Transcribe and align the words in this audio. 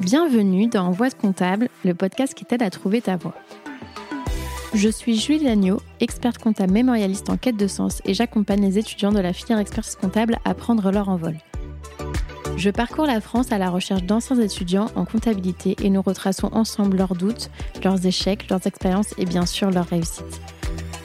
Bienvenue 0.00 0.68
dans 0.68 0.92
Voix 0.92 1.08
de 1.08 1.14
comptable, 1.14 1.68
le 1.84 1.92
podcast 1.92 2.32
qui 2.32 2.44
t'aide 2.44 2.62
à 2.62 2.70
trouver 2.70 3.02
ta 3.02 3.16
voie. 3.16 3.34
Je 4.72 4.88
suis 4.88 5.18
Julie 5.18 5.42
Lagneau, 5.42 5.80
experte 5.98 6.38
comptable 6.38 6.72
mémorialiste 6.72 7.28
en 7.30 7.36
quête 7.36 7.56
de 7.56 7.66
sens 7.66 8.00
et 8.04 8.14
j'accompagne 8.14 8.62
les 8.62 8.78
étudiants 8.78 9.10
de 9.10 9.18
la 9.18 9.32
filière 9.32 9.58
expertise 9.58 9.96
comptable 9.96 10.38
à 10.44 10.54
prendre 10.54 10.92
leur 10.92 11.08
envol. 11.08 11.36
Je 12.56 12.70
parcours 12.70 13.06
la 13.06 13.20
France 13.20 13.50
à 13.50 13.58
la 13.58 13.70
recherche 13.70 14.04
d'anciens 14.04 14.40
étudiants 14.40 14.86
en 14.94 15.04
comptabilité 15.04 15.74
et 15.82 15.90
nous 15.90 16.02
retraçons 16.02 16.50
ensemble 16.52 16.96
leurs 16.96 17.16
doutes, 17.16 17.50
leurs 17.82 18.06
échecs, 18.06 18.48
leurs 18.50 18.66
expériences 18.68 19.14
et 19.18 19.24
bien 19.24 19.46
sûr 19.46 19.70
leurs 19.72 19.88
réussites. 19.88 20.40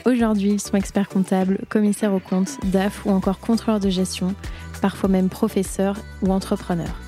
Aujourd'hui, 0.06 0.52
ils 0.52 0.60
sont 0.60 0.76
experts 0.76 1.08
comptables, 1.08 1.58
commissaires 1.68 2.14
aux 2.14 2.20
comptes, 2.20 2.58
DAF 2.64 3.04
ou 3.06 3.10
encore 3.10 3.40
contrôleurs 3.40 3.80
de 3.80 3.90
gestion, 3.90 4.36
parfois 4.80 5.08
même 5.08 5.30
professeurs 5.30 5.96
ou 6.22 6.30
entrepreneurs. 6.30 7.03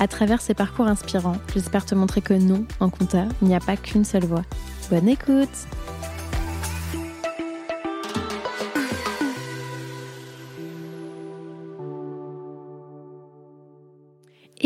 À 0.00 0.08
travers 0.08 0.40
ces 0.40 0.54
parcours 0.54 0.86
inspirants, 0.86 1.36
j'espère 1.52 1.86
te 1.86 1.94
montrer 1.94 2.20
que 2.20 2.34
non, 2.34 2.66
en 2.80 2.90
compta, 2.90 3.26
il 3.42 3.48
n'y 3.48 3.54
a 3.54 3.60
pas 3.60 3.76
qu'une 3.76 4.04
seule 4.04 4.24
voie. 4.24 4.42
Bonne 4.90 5.08
écoute 5.08 5.66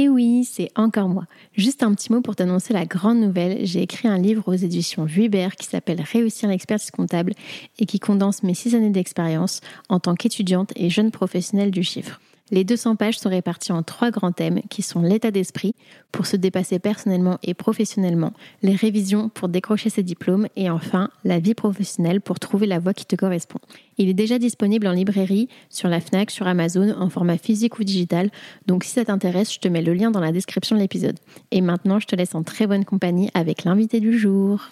Et 0.01 0.09
oui, 0.09 0.45
c'est 0.45 0.71
encore 0.77 1.09
moi. 1.09 1.25
Juste 1.57 1.83
un 1.83 1.93
petit 1.93 2.13
mot 2.13 2.21
pour 2.21 2.37
t'annoncer 2.37 2.73
la 2.73 2.87
grande 2.87 3.19
nouvelle. 3.19 3.67
J'ai 3.67 3.83
écrit 3.83 4.07
un 4.07 4.17
livre 4.17 4.45
aux 4.47 4.55
éditions 4.55 5.05
Vuibert 5.05 5.57
qui 5.57 5.67
s'appelle 5.67 6.01
Réussir 6.01 6.49
l'expertise 6.49 6.93
comptable 6.93 7.33
et 7.81 7.85
qui 7.85 7.99
condense 7.99 8.45
mes 8.45 8.55
six 8.55 8.77
années 8.77 8.91
d'expérience 8.91 9.61
en 9.89 9.99
tant 9.99 10.15
qu'étudiante 10.15 10.73
et 10.77 10.89
jeune 10.89 11.11
professionnelle 11.11 11.73
du 11.73 11.83
chiffre. 11.83 12.21
Les 12.51 12.65
200 12.65 12.97
pages 12.97 13.19
sont 13.19 13.29
réparties 13.29 13.73
en 13.73 13.83
trois 13.83 14.11
grands 14.11 14.33
thèmes 14.33 14.63
qui 14.71 14.83
sont 14.83 15.03
l'état 15.03 15.31
d'esprit 15.31 15.75
pour 16.13 16.27
se 16.27 16.37
dépasser 16.37 16.79
personnellement 16.79 17.39
et 17.43 17.53
professionnellement, 17.53 18.33
les 18.63 18.75
révisions 18.75 19.29
pour 19.29 19.49
décrocher 19.49 19.91
ses 19.91 20.03
diplômes 20.03 20.49
et 20.57 20.71
enfin 20.71 21.11
la 21.25 21.39
vie 21.39 21.55
professionnelle 21.55 22.21
pour 22.21 22.41
trouver 22.41 22.67
la 22.67 22.79
voie 22.79 22.95
qui 22.95 23.05
te 23.05 23.17
correspond. 23.17 23.59
Il 23.99 24.09
est 24.09 24.15
déjà 24.15 24.39
disponible 24.39 24.87
en 24.87 24.93
librairie, 24.93 25.49
sur 25.69 25.89
la 25.89 26.01
FNAC, 26.01 26.31
sur 26.31 26.47
Amazon, 26.47 26.95
en 26.99 27.11
format 27.11 27.37
physique 27.37 27.79
ou 27.79 27.85
digital, 27.85 28.31
donc 28.67 28.85
si 28.85 28.93
ça 28.93 29.05
t'intéresse, 29.05 29.53
je 29.53 29.59
te 29.59 29.69
mets 29.69 29.83
le 29.83 29.93
lien 29.93 30.11
dans 30.11 30.21
la 30.21 30.33
description 30.33 30.77
de 30.77 30.81
l'épisode. 30.81 31.19
Et 31.51 31.61
maintenant, 31.61 32.01
je 32.01 32.07
te 32.07 32.17
laisse 32.17 32.35
en 32.35 32.43
très 32.43 32.67
bonne 32.67 32.85
compagnie 32.85 33.31
avec 33.35 33.65
l'invité 33.65 34.01
du 34.01 34.19
jour. 34.19 34.71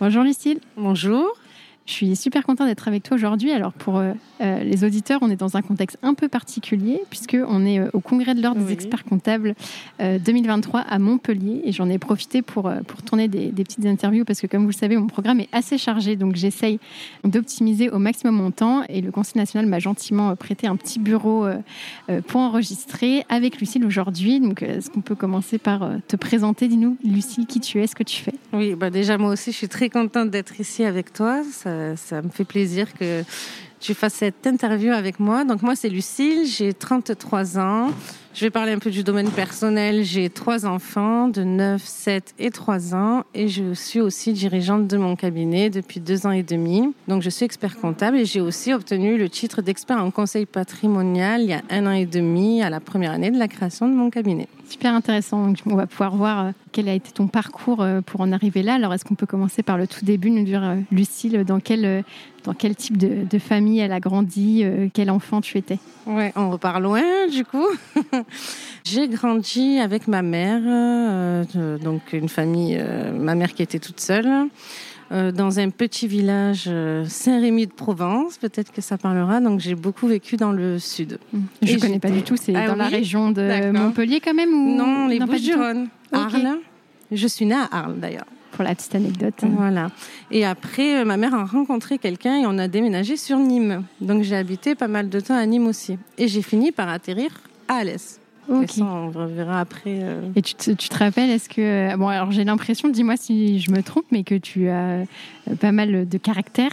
Bonjour 0.00 0.22
Lucille. 0.22 0.60
Bonjour. 0.76 1.36
Je 1.88 1.94
suis 1.94 2.16
super 2.16 2.44
contente 2.44 2.66
d'être 2.66 2.86
avec 2.86 3.02
toi 3.02 3.14
aujourd'hui. 3.14 3.50
Alors 3.50 3.72
pour 3.72 3.96
euh, 3.96 4.12
euh, 4.42 4.62
les 4.62 4.84
auditeurs, 4.84 5.20
on 5.22 5.30
est 5.30 5.36
dans 5.36 5.56
un 5.56 5.62
contexte 5.62 5.96
un 6.02 6.12
peu 6.12 6.28
particulier 6.28 7.00
puisque 7.08 7.36
on 7.48 7.64
est 7.64 7.78
euh, 7.78 7.88
au 7.94 8.00
congrès 8.00 8.34
de 8.34 8.42
l'ordre 8.42 8.60
des 8.60 8.74
experts 8.74 9.04
comptables 9.04 9.54
2023 9.98 10.80
à 10.80 10.98
Montpellier 10.98 11.62
et 11.64 11.72
j'en 11.72 11.88
ai 11.88 11.98
profité 11.98 12.42
pour 12.42 12.70
pour 12.86 13.02
tourner 13.02 13.26
des, 13.26 13.50
des, 13.50 13.64
petites 13.64 13.86
interviews 13.86 14.26
parce 14.26 14.40
que 14.40 14.46
comme 14.46 14.62
vous 14.62 14.68
le 14.68 14.74
savez, 14.74 14.98
mon 14.98 15.06
programme 15.06 15.40
est 15.40 15.48
assez 15.52 15.78
chargé 15.78 16.14
donc 16.16 16.36
j'essaye 16.36 16.78
d'optimiser 17.24 17.88
au 17.88 17.98
maximum 17.98 18.34
mon 18.36 18.50
temps 18.50 18.82
et 18.90 19.00
le 19.00 19.10
Conseil 19.10 19.38
national 19.38 19.66
m'a 19.66 19.78
gentiment 19.78 20.36
prêté 20.36 20.66
un 20.66 20.76
petit 20.76 20.98
bureau 20.98 21.46
pour 22.26 22.40
enregistrer 22.40 23.24
avec 23.30 23.58
Lucille 23.60 23.84
aujourd'hui. 23.84 24.40
Donc 24.40 24.62
est-ce 24.62 24.90
qu'on 24.90 25.00
peut 25.00 25.14
commencer 25.14 25.56
par 25.56 25.88
te 26.06 26.16
présenter? 26.16 26.68
Dis-nous 26.68 26.98
Lucille 27.02 27.46
qui 27.46 27.60
tu 27.60 27.80
es, 27.80 27.86
ce 27.86 27.94
que 27.94 28.04
tu 28.04 28.22
fais? 28.22 28.34
Oui, 28.52 28.74
bah 28.74 28.90
déjà 28.90 29.16
moi 29.16 29.32
aussi 29.32 29.52
je 29.52 29.56
suis 29.56 29.68
très 29.68 29.88
contente 29.88 30.30
d'être 30.30 30.60
ici 30.60 30.84
avec 30.84 31.12
toi. 31.12 31.42
Ça 31.50 31.77
ça 31.96 32.22
me 32.22 32.28
fait 32.28 32.44
plaisir 32.44 32.92
que 32.94 33.22
tu 33.80 33.94
fasses 33.94 34.14
cette 34.14 34.46
interview 34.46 34.92
avec 34.92 35.20
moi. 35.20 35.44
Donc 35.44 35.62
moi, 35.62 35.76
c'est 35.76 35.88
Lucille, 35.88 36.46
j'ai 36.46 36.74
33 36.74 37.58
ans. 37.58 37.90
Je 38.38 38.44
vais 38.44 38.50
parler 38.50 38.70
un 38.70 38.78
peu 38.78 38.92
du 38.92 39.02
domaine 39.02 39.32
personnel. 39.32 40.04
J'ai 40.04 40.30
trois 40.30 40.64
enfants 40.64 41.26
de 41.26 41.42
9, 41.42 41.82
7 41.84 42.36
et 42.38 42.52
3 42.52 42.94
ans 42.94 43.24
et 43.34 43.48
je 43.48 43.74
suis 43.74 44.00
aussi 44.00 44.32
dirigeante 44.32 44.86
de 44.86 44.96
mon 44.96 45.16
cabinet 45.16 45.70
depuis 45.70 45.98
deux 45.98 46.24
ans 46.24 46.30
et 46.30 46.44
demi. 46.44 46.94
Donc 47.08 47.22
je 47.22 47.30
suis 47.30 47.44
expert 47.44 47.76
comptable 47.80 48.16
et 48.16 48.24
j'ai 48.24 48.40
aussi 48.40 48.72
obtenu 48.72 49.18
le 49.18 49.28
titre 49.28 49.60
d'expert 49.60 49.98
en 49.98 50.12
conseil 50.12 50.46
patrimonial 50.46 51.42
il 51.42 51.48
y 51.48 51.52
a 51.52 51.62
un 51.68 51.84
an 51.88 51.90
et 51.90 52.06
demi 52.06 52.62
à 52.62 52.70
la 52.70 52.78
première 52.78 53.10
année 53.10 53.32
de 53.32 53.38
la 53.40 53.48
création 53.48 53.88
de 53.88 53.94
mon 53.94 54.08
cabinet. 54.08 54.46
Super 54.68 54.94
intéressant. 54.94 55.52
on 55.66 55.74
va 55.74 55.88
pouvoir 55.88 56.14
voir 56.14 56.44
euh, 56.44 56.50
quel 56.70 56.88
a 56.88 56.94
été 56.94 57.10
ton 57.10 57.26
parcours 57.26 57.82
euh, 57.82 58.02
pour 58.02 58.20
en 58.20 58.30
arriver 58.30 58.62
là. 58.62 58.74
Alors 58.74 58.94
est-ce 58.94 59.04
qu'on 59.04 59.16
peut 59.16 59.26
commencer 59.26 59.64
par 59.64 59.78
le 59.78 59.88
tout 59.88 60.04
début, 60.04 60.30
nous 60.30 60.44
dire 60.44 60.62
euh, 60.62 60.76
Lucille 60.92 61.42
dans 61.44 61.58
quel 61.58 62.04
dans 62.48 62.54
quel 62.54 62.74
type 62.74 62.96
de, 62.96 63.26
de 63.28 63.38
famille 63.38 63.78
elle 63.80 63.92
a 63.92 64.00
grandi, 64.00 64.64
quel 64.94 65.10
enfant 65.10 65.42
tu 65.42 65.58
étais 65.58 65.78
Ouais, 66.06 66.32
on 66.36 66.48
repart 66.48 66.80
loin 66.80 67.02
du 67.30 67.44
coup. 67.44 67.66
J'ai 68.84 69.08
grandi 69.08 69.78
avec 69.78 70.08
ma 70.08 70.22
mère, 70.22 70.62
euh, 70.64 71.78
donc 71.78 72.14
une 72.14 72.30
famille, 72.30 72.78
euh, 72.80 73.12
ma 73.12 73.34
mère 73.34 73.52
qui 73.52 73.62
était 73.62 73.78
toute 73.78 74.00
seule, 74.00 74.48
euh, 75.12 75.30
dans 75.30 75.60
un 75.60 75.68
petit 75.68 76.08
village 76.08 76.70
Saint-Rémy 77.06 77.66
de 77.66 77.72
Provence, 77.72 78.38
peut-être 78.38 78.72
que 78.72 78.80
ça 78.80 78.96
parlera. 78.96 79.40
Donc 79.40 79.60
j'ai 79.60 79.74
beaucoup 79.74 80.06
vécu 80.06 80.38
dans 80.38 80.52
le 80.52 80.78
sud. 80.78 81.18
Mmh. 81.34 81.38
Je 81.60 81.74
ne 81.74 81.80
connais 81.80 81.98
pas 81.98 82.10
du 82.10 82.22
tout, 82.22 82.36
c'est 82.38 82.54
ah 82.54 82.68
dans 82.68 82.76
la 82.76 82.88
région 82.88 83.30
de 83.30 83.70
Montpellier 83.72 84.20
quand 84.24 84.34
même 84.34 84.54
ou 84.54 84.76
Non, 84.76 85.06
les 85.06 85.18
Bouches-du-Rhône, 85.18 85.88
Arles. 86.12 86.58
Je 87.12 87.26
suis 87.26 87.44
née 87.44 87.54
à 87.54 87.68
Arles 87.70 88.00
d'ailleurs 88.00 88.26
pour 88.58 88.64
la 88.64 88.74
petite 88.74 88.96
anecdote. 88.96 89.34
Voilà. 89.42 89.92
Et 90.32 90.44
après, 90.44 91.04
ma 91.04 91.16
mère 91.16 91.32
a 91.32 91.44
rencontré 91.44 91.96
quelqu'un 91.96 92.40
et 92.40 92.44
on 92.44 92.58
a 92.58 92.66
déménagé 92.66 93.16
sur 93.16 93.38
Nîmes. 93.38 93.84
Donc 94.00 94.24
j'ai 94.24 94.34
habité 94.34 94.74
pas 94.74 94.88
mal 94.88 95.08
de 95.08 95.20
temps 95.20 95.36
à 95.36 95.46
Nîmes 95.46 95.68
aussi. 95.68 95.96
Et 96.18 96.26
j'ai 96.26 96.42
fini 96.42 96.72
par 96.72 96.88
atterrir 96.88 97.30
à 97.68 97.74
Alès. 97.76 98.18
Ça, 98.48 98.84
on 98.84 99.10
reverra 99.10 99.60
après. 99.60 100.00
Euh. 100.02 100.30
Et 100.34 100.40
tu 100.40 100.54
te, 100.54 100.70
tu 100.70 100.88
te 100.88 100.96
rappelles, 100.96 101.28
est-ce 101.30 101.48
que. 101.48 101.94
Bon, 101.96 102.08
alors 102.08 102.32
j'ai 102.32 102.44
l'impression, 102.44 102.88
dis-moi 102.88 103.16
si 103.16 103.60
je 103.60 103.70
me 103.70 103.82
trompe, 103.82 104.06
mais 104.10 104.24
que 104.24 104.36
tu 104.36 104.68
as 104.68 104.72
euh, 104.72 105.04
pas 105.60 105.70
mal 105.70 106.08
de 106.08 106.18
caractère. 106.18 106.72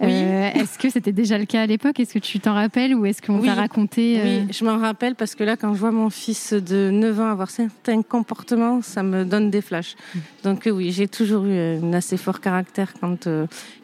Oui. 0.00 0.08
Euh, 0.10 0.50
est-ce 0.52 0.78
que 0.78 0.90
c'était 0.90 1.12
déjà 1.12 1.38
le 1.38 1.46
cas 1.46 1.62
à 1.62 1.66
l'époque? 1.66 1.98
Est-ce 1.98 2.12
que 2.12 2.18
tu 2.18 2.40
t'en 2.40 2.52
rappelles 2.52 2.94
ou 2.94 3.06
est-ce 3.06 3.22
qu'on 3.22 3.40
t'a 3.40 3.54
raconté 3.54 4.20
Oui, 4.22 4.52
je 4.52 4.64
m'en 4.64 4.78
rappelle 4.78 5.14
parce 5.14 5.34
que 5.34 5.44
là, 5.44 5.56
quand 5.56 5.72
je 5.72 5.78
vois 5.78 5.92
mon 5.92 6.10
fils 6.10 6.52
de 6.52 6.90
9 6.92 7.20
ans 7.20 7.30
avoir 7.30 7.50
certains 7.50 8.02
comportements, 8.02 8.82
ça 8.82 9.02
me 9.02 9.24
donne 9.24 9.50
des 9.50 9.62
flashs. 9.62 9.96
Mm. 10.14 10.18
Donc 10.44 10.68
oui, 10.70 10.92
j'ai 10.92 11.08
toujours 11.08 11.46
eu 11.46 11.56
un 11.56 11.92
assez 11.94 12.18
fort 12.18 12.40
caractère 12.40 12.92
quand 13.00 13.28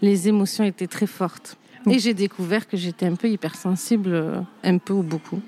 les 0.03 0.29
émotions 0.29 0.65
étaient 0.65 0.87
très 0.89 1.07
fortes. 1.07 1.57
Et 1.91 1.99
j'ai 1.99 2.13
découvert 2.13 2.69
que 2.69 2.77
j'étais 2.77 3.07
un 3.07 3.15
peu 3.15 3.29
hypersensible, 3.31 4.45
un 4.63 4.77
peu 4.77 4.93
ou 4.93 5.03
beaucoup 5.03 5.41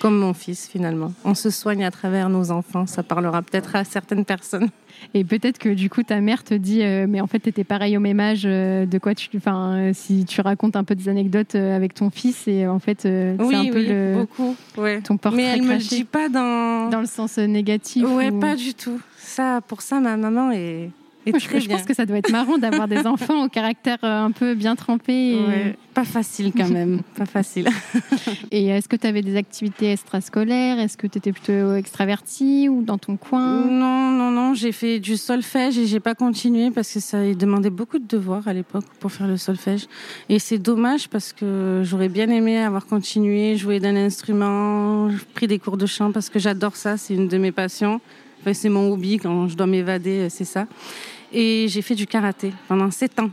comme 0.00 0.18
mon 0.18 0.34
fils 0.34 0.66
finalement. 0.66 1.12
On 1.24 1.34
se 1.34 1.50
soigne 1.50 1.84
à 1.84 1.90
travers 1.90 2.28
nos 2.28 2.50
enfants, 2.50 2.86
ça 2.86 3.02
parlera 3.02 3.42
peut-être 3.42 3.76
à 3.76 3.84
certaines 3.84 4.24
personnes. 4.24 4.68
Et 5.14 5.24
peut-être 5.24 5.58
que 5.58 5.68
du 5.68 5.88
coup 5.88 6.02
ta 6.02 6.20
mère 6.20 6.42
te 6.42 6.54
dit 6.54 6.82
euh, 6.82 7.06
mais 7.08 7.20
en 7.20 7.26
fait 7.26 7.38
tu 7.40 7.48
étais 7.48 7.64
pareil 7.64 7.96
au 7.96 8.00
même 8.00 8.20
âge 8.20 8.42
euh, 8.44 8.84
de 8.86 8.98
quoi 8.98 9.14
tu 9.14 9.28
enfin 9.36 9.76
euh, 9.76 9.90
si 9.94 10.24
tu 10.24 10.40
racontes 10.40 10.76
un 10.76 10.84
peu 10.84 10.94
des 10.94 11.08
anecdotes 11.08 11.54
avec 11.54 11.94
ton 11.94 12.10
fils 12.10 12.46
et 12.48 12.66
en 12.66 12.78
fait 12.80 13.04
oui, 13.04 13.54
un 13.54 13.64
peu 13.70 13.78
oui, 13.78 13.86
le, 13.88 14.14
beaucoup 14.16 14.56
ouais. 14.76 15.00
ton 15.00 15.16
portrait 15.16 15.42
Mais 15.42 15.48
elle 15.48 15.60
craché. 15.60 15.74
me 15.74 15.78
le 15.78 15.84
dit 15.84 16.04
pas 16.04 16.28
dans 16.28 16.90
dans 16.90 17.00
le 17.00 17.06
sens 17.06 17.38
négatif 17.38 18.04
Ouais, 18.04 18.30
ou... 18.30 18.40
pas 18.40 18.56
du 18.56 18.74
tout. 18.74 19.00
Ça 19.18 19.60
pour 19.66 19.80
ça 19.80 20.00
ma 20.00 20.16
maman 20.16 20.50
est 20.50 20.90
et 21.26 21.32
je, 21.38 21.58
je 21.58 21.68
pense 21.68 21.82
que 21.82 21.94
ça 21.94 22.06
doit 22.06 22.18
être 22.18 22.30
marrant 22.30 22.58
d'avoir 22.58 22.88
des 22.88 23.06
enfants 23.06 23.44
au 23.44 23.48
caractère 23.48 23.98
un 24.02 24.30
peu 24.30 24.54
bien 24.54 24.74
trempé. 24.74 25.32
Et... 25.32 25.36
Ouais, 25.36 25.76
pas 25.92 26.04
facile 26.04 26.52
quand 26.56 26.68
même, 26.68 27.02
pas 27.16 27.26
facile. 27.26 27.68
et 28.50 28.68
est-ce 28.68 28.88
que 28.88 28.96
tu 28.96 29.06
avais 29.06 29.22
des 29.22 29.36
activités 29.36 29.92
extrascolaires? 29.92 30.78
Est-ce 30.78 30.96
que 30.96 31.06
tu 31.06 31.18
étais 31.18 31.32
plutôt 31.32 31.74
extravertie 31.74 32.68
ou 32.68 32.82
dans 32.82 32.98
ton 32.98 33.16
coin? 33.16 33.66
Non, 33.66 34.10
non, 34.10 34.30
non, 34.30 34.54
j'ai 34.54 34.72
fait 34.72 34.98
du 34.98 35.16
solfège 35.16 35.78
et 35.78 35.86
j'ai 35.86 36.00
pas 36.00 36.14
continué 36.14 36.70
parce 36.70 36.92
que 36.92 37.00
ça 37.00 37.18
demandait 37.34 37.70
beaucoup 37.70 37.98
de 37.98 38.06
devoirs 38.06 38.48
à 38.48 38.52
l'époque 38.52 38.84
pour 38.98 39.12
faire 39.12 39.26
le 39.26 39.36
solfège. 39.36 39.86
Et 40.28 40.38
c'est 40.38 40.58
dommage 40.58 41.08
parce 41.08 41.32
que 41.32 41.82
j'aurais 41.84 42.08
bien 42.08 42.30
aimé 42.30 42.58
avoir 42.58 42.86
continué, 42.86 43.56
jouer 43.56 43.80
d'un 43.80 43.96
instrument, 43.96 45.10
pris 45.34 45.46
des 45.46 45.58
cours 45.58 45.76
de 45.76 45.86
chant 45.86 46.12
parce 46.12 46.30
que 46.30 46.38
j'adore 46.38 46.76
ça, 46.76 46.96
c'est 46.96 47.14
une 47.14 47.28
de 47.28 47.38
mes 47.38 47.52
passions. 47.52 48.00
Enfin, 48.40 48.54
c'est 48.54 48.70
mon 48.70 48.90
hobby 48.90 49.18
quand 49.18 49.48
je 49.48 49.56
dois 49.56 49.66
m'évader, 49.66 50.28
c'est 50.30 50.44
ça. 50.44 50.66
Et 51.32 51.66
j'ai 51.68 51.82
fait 51.82 51.94
du 51.94 52.06
karaté 52.06 52.52
pendant 52.68 52.90
sept 52.90 53.18
ans. 53.20 53.30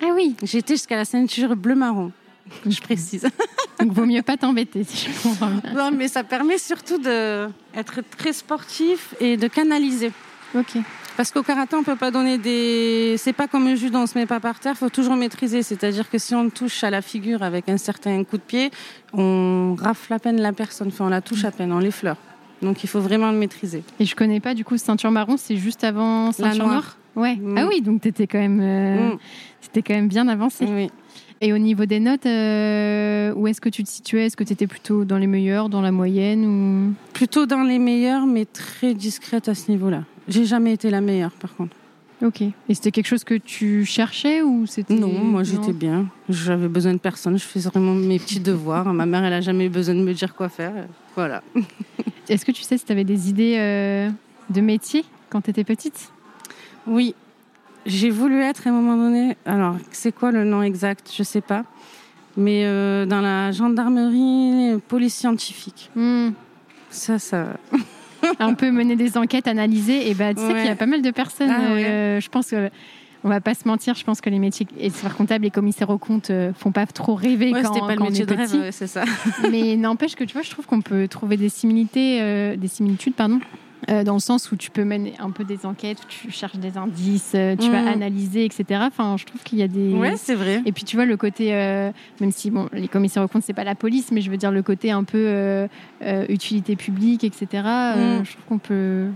Ah 0.00 0.10
oui 0.14 0.34
J'étais 0.42 0.74
jusqu'à 0.74 0.96
la 0.96 1.04
ceinture 1.04 1.56
bleu-marron, 1.56 2.12
je 2.66 2.80
précise. 2.80 3.28
Donc, 3.80 3.92
vaut 3.92 4.06
mieux 4.06 4.22
pas 4.22 4.36
t'embêter, 4.36 4.84
si 4.84 5.08
je 5.08 5.22
comprends. 5.22 5.50
Non, 5.74 5.90
mais 5.90 6.08
ça 6.08 6.22
permet 6.22 6.58
surtout 6.58 6.98
d'être 6.98 8.00
très 8.16 8.32
sportif 8.32 9.14
et 9.20 9.36
de 9.36 9.48
canaliser. 9.48 10.12
Ok. 10.54 10.76
Parce 11.16 11.30
qu'au 11.30 11.42
karaté, 11.42 11.76
on 11.76 11.82
peut 11.82 11.96
pas 11.96 12.10
donner 12.10 12.38
des. 12.38 13.16
C'est 13.18 13.32
pas 13.32 13.46
comme 13.46 13.66
un 13.66 13.74
judo, 13.74 13.98
on 13.98 14.06
se 14.06 14.16
met 14.16 14.26
pas 14.26 14.40
par 14.40 14.60
terre. 14.60 14.76
Faut 14.76 14.88
toujours 14.88 15.16
maîtriser. 15.16 15.62
C'est-à-dire 15.62 16.08
que 16.08 16.18
si 16.18 16.34
on 16.34 16.48
touche 16.48 16.84
à 16.84 16.90
la 16.90 17.02
figure 17.02 17.42
avec 17.42 17.68
un 17.68 17.76
certain 17.76 18.22
coup 18.24 18.38
de 18.38 18.42
pied, 18.42 18.70
on 19.12 19.74
rafle 19.78 20.12
à 20.14 20.18
peine 20.18 20.40
la 20.40 20.52
personne. 20.52 20.88
Enfin, 20.88 21.06
on 21.06 21.10
la 21.10 21.20
touche 21.20 21.44
à 21.44 21.50
peine, 21.50 21.72
on 21.72 21.78
l'effleure. 21.78 22.16
Donc 22.62 22.84
il 22.84 22.88
faut 22.88 23.00
vraiment 23.00 23.30
le 23.30 23.36
maîtriser. 23.38 23.82
Et 23.98 24.04
je 24.04 24.14
connais 24.14 24.40
pas 24.40 24.54
du 24.54 24.64
coup 24.64 24.78
ceinture 24.78 25.10
marron, 25.10 25.36
c'est 25.36 25.56
juste 25.56 25.84
avant 25.84 26.32
ceinture 26.32 26.66
noire? 26.66 26.96
Ouais. 27.16 27.36
Mm. 27.36 27.58
Ah 27.58 27.66
oui, 27.68 27.80
donc 27.82 28.00
t'étais 28.00 28.26
quand 28.26 28.38
même, 28.38 28.60
euh, 28.60 29.10
Mm. 29.14 29.82
quand 29.86 29.94
même 29.94 30.08
bien 30.08 30.28
avancé. 30.28 30.66
Oui. 30.68 30.90
Et 31.40 31.52
au 31.52 31.58
niveau 31.58 31.86
des 31.86 31.98
notes, 31.98 32.24
euh, 32.26 33.32
où 33.34 33.48
est-ce 33.48 33.60
que 33.60 33.68
tu 33.68 33.82
te 33.82 33.88
situais? 33.88 34.26
Est-ce 34.26 34.36
que 34.36 34.44
tu 34.44 34.52
étais 34.52 34.68
plutôt 34.68 35.04
dans 35.04 35.18
les 35.18 35.26
meilleurs, 35.26 35.68
dans 35.68 35.80
la 35.82 35.90
moyenne 35.90 36.46
ou? 36.46 36.94
Plutôt 37.12 37.46
dans 37.46 37.64
les 37.64 37.80
meilleurs, 37.80 38.26
mais 38.26 38.44
très 38.44 38.94
discrète 38.94 39.48
à 39.48 39.54
ce 39.56 39.68
niveau-là. 39.70 40.04
J'ai 40.28 40.44
jamais 40.44 40.72
été 40.72 40.88
la 40.88 41.00
meilleure, 41.00 41.32
par 41.32 41.54
contre. 41.56 41.76
Ok. 42.24 42.42
Et 42.42 42.52
c'était 42.74 42.92
quelque 42.92 43.08
chose 43.08 43.24
que 43.24 43.34
tu 43.34 43.84
cherchais 43.84 44.40
ou 44.42 44.66
c'était 44.66 44.94
Non, 44.94 45.08
moi 45.08 45.42
j'étais 45.42 45.72
bien. 45.72 46.06
J'avais 46.28 46.68
besoin 46.68 46.92
de 46.92 46.98
personne. 46.98 47.36
Je 47.36 47.42
faisais 47.44 47.68
vraiment 47.68 47.94
mes 47.94 48.20
petits 48.20 48.38
devoirs. 48.38 48.84
Ma 48.94 49.06
mère, 49.06 49.24
elle 49.24 49.32
a 49.32 49.40
jamais 49.40 49.66
eu 49.66 49.68
besoin 49.70 49.96
de 49.96 50.02
me 50.04 50.12
dire 50.14 50.36
quoi 50.36 50.48
faire. 50.48 50.72
Voilà. 51.16 51.42
Est-ce 52.28 52.44
que 52.44 52.52
tu 52.52 52.62
sais 52.62 52.78
si 52.78 52.84
tu 52.84 52.92
avais 52.92 53.02
des 53.02 53.28
idées 53.28 53.56
euh, 53.58 54.08
de 54.50 54.60
métier 54.60 55.04
quand 55.30 55.40
tu 55.40 55.50
étais 55.50 55.64
petite? 55.64 56.11
Oui, 56.86 57.14
j'ai 57.86 58.10
voulu 58.10 58.40
être 58.40 58.66
à 58.66 58.70
un 58.70 58.72
moment 58.72 58.96
donné. 58.96 59.36
Alors, 59.46 59.76
c'est 59.90 60.12
quoi 60.12 60.30
le 60.32 60.44
nom 60.44 60.62
exact? 60.62 61.10
Je 61.16 61.22
sais 61.22 61.40
pas. 61.40 61.64
Mais 62.36 62.62
euh, 62.64 63.04
dans 63.06 63.20
la 63.20 63.52
gendarmerie, 63.52 64.78
police 64.88 65.14
scientifique. 65.14 65.90
Hmm. 65.94 66.30
Ça, 66.90 67.18
ça. 67.18 67.48
Un 68.38 68.54
peu 68.54 68.70
mener 68.70 68.96
des 68.96 69.16
enquêtes, 69.18 69.48
analyser. 69.48 70.08
Et 70.10 70.14
bah, 70.14 70.32
tu 70.32 70.40
sais 70.40 70.46
Ouais. 70.46 70.54
qu'il 70.60 70.66
y 70.66 70.70
a 70.70 70.76
pas 70.76 70.86
mal 70.86 71.02
de 71.02 71.10
personnes. 71.10 71.50
Ah 71.50 71.74
ouais. 71.74 71.84
euh, 71.84 72.20
je 72.20 72.28
pense 72.28 72.50
que. 72.50 72.70
On 73.24 73.28
va 73.28 73.40
pas 73.40 73.54
se 73.54 73.68
mentir, 73.68 73.94
je 73.94 74.02
pense 74.02 74.20
que 74.20 74.28
les 74.30 74.40
métiers 74.40 74.66
experts 74.80 75.16
comptables 75.16 75.46
et 75.46 75.50
commissaires 75.50 75.90
aux 75.90 75.98
comptes 75.98 76.30
euh, 76.30 76.52
font 76.54 76.72
pas 76.72 76.86
trop 76.86 77.14
rêver 77.14 77.52
Ouais, 77.52 77.62
quand, 77.62 77.72
c'était 77.72 77.86
pas 77.86 77.92
le 77.92 77.98
quand 77.98 78.06
on 78.06 78.08
métier 78.08 78.24
est 78.24 78.26
de 78.26 78.34
rêve, 78.34 78.50
petit. 78.50 78.72
c'est 78.72 78.88
ça. 78.88 79.04
Mais 79.52 79.76
n'empêche 79.76 80.16
que 80.16 80.24
tu 80.24 80.32
vois, 80.32 80.42
je 80.42 80.50
trouve 80.50 80.66
qu'on 80.66 80.80
peut 80.80 81.06
trouver 81.06 81.36
des 81.36 81.48
similitudes, 81.48 82.00
euh, 82.20 82.56
des 82.56 82.66
similitudes, 82.66 83.14
pardon, 83.14 83.38
euh, 83.90 84.04
dans 84.04 84.14
le 84.14 84.20
sens 84.20 84.52
où 84.52 84.56
tu 84.56 84.70
peux 84.70 84.84
mener 84.84 85.14
un 85.18 85.30
peu 85.30 85.44
des 85.44 85.66
enquêtes, 85.66 85.98
où 86.00 86.06
tu 86.08 86.30
cherches 86.30 86.56
des 86.56 86.76
indices, 86.78 87.32
euh, 87.34 87.56
tu 87.56 87.70
vas 87.70 87.82
Mhm. 87.82 87.88
analyser, 87.88 88.44
etc. 88.44 88.64
Enfin, 88.86 89.16
je 89.18 89.24
trouve 89.24 89.42
qu'il 89.42 89.58
y 89.58 89.62
a 89.62 89.68
des. 89.68 89.92
Ouais, 89.94 90.14
c'est 90.16 90.34
vrai. 90.36 90.62
Et 90.66 90.72
puis 90.72 90.84
tu 90.84 90.96
vois 90.96 91.04
le 91.06 91.16
côté, 91.16 91.54
euh, 91.54 91.90
même 92.20 92.30
si 92.32 92.50
bon, 92.50 92.68
les 92.72 92.88
commissaires 92.88 93.22
aux 93.22 93.28
comptes 93.28 93.42
c'est 93.44 93.52
pas 93.54 93.64
la 93.64 93.74
police, 93.74 94.12
mais 94.12 94.20
je 94.20 94.30
veux 94.30 94.36
dire 94.36 94.52
le 94.52 94.62
côté 94.62 94.90
un 94.92 95.04
peu 95.04 95.66
utilité 96.28 96.76
publique, 96.76 97.24
etc. 97.24 97.46
Mhm. 97.52 98.24
je 98.24 98.32
trouve 98.32 98.44
qu'on 98.48 98.58
peut, 98.58 99.06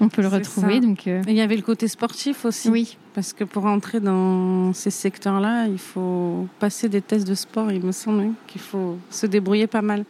on 0.00 0.08
peut 0.08 0.22
le 0.22 0.28
retrouver. 0.28 0.74
ça. 0.74 0.80
Donc 0.80 1.06
Et 1.06 1.20
il 1.28 1.34
y 1.34 1.40
avait 1.40 1.56
le 1.56 1.62
côté 1.62 1.88
sportif 1.88 2.44
aussi. 2.44 2.68
oui. 2.68 2.96
Parce 3.14 3.32
que 3.32 3.42
pour 3.42 3.64
entrer 3.66 3.98
dans 3.98 4.72
ces 4.72 4.90
secteurs-là, 4.90 5.66
il 5.66 5.78
faut 5.78 6.46
passer 6.60 6.88
des 6.88 7.00
tests 7.02 7.26
de 7.26 7.34
sport. 7.34 7.72
Il 7.72 7.82
me 7.84 7.90
semble 7.92 8.20
hein, 8.20 8.32
qu'il 8.46 8.60
faut 8.60 8.96
se 9.10 9.26
débrouiller 9.26 9.66
pas 9.66 9.82
mal. 9.82 10.04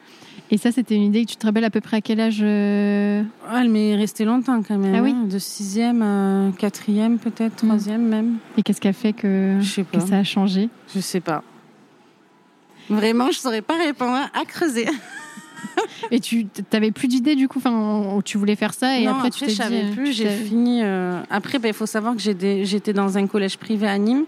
Et 0.50 0.56
ça 0.56 0.72
c'était 0.72 0.94
une 0.94 1.02
idée 1.02 1.24
que 1.24 1.30
tu 1.30 1.36
te 1.36 1.46
rappelles 1.46 1.64
à 1.64 1.70
peu 1.70 1.80
près 1.82 1.98
à 1.98 2.00
quel 2.00 2.20
âge 2.20 2.38
euh, 2.42 3.22
Ah, 3.48 3.60
elle 3.62 3.68
m'est 3.68 3.94
restée 3.96 4.24
longtemps 4.24 4.62
quand 4.66 4.78
même. 4.78 4.94
Ah 4.94 5.02
oui 5.02 5.10
hein, 5.14 5.26
de 5.30 5.38
sixième 5.38 6.00
à 6.02 6.50
quatrième, 6.58 7.18
peut-être 7.18 7.56
troisième 7.56 8.08
même. 8.08 8.36
et 8.56 8.62
qu'est-ce 8.62 8.80
qui 8.80 8.88
a 8.88 8.92
fait 8.94 9.12
que, 9.12 9.58
ça 10.06 10.16
a 10.16 10.24
changé? 10.24 10.70
Je 10.94 11.00
sais 11.00 11.20
pas. 11.20 11.42
Vraiment, 12.88 13.30
je 13.30 13.38
saurais 13.38 13.60
pas 13.60 13.76
répondre. 13.76 14.16
À 14.32 14.44
creuser. 14.46 14.86
Et 16.10 16.20
tu 16.20 16.46
t'avais 16.46 16.90
plus 16.92 17.08
d'idées 17.08 17.34
du 17.36 17.46
coup, 17.48 17.58
enfin, 17.58 18.20
tu 18.24 18.38
voulais 18.38 18.56
faire 18.56 18.72
ça 18.72 18.98
et 18.98 19.04
non, 19.04 19.16
après, 19.16 19.30
tu 19.30 19.40
t'es 19.40 19.52
dit. 19.52 19.60
euh, 19.62 19.92
plus. 19.92 20.12
J'ai 20.12 20.28
fini. 20.30 20.80
euh, 20.82 21.20
Après, 21.30 21.58
ben, 21.58 21.68
il 21.68 21.74
faut 21.74 21.86
savoir 21.86 22.14
que 22.16 22.20
j'étais 22.22 22.92
dans 22.92 23.18
un 23.18 23.26
collège 23.26 23.58
privé 23.58 23.86
à 23.86 23.98
Nîmes 23.98 24.24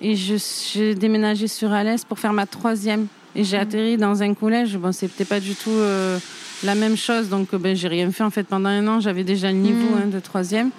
et 0.00 0.16
je- 0.16 0.34
j'ai 0.72 0.94
déménagé 0.94 1.46
sur 1.48 1.72
Alès 1.72 2.04
pour 2.04 2.18
faire 2.18 2.32
ma 2.32 2.46
troisième. 2.46 3.06
Et 3.36 3.44
j'ai 3.44 3.56
atterri 3.56 3.96
dans 3.96 4.22
un 4.22 4.32
collège. 4.34 4.76
Bon, 4.76 4.92
c'était 4.92 5.24
pas 5.24 5.40
du 5.40 5.54
tout 5.54 5.70
euh, 5.70 6.18
la 6.62 6.74
même 6.74 6.96
chose. 6.96 7.28
Donc, 7.28 7.54
ben, 7.54 7.74
j'ai 7.74 7.88
rien 7.88 8.10
fait 8.10 8.22
en 8.24 8.30
fait 8.30 8.44
pendant 8.44 8.68
un 8.68 8.86
an. 8.86 9.00
J'avais 9.00 9.24
déjà 9.24 9.50
le 9.50 9.58
niveau 9.58 9.94
Mm. 9.96 10.02
hein, 10.02 10.06
de 10.12 10.20
troisième. 10.20 10.70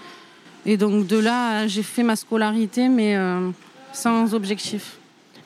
Et 0.65 0.77
donc 0.77 1.05
de 1.05 1.17
là, 1.17 1.67
j'ai 1.67 1.83
fait 1.83 2.01
ma 2.01 2.15
scolarité, 2.15 2.87
mais 2.89 3.15
euh, 3.15 3.49
sans 3.93 4.33
objectif. 4.33 4.97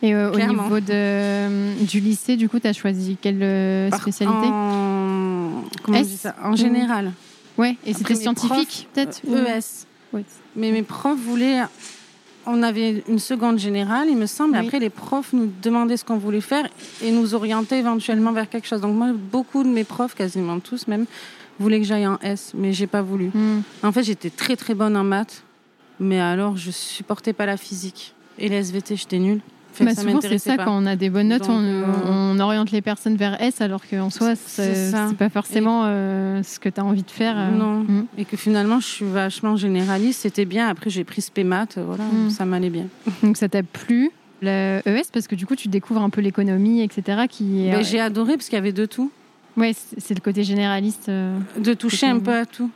Et 0.01 0.15
euh, 0.15 0.31
au 0.31 0.37
niveau 0.37 0.79
de, 0.79 0.85
euh, 0.91 1.73
du 1.81 1.99
lycée, 1.99 2.37
du 2.37 2.47
coup, 2.47 2.57
tu 2.59 2.67
as 2.67 2.73
choisi 2.73 3.17
quelle 3.21 3.43
euh, 3.43 3.91
spécialité 3.91 4.47
en... 4.47 5.63
Comment 5.83 5.97
on 5.97 6.01
S 6.01 6.07
dit 6.07 6.15
ça? 6.17 6.35
En 6.41 6.55
général. 6.55 7.11
Ouais, 7.57 7.75
et 7.85 7.93
c'était 7.93 8.15
scientifique 8.15 8.87
peut-être 8.93 9.21
Euh, 9.29 9.57
ES. 9.57 9.85
Ouais. 10.13 10.23
Mais 10.55 10.71
mes 10.71 10.83
profs 10.83 11.19
voulaient. 11.19 11.59
On 12.45 12.63
avait 12.63 13.03
une 13.07 13.19
seconde 13.19 13.59
générale, 13.59 14.07
il 14.09 14.17
me 14.17 14.25
semble. 14.25 14.55
et 14.55 14.59
Oui. 14.59 14.65
Après, 14.65 14.79
les 14.79 14.89
profs 14.89 15.33
nous 15.33 15.51
demandaient 15.61 15.97
ce 15.97 16.05
qu'on 16.05 16.17
voulait 16.17 16.41
faire 16.41 16.67
et 17.03 17.11
nous 17.11 17.35
orientaient 17.35 17.79
éventuellement 17.79 18.31
vers 18.31 18.49
quelque 18.49 18.67
chose. 18.67 18.81
Donc, 18.81 18.95
moi, 18.95 19.11
beaucoup 19.13 19.63
de 19.63 19.69
mes 19.69 19.83
profs, 19.83 20.15
quasiment 20.15 20.59
tous 20.59 20.87
même, 20.87 21.05
voulaient 21.59 21.79
que 21.79 21.85
j'aille 21.85 22.07
en 22.07 22.17
S, 22.21 22.53
mais 22.55 22.73
j'ai 22.73 22.87
pas 22.87 23.01
voulu. 23.01 23.29
Hmm. 23.33 23.61
En 23.83 23.91
fait, 23.91 24.03
j'étais 24.03 24.29
très 24.29 24.55
très 24.55 24.73
bonne 24.73 24.95
en 24.95 25.03
maths, 25.03 25.43
mais 25.99 26.19
alors 26.19 26.57
je 26.57 26.71
supportais 26.71 27.33
pas 27.33 27.45
la 27.45 27.57
physique. 27.57 28.13
Et 28.37 28.47
les 28.47 28.55
SVT, 28.55 28.95
j'étais 28.95 29.19
nulle. 29.19 29.41
Fait 29.79 29.85
que 29.85 29.89
Bah, 29.89 29.95
ça 29.95 30.01
souvent, 30.01 30.21
c'est 30.21 30.37
ça, 30.37 30.57
pas. 30.57 30.65
quand 30.65 30.77
on 30.77 30.85
a 30.85 30.95
des 30.95 31.09
bonnes 31.09 31.29
notes, 31.29 31.41
Donc, 31.47 31.51
on, 31.51 31.63
euh, 31.63 31.83
on 32.05 32.39
oriente 32.39 32.71
les 32.71 32.81
personnes 32.81 33.15
vers 33.15 33.41
S, 33.41 33.61
alors 33.61 33.81
qu'en 33.89 34.09
soi, 34.09 34.35
C'est 34.35 34.73
c'est 34.75 34.91
c'est 35.09 35.17
pas 35.17 35.29
forcément 35.29 35.83
euh, 35.85 36.43
ce 36.43 36.59
que 36.59 36.69
tu 36.69 36.79
as 36.79 36.85
envie 36.85 37.03
de 37.03 37.11
faire. 37.11 37.35
euh. 37.37 37.49
Non. 37.51 37.79
Hmm. 37.83 38.05
Et 38.17 38.25
que 38.25 38.35
finalement, 38.37 38.79
je 38.79 38.85
suis 38.87 39.05
vachement 39.05 39.55
généraliste, 39.55 40.21
c'était 40.21 40.45
bien. 40.45 40.67
Après, 40.67 40.89
j'ai 40.89 41.03
pris 41.03 41.21
spé 41.21 41.43
maths, 41.43 41.77
voilà, 41.77 42.03
Mm. 42.03 42.29
ça 42.29 42.45
m'allait 42.45 42.69
bien. 42.69 42.87
Donc 43.23 43.37
ça 43.37 43.47
t'a 43.49 43.63
plu, 43.63 44.11
le 44.41 44.81
ES, 44.85 45.03
parce 45.13 45.27
que 45.27 45.35
du 45.35 45.45
coup, 45.45 45.55
tu 45.55 45.67
découvres 45.69 46.01
un 46.01 46.09
peu 46.09 46.21
l'économie, 46.21 46.81
etc. 46.81 47.23
Qui 47.29 47.67
est- 47.67 47.71
Ben, 47.71 47.83
j'ai 47.83 47.99
adoré 47.99 48.33
parce 48.35 48.45
qu'il 48.47 48.55
y 48.55 48.59
avait 48.59 48.73
de 48.73 48.85
tout, 48.85 49.11
Ouais, 49.57 49.73
c'est 49.97 50.13
le 50.13 50.21
côté 50.21 50.43
généraliste. 50.43 51.07
euh. 51.09 51.37
de 51.57 51.73
toucher 51.73 52.07
un 52.07 52.19
peu 52.19 52.33
à 52.35 52.45
tout. 52.45 52.69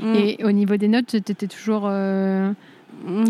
Mm. 0.00 0.14
Et 0.14 0.44
au 0.44 0.52
niveau 0.52 0.76
des 0.76 0.88
notes, 0.88 1.06
tu 1.08 1.16
étais 1.16 1.46
toujours 1.46 1.82
euh, 1.86 2.50
Mm, 2.50 2.54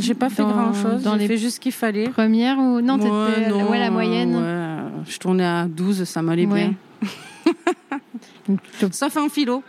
J'ai 0.00 0.14
pas 0.14 0.28
fait 0.30 0.42
dans- 0.42 0.50
grand 0.50 0.72
chose, 0.74 1.08
j'ai 1.18 1.26
fait 1.28 1.36
juste 1.36 1.56
ce 1.56 1.60
qu'il 1.60 1.72
fallait. 1.72 2.08
première 2.08 2.58
ou 2.58 2.80
non, 2.80 2.94
Ouais, 2.98 3.34
t'étais 3.34 3.50
non, 3.50 3.70
ouais, 3.70 3.78
la 3.78 3.90
moyenne. 3.90 4.34
ouais, 4.34 5.02
je 5.10 5.18
tournais 5.18 5.44
à 5.44 5.66
12, 5.68 6.04
ça 6.04 6.22
m'allait 6.22 6.46
bien. 6.46 6.74
Sauf 8.92 9.16
en 9.16 9.28
philo. 9.28 9.62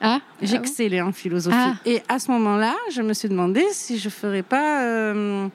Ah, 0.00 0.20
J'excellais 0.40 1.00
en 1.00 1.12
philosophie. 1.12 1.56
Ah. 1.58 1.74
Et 1.86 2.02
à 2.08 2.18
ce 2.18 2.30
moment-là, 2.32 2.74
je 2.92 3.02
me 3.02 3.12
suis 3.12 3.28
demandé 3.28 3.62
si 3.70 3.98
je 3.98 4.08
ferais 4.08 4.42
pas 4.42 4.82
euh, 4.82 5.46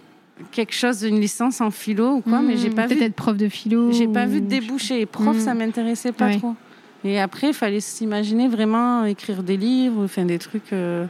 quelque 0.52 0.74
chose 0.74 1.02
d'une 1.02 1.20
licence 1.20 1.60
en 1.60 1.70
philo 1.72 2.14
ou 2.16 2.22
quoi, 2.22 2.42
mais 2.42 2.56
j'ai 2.56 2.70
pas 2.70 2.86
Hmm, 2.86 2.88
peut-être 2.88 3.00
vu. 3.00 3.06
être 3.06 3.16
prof 3.16 3.36
de 3.36 3.50
philo. 3.50 3.92
J'ai 3.92 4.08
pas 4.08 4.26
vu 4.26 4.40
de 4.40 4.46
ou- 4.46 4.50
débouché. 4.50 5.02
Et 5.02 5.06
prof, 5.06 5.36
Mm. 5.36 5.40
ça 5.40 5.54
m'intéressait 5.54 6.14
pas 6.14 6.28
Ouais. 6.28 6.38
trop. 6.38 6.56
Et 7.04 7.20
après, 7.20 7.48
il 7.50 7.54
fallait 7.54 7.80
s'imaginer 7.82 8.48
vraiment 8.48 9.04
écrire 9.06 9.44
des 9.44 9.58
livres, 9.58 10.04
enfin 10.06 10.24
des 10.26 10.40
trucs. 10.40 10.72
euh, 10.72 11.06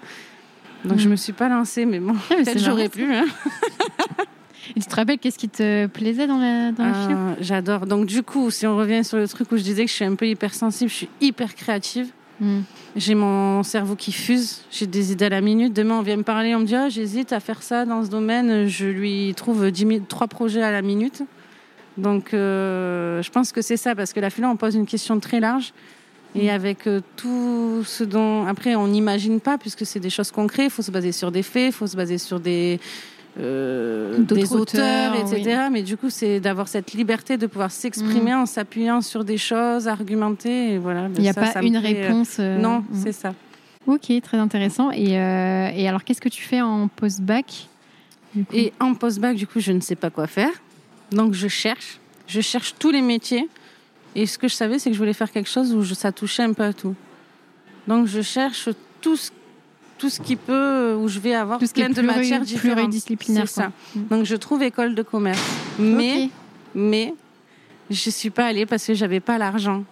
Donc 0.85 1.00
je 1.00 1.07
Mm. 1.07 1.12
me 1.12 1.15
suis 1.15 1.33
pas 1.33 1.50
lancée, 1.50 1.85
mais 1.85 2.00
bon, 2.00 2.13
Ah, 2.29 2.35
peut-être 2.35 2.59
j'aurais 2.63 2.89
pu. 2.89 3.03
hein. 3.13 3.25
Et 4.75 4.79
tu 4.81 4.85
te 4.85 4.95
rappelles 4.95 5.18
qu'est-ce 5.18 5.38
qui 5.39 5.50
te 5.50 5.88
plaisait 5.88 6.27
dans 6.27 6.38
la, 6.39 6.71
dans 6.71 6.83
la 6.85 6.94
philo 6.94 7.18
Euh, 7.18 7.33
J'adore. 7.39 7.85
Donc 7.88 8.06
du 8.06 8.21
coup, 8.21 8.51
si 8.51 8.68
on 8.68 8.75
revient 8.77 9.03
sur 9.03 9.18
le 9.18 9.27
truc 9.27 9.51
où 9.51 9.57
je 9.57 9.63
disais 9.63 9.85
que 9.85 9.89
je 9.89 9.95
suis 9.95 10.06
un 10.06 10.15
peu 10.15 10.27
hypersensible, 10.27 10.89
je 10.89 10.96
suis 10.96 11.10
hyper 11.22 11.55
créative. 11.55 12.07
Hmm. 12.39 12.60
J'ai 12.96 13.15
mon 13.15 13.63
cerveau 13.63 13.96
qui 13.96 14.12
fuse, 14.12 14.62
j'ai 14.69 14.86
des 14.86 15.12
idées 15.12 15.25
à 15.25 15.29
la 15.29 15.41
minute. 15.41 15.74
Demain, 15.74 15.96
on 15.96 16.01
vient 16.03 16.17
me 16.17 16.24
parler, 16.24 16.53
on 16.53 16.60
me 16.60 16.65
dit 16.65 16.75
ah, 16.75 16.89
j'hésite 16.89 17.34
à 17.34 17.39
faire 17.39 17.63
ça 17.63 17.86
dans 17.86 18.03
ce 18.03 18.10
domaine. 18.10 18.67
Je 18.67 18.86
lui 18.86 19.34
trouve 19.36 19.72
10 19.72 19.86
mi- 19.86 20.01
trois 20.01 20.27
projets 20.27 20.62
à 20.62 20.72
la 20.72 20.81
minute. 20.84 21.24
Donc, 21.98 22.34
euh, 22.36 23.24
je 23.24 23.31
pense 23.31 23.51
que 23.51 23.63
c'est 23.63 23.77
ça, 23.77 23.96
parce 23.96 24.13
que 24.13 24.19
la 24.19 24.29
philo, 24.29 24.48
on 24.50 24.55
pose 24.55 24.75
une 24.75 24.86
question 24.86 25.19
très 25.19 25.39
large. 25.39 25.74
Et 26.36 26.51
avec 26.51 26.86
euh, 26.88 27.01
tout 27.15 27.84
ce 27.86 28.03
dont. 28.03 28.46
Après, 28.46 28.75
on 28.75 28.88
n'imagine 28.88 29.39
pas, 29.39 29.57
puisque 29.57 29.86
c'est 29.86 30.00
des 30.00 30.10
choses 30.10 30.31
concrètes. 30.31 30.65
Il 30.67 30.72
faut 30.72 30.81
se 30.84 30.91
baser 30.91 31.12
sur 31.12 31.31
des 31.31 31.43
faits, 31.43 31.67
il 31.67 31.72
faut 31.72 31.88
se 31.88 31.96
baser 31.96 32.17
sur 32.17 32.39
des. 32.39 32.79
euh, 33.39 34.17
des 34.19 34.51
auteurs, 34.53 35.13
auteurs, 35.13 35.15
etc. 35.34 35.62
Mais 35.72 35.81
du 35.84 35.96
coup, 35.98 36.10
c'est 36.10 36.39
d'avoir 36.39 36.67
cette 36.67 36.93
liberté 36.93 37.38
de 37.38 37.48
pouvoir 37.48 37.72
s'exprimer 37.72 38.34
en 38.34 38.46
s'appuyant 38.46 39.01
sur 39.01 39.24
des 39.24 39.38
choses, 39.38 39.88
argumenter. 39.88 40.74
Et 40.74 40.77
voilà, 40.77 41.07
Il 41.15 41.22
n'y 41.22 41.29
a 41.29 41.34
ça, 41.34 41.41
pas 41.41 41.51
ça 41.51 41.62
une 41.62 41.75
euh, 41.77 41.79
réponse. 41.79 42.38
euh, 42.39 42.57
Non, 42.57 42.79
hmm. 42.79 43.01
c'est 43.03 43.12
ça. 43.13 43.34
Ok, 43.88 44.12
très 44.22 44.38
intéressant. 44.38 44.91
Et, 44.91 45.17
euh, 45.19 45.69
et 45.74 45.88
alors, 45.88 46.03
qu'est-ce 46.03 46.19
que 46.22 46.29
tu 46.29 46.43
fais 46.43 46.62
en 46.62 46.88
post-bac 46.88 47.67
Et 48.53 48.74
en 48.79 48.93
post-bac, 48.93 49.36
du 49.36 49.48
coup, 49.48 49.60
je 49.60 49.72
ne 49.72 49.79
sais 49.81 49.96
pas 49.96 50.10
quoi 50.10 50.27
faire. 50.27 50.51
Donc, 51.12 51.34
je 51.34 51.48
cherche. 51.48 52.00
Je 52.27 52.41
cherche 52.41 52.75
tous 52.77 52.91
les 52.91 53.01
métiers. 53.01 53.48
Et 54.16 54.26
ce 54.26 54.38
que 54.38 54.48
je 54.48 54.56
savais, 54.56 54.80
c'est 54.80 54.90
que 54.90 54.94
je 54.96 55.00
voulais 55.00 55.14
faire 55.14 55.32
quelque 55.32 55.50
chose 55.50 55.74
où 55.74 55.82
je- 55.84 55.94
ça 55.94 56.12
touchait 56.12 56.44
un 56.44 56.54
peu 56.54 56.64
à 56.64 56.74
tout. 56.74 56.96
Donc, 57.88 58.08
je 58.08 58.22
cherche 58.22 58.70
tout 59.02 59.16
ce, 59.16 59.32
tout 59.98 60.10
ce 60.10 60.20
qui 60.22 60.36
peut, 60.36 60.96
où 61.00 61.08
je 61.08 61.20
vais 61.20 61.34
avoir 61.34 61.60
Tout 61.60 61.66
ce 61.68 61.74
qui 61.74 61.82
plein 61.82 61.90
est 61.92 61.94
de 61.94 62.02
pluri- 62.02 62.16
matières 62.18 62.42
différentes. 62.42 62.78
pluridisciplinaire, 62.78 63.48
C'est 63.48 63.62
ça. 63.62 63.72
Mm. 63.96 64.02
Donc, 64.10 64.26
je 64.26 64.36
trouve 64.36 64.64
école 64.64 64.96
de 64.96 65.02
commerce. 65.04 65.42
Mais, 65.80 66.24
Ok. 66.26 66.30
mais, 66.76 67.14
je 67.90 68.10
suis 68.10 68.30
pas 68.30 68.46
allée 68.48 68.66
parce 68.66 68.86
que 68.86 68.94
j'avais 68.94 69.20
pas 69.20 69.38
l'argent. 69.38 69.84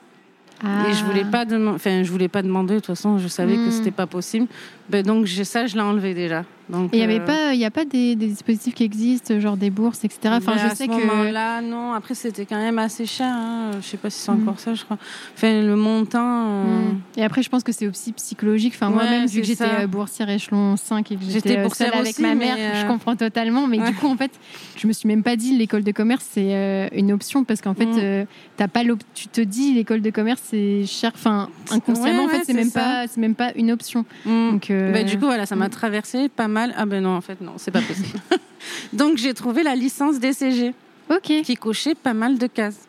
Ah. 0.63 0.87
Et 0.89 0.93
je 0.93 1.03
voulais 1.03 1.25
pas 1.25 1.43
demander, 1.45 1.75
enfin, 1.75 2.03
je 2.03 2.11
voulais 2.11 2.27
pas 2.29 2.41
demander, 2.41 2.75
de 2.75 2.79
toute 2.79 2.87
façon, 2.87 3.17
je 3.17 3.27
savais 3.27 3.57
Mm. 3.57 3.65
que 3.65 3.71
c'était 3.71 3.91
pas 3.91 4.07
possible. 4.07 4.47
Ben, 4.89 5.03
donc, 5.03 5.27
ça, 5.27 5.65
je 5.67 5.75
l'ai 5.75 5.81
enlevé 5.81 6.13
déjà. 6.13 6.45
Donc, 6.67 6.89
il 6.93 6.97
n'y 6.97 7.03
avait 7.03 7.19
euh, 7.19 7.25
pas, 7.25 7.53
il 7.53 7.63
a 7.63 7.69
pas 7.69 7.85
des, 7.85 8.15
des 8.15 8.25
dispositifs 8.25 8.73
qui 8.73 8.83
existent, 8.83 9.39
genre 9.39 9.55
des 9.55 9.69
bourses, 9.69 10.03
etc. 10.03 10.19
Enfin, 10.37 10.53
mais 10.55 10.61
je 10.61 10.65
à 10.65 10.69
sais 10.75 10.85
ce 10.85 10.89
que. 10.89 11.31
là 11.31 11.61
non. 11.61 11.93
Après, 11.93 12.15
c'était 12.15 12.47
quand 12.47 12.57
même 12.57 12.79
assez 12.79 13.05
cher. 13.05 13.31
Hein. 13.31 13.71
Je 13.81 13.85
sais 13.85 13.97
pas 13.97 14.09
si 14.09 14.19
c'est 14.19 14.31
Mm. 14.31 14.41
encore 14.41 14.59
ça, 14.59 14.73
je 14.73 14.83
crois. 14.83 14.97
Enfin, 15.35 15.61
le 15.61 15.75
montant. 15.75 16.19
euh, 16.47 16.63
Mm. 16.91 17.01
Et 17.17 17.23
après, 17.23 17.43
je 17.43 17.49
pense 17.49 17.61
que 17.63 17.71
c'est 17.71 17.87
aussi 17.87 18.13
psychologique. 18.13 18.73
Enfin, 18.75 18.87
Ouais, 18.87 18.95
moi-même, 18.95 19.27
vu 19.27 19.41
que 19.41 19.45
j'étais 19.47 19.63
euh, 19.63 19.85
boursière 19.85 20.27
échelon 20.27 20.75
5 20.75 21.11
et 21.11 21.15
que 21.17 21.21
J'étais 21.29 21.61
boursière 21.61 21.89
seule 21.91 21.99
avec 21.99 22.13
aussi, 22.13 22.21
ma 22.23 22.33
mère, 22.33 22.55
euh, 22.57 22.81
je 22.81 22.87
comprends 22.87 23.15
totalement. 23.15 23.67
Mais 23.67 23.79
Ouais. 23.79 23.89
du 23.91 23.95
coup, 23.95 24.07
en 24.07 24.17
fait, 24.17 24.31
je 24.75 24.87
me 24.87 24.93
suis 24.93 25.07
même 25.07 25.21
pas 25.21 25.35
dit 25.35 25.55
l'école 25.55 25.83
de 25.83 25.91
commerce, 25.91 26.25
c'est 26.31 26.89
une 26.95 27.11
option 27.11 27.43
parce 27.43 27.61
qu'en 27.61 27.75
fait, 27.75 27.85
Mm. 27.85 27.99
euh, 27.99 28.25
t'as 28.57 28.67
pas 28.67 28.81
l'op- 28.81 29.03
tu 29.13 29.27
te 29.27 29.41
dis 29.41 29.71
l'école 29.75 30.01
de 30.01 30.09
commerce, 30.09 30.41
c'est 30.43 30.83
cher. 30.87 31.11
Enfin, 31.13 31.49
inconsciemment, 31.69 32.23
Ouais, 32.25 32.25
en 32.25 32.29
fait, 32.39 32.43
c'est 32.45 32.53
même 32.53 32.69
ça. 32.71 32.79
pas, 32.79 33.07
c'est 33.07 33.19
même 33.21 33.35
pas 33.35 33.51
une 33.55 33.71
option. 33.71 34.03
mm. 34.25 34.49
Donc, 34.51 34.71
Bah, 34.93 35.03
du 35.03 35.17
coup, 35.17 35.25
voilà, 35.25 35.45
ça 35.45 35.55
m'a 35.55 35.69
traversé 35.69 36.29
pas 36.29 36.47
mal. 36.47 36.73
Ah 36.77 36.85
ben 36.85 37.03
non, 37.03 37.15
en 37.15 37.21
fait, 37.21 37.39
non, 37.41 37.53
c'est 37.57 37.71
pas 37.71 37.81
possible. 37.81 38.19
Donc, 38.93 39.17
j'ai 39.17 39.33
trouvé 39.33 39.63
la 39.63 39.75
licence 39.75 40.19
DCG 40.19 40.73
ok. 41.09 41.41
Qui 41.43 41.55
cochait 41.55 41.95
pas 41.95 42.13
mal 42.13 42.37
de 42.37 42.47
cases. 42.47 42.87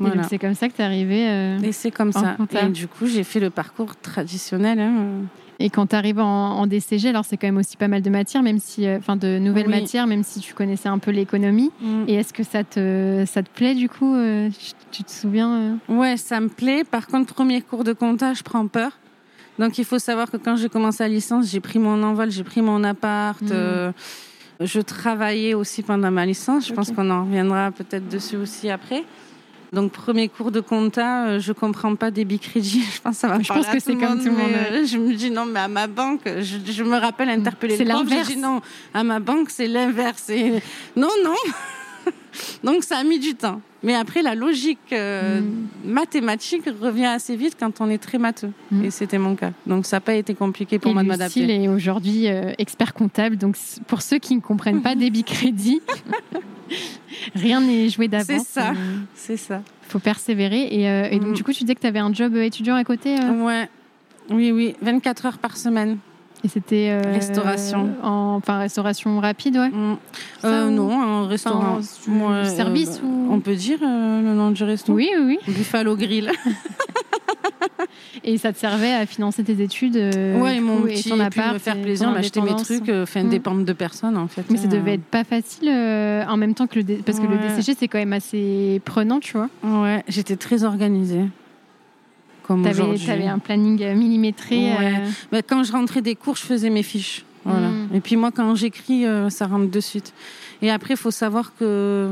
Voilà. 0.00 0.22
c'est 0.24 0.38
comme 0.38 0.54
ça 0.54 0.68
que 0.68 0.74
t'es 0.74 0.84
arrivé. 0.84 1.28
euh, 1.28 1.58
Et 1.60 1.72
c'est 1.72 1.90
comme 1.90 2.12
ça. 2.12 2.36
Et 2.52 2.68
du 2.68 2.86
coup, 2.86 3.06
j'ai 3.06 3.24
fait 3.24 3.40
le 3.40 3.50
parcours 3.50 3.96
traditionnel. 3.96 4.78
hein. 4.78 4.94
Et 5.60 5.70
quand 5.70 5.88
tu 5.88 5.96
arrives 5.96 6.20
en, 6.20 6.52
en 6.60 6.66
DCG, 6.68 7.08
alors 7.08 7.24
c'est 7.24 7.36
quand 7.36 7.48
même 7.48 7.56
aussi 7.56 7.76
pas 7.76 7.88
mal 7.88 8.00
de 8.00 8.08
matières, 8.10 8.44
même 8.44 8.60
si, 8.60 8.86
euh, 8.86 8.98
enfin, 8.98 9.16
de 9.16 9.40
nouvelles 9.40 9.66
Oui. 9.66 9.80
matières, 9.80 10.06
même 10.06 10.22
si 10.22 10.38
tu 10.38 10.54
connaissais 10.54 10.88
un 10.88 10.98
peu 10.98 11.10
l'économie. 11.10 11.72
Mm. 11.80 12.04
Et 12.06 12.14
est-ce 12.14 12.32
que 12.32 12.44
ça 12.44 12.62
te, 12.62 13.24
ça 13.26 13.42
te 13.42 13.50
plaît 13.50 13.74
du 13.74 13.88
coup 13.88 14.14
euh, 14.14 14.50
tu, 14.50 14.70
tu 14.92 15.02
te 15.02 15.10
souviens 15.10 15.78
Ouais, 15.88 16.16
ça 16.16 16.38
me 16.38 16.48
plaît. 16.48 16.84
Par 16.84 17.08
contre, 17.08 17.34
premier 17.34 17.60
cours 17.60 17.82
de 17.82 17.92
compta, 17.92 18.34
je 18.34 18.44
prends 18.44 18.68
peur. 18.68 18.92
Donc, 19.58 19.78
il 19.78 19.84
faut 19.84 19.98
savoir 19.98 20.30
que 20.30 20.36
quand 20.36 20.56
j'ai 20.56 20.68
commencé 20.68 21.02
la 21.02 21.08
licence, 21.08 21.50
j'ai 21.50 21.60
pris 21.60 21.78
mon 21.78 22.02
envol, 22.02 22.30
j'ai 22.30 22.44
pris 22.44 22.62
mon 22.62 22.84
appart. 22.84 23.42
Mm. 23.42 23.48
euh, 23.52 23.92
je 24.60 24.80
travaillais 24.80 25.54
aussi 25.54 25.82
pendant 25.82 26.10
ma 26.10 26.26
licence. 26.26 26.66
Je 26.66 26.72
pense 26.72 26.90
qu'on 26.90 27.10
en 27.10 27.24
reviendra 27.24 27.70
peut-être 27.70 28.08
dessus 28.08 28.36
aussi 28.36 28.70
après. 28.70 29.04
Donc, 29.72 29.92
premier 29.92 30.28
cours 30.28 30.50
de 30.50 30.60
compta, 30.60 31.26
euh, 31.26 31.40
je 31.40 31.52
comprends 31.52 31.94
pas 31.94 32.10
débit 32.10 32.38
crédit. 32.38 32.82
Je 32.94 33.00
pense 33.00 33.16
que 33.16 33.20
ça 33.20 33.28
va 33.28 33.38
Je 33.40 33.48
pense 33.48 33.66
que 33.66 33.80
c'est 33.80 33.96
comme 33.96 34.18
tout 34.18 34.26
le 34.26 34.30
monde, 34.30 34.50
euh, 34.72 34.86
je 34.86 34.96
me 34.96 35.12
dis 35.14 35.30
non, 35.30 35.44
mais 35.44 35.60
à 35.60 35.68
ma 35.68 35.86
banque, 35.86 36.22
je, 36.24 36.72
je 36.72 36.82
me 36.82 36.96
rappelle 36.96 37.28
interpeller 37.28 37.76
le 37.76 37.84
prof. 37.84 37.98
L'inverse. 37.98 38.28
dit 38.28 38.36
non, 38.38 38.62
à 38.94 39.04
ma 39.04 39.20
banque, 39.20 39.50
c'est 39.50 39.68
l'inverse. 39.68 40.30
Non, 40.96 41.10
non. 41.22 41.34
Donc, 42.64 42.84
ça 42.84 42.98
a 42.98 43.04
mis 43.04 43.18
du 43.18 43.34
temps. 43.34 43.60
Mais 43.82 43.94
après, 43.94 44.22
la 44.22 44.34
logique 44.34 44.78
euh, 44.92 45.40
Mm. 45.40 45.66
mathématique 45.84 46.64
revient 46.80 47.06
assez 47.06 47.36
vite 47.36 47.56
quand 47.58 47.80
on 47.80 47.88
est 47.88 47.98
très 47.98 48.18
matheux. 48.18 48.50
Mm. 48.72 48.84
Et 48.84 48.90
c'était 48.90 49.18
mon 49.18 49.36
cas. 49.36 49.52
Donc, 49.66 49.86
ça 49.86 49.96
n'a 49.96 50.00
pas 50.00 50.14
été 50.14 50.34
compliqué 50.34 50.78
pour 50.78 50.90
Et 50.90 50.94
moi 50.94 51.02
de 51.04 51.08
Lucille 51.08 51.42
m'adapter. 51.46 51.64
est 51.64 51.68
aujourd'hui 51.68 52.28
euh, 52.28 52.52
expert 52.58 52.92
comptable. 52.94 53.36
Donc, 53.36 53.56
pour 53.86 54.02
ceux 54.02 54.18
qui 54.18 54.34
ne 54.34 54.40
comprennent 54.40 54.82
pas 54.82 54.94
débit 54.96 55.22
crédit, 55.24 55.80
rien 57.34 57.60
n'est 57.60 57.88
joué 57.88 58.08
d'avance. 58.08 58.26
C'est 58.48 58.60
ça. 58.60 58.72
Il 58.74 58.78
C'est 59.14 59.36
ça. 59.36 59.62
faut 59.82 59.98
persévérer. 60.00 60.68
Et, 60.74 60.88
euh, 60.88 61.08
et 61.10 61.18
donc, 61.18 61.28
Mm. 61.30 61.34
du 61.34 61.44
coup, 61.44 61.52
tu 61.52 61.64
disais 61.64 61.74
que 61.74 61.80
tu 61.80 61.86
avais 61.86 61.98
un 62.00 62.12
job 62.12 62.34
euh, 62.34 62.42
étudiant 62.42 62.74
à 62.74 62.84
côté 62.84 63.16
euh, 63.18 63.44
Ouais. 63.44 63.68
Oui, 64.30 64.50
oui. 64.52 64.74
24 64.82 65.26
heures 65.26 65.38
par 65.38 65.56
semaine. 65.56 65.98
Et 66.44 66.48
c'était. 66.48 66.90
euh, 66.90 67.12
Restauration. 67.12 67.88
en- 68.02 68.36
Enfin, 68.36 68.58
restauration 68.58 69.18
rapide, 69.20 69.56
ouais. 69.56 69.70
Mm. 69.70 69.96
Euh, 70.44 70.70
non, 70.70 71.00
un 71.00 71.26
restaurant. 71.26 71.78
Enfin, 71.80 72.40
Ouais, 72.42 72.44
service 72.48 73.00
euh, 73.02 73.06
ou- 73.06 73.32
On 73.32 73.40
peut 73.40 73.54
dire 73.56 73.78
euh, 73.82 74.22
le 74.22 74.34
nom 74.34 74.50
du 74.52 74.62
resto 74.64 74.92
Oui, 74.92 75.10
oui, 75.18 75.38
oui. 75.46 75.54
Buffalo 75.54 75.96
Grill. 75.96 76.30
Et 78.24 78.36
ça 78.38 78.52
te 78.52 78.58
servait 78.58 78.92
à 78.92 79.06
financer 79.06 79.42
tes 79.44 79.60
études 79.62 79.96
euh, 79.96 80.40
ouais, 80.40 80.60
mon 80.60 80.78
coup, 80.78 80.82
petit, 80.88 81.08
et 81.08 81.10
ton 81.10 81.20
appart. 81.20 81.54
me 81.54 81.58
faire 81.58 81.80
plaisir, 81.80 82.10
m'acheter 82.10 82.40
mes 82.40 82.54
trucs, 82.56 82.88
euh, 82.88 83.02
enfin, 83.04 83.24
Mm. 83.24 83.28
dépendre 83.30 83.64
de 83.64 83.72
personne 83.72 84.16
en 84.16 84.28
fait. 84.28 84.44
Mais 84.50 84.56
ça 84.58 84.66
Euh, 84.66 84.70
devait 84.70 84.94
être 84.94 85.04
pas 85.04 85.24
facile 85.24 85.68
euh, 85.68 86.24
en 86.28 86.36
même 86.36 86.54
temps 86.54 86.66
que 86.66 86.78
le 86.78 86.84
parce 87.04 87.18
que 87.20 87.26
le. 87.26 87.36
DCG 87.38 87.74
c'est 87.78 87.88
quand 87.88 87.98
même 87.98 88.12
assez 88.12 88.80
prenant, 88.84 89.20
tu 89.20 89.36
vois. 89.36 89.48
Ouais, 89.64 90.04
j'étais 90.08 90.36
très 90.36 90.64
organisée. 90.64 91.24
Comme 92.48 92.62
T'avais 92.62 92.80
aujourd'hui. 92.82 93.10
avais 93.10 93.26
un 93.26 93.38
planning 93.38 93.80
euh, 93.82 93.94
millimétré. 93.94 94.56
Ouais. 94.56 94.76
euh, 94.96 95.08
Bah, 95.30 95.42
quand 95.42 95.62
je 95.62 95.70
rentrais 95.70 96.02
des 96.02 96.14
cours, 96.16 96.34
je 96.36 96.42
faisais 96.44 96.70
mes 96.70 96.82
fiches. 96.82 97.24
Voilà. 97.44 97.68
Mm. 97.68 97.88
Et 97.94 98.00
puis 98.00 98.16
moi, 98.16 98.30
quand 98.32 98.54
j'écris, 98.56 99.06
euh, 99.06 99.28
ça 99.30 99.46
rentre 99.46 99.70
de 99.70 99.80
suite. 99.80 100.12
Et 100.62 100.70
après, 100.70 100.94
il 100.94 100.96
faut 100.96 101.10
savoir 101.12 101.52
que, 101.56 102.08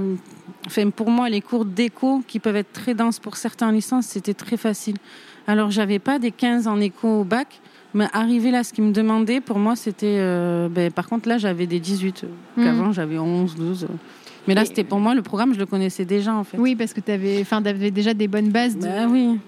enfin, 0.66 0.90
pour 0.90 1.10
moi, 1.10 1.28
les 1.30 1.40
cours 1.40 1.64
d'éco, 1.64 2.22
qui 2.28 2.38
peuvent 2.38 2.54
être 2.56 2.72
très 2.72 2.94
denses 2.94 3.18
pour 3.18 3.36
certains 3.36 3.72
licences, 3.72 4.06
c'était 4.06 4.34
très 4.34 4.56
facile. 4.56 4.96
Alors, 5.46 5.70
j'avais 5.70 5.98
pas 5.98 6.18
des 6.18 6.30
15 6.30 6.66
en 6.68 6.80
éco 6.80 7.20
au 7.20 7.24
bac, 7.24 7.60
mais 7.94 8.06
arrivé 8.12 8.50
là, 8.50 8.62
ce 8.62 8.72
qu'ils 8.74 8.84
me 8.84 8.92
demandaient, 8.92 9.40
pour 9.40 9.58
moi, 9.58 9.74
c'était. 9.74 10.16
euh, 10.18 10.68
ben, 10.68 10.92
par 10.92 11.08
contre, 11.08 11.28
là, 11.28 11.38
j'avais 11.38 11.66
des 11.66 11.80
18. 11.80 12.24
euh, 12.24 12.28
Mm. 12.60 12.64
Qu'avant, 12.64 12.92
j'avais 12.92 13.18
11, 13.18 13.54
12. 13.56 13.88
Mais 14.46 14.54
là, 14.54 14.64
c'était 14.64 14.84
pour 14.84 15.00
moi, 15.00 15.14
le 15.14 15.22
programme, 15.22 15.54
je 15.54 15.58
le 15.58 15.66
connaissais 15.66 16.04
déjà, 16.04 16.34
en 16.34 16.44
fait. 16.44 16.56
Oui, 16.58 16.76
parce 16.76 16.92
que 16.92 17.00
tu 17.00 17.10
avais, 17.10 17.40
enfin, 17.40 17.64
avais 17.64 17.90
déjà 17.90 18.12
des 18.14 18.28
bonnes 18.28 18.50
bases. 18.50 18.76
de- 18.76 18.82
Bah 18.86 19.06
oui. 19.10 19.38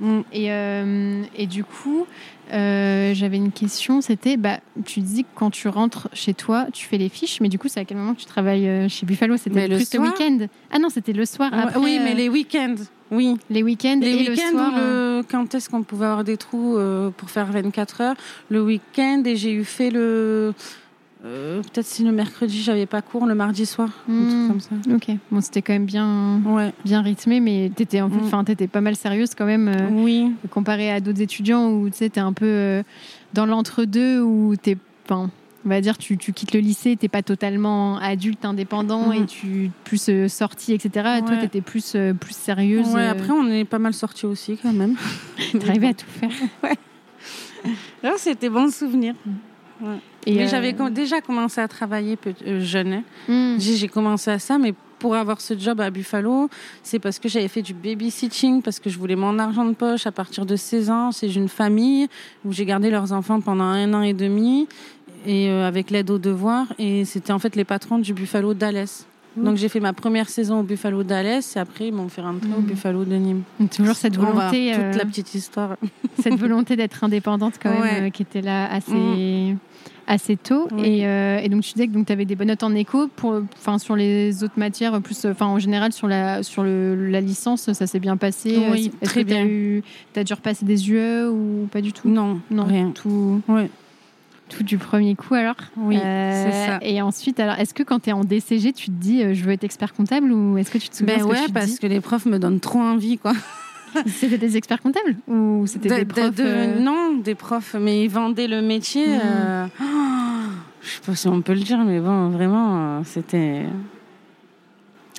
Mm. 0.00 0.20
Et, 0.32 0.52
euh, 0.52 1.22
et 1.36 1.46
du 1.46 1.64
coup, 1.64 2.06
euh, 2.52 3.14
j'avais 3.14 3.36
une 3.36 3.52
question. 3.52 4.00
C'était, 4.00 4.36
bah, 4.36 4.58
tu 4.84 5.00
dis 5.00 5.24
que 5.24 5.28
quand 5.34 5.50
tu 5.50 5.68
rentres 5.68 6.08
chez 6.12 6.34
toi, 6.34 6.66
tu 6.72 6.86
fais 6.86 6.98
les 6.98 7.08
fiches, 7.08 7.40
mais 7.40 7.48
du 7.48 7.58
coup, 7.58 7.68
c'est 7.68 7.80
à 7.80 7.84
quel 7.84 7.96
moment 7.96 8.14
que 8.14 8.20
tu 8.20 8.26
travailles 8.26 8.68
euh, 8.68 8.88
chez 8.88 9.06
Buffalo? 9.06 9.36
C'était 9.36 9.68
le 9.68 9.76
plus 9.76 9.94
le 9.94 10.00
week-end. 10.00 10.46
Ah 10.70 10.78
non, 10.78 10.88
c'était 10.88 11.12
le 11.12 11.24
soir. 11.24 11.52
Ouais, 11.52 11.58
Après, 11.62 11.78
oui, 11.78 11.98
mais 12.02 12.14
les 12.14 12.28
week-ends, 12.28 12.74
oui. 13.10 13.36
les 13.50 13.62
week-ends 13.62 13.98
Les 14.00 14.10
et 14.10 14.24
le 14.24 14.30
week-ends 14.32 14.50
soir. 14.50 14.72
le... 14.76 15.22
quand 15.30 15.54
est-ce 15.54 15.68
qu'on 15.68 15.82
pouvait 15.82 16.06
avoir 16.06 16.24
des 16.24 16.36
trous 16.36 16.78
pour 17.16 17.30
faire 17.30 17.46
24 17.46 18.00
heures? 18.00 18.16
Le 18.48 18.62
week-end 18.62 19.22
et 19.24 19.36
j'ai 19.36 19.52
eu 19.52 19.64
fait 19.64 19.90
le. 19.90 20.54
Euh, 21.24 21.62
Peut-être 21.62 21.86
si 21.86 22.04
le 22.04 22.12
mercredi 22.12 22.62
j'avais 22.62 22.86
pas 22.86 23.00
cours, 23.02 23.26
le 23.26 23.34
mardi 23.34 23.64
soir, 23.66 23.88
un 24.08 24.12
Hmm. 24.12 24.26
truc 24.28 24.48
comme 24.48 24.60
ça. 24.60 24.74
Ok, 24.94 25.16
bon, 25.30 25.40
c'était 25.40 25.62
quand 25.62 25.72
même 25.72 25.86
bien, 25.86 26.40
Ouais. 26.44 26.72
bien 26.84 27.00
rythmé, 27.02 27.40
mais 27.40 27.70
t'étais 27.74 28.00
en 28.00 28.08
Mm. 28.08 28.18
enfin, 28.24 28.44
t'étais 28.44 28.68
pas 28.68 28.80
mal 28.80 28.94
sérieuse 28.96 29.34
quand 29.36 29.46
même, 29.46 29.68
euh, 29.68 29.88
Oui. 29.90 30.32
comparé 30.50 30.90
à 30.90 31.00
d'autres 31.00 31.20
étudiants 31.22 31.70
où 31.70 31.88
tu 31.88 31.96
sais, 31.96 32.10
t'es 32.10 32.20
un 32.20 32.32
peu 32.32 32.44
euh, 32.46 32.82
dans 33.32 33.46
l'entre-deux 33.46 34.20
où 34.20 34.54
t'es, 34.56 34.76
enfin, 35.08 35.30
on 35.64 35.68
va 35.70 35.80
dire, 35.80 35.96
tu, 35.96 36.18
tu 36.18 36.34
quittes 36.34 36.52
le 36.52 36.60
lycée, 36.60 36.94
t'es 36.96 37.08
pas 37.08 37.22
totalement 37.22 37.96
adulte, 37.96 38.44
indépendant 38.44 39.10
et 39.12 39.24
tu 39.24 39.70
plus 39.84 40.10
sorti, 40.28 40.74
etc. 40.74 41.16
Et 41.18 41.20
Toi, 41.22 41.30
Ouais. 41.30 41.38
t'étais 41.40 41.62
plus, 41.62 41.96
plus 42.20 42.34
sérieuse. 42.36 42.94
Ouais, 42.94 43.06
après 43.06 43.32
on 43.32 43.48
est 43.48 43.64
pas 43.64 43.78
mal 43.78 43.94
sortis 43.94 44.26
aussi 44.26 44.58
quand 44.62 44.74
même. 44.74 44.94
t'arrivais 45.60 45.88
à 45.88 45.94
tout 45.94 46.06
faire. 46.06 46.30
Là, 48.02 48.12
c'était 48.18 48.50
bon 48.50 48.70
souvenir. 48.70 49.14
Et, 50.26 50.34
mais 50.34 50.44
euh, 50.44 50.48
j'avais 50.48 50.72
déjà 50.90 51.20
commencé 51.20 51.60
à 51.60 51.68
travailler 51.68 52.18
euh, 52.46 52.60
jeune. 52.60 52.92
hein. 52.94 53.02
mm. 53.28 53.58
J'ai 53.60 53.88
commencé 53.88 54.30
à 54.30 54.38
ça, 54.38 54.58
mais 54.58 54.74
pour 54.98 55.14
avoir 55.16 55.40
ce 55.40 55.58
job 55.58 55.80
à 55.80 55.90
Buffalo, 55.90 56.48
c'est 56.82 56.98
parce 56.98 57.18
que 57.18 57.28
j'avais 57.28 57.48
fait 57.48 57.60
du 57.62 57.74
babysitting, 57.74 58.62
parce 58.62 58.80
que 58.80 58.88
je 58.88 58.98
voulais 58.98 59.16
mon 59.16 59.38
argent 59.38 59.64
de 59.66 59.74
poche 59.74 60.06
à 60.06 60.12
partir 60.12 60.46
de 60.46 60.56
16 60.56 60.90
ans. 60.90 61.12
C'est 61.12 61.30
une 61.34 61.48
famille 61.48 62.08
où 62.44 62.52
j'ai 62.52 62.64
gardé 62.64 62.90
leurs 62.90 63.12
enfants 63.12 63.40
pendant 63.40 63.64
un 63.64 63.92
an 63.92 64.00
et 64.02 64.14
demi, 64.14 64.66
et 65.26 65.50
euh, 65.50 65.68
avec 65.68 65.90
l'aide 65.90 66.10
aux 66.10 66.18
devoirs. 66.18 66.66
Et 66.78 67.04
c'était 67.04 67.32
en 67.32 67.38
fait 67.38 67.54
les 67.56 67.64
patrons 67.64 67.98
du 67.98 68.14
Buffalo 68.14 68.54
Dallas. 68.54 69.04
Mm. 69.36 69.44
Donc 69.44 69.56
j'ai 69.56 69.68
fait 69.68 69.80
ma 69.80 69.92
première 69.92 70.28
saison 70.30 70.60
au 70.60 70.62
Buffalo 70.62 71.02
Dallas, 71.02 71.52
et 71.54 71.58
après 71.58 71.88
ils 71.88 71.92
m'ont 71.92 72.08
fait 72.08 72.22
rentrer 72.22 72.48
au 72.56 72.60
Mm. 72.62 72.64
Buffalo 72.66 73.04
de 73.04 73.16
Nîmes. 73.16 73.42
Toujours 73.76 73.96
cette 73.96 74.16
volonté, 74.16 74.72
toute 74.74 74.80
euh, 74.84 74.92
la 74.94 75.04
petite 75.04 75.34
histoire. 75.34 75.76
cette 76.22 76.36
volonté 76.38 76.76
d'être 76.76 77.04
indépendante 77.04 77.54
quand 77.62 77.70
même, 77.70 77.82
Ouais. 77.82 78.02
euh, 78.04 78.10
qui 78.10 78.22
était 78.22 78.40
là 78.42 78.70
assez, 78.72 79.54
assez 80.06 80.36
tôt. 80.36 80.68
Oui. 80.72 80.98
Et, 81.00 81.06
euh, 81.06 81.38
et 81.38 81.48
donc 81.48 81.62
tu 81.62 81.72
disais 81.74 81.88
que 81.88 81.98
tu 82.02 82.12
avais 82.12 82.24
des 82.24 82.34
bonnes 82.36 82.48
notes 82.48 82.62
en 82.62 82.74
éco, 82.74 83.08
pour, 83.16 83.40
sur 83.78 83.96
les 83.96 84.44
autres 84.44 84.58
matières, 84.58 85.00
plus, 85.00 85.26
en 85.40 85.58
général 85.58 85.92
sur 85.92 86.08
la 86.08 86.42
sur 86.42 86.62
le, 86.62 87.10
la 87.10 87.20
licence, 87.20 87.72
ça 87.72 87.86
s'est 87.86 88.00
bien 88.00 88.16
passé? 88.16 88.58
Oui, 88.70 88.90
très 89.02 89.22
que 89.22 89.28
bien. 89.28 89.44
eu, 89.46 89.82
t'as 90.12 90.24
dû 90.24 90.32
repasser 90.34 90.64
des 90.64 90.90
UE 90.90 91.28
ou 91.28 91.68
pas 91.70 91.80
du 91.80 91.92
tout? 91.92 92.08
Non, 92.08 92.40
Non, 92.50 92.64
rien. 92.64 92.90
Tout, 92.90 93.40
Ouais. 93.48 93.70
tout 94.48 94.62
du 94.62 94.76
premier 94.78 95.14
coup 95.14 95.34
alors? 95.34 95.56
Oui, 95.76 95.96
Euh, 95.96 96.50
c'est 96.50 96.66
ça. 96.72 96.78
Et 96.82 97.00
ensuite, 97.00 97.40
alors, 97.40 97.58
est-ce 97.58 97.72
que 97.74 97.82
quand 97.82 98.00
tu 98.00 98.10
es 98.10 98.12
en 98.12 98.24
DCG, 98.24 98.72
tu 98.72 98.86
te 98.86 98.90
dis 98.92 99.22
euh, 99.22 99.32
je 99.34 99.42
veux 99.44 99.52
être 99.52 99.64
expert 99.64 99.92
comptable 99.94 100.30
ou 100.32 100.58
est-ce 100.58 100.70
que 100.70 100.78
tu 100.78 100.88
te 100.90 100.96
souviens 100.96 101.16
Ben 101.16 101.22
ce 101.22 101.26
que 101.26 101.32
ouais, 101.32 101.40
tu 101.42 101.48
te 101.48 101.52
parce 101.54 101.66
dis? 101.66 101.78
que 101.78 101.86
les 101.86 102.00
profs 102.00 102.26
me 102.26 102.38
donnent 102.38 102.60
trop 102.60 102.80
envie, 102.80 103.18
quoi. 103.18 103.32
C'était 104.06 104.38
des 104.38 104.56
experts 104.56 104.80
comptables 104.82 105.16
ou 105.28 105.64
c'était 105.66 105.88
De- 105.88 105.94
des 105.96 106.04
de- 106.04 106.12
profs 106.12 106.34
de- 106.34 106.44
euh, 106.44 106.78
Non, 106.80 107.14
des 107.16 107.34
profs, 107.34 107.74
mais 107.78 108.04
ils 108.04 108.08
vendaient 108.10 108.48
le 108.48 108.62
métier. 108.62 109.06
Mhm. 109.08 109.20
euh, 109.24 109.66
oh, 109.80 109.84
je 110.82 110.88
sais 110.90 111.00
pas 111.06 111.14
si 111.14 111.28
on 111.28 111.40
peut 111.42 111.54
le 111.54 111.60
dire, 111.60 111.78
mais 111.84 112.00
bon, 112.00 112.28
vraiment, 112.30 112.98
euh, 112.98 113.00
c'était 113.04 113.62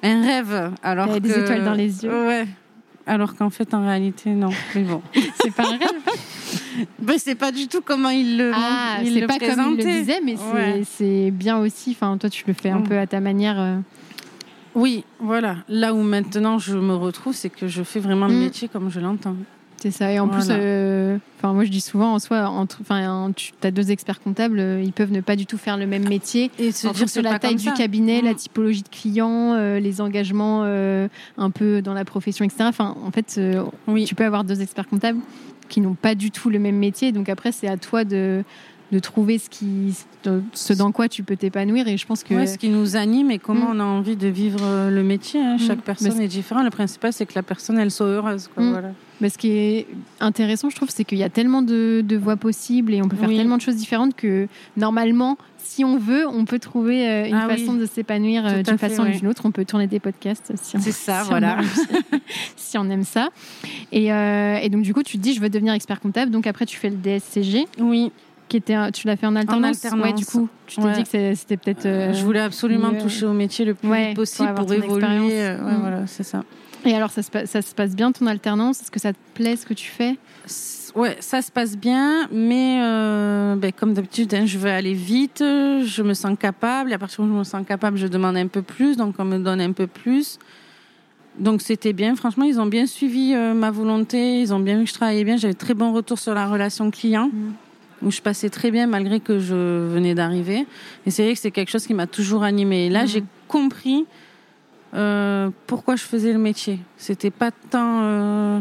un 0.03 0.21
rêve. 0.23 0.71
Alors 0.83 1.07
T'avais 1.07 1.19
des 1.19 1.29
que- 1.29 1.39
étoiles 1.39 1.63
dans 1.63 1.73
les 1.73 2.03
yeux. 2.03 2.27
Ouais. 2.27 2.45
Alors 3.07 3.35
qu'en 3.35 3.49
fait, 3.51 3.71
en 3.75 3.85
réalité, 3.85 4.31
non. 4.31 4.49
Mais 4.73 4.81
bon. 4.81 5.01
C'est 5.41 5.53
pas 5.53 5.63
un 5.67 5.77
rêve 5.77 6.01
ben, 6.99 7.15
c'est 7.17 7.35
pas 7.35 7.51
du 7.51 7.67
tout 7.67 7.81
comment 7.85 8.09
ils 8.09 8.35
le, 8.37 8.51
Ah, 8.53 8.97
ils 9.01 9.13
c'est 9.13 9.21
le 9.21 9.27
pas 9.27 9.37
comme 9.37 9.43
il 9.43 9.47
le 9.49 9.55
présentaient. 9.55 9.99
disait, 9.99 10.19
mais 10.25 10.35
c'est 10.35 10.53
Ouais. 10.55 10.81
c'est 10.83 11.31
bien 11.31 11.57
aussi. 11.59 11.91
Enfin, 11.91 12.17
toi, 12.17 12.29
tu 12.29 12.43
le 12.47 12.53
fais 12.53 12.69
un 12.69 12.79
Mm. 12.79 12.83
peu 12.87 12.97
à 12.97 13.05
ta 13.07 13.19
manière. 13.19 13.59
euh. 13.59 13.77
Oui, 14.75 15.03
voilà. 15.19 15.57
Là 15.69 15.93
où 15.93 16.01
maintenant 16.01 16.59
je 16.59 16.77
me 16.77 16.93
retrouve, 16.93 17.33
c'est 17.33 17.49
que 17.49 17.67
je 17.67 17.81
fais 17.83 17.99
vraiment 17.99 18.27
le 18.27 18.33
Mhm. 18.33 18.39
métier 18.41 18.67
comme 18.67 18.91
je 18.91 18.99
l'entends. 18.99 19.35
C'est 19.77 19.91
ça. 19.91 20.11
Et 20.11 20.19
en 20.19 20.27
plus, 20.27 20.47
euh, 20.49 21.17
enfin 21.37 21.53
moi 21.53 21.63
je 21.63 21.69
dis 21.69 21.81
souvent, 21.81 22.13
en 22.13 22.19
soi, 22.19 22.49
enfin 22.49 23.31
tu 23.35 23.53
as 23.61 23.71
deux 23.71 23.91
experts 23.91 24.21
comptables, 24.21 24.59
euh, 24.59 24.81
ils 24.83 24.93
peuvent 24.93 25.11
ne 25.11 25.21
pas 25.21 25.35
du 25.35 25.45
tout 25.45 25.57
faire 25.57 25.77
le 25.77 25.85
même 25.85 26.07
métier. 26.07 26.49
Et 26.57 26.71
se 26.71 26.87
dire 26.87 27.09
sur 27.09 27.21
la 27.21 27.37
taille 27.39 27.55
du 27.55 27.71
cabinet, 27.73 28.21
la 28.21 28.31
mm. 28.31 28.35
typologie 28.35 28.83
de 28.83 28.89
clients, 28.89 29.53
euh, 29.53 29.79
les 29.79 30.01
engagements 30.01 30.63
un 30.63 31.49
peu 31.51 31.81
dans 31.81 31.93
la 31.93 32.05
profession, 32.05 32.45
etc. 32.45 32.63
Enfin, 32.63 32.95
en 33.05 33.11
fait, 33.11 33.39
oui. 33.87 34.05
tu 34.05 34.15
peux 34.15 34.25
avoir 34.25 34.43
deux 34.43 34.61
experts 34.61 34.87
comptables 34.87 35.19
qui 35.69 35.81
n'ont 35.81 35.95
pas 35.95 36.15
du 36.15 36.31
tout 36.31 36.49
le 36.49 36.59
même 36.59 36.77
métier. 36.77 37.11
Donc 37.11 37.29
après, 37.29 37.51
c'est 37.51 37.67
à 37.67 37.77
toi 37.77 38.03
de 38.03 38.43
de 38.91 38.99
trouver 38.99 39.37
ce 39.37 39.49
qui 39.49 39.95
ce 40.53 40.73
dans 40.73 40.91
quoi 40.91 41.07
tu 41.07 41.23
peux 41.23 41.35
t'épanouir 41.35 41.87
et 41.87 41.97
je 41.97 42.05
pense 42.05 42.23
que 42.23 42.45
ce 42.45 42.57
qui 42.57 42.69
nous 42.69 42.95
anime 42.95 43.31
et 43.31 43.39
comment 43.39 43.73
mm. 43.73 43.77
on 43.77 43.79
a 43.79 43.83
envie 43.83 44.15
de 44.15 44.27
vivre 44.27 44.89
le 44.89 45.03
métier 45.03 45.41
hein. 45.41 45.57
chaque 45.57 45.79
mm. 45.79 45.81
personne 45.81 46.21
est 46.21 46.27
différente 46.27 46.63
le 46.63 46.69
principal 46.69 47.13
c'est 47.13 47.25
que 47.25 47.33
la 47.35 47.43
personne 47.43 47.77
elle 47.77 47.91
soit 47.91 48.07
heureuse 48.07 48.47
quoi, 48.53 48.63
voilà. 48.71 48.91
Mais 49.21 49.29
ce 49.29 49.37
qui 49.37 49.49
est 49.51 49.87
intéressant, 50.19 50.69
je 50.69 50.75
trouve, 50.75 50.89
c'est 50.89 51.05
qu'il 51.05 51.17
y 51.17 51.23
a 51.23 51.29
tellement 51.29 51.61
de, 51.61 52.03
voies 52.17 52.35
possibles 52.35 52.93
et 52.93 53.01
on 53.01 53.07
peut 53.07 53.15
faire 53.15 53.29
tellement 53.29 53.57
de 53.57 53.61
choses 53.61 53.75
différentes 53.75 54.15
que 54.15 54.47
normalement, 54.77 55.37
si 55.57 55.85
on 55.85 55.97
veut, 55.97 56.27
on 56.27 56.45
peut 56.45 56.59
trouver 56.59 57.07
euh, 57.07 57.27
une 57.27 57.35
ah 57.35 57.47
façon 57.47 57.73
de 57.73 57.85
s'épanouir 57.85 58.45
euh, 58.45 58.61
d'une 58.61 58.77
façon 58.77 59.03
ou 59.03 59.09
d'une 59.09 59.27
autre. 59.27 59.43
On 59.45 59.51
peut 59.51 59.65
tourner 59.65 59.87
des 59.87 59.99
podcasts 59.99 60.53
si 60.61 60.77
on, 60.77 60.81
c'est 60.81 60.91
ça, 60.91 61.23
voilà. 61.23 61.59
si 62.55 62.77
on 62.77 62.89
aime 62.89 63.03
ça. 63.03 63.29
Et, 63.91 64.11
euh, 64.11 64.57
et, 64.57 64.69
donc, 64.69 64.81
du 64.81 64.93
coup, 64.93 65.03
tu 65.03 65.17
te 65.17 65.23
dis, 65.23 65.33
je 65.33 65.41
veux 65.41 65.49
devenir 65.49 65.73
expert 65.73 65.99
comptable. 65.99 66.31
Donc, 66.31 66.45
après, 66.45 66.65
tu 66.65 66.77
fais 66.77 66.89
le 66.89 66.97
DSCG. 66.97 67.65
Oui. 67.79 68.11
Qui 68.55 68.71
était, 68.71 68.91
tu 68.91 69.07
l'as 69.07 69.17
fait 69.17 69.27
en 69.27 69.35
alternance. 69.35 69.63
En 69.63 69.69
alternance. 69.69 70.05
Ouais, 70.05 70.13
du 70.13 70.25
coup, 70.25 70.47
tu 70.65 70.81
t'es 70.81 70.91
dit 70.93 71.03
que 71.03 71.35
c'était 71.35 71.57
peut-être. 71.57 71.83
je 71.83 72.23
voulais 72.23 72.39
absolument 72.39 72.93
toucher 72.93 73.25
au 73.25 73.33
métier 73.33 73.65
le 73.65 73.73
plus 73.73 73.93
vite 73.93 74.15
possible 74.15 74.53
pour, 74.53 74.71
évoluer. 74.71 75.55
Mm. 75.55 75.77
Voilà, 75.81 76.07
c'est 76.07 76.23
ça. 76.23 76.43
Et 76.85 76.93
alors, 76.93 77.09
ça 77.09 77.23
se, 77.23 77.29
ça 77.45 77.61
se 77.61 77.73
passe 77.73 77.95
bien 77.95 78.11
ton 78.11 78.27
alternance? 78.27 78.81
Est-ce 78.81 78.91
que 78.91 78.99
ça 78.99 79.11
te 79.11 79.17
plaît 79.33 79.55
ce 79.55 79.65
que 79.65 79.73
tu 79.73 79.89
fais? 79.89 80.17
Ouais, 80.95 81.17
ça 81.19 81.41
se 81.41 81.51
passe 81.51 81.75
bien, 81.75 82.27
mais 82.31 82.79
euh, 82.81 83.55
ben, 83.55 83.73
comme 83.73 83.93
d'habitude, 83.93 84.33
hein, 84.33 84.45
je 84.45 84.57
veux 84.57 84.69
aller 84.69 84.93
vite, 84.93 85.39
je 85.39 86.01
me 86.01 86.13
sens 86.13 86.37
capable. 86.39 86.91
Et 86.91 86.93
à 86.93 86.99
partir 86.99 87.21
du 87.21 87.27
moment 87.27 87.41
où 87.41 87.43
je 87.43 87.49
me 87.49 87.51
sens 87.51 87.67
capable, 87.67 87.97
je 87.97 88.07
demande 88.07 88.37
un 88.37 88.47
peu 88.47 88.61
plus, 88.61 88.95
donc 88.95 89.15
on 89.17 89.25
me 89.25 89.39
donne 89.39 89.59
un 89.59 89.73
peu 89.73 89.87
plus. 89.87 90.39
Donc 91.37 91.61
c'était 91.61 91.91
bien, 91.91 92.15
franchement, 92.15 92.45
ils 92.45 92.61
ont 92.61 92.65
bien 92.65 92.85
suivi 92.85 93.33
euh, 93.33 93.53
ma 93.53 93.71
volonté, 93.71 94.39
ils 94.39 94.53
ont 94.53 94.59
bien 94.59 94.77
vu 94.77 94.85
que 94.85 94.89
je 94.89 94.93
travaillais 94.93 95.25
bien. 95.25 95.35
J'avais 95.35 95.53
très 95.53 95.73
bon 95.73 95.91
retour 95.91 96.17
sur 96.17 96.33
la 96.33 96.47
relation 96.47 96.89
client, 96.91 97.27
mmh. 97.27 97.53
Où 98.05 98.11
je 98.11 98.21
passais 98.21 98.49
très 98.49 98.71
bien 98.71 98.87
malgré 98.87 99.19
que 99.19 99.39
je 99.39 99.55
venais 99.87 100.15
d'arriver. 100.15 100.65
Et 101.05 101.11
c'est 101.11 101.23
vrai 101.23 101.33
que 101.33 101.39
c'est 101.39 101.51
quelque 101.51 101.71
chose 101.71 101.85
qui 101.85 101.93
m'a 101.93 102.07
toujours 102.07 102.43
animée. 102.43 102.85
Et 102.85 102.89
là, 102.89 103.03
mmh. 103.03 103.07
j'ai 103.07 103.23
compris 103.47 104.05
euh, 104.93 105.49
pourquoi 105.67 105.95
je 105.95 106.03
faisais 106.03 106.31
le 106.31 106.39
métier. 106.39 106.79
C'était 106.97 107.31
pas 107.31 107.51
tant 107.51 107.99
euh, 108.03 108.59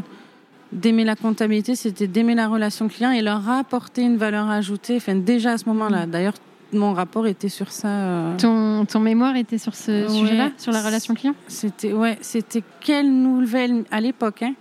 d'aimer 0.72 1.04
la 1.04 1.14
comptabilité, 1.14 1.76
c'était 1.76 2.08
d'aimer 2.08 2.34
la 2.34 2.48
relation 2.48 2.88
client 2.88 3.12
et 3.12 3.22
leur 3.22 3.48
apporter 3.48 4.02
une 4.02 4.16
valeur 4.16 4.48
ajoutée. 4.48 4.96
Enfin, 4.96 5.14
déjà 5.14 5.52
à 5.52 5.58
ce 5.58 5.68
moment-là. 5.68 6.06
D'ailleurs, 6.06 6.34
mon 6.72 6.92
rapport 6.92 7.26
était 7.26 7.48
sur 7.48 7.70
ça. 7.70 7.88
Euh. 7.88 8.36
Ton, 8.36 8.84
ton, 8.84 8.98
mémoire 8.98 9.36
était 9.36 9.58
sur 9.58 9.74
ce 9.76 10.08
sujet-là, 10.08 10.50
sur 10.56 10.72
la 10.72 10.82
relation 10.82 11.14
client? 11.14 11.34
C'était 11.46 11.92
ouais, 11.92 12.18
c'était 12.20 12.64
quelle 12.80 13.12
nouvelle 13.12 13.84
à 13.90 14.00
l'époque. 14.00 14.42
Hein, 14.42 14.54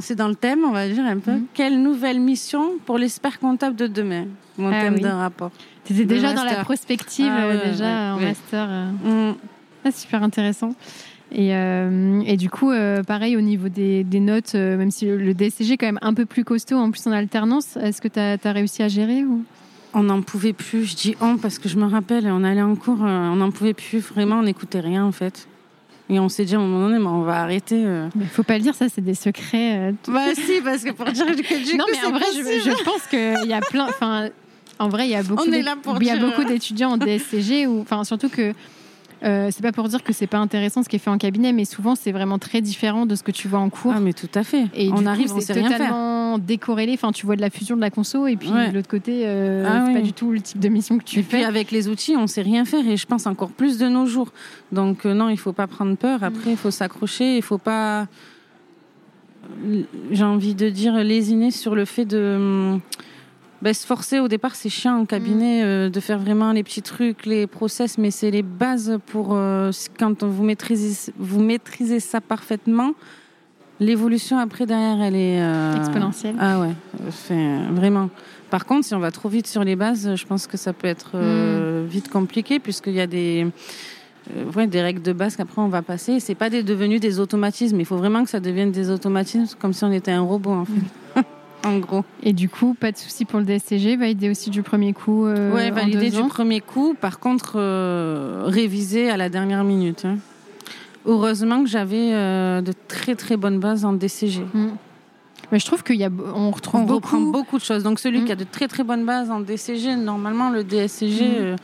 c'est 0.00 0.14
dans 0.14 0.28
le 0.28 0.34
thème, 0.34 0.60
on 0.64 0.72
va 0.72 0.88
dire 0.88 1.04
un 1.04 1.18
peu. 1.18 1.32
Mhm. 1.32 1.46
Quelle 1.54 1.82
nouvelle 1.82 2.20
mission 2.20 2.72
pour 2.84 2.98
l'expert 2.98 3.38
comptable 3.38 3.76
de 3.76 3.86
demain 3.86 4.26
Mon 4.58 4.72
ah 4.72 4.82
thème 4.82 4.98
d'un 4.98 5.18
rapport. 5.18 5.50
Tu 5.84 5.92
étais 5.92 6.04
déjà 6.04 6.32
dans 6.32 6.44
la 6.44 6.64
prospective, 6.64 7.30
ah 7.30 7.56
déjà 7.56 8.14
en 8.14 8.20
master. 8.20 8.68
Mm. 9.04 9.34
Ah, 9.84 9.90
super 9.92 10.22
intéressant. 10.22 10.74
Et, 11.32 11.54
euh, 11.54 12.22
et, 12.24 12.36
du 12.36 12.48
coup, 12.50 12.70
euh, 12.70 13.02
pareil 13.02 13.36
au 13.36 13.40
niveau 13.40 13.68
des, 13.68 14.04
des 14.04 14.20
notes, 14.20 14.54
euh, 14.54 14.76
même 14.76 14.90
si 14.90 15.06
le, 15.06 15.34
DSCG 15.34 15.72
est 15.72 15.76
quand 15.76 15.86
même 15.86 15.98
un 16.02 16.14
peu 16.14 16.24
plus 16.24 16.44
costaud, 16.44 16.76
en 16.76 16.90
plus 16.90 17.06
en 17.06 17.12
alternance, 17.12 17.76
est-ce 17.76 18.00
que 18.00 18.08
tu 18.08 18.18
as, 18.20 18.52
réussi 18.52 18.82
à 18.82 18.88
gérer 18.88 19.24
ou... 19.24 19.44
On 19.94 20.04
n'en 20.04 20.22
pouvait 20.22 20.52
plus, 20.52 20.84
je 20.84 20.94
dis 20.94 21.16
on 21.20 21.38
parce 21.38 21.58
que 21.58 21.68
je 21.68 21.76
me 21.78 21.86
rappelle, 21.86 22.26
on 22.26 22.44
allait 22.44 22.62
en 22.62 22.76
cours, 22.76 22.98
on 23.00 23.36
n'en 23.36 23.50
pouvait 23.50 23.72
plus, 23.72 23.98
vraiment, 23.98 24.40
on 24.40 24.42
n'écoutait 24.42 24.80
rien 24.80 25.04
en 25.04 25.12
fait. 25.12 25.48
Et 26.08 26.20
on 26.20 26.28
s'est 26.28 26.44
dit 26.44 26.54
à 26.54 26.58
un 26.58 26.60
moment 26.60 26.86
donné, 26.86 26.98
mais 27.00 27.08
on 27.08 27.22
va 27.22 27.42
arrêter. 27.42 27.84
Mais 28.14 28.26
faut 28.26 28.44
pas 28.44 28.58
le 28.58 28.62
dire, 28.62 28.74
ça, 28.74 28.88
c'est 28.88 29.00
des 29.00 29.14
secrets. 29.14 29.92
Bah 30.06 30.34
si, 30.34 30.60
parce 30.62 30.84
que 30.84 30.92
pour 30.92 31.06
dire 31.06 31.26
que 31.26 31.70
du 31.70 31.76
Non, 31.76 31.84
mais 31.90 32.06
en 32.06 32.12
vrai, 32.12 32.26
je, 32.32 32.42
je, 32.42 32.84
pense 32.84 33.06
qu'il 33.08 33.50
y 33.50 33.52
a 33.52 33.60
plein. 33.60 33.88
Enfin, 33.88 34.28
en 34.78 34.88
vrai, 34.88 35.06
il 35.06 35.10
y 35.10 35.16
a 35.16 35.22
beaucoup. 35.24 35.44
Il 35.46 36.06
y 36.06 36.10
a 36.10 36.16
beaucoup 36.16 36.44
d'étudiants 36.44 36.92
en 36.92 36.96
DSCG, 36.96 37.66
ou 37.66 37.80
enfin, 37.80 38.04
surtout 38.04 38.28
que 38.28 38.54
euh, 39.24 39.48
c'est 39.50 39.62
pas 39.62 39.72
pour 39.72 39.88
dire 39.88 40.02
que 40.02 40.12
c'est 40.12 40.26
pas 40.26 40.38
intéressant 40.38 40.82
ce 40.82 40.88
qui 40.88 40.96
est 40.96 41.00
fait 41.00 41.10
en 41.10 41.18
cabinet, 41.18 41.52
mais 41.52 41.64
souvent 41.64 41.94
c'est 41.94 42.12
vraiment 42.12 42.38
très 42.38 42.60
différent 42.60 43.06
de 43.06 43.14
ce 43.14 43.22
que 43.22 43.30
tu 43.30 43.48
vois 43.48 43.60
en 43.60 43.70
cours. 43.70 43.92
Ah 43.96 44.00
mais 44.00 44.12
tout 44.12 44.28
à 44.34 44.44
fait. 44.44 44.66
Et 44.74 44.90
on 44.92 45.06
arrive, 45.06 45.32
c'est 45.40 45.54
totalement 46.36 46.46
décorrélé. 46.46 46.94
Enfin, 46.94 47.12
tu 47.12 47.26
vois 47.26 47.36
de 47.36 47.40
la 47.40 47.50
fusion 47.50 47.76
de 47.76 47.80
la 47.80 47.90
conso, 47.90 48.26
et 48.26 48.36
puis 48.36 48.50
de 48.50 48.74
l'autre 48.74 48.88
côté, 48.88 49.22
euh, 49.24 49.64
ah 49.66 49.84
c'est 49.86 49.94
pas 49.94 50.00
du 50.00 50.12
tout 50.12 50.32
le 50.32 50.40
type 50.40 50.60
de 50.60 50.68
mission 50.68 50.98
que 50.98 51.04
tu 51.04 51.22
fais. 51.22 51.36
Et 51.36 51.40
puis 51.40 51.44
avec 51.44 51.70
les 51.70 51.88
outils, 51.88 52.16
on 52.16 52.26
sait 52.26 52.42
rien 52.42 52.64
faire, 52.64 52.86
et 52.86 52.96
je 52.96 53.06
pense 53.06 53.26
encore 53.26 53.50
plus 53.50 53.78
de 53.78 53.88
nos 53.88 54.06
jours. 54.06 54.32
Donc 54.72 55.06
euh, 55.06 55.14
non, 55.14 55.28
il 55.28 55.38
faut 55.38 55.52
pas 55.52 55.66
prendre 55.66 55.96
peur. 55.96 56.22
Après, 56.22 56.50
il 56.50 56.56
faut 56.56 56.70
s'accrocher, 56.70 57.36
il 57.36 57.42
faut 57.42 57.58
pas, 57.58 58.06
j'ai 60.10 60.24
envie 60.24 60.54
de 60.54 60.68
dire, 60.68 60.94
lésiner 60.94 61.50
sur 61.50 61.74
le 61.74 61.84
fait 61.84 62.04
de 62.04 62.36
hum, 62.36 62.80
ben, 63.62 63.72
se 63.72 63.86
forcer 63.86 64.20
au 64.20 64.28
départ, 64.28 64.54
c'est 64.54 64.68
chiant 64.68 64.98
en 64.98 65.06
cabinet 65.06 65.62
mm. 65.62 65.66
euh, 65.66 65.88
de 65.90 66.00
faire 66.00 66.18
vraiment 66.18 66.52
les 66.52 66.62
petits 66.62 66.82
trucs, 66.82 67.24
les 67.26 67.46
process, 67.46 67.96
mais 67.98 68.10
c'est 68.10 68.30
les 68.30 68.42
bases 68.42 68.98
pour 69.06 69.30
euh, 69.32 69.70
quand 69.98 70.22
vous 70.24 70.44
maîtrisez, 70.44 71.12
vous 71.16 71.40
maîtrisez 71.40 72.00
ça 72.00 72.20
parfaitement. 72.20 72.92
L'évolution 73.78 74.38
après 74.38 74.66
derrière, 74.66 75.02
elle 75.02 75.16
est 75.16 75.40
euh, 75.40 75.76
exponentielle. 75.76 76.34
Ah 76.38 76.60
ouais, 76.60 76.74
vraiment. 77.72 78.10
Par 78.50 78.64
contre, 78.64 78.86
si 78.86 78.94
on 78.94 79.00
va 79.00 79.10
trop 79.10 79.28
vite 79.28 79.46
sur 79.46 79.64
les 79.64 79.76
bases, 79.76 80.14
je 80.14 80.26
pense 80.26 80.46
que 80.46 80.56
ça 80.56 80.72
peut 80.72 80.86
être 80.86 81.16
mm. 81.16 81.86
vite 81.86 82.08
compliqué 82.08 82.58
puisqu'il 82.58 82.94
y 82.94 83.00
a 83.00 83.06
des 83.06 83.46
ouais, 84.54 84.66
des 84.66 84.82
règles 84.82 85.02
de 85.02 85.12
base 85.12 85.36
qu'après 85.36 85.60
on 85.60 85.68
va 85.68 85.82
passer. 85.82 86.20
C'est 86.20 86.34
pas 86.34 86.50
des, 86.50 86.62
devenu 86.62 86.98
des 86.98 87.20
automatismes. 87.20 87.78
Il 87.80 87.86
faut 87.86 87.96
vraiment 87.96 88.24
que 88.24 88.30
ça 88.30 88.40
devienne 88.40 88.72
des 88.72 88.90
automatismes, 88.90 89.56
comme 89.58 89.72
si 89.72 89.84
on 89.84 89.92
était 89.92 90.12
un 90.12 90.22
robot 90.22 90.52
en 90.52 90.64
fait. 90.64 91.20
Mm. 91.20 91.22
en 91.66 91.78
gros. 91.78 92.04
Et 92.22 92.32
du 92.32 92.48
coup, 92.48 92.74
pas 92.74 92.92
de 92.92 92.96
souci 92.96 93.24
pour 93.24 93.40
le 93.40 93.44
DSCG, 93.44 93.96
validé 93.96 94.30
aussi 94.30 94.50
du 94.50 94.62
premier 94.62 94.92
coup. 94.92 95.26
Euh, 95.26 95.52
ouais, 95.52 95.70
validé 95.70 96.10
du 96.10 96.22
premier 96.28 96.60
coup. 96.60 96.94
Par 96.98 97.18
contre, 97.18 97.54
euh, 97.56 98.44
révisé 98.46 99.10
à 99.10 99.16
la 99.16 99.28
dernière 99.28 99.64
minute. 99.64 100.04
Hein. 100.04 100.16
Heureusement 101.06 101.62
que 101.62 101.68
j'avais 101.68 102.12
euh, 102.12 102.60
de 102.60 102.72
très 102.88 103.14
très 103.14 103.36
bonnes 103.36 103.60
bases 103.60 103.84
en 103.84 103.92
DCG. 103.92 104.42
Mm. 104.52 104.70
Mais 105.52 105.58
je 105.60 105.66
trouve 105.66 105.84
qu'il 105.84 105.96
y 105.96 106.04
a, 106.04 106.10
on 106.34 106.50
retrouve 106.50 106.80
on 106.80 106.84
beaucoup... 106.84 107.16
reprend 107.16 107.20
beaucoup 107.20 107.58
de 107.58 107.62
choses. 107.62 107.82
Donc 107.82 108.00
celui 108.00 108.24
qui 108.24 108.32
a 108.32 108.34
mm. 108.34 108.38
de 108.38 108.44
très 108.44 108.68
très 108.68 108.82
bonnes 108.82 109.04
bases 109.04 109.30
en 109.30 109.40
DCG, 109.40 109.96
normalement 109.96 110.50
le 110.50 110.64
DSCG. 110.64 111.28
Mm. 111.28 111.32
Euh, 111.38 111.56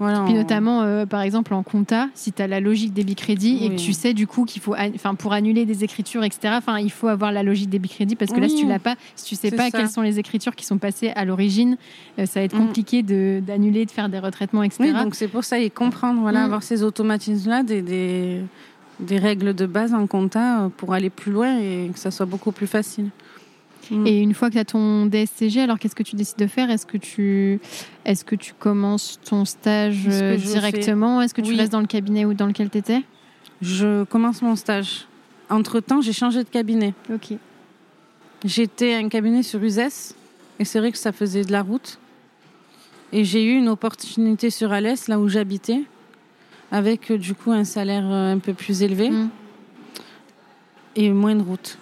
puis 0.00 0.34
notamment, 0.34 0.82
euh, 0.82 1.04
par 1.04 1.20
exemple, 1.20 1.52
en 1.52 1.62
compta, 1.62 2.08
si 2.14 2.32
tu 2.32 2.40
as 2.40 2.46
la 2.46 2.60
logique 2.60 2.94
débit 2.94 3.14
crédit 3.14 3.64
et 3.64 3.70
que 3.70 3.76
tu 3.76 3.92
sais 3.92 4.14
du 4.14 4.26
coup 4.26 4.46
qu'il 4.46 4.62
faut, 4.62 4.74
enfin, 4.74 5.14
pour 5.14 5.34
annuler 5.34 5.66
des 5.66 5.84
écritures, 5.84 6.24
etc. 6.24 6.54
Enfin, 6.56 6.78
il 6.78 6.90
faut 6.90 7.08
avoir 7.08 7.32
la 7.32 7.42
logique 7.42 7.68
débit 7.68 7.90
crédit 7.90 8.16
parce 8.16 8.32
que 8.32 8.40
là, 8.40 8.48
si 8.48 8.56
tu 8.56 8.66
l'as 8.66 8.78
pas, 8.78 8.94
si 9.14 9.26
tu 9.26 9.34
sais 9.34 9.50
pas 9.50 9.70
quelles 9.70 9.90
sont 9.90 10.00
les 10.00 10.18
écritures 10.18 10.56
qui 10.56 10.64
sont 10.64 10.78
passées 10.78 11.12
à 11.16 11.26
l'origine, 11.26 11.76
euh, 12.18 12.24
ça 12.24 12.40
va 12.40 12.44
être 12.44 12.56
mm. 12.56 12.66
compliqué 12.66 13.02
de 13.02 13.42
d'annuler, 13.46 13.84
de 13.84 13.90
faire 13.90 14.08
des 14.08 14.18
retraitements, 14.18 14.62
etc. 14.62 14.84
Oui, 14.84 14.92
donc 14.92 15.14
c'est 15.14 15.28
pour 15.28 15.44
ça 15.44 15.58
et 15.58 15.68
comprendre, 15.68 16.20
voilà, 16.22 16.40
mm. 16.40 16.44
avoir 16.44 16.62
ces 16.62 16.82
automatismes-là, 16.82 17.62
des, 17.62 17.82
des, 17.82 18.40
des 19.00 19.18
règles 19.18 19.54
de 19.54 19.66
base 19.66 19.94
en 19.94 20.06
compta 20.06 20.62
euh, 20.62 20.68
pour 20.68 20.94
aller 20.94 21.10
plus 21.10 21.32
loin 21.32 21.58
et 21.58 21.90
que 21.92 21.98
ça 21.98 22.10
soit 22.10 22.26
beaucoup 22.26 22.52
plus 22.52 22.66
facile. 22.66 23.10
Mm. 23.90 24.06
Et 24.06 24.20
une 24.20 24.34
fois 24.34 24.48
que 24.48 24.54
tu 24.54 24.60
as 24.60 24.64
ton 24.64 25.06
DSCG, 25.06 25.60
alors 25.60 25.78
qu'est-ce 25.78 25.94
que 25.94 26.02
tu 26.02 26.16
décides 26.16 26.38
de 26.38 26.46
faire? 26.46 26.70
Est-ce 26.70 26.86
que 26.86 26.96
tu 26.96 27.60
est-ce 28.04 28.24
que 28.24 28.36
tu 28.36 28.54
commences 28.54 29.18
ton 29.24 29.44
stage 29.44 30.04
euh, 30.08 30.36
directement? 30.36 31.20
Est-ce 31.20 31.34
que 31.34 31.40
tu 31.40 31.54
restes 31.54 31.72
dans 31.72 31.80
le 31.80 31.86
cabinet 31.86 32.24
ou 32.24 32.34
dans 32.34 32.46
lequel 32.46 32.70
tu 32.70 32.78
étais 32.78 33.02
Je 33.62 34.04
commence 34.04 34.42
mon 34.42 34.56
stage. 34.56 35.06
Entre-temps, 35.48 36.00
j'ai 36.00 36.12
changé 36.12 36.44
de 36.44 36.48
cabinet. 36.48 36.94
OK. 37.12 37.36
J'étais 38.44 38.94
un 38.94 39.08
cabinet 39.08 39.42
sur 39.42 39.62
Uzès 39.62 40.14
et 40.58 40.64
c'est 40.64 40.78
vrai 40.78 40.92
que 40.92 40.98
ça 40.98 41.12
faisait 41.12 41.44
de 41.44 41.52
la 41.52 41.62
route. 41.62 41.98
Et 43.12 43.24
j'ai 43.24 43.44
eu 43.44 43.56
une 43.56 43.68
opportunité 43.68 44.50
sur 44.50 44.72
Alès, 44.72 45.08
là 45.08 45.18
où 45.18 45.28
j'habitais, 45.28 45.82
avec 46.70 47.10
euh, 47.10 47.18
du 47.18 47.34
coup 47.34 47.52
un 47.52 47.64
salaire 47.64 48.04
euh, 48.06 48.34
un 48.34 48.38
peu 48.38 48.54
plus 48.54 48.82
élevé 48.82 49.10
mm. 49.10 49.30
et 50.96 51.10
moins 51.10 51.34
de 51.34 51.42
route. 51.42 51.78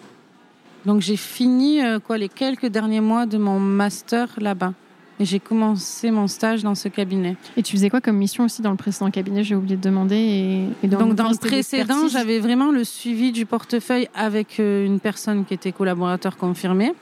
Donc 0.87 1.01
j'ai 1.01 1.17
fini 1.17 1.83
euh, 1.83 1.99
quoi 1.99 2.19
les 2.19 2.29
quelques 2.29 2.67
derniers 2.67 3.01
mois 3.01 3.27
de 3.27 3.39
mon 3.39 3.59
master 3.61 4.29
là-bas. 4.39 4.73
Et 5.21 5.25
j'ai 5.25 5.41
commencé 5.41 6.13
mon 6.13 6.29
stage 6.29 6.63
dans 6.63 6.77
ce 6.77 6.87
cabinet. 6.87 7.37
Et 7.57 7.65
tu 7.65 7.73
faisais 7.73 7.91
quoi 7.91 8.01
comme 8.01 8.17
mission 8.17 8.45
aussi 8.45 8.63
dans 8.63 8.71
le 8.71 8.77
précédent 8.77 9.11
cabinet? 9.11 9.43
J'ai 9.43 9.57
oublié 9.57 9.77
de 9.77 9.83
demander. 9.83 10.69
Et, 10.85 10.87
Donc 10.87 11.17
dans 11.17 11.29
le 11.29 11.37
précédent, 11.37 12.07
j'avais 12.07 12.39
vraiment 12.39 12.71
le 12.71 12.85
suivi 12.85 13.33
du 13.33 13.45
portefeuille 13.45 14.09
avec 14.15 14.59
une 14.59 15.01
personne 15.01 15.45
qui 15.45 15.55
était 15.55 15.73
collaborateur 15.73 16.37
confirmé. 16.37 16.93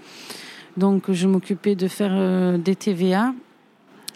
Donc 0.79 1.12
je 1.12 1.29
m'occupais 1.29 1.75
de 1.75 1.88
faire 1.88 2.59
des 2.59 2.75
TVA, 2.75 3.35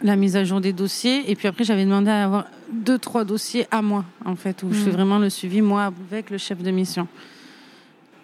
la 0.03 0.17
mise 0.17 0.37
à 0.37 0.45
jour 0.45 0.61
des 0.61 0.73
dossiers. 0.73 1.31
Et 1.31 1.37
puis 1.37 1.49
après, 1.49 1.65
j'avais 1.65 1.85
demandé 1.85 2.11
à 2.11 2.25
avoir 2.25 2.47
deux, 2.73 2.99
trois 2.99 3.25
dossiers 3.25 3.67
à 3.71 3.83
moi, 3.83 4.05
en 4.25 4.37
fait, 4.37 4.63
où 4.63 4.73
je 4.73 4.79
fais 4.79 4.91
hmm. 4.91 4.95
vraiment 4.95 5.19
le 5.19 5.31
suivi, 5.31 5.61
moi, 5.61 5.93
avec 6.11 6.31
le 6.31 6.39
chef 6.39 6.63
de 6.63 6.71
mission. 6.71 7.07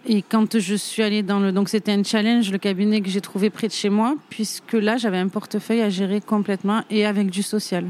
Et 0.09 0.23
quand 0.23 0.59
je 0.59 0.75
suis 0.77 1.03
allée 1.03 1.23
dans 1.23 1.41
le. 1.41 1.51
Donc, 1.51 1.69
c'était 1.69 1.93
un 1.93 2.05
challenge, 2.05 2.53
le 2.53 2.59
cabinet 2.59 3.01
que 3.01 3.09
j'ai 3.09 3.21
trouvé 3.21 3.51
près 3.51 3.67
de 3.67 3.73
chez 3.73 3.89
moi, 3.91 4.15
puisque 4.31 4.75
là, 4.75 4.97
j'avais 4.97 5.19
un 5.19 5.29
portefeuille 5.29 5.83
à 5.83 5.91
gérer 5.91 6.21
complètement 6.21 6.83
et 6.91 7.05
avec 7.05 7.29
du 7.29 7.43
social. 7.43 7.87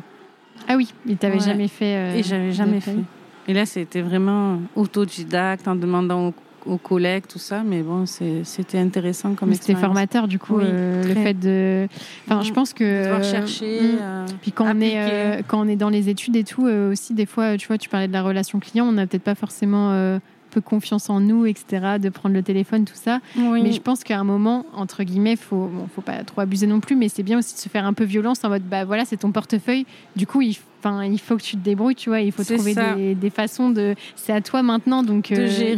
Ah 0.66 0.76
oui, 0.76 0.92
il 1.06 1.16
t'avait 1.18 1.34
Ouais. 1.34 1.40
jamais 1.40 1.68
fait. 1.68 1.96
euh, 1.96 2.14
et 2.16 2.22
j'avais 2.22 2.52
jamais 2.52 2.80
fait. 2.80 2.96
Et 3.48 3.52
là, 3.52 3.66
c'était 3.66 4.00
vraiment 4.00 4.60
autodidacte, 4.74 5.68
en 5.68 5.76
demandant 5.76 6.28
aux, 6.28 6.34
aux 6.66 6.78
collègues, 6.78 7.24
tout 7.28 7.38
ça. 7.38 7.62
Mais 7.64 7.82
bon, 7.82 8.04
c'était 8.06 8.78
intéressant 8.78 9.34
comme 9.34 9.52
C'était 9.54 9.74
formateur 9.74 10.28
du 10.28 10.38
coup 10.38 10.56
Oui, 10.56 10.64
euh, 10.66 11.02
le 11.02 11.14
fait 11.14 11.34
de. 11.34 11.88
Enfin, 12.26 12.42
je 12.42 12.52
pense 12.52 12.72
que. 12.72 13.04
Devoir 13.04 13.20
euh, 13.20 13.22
chercher. 13.22 13.80
mm. 13.80 13.98
euh, 14.00 14.26
Puis 14.42 14.52
quand 14.52 14.66
on, 14.74 14.80
est, 14.80 15.44
quand 15.46 15.60
on 15.60 15.68
est 15.68 15.76
dans 15.76 15.90
les 15.90 16.08
études 16.08 16.36
et 16.36 16.44
tout, 16.44 16.66
aussi, 16.66 17.14
des 17.14 17.26
fois, 17.26 17.56
tu 17.56 17.66
vois, 17.68 17.78
tu 17.78 17.88
parlais 17.88 18.08
de 18.08 18.12
la 18.12 18.22
relation 18.22 18.60
client, 18.60 18.86
on 18.86 18.92
n'a 18.92 19.06
peut-être 19.06 19.24
pas 19.24 19.34
forcément 19.34 20.18
peu 20.50 20.60
confiance 20.60 21.10
en 21.10 21.20
nous, 21.20 21.44
etc., 21.44 21.98
de 22.00 22.08
prendre 22.08 22.34
le 22.34 22.42
téléphone, 22.42 22.84
tout 22.84 22.94
ça. 22.94 23.20
oui. 23.36 23.62
Mais 23.62 23.72
je 23.72 23.80
pense 23.80 24.04
qu'à 24.04 24.18
un 24.18 24.24
moment, 24.24 24.64
entre 24.74 25.02
guillemets, 25.02 25.36
faut, 25.36 25.66
bon, 25.66 25.86
faut 25.94 26.00
pas 26.00 26.24
trop 26.24 26.40
abuser 26.40 26.66
non 26.66 26.80
plus, 26.80 26.96
mais 26.96 27.08
c'est 27.08 27.22
bien 27.22 27.38
aussi 27.38 27.54
de 27.54 27.58
se 27.58 27.68
faire 27.68 27.84
un 27.84 27.92
peu 27.92 28.04
violence 28.04 28.42
en 28.44 28.48
mode, 28.48 28.62
bah 28.62 28.84
voilà, 28.84 29.04
c'est 29.04 29.18
ton 29.18 29.32
portefeuille. 29.32 29.86
Du 30.14 30.26
coup, 30.26 30.40
il, 30.40 30.56
enfin, 30.86 31.04
il 31.04 31.18
faut 31.18 31.36
que 31.36 31.42
tu 31.42 31.56
te 31.56 31.62
débrouilles, 31.64 31.94
tu 31.94 32.08
vois. 32.10 32.20
Il 32.20 32.32
faut 32.32 32.44
trouver 32.44 32.74
des, 32.74 33.14
des 33.14 33.30
façons 33.30 33.70
de. 33.70 33.94
C'est 34.14 34.32
à 34.32 34.40
toi 34.40 34.62
maintenant, 34.62 35.02
donc. 35.02 35.30
de 35.32 35.36
euh, 35.40 35.46
il 35.46 35.50
gérer 35.50 35.76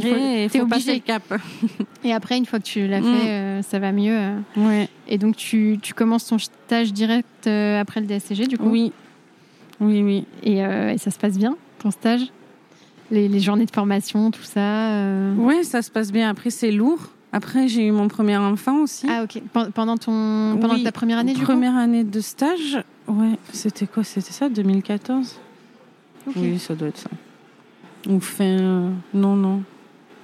faut- 0.49 0.57
et 0.57 0.61
faut 0.61 0.66
passer 0.66 0.94
le 0.94 1.01
cap. 1.01 1.23
Et 2.05 2.12
après, 2.12 2.37
une 2.38 2.47
fois 2.47 2.59
que 2.59 2.64
tu 2.64 2.87
l'as 2.87 3.01
Mm. 3.01 3.05
fait, 3.16 3.29
euh, 3.31 3.62
ça 3.62 3.79
va 3.79 3.92
mieux. 3.92 4.16
euh. 4.16 4.38
Ouais. 4.57 4.88
Et 5.09 5.18
donc, 5.18 5.37
tu, 5.37 5.79
tu 5.83 5.94
commences 5.94 6.27
ton 6.27 6.38
stage 6.38 6.92
direct 6.92 7.47
après 7.47 8.01
le 8.01 8.07
DSCG, 8.07 8.47
du 8.47 8.59
coup? 8.59 8.68
Oui. 8.68 8.92
Oui, 9.81 10.03
oui. 10.03 10.25
Et, 10.42 10.59
et 10.59 10.99
ça 10.99 11.11
se 11.11 11.18
passe 11.18 11.38
bien, 11.38 11.57
ton 11.79 11.90
stage? 11.90 12.23
Les, 13.11 13.27
les 13.29 13.40
journées 13.40 13.64
de 13.64 13.71
formation, 13.71 14.31
tout 14.31 14.42
ça 14.42 14.90
euh? 14.92 15.35
Oui, 15.38 15.64
ça 15.64 15.81
se 15.83 15.90
passe 15.90 16.12
bien. 16.12 16.29
Après, 16.29 16.51
c'est 16.51 16.71
lourd. 16.71 17.11
Après, 17.33 17.69
j'ai 17.69 17.87
eu 17.87 17.91
mon 17.91 18.09
premier 18.09 18.37
enfant 18.38 18.79
aussi. 18.83 19.07
Ah, 19.09 19.23
ok. 19.25 19.43
Pen- 19.53 19.71
Pendant, 19.73 19.97
ton, 19.99 20.57
pendant 20.61 20.75
Oui, 20.75 20.83
ta 20.83 20.93
première 20.93 21.19
année, 21.19 21.35
du 21.35 21.43
Première 21.43 21.77
année 21.77 22.05
de 22.05 22.21
stage. 22.21 22.79
Ouais, 23.07 23.38
c'était 23.53 23.87
quoi? 23.87 24.03
C'était 24.05 24.33
ça, 24.33 24.49
2014 24.49 25.38
coup 26.25 26.31
Ok. 26.31 26.37
Oui, 26.38 26.59
ça 26.59 26.75
doit 26.75 26.88
être 26.88 26.99
ça. 26.99 27.11
Ou 28.09 28.21
fin. 28.21 28.45
euh, 28.45 28.91
Non, 29.14 29.35
non. 29.37 29.62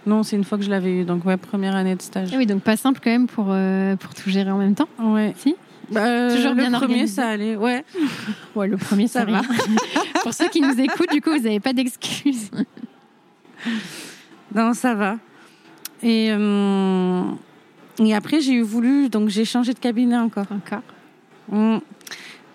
Non, 0.06 0.22
c'est 0.22 0.36
une 0.36 0.44
fois 0.44 0.58
que 0.58 0.64
je 0.64 0.70
l'avais 0.70 1.00
eu. 1.00 1.04
Donc, 1.04 1.24
ouais, 1.24 1.36
première 1.36 1.74
année 1.76 1.94
de 1.94 2.02
stage. 2.02 2.28
Ah 2.32 2.36
oui, 2.38 2.46
donc 2.46 2.62
pas 2.62 2.76
simple 2.76 3.00
quand 3.02 3.10
même 3.10 3.26
pour, 3.26 3.46
euh, 3.50 3.96
pour 3.96 4.14
tout 4.14 4.28
gérer 4.30 4.50
en 4.50 4.58
même 4.58 4.74
temps. 4.74 4.88
Ouais. 4.98 5.34
Si 5.38 5.54
Bah, 5.90 6.30
Toujours 6.34 6.50
le 6.50 6.56
bien 6.56 6.70
premier, 6.72 6.82
organisé. 6.94 7.06
ça 7.14 7.28
allait. 7.28 7.56
Ouais. 7.56 7.84
Ouais, 8.54 8.68
le 8.68 8.76
premier, 8.76 9.08
ça, 9.08 9.24
va. 9.24 9.40
pour 10.22 10.32
ceux 10.32 10.48
qui 10.48 10.60
nous 10.60 10.78
écoutent, 10.80 11.10
du 11.12 11.20
coup, 11.20 11.30
vous 11.30 11.40
n'avez 11.42 11.60
pas 11.60 11.72
d'excuses. 11.72 12.50
Non, 14.54 14.72
ça 14.74 14.94
va. 14.94 15.16
Et, 16.04 16.28
euh, 16.30 17.22
et 17.98 18.14
après, 18.14 18.40
j'ai 18.40 18.52
eu 18.52 18.62
voulu. 18.62 19.08
Donc, 19.08 19.28
j'ai 19.30 19.44
changé 19.44 19.72
de 19.74 19.78
cabinet 19.78 20.16
encore. 20.16 20.46
Encore. 20.50 20.82
Mm. 21.48 21.78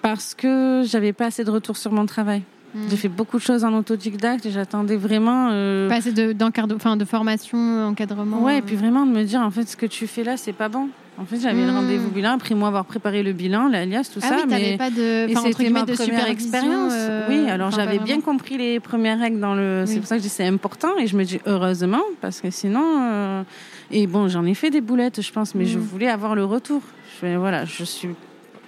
Parce 0.01 0.33
que 0.33 0.83
j'avais 0.85 1.11
pas 1.11 1.25
assez 1.25 1.43
de 1.43 1.51
retour 1.51 1.75
sur 1.75 1.91
mon 1.91 2.05
travail. 2.05 2.43
J'ai 2.89 2.97
fait 2.97 3.09
beaucoup 3.09 3.37
de 3.37 3.41
choses 3.41 3.63
en 3.63 3.73
autodidacte 3.73 4.45
et 4.45 4.51
j'attendais 4.51 4.95
vraiment. 4.95 5.49
euh, 5.51 5.89
Pas 5.89 5.95
assez 5.95 6.13
de, 6.13 6.33
de 6.33 7.05
formation, 7.05 7.87
encadrement. 7.87 8.43
Ouais, 8.43 8.59
et 8.59 8.61
puis 8.61 8.75
vraiment 8.75 9.07
de 9.07 9.11
me 9.11 9.23
dire, 9.23 9.41
en 9.41 9.49
fait, 9.49 9.67
ce 9.67 9.75
que 9.75 9.87
tu 9.87 10.05
fais 10.05 10.23
là, 10.23 10.37
c'est 10.37 10.53
pas 10.53 10.69
bon. 10.69 10.89
En 11.19 11.25
fait, 11.25 11.37
j'avais 11.39 11.65
le 11.65 11.71
Mm. 11.71 11.75
rendez-vous 11.75 12.09
bilan, 12.11 12.31
après 12.35 12.55
moi 12.55 12.69
avoir 12.69 12.85
préparé 12.85 13.23
le 13.23 13.33
bilan, 13.33 13.67
l'alias, 13.67 14.09
tout 14.13 14.19
ah 14.23 14.27
ça. 14.29 14.35
oui, 14.37 14.47
t'avais 14.49 14.71
mais... 14.71 14.77
pas 14.77 14.89
de, 14.89 15.27
enfin, 15.29 15.49
c'était 15.51 15.69
ma 15.69 15.83
de 15.83 15.93
première 15.93 16.27
expérience. 16.29 16.93
euh, 16.95 17.27
oui, 17.29 17.49
alors 17.49 17.67
enfin, 17.67 17.77
j'avais 17.83 17.99
bien 17.99 18.21
compris 18.21 18.57
les 18.57 18.79
premières 18.79 19.19
règles 19.19 19.39
dans 19.41 19.53
le. 19.53 19.83
C'est 19.85 19.97
pour 19.99 20.07
ça 20.07 20.15
que 20.15 20.21
je 20.21 20.27
dis 20.27 20.33
c'est 20.33 20.47
important 20.47 20.97
et 20.97 21.07
je 21.07 21.17
me 21.17 21.23
dis 21.25 21.39
heureusement 21.45 22.01
parce 22.21 22.39
que 22.41 22.49
sinon. 22.49 23.01
euh, 23.01 23.43
Et 23.91 24.07
bon, 24.07 24.27
j'en 24.29 24.45
ai 24.45 24.53
fait 24.53 24.69
des 24.69 24.81
boulettes, 24.81 25.21
je 25.21 25.31
pense, 25.31 25.55
mais 25.55 25.65
je 25.65 25.77
Mm. 25.77 25.81
voulais 25.81 26.07
avoir 26.09 26.35
le 26.35 26.45
retour. 26.45 26.81
Je 27.21 27.35
voilà, 27.35 27.65
je 27.65 27.83
suis, 27.83 28.09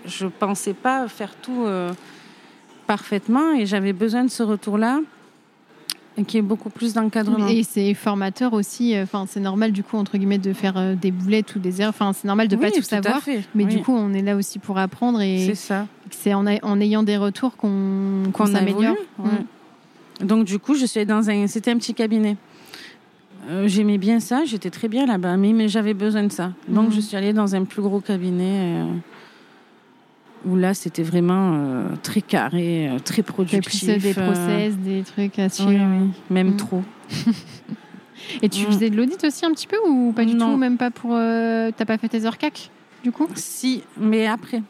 je 0.06 0.26
pensais 0.28 0.74
pas 0.74 1.08
faire 1.08 1.34
tout 1.42 1.64
euh, 1.66 1.92
parfaitement 2.88 3.54
et 3.54 3.66
j'avais 3.66 3.94
besoin 3.94 4.24
de 4.26 4.30
ce 4.30 4.44
retour-là 4.44 5.00
et 6.17 6.24
qui 6.26 6.38
est 6.38 6.41
beaucoup 6.41 6.69
plus 6.69 6.93
d'encadrement. 6.93 7.47
Et 7.47 7.63
c'est 7.63 7.93
formateur 7.93 8.54
aussi. 8.54 8.95
euh, 8.95 9.04
Enfin, 9.04 9.26
c'est 9.30 9.39
normal 9.39 9.71
du 9.71 9.82
coup 9.84 9.97
entre 9.97 10.17
guillemets 10.17 10.38
de 10.38 10.52
faire 10.54 10.74
euh, 10.78 10.95
des 10.95 11.12
boulettes 11.12 11.56
ou 11.56 11.60
des 11.60 11.82
erreurs. 11.82 11.93
Enfin, 11.97 12.12
c'est 12.13 12.28
normal 12.28 12.47
de 12.47 12.56
pas 12.58 12.65
Oui, 12.67 12.71
tout 12.74 12.80
à 12.80 12.84
savoir. 12.84 13.21
Mais 13.56 13.63
Oui. 13.65 13.76
du 13.78 13.80
coup, 13.82 13.93
on 13.93 14.13
est 14.13 14.21
là 14.21 14.36
aussi 14.36 14.60
pour 14.60 14.78
apprendre 14.78 15.21
et 15.21 15.45
c'est 15.47 15.56
ça. 15.56 15.88
c'est 16.10 16.34
en, 16.34 16.45
a- 16.47 16.63
en 16.63 16.80
ayant 16.82 17.04
des 17.04 17.17
retours 17.17 17.56
qu'on 17.56 18.24
qu'on 18.34 18.45
s'améliore. 18.45 18.95
Donc 20.21 20.45
du 20.45 20.60
coup, 20.60 20.76
je 20.76 20.86
suis 20.86 21.06
dans 21.06 21.30
un, 21.30 21.47
c'était 21.47 21.71
un 21.71 21.78
petit 21.78 21.93
cabinet. 21.93 22.36
Euh, 23.50 23.67
J'aimais 23.67 23.97
bien 23.97 24.19
ça, 24.19 24.45
j'étais 24.45 24.69
très 24.69 24.88
bien 24.88 25.08
là-bas, 25.08 25.36
mais, 25.36 25.52
mais 25.52 25.67
j'avais 25.67 25.95
besoin 25.95 26.24
de 26.24 26.32
ça. 26.32 26.52
Donc 26.67 26.89
Mhm. 26.89 26.93
je 26.93 27.00
suis 27.02 27.17
allée 27.17 27.34
dans 27.34 27.56
un 27.56 27.63
plus 27.63 27.82
gros 27.82 28.00
cabinet 28.00 28.84
euh, 28.84 28.86
où 30.45 30.56
là 30.56 30.73
c'était 30.73 31.04
vraiment 31.04 31.54
euh, 31.56 31.95
très 32.04 32.21
carré, 32.21 32.89
euh, 32.89 32.99
très 32.99 33.15
Il 33.15 33.17
y 33.17 33.21
a 33.21 33.23
productif. 33.34 33.62
plus 33.62 33.86
des 33.86 34.10
euh, 34.17 34.23
process, 34.23 34.77
des 34.77 35.04
trucs 35.04 35.38
à 35.39 35.49
suivre. 35.49 35.69
oui, 35.71 35.77
oui, 35.77 36.10
même 36.30 36.47
Mhm. 36.51 36.58
trop. 36.58 36.82
Et 38.43 38.49
tu 38.49 38.62
Mm. 38.62 38.65
faisais 38.71 38.89
de 38.89 38.95
l'audit 38.97 39.23
aussi 39.23 39.45
un 39.45 39.51
petit 39.51 39.67
peu 39.67 39.77
ou 39.88 40.13
pas 40.13 40.25
du 40.25 40.36
Non. 40.36 40.54
tout 40.54 40.58
Même 40.58 40.77
pas 40.77 40.91
pour. 40.91 41.15
euh, 41.15 41.71
T'as 41.75 41.86
pas 41.86 41.97
fait 41.97 42.10
tes 42.10 42.25
heures 42.25 42.38
CAC 42.38 42.71
du 43.04 43.12
coup? 43.12 43.27
Si, 43.36 43.84
mais 43.99 44.27
après. 44.27 44.62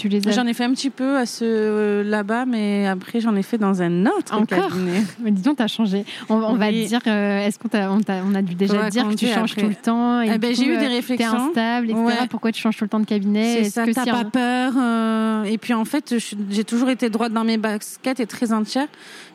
Tu 0.00 0.08
les 0.08 0.26
as. 0.26 0.30
J'en 0.32 0.46
ai 0.46 0.54
fait 0.54 0.64
un 0.64 0.70
petit 0.72 0.88
peu 0.88 1.16
à 1.18 1.26
ce 1.26 1.44
euh, 1.44 2.02
là-bas, 2.02 2.46
mais 2.46 2.86
après 2.86 3.20
j'en 3.20 3.36
ai 3.36 3.42
fait 3.42 3.58
dans 3.58 3.82
un 3.82 4.06
autre 4.06 4.32
Encore 4.34 4.68
cabinet. 4.70 5.02
Mais 5.22 5.30
dis 5.30 5.42
donc, 5.42 5.58
t'as 5.58 5.66
changé. 5.66 6.04
On, 6.30 6.36
on 6.36 6.54
va 6.54 6.68
te 6.68 6.86
dire. 6.86 7.00
euh, 7.06 7.46
Est-ce 7.46 7.58
qu'on 7.58 7.68
t'a, 7.68 7.92
on, 7.92 8.00
t'a- 8.00 8.22
on 8.26 8.34
a 8.34 8.40
dû 8.40 8.54
déjà 8.54 8.86
te 8.86 8.90
dire 8.90 9.06
que 9.08 9.14
tu 9.14 9.26
changes 9.26 9.52
après. 9.52 9.62
tout 9.62 9.68
le 9.68 9.74
temps 9.74 10.22
et 10.22 10.28
Eh 10.28 10.32
du 10.32 10.38
ben, 10.38 10.54
j'ai 10.54 10.64
eu 10.64 10.72
euh, 10.76 10.80
des 10.80 10.86
T'es 10.86 10.92
réflexions. 10.94 11.48
instable, 11.48 11.90
etc. 11.90 12.02
Ouais. 12.02 12.26
Pourquoi 12.30 12.50
tu 12.50 12.60
changes 12.62 12.76
tout 12.78 12.84
le 12.84 12.88
temps 12.88 13.00
de 13.00 13.04
cabinet? 13.04 13.62
C'est 13.64 13.70
ça, 13.70 13.84
que 13.84 13.90
t'as 13.92 14.06
pas 14.06 14.24
peur. 14.24 14.72
euh, 14.78 15.44
Et 15.44 15.58
puis 15.58 15.74
en 15.74 15.84
fait, 15.84 16.14
j'ai 16.50 16.64
toujours 16.64 16.88
été 16.88 17.10
droite 17.10 17.32
dans 17.34 17.44
mes 17.44 17.58
baskets 17.58 18.20
et 18.20 18.26
très 18.26 18.52
entière. 18.54 18.86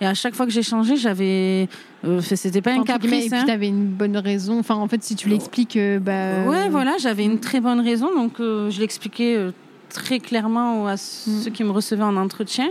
Et 0.02 0.06
à 0.08 0.14
chaque 0.16 0.34
fois 0.34 0.46
que 0.48 0.52
j'ai 0.52 0.64
changé, 0.64 0.96
j'avais. 0.98 1.68
euh, 2.06 2.22
c'était 2.22 2.62
pas 2.62 2.72
un 2.72 2.84
caprice. 2.84 3.26
Et 3.26 3.30
puis 3.30 3.38
hein. 3.38 3.44
t'avais 3.46 3.68
une 3.68 3.86
bonne 3.86 4.18
raison. 4.18 4.58
Enfin, 4.60 4.76
en 4.76 4.88
fait, 4.88 5.04
si 5.04 5.16
tu 5.16 5.30
l'expliques, 5.30 5.78
euh, 5.78 6.00
bah. 6.00 6.50
Ouais, 6.50 6.70
voilà, 6.70 6.96
j'avais 7.00 7.24
une 7.24 7.40
très 7.40 7.60
bonne 7.60 7.82
raison. 7.82 8.16
Donc 8.16 8.40
euh, 8.40 8.72
je 8.72 8.80
l'expliquais 8.82 9.36
euh, 9.38 9.52
très 9.90 10.20
clairement 10.20 10.88
à 10.88 10.98
ceux 10.98 11.50
Mm. 11.50 11.54
qui 11.54 11.64
me 11.64 11.72
recevaient 11.72 12.04
en 12.04 12.16
entretien. 12.18 12.68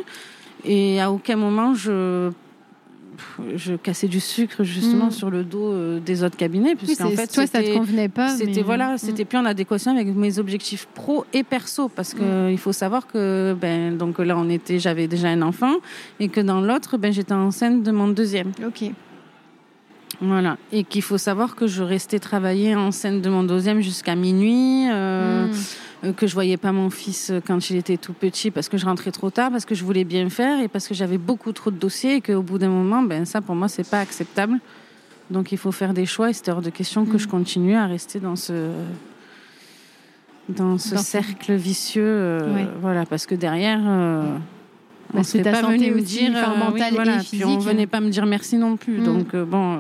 Et 0.65 1.01
à 1.01 1.11
aucun 1.11 1.37
moment, 1.37 1.75
je. 1.75 2.31
Je 3.55 3.75
cassais 3.77 4.09
du 4.09 4.19
sucre 4.19 4.65
justement 4.65 5.07
Mm. 5.07 5.11
sur 5.13 5.31
le 5.31 5.45
dos 5.45 5.71
euh, 5.73 6.01
des 6.01 6.25
autres 6.25 6.37
cabinets, 6.37 6.71
Oui, 6.71 6.75
puisqu'en 6.75 7.11
c'est- 7.11 7.15
fait, 7.17 7.27
toi, 7.29 7.47
ça 7.47 7.63
te 7.63 7.73
convenait 7.73 8.09
pas. 8.09 8.31
C'était 8.31 8.51
mais- 8.57 8.63
voilà, 8.63 8.97
Mm. 8.97 9.25
plus 9.25 9.39
en 9.39 9.45
adéquation 9.45 9.93
avec 9.93 10.09
mes 10.09 10.41
objectifs 10.41 10.89
pro 10.95 11.25
et 11.33 11.45
perso 11.45 11.89
parce 11.89 12.13
que 12.13 12.51
il 12.51 12.59
faut 12.59 12.73
savoir 12.73 13.07
que 13.07 13.55
ben 13.61 13.97
donc 13.97 14.19
là 14.19 14.37
on 14.37 14.49
était 14.49 14.81
j'avais 14.81 15.07
déjà 15.07 15.29
un 15.29 15.43
enfant 15.43 15.75
et 16.19 16.29
que 16.29 16.41
dans 16.41 16.61
l'autre 16.61 16.97
ben 16.99 17.13
j'étais 17.13 17.35
enceinte 17.35 17.85
de 17.85 17.93
mon 17.93 18.09
deuxième. 18.09 18.51
Ok. 18.67 18.91
Voilà 20.21 20.57
et 20.73 20.83
qu'il 20.85 21.03
faut 21.03 21.19
savoir 21.19 21.55
que 21.55 21.67
je 21.69 21.83
restais 21.85 22.19
travailler 22.19 22.75
enceinte 22.75 23.21
de 23.23 23.29
mon 23.31 23.43
deuxième 23.45 23.81
jusqu'à 23.81 24.15
minuit 24.17 24.89
euh, 24.91 25.47
que 26.13 26.27
je 26.27 26.35
voyais 26.35 26.57
pas 26.57 26.73
mon 26.73 26.91
fils 26.91 27.33
quand 27.47 27.71
il 27.71 27.77
était 27.77 27.97
tout 27.97 28.13
petit 28.13 28.51
parce 28.51 28.69
que 28.69 28.77
je 28.77 28.85
rentrais 28.85 29.11
trop 29.13 29.31
tard 29.31 29.51
parce 29.51 29.65
que 29.65 29.75
je 29.75 29.85
voulais 29.85 30.05
bien 30.05 30.29
faire 30.29 30.61
et 30.61 30.69
parce 30.69 30.87
que 30.89 30.95
j'avais 30.95 31.19
beaucoup 31.19 31.53
trop 31.53 31.71
de 31.71 31.77
dossiers 31.79 32.17
et 32.17 32.21
qu'au 32.21 32.43
bout 32.43 32.59
d'un 32.59 32.69
moment 32.69 33.03
ben 33.03 33.25
ça 33.25 33.41
pour 33.41 33.55
moi 33.55 33.69
c'est 33.69 33.89
pas 33.89 34.01
acceptable. 34.01 34.59
Donc 35.31 35.53
il 35.53 35.59
faut 35.59 35.73
faire 35.73 35.95
des 35.95 36.05
choix 36.07 36.31
et 36.31 36.33
c'était 36.33 36.51
hors 36.51 36.61
de 36.63 36.71
question 36.71 37.07
que 37.07 37.15
Mm. 37.15 37.19
je 37.19 37.29
continue 37.29 37.75
à 37.77 37.87
rester 37.87 38.21
dans 38.21 38.37
ce 38.37 38.71
dans 40.49 40.77
ce 40.79 40.95
Dans 40.95 41.01
ce- 41.01 41.05
cercle 41.07 41.55
vicieux, 41.55 42.03
euh, 42.05 42.67
voilà, 42.83 43.07
parce 43.07 43.25
que 43.25 43.35
derrière, 43.35 43.81
euh, 43.83 44.37
on 45.15 45.23
ta 45.23 45.43
pas 45.53 45.63
venu 45.63 45.93
me 45.93 46.01
dire, 46.03 46.33
euh, 46.37 46.71
oui, 46.73 46.83
et 46.87 46.95
voilà, 46.95 47.19
puis 47.19 47.43
on 47.45 47.49
physique. 47.57 47.61
venait 47.63 47.87
pas 47.87 48.01
me 48.01 48.11
dire 48.11 48.27
merci 48.27 48.59
non 48.59 48.77
plus, 48.77 48.99
Mm. 49.01 49.05
donc 49.05 49.35
euh, 49.35 49.45
bon, 49.47 49.75
euh, 49.77 49.79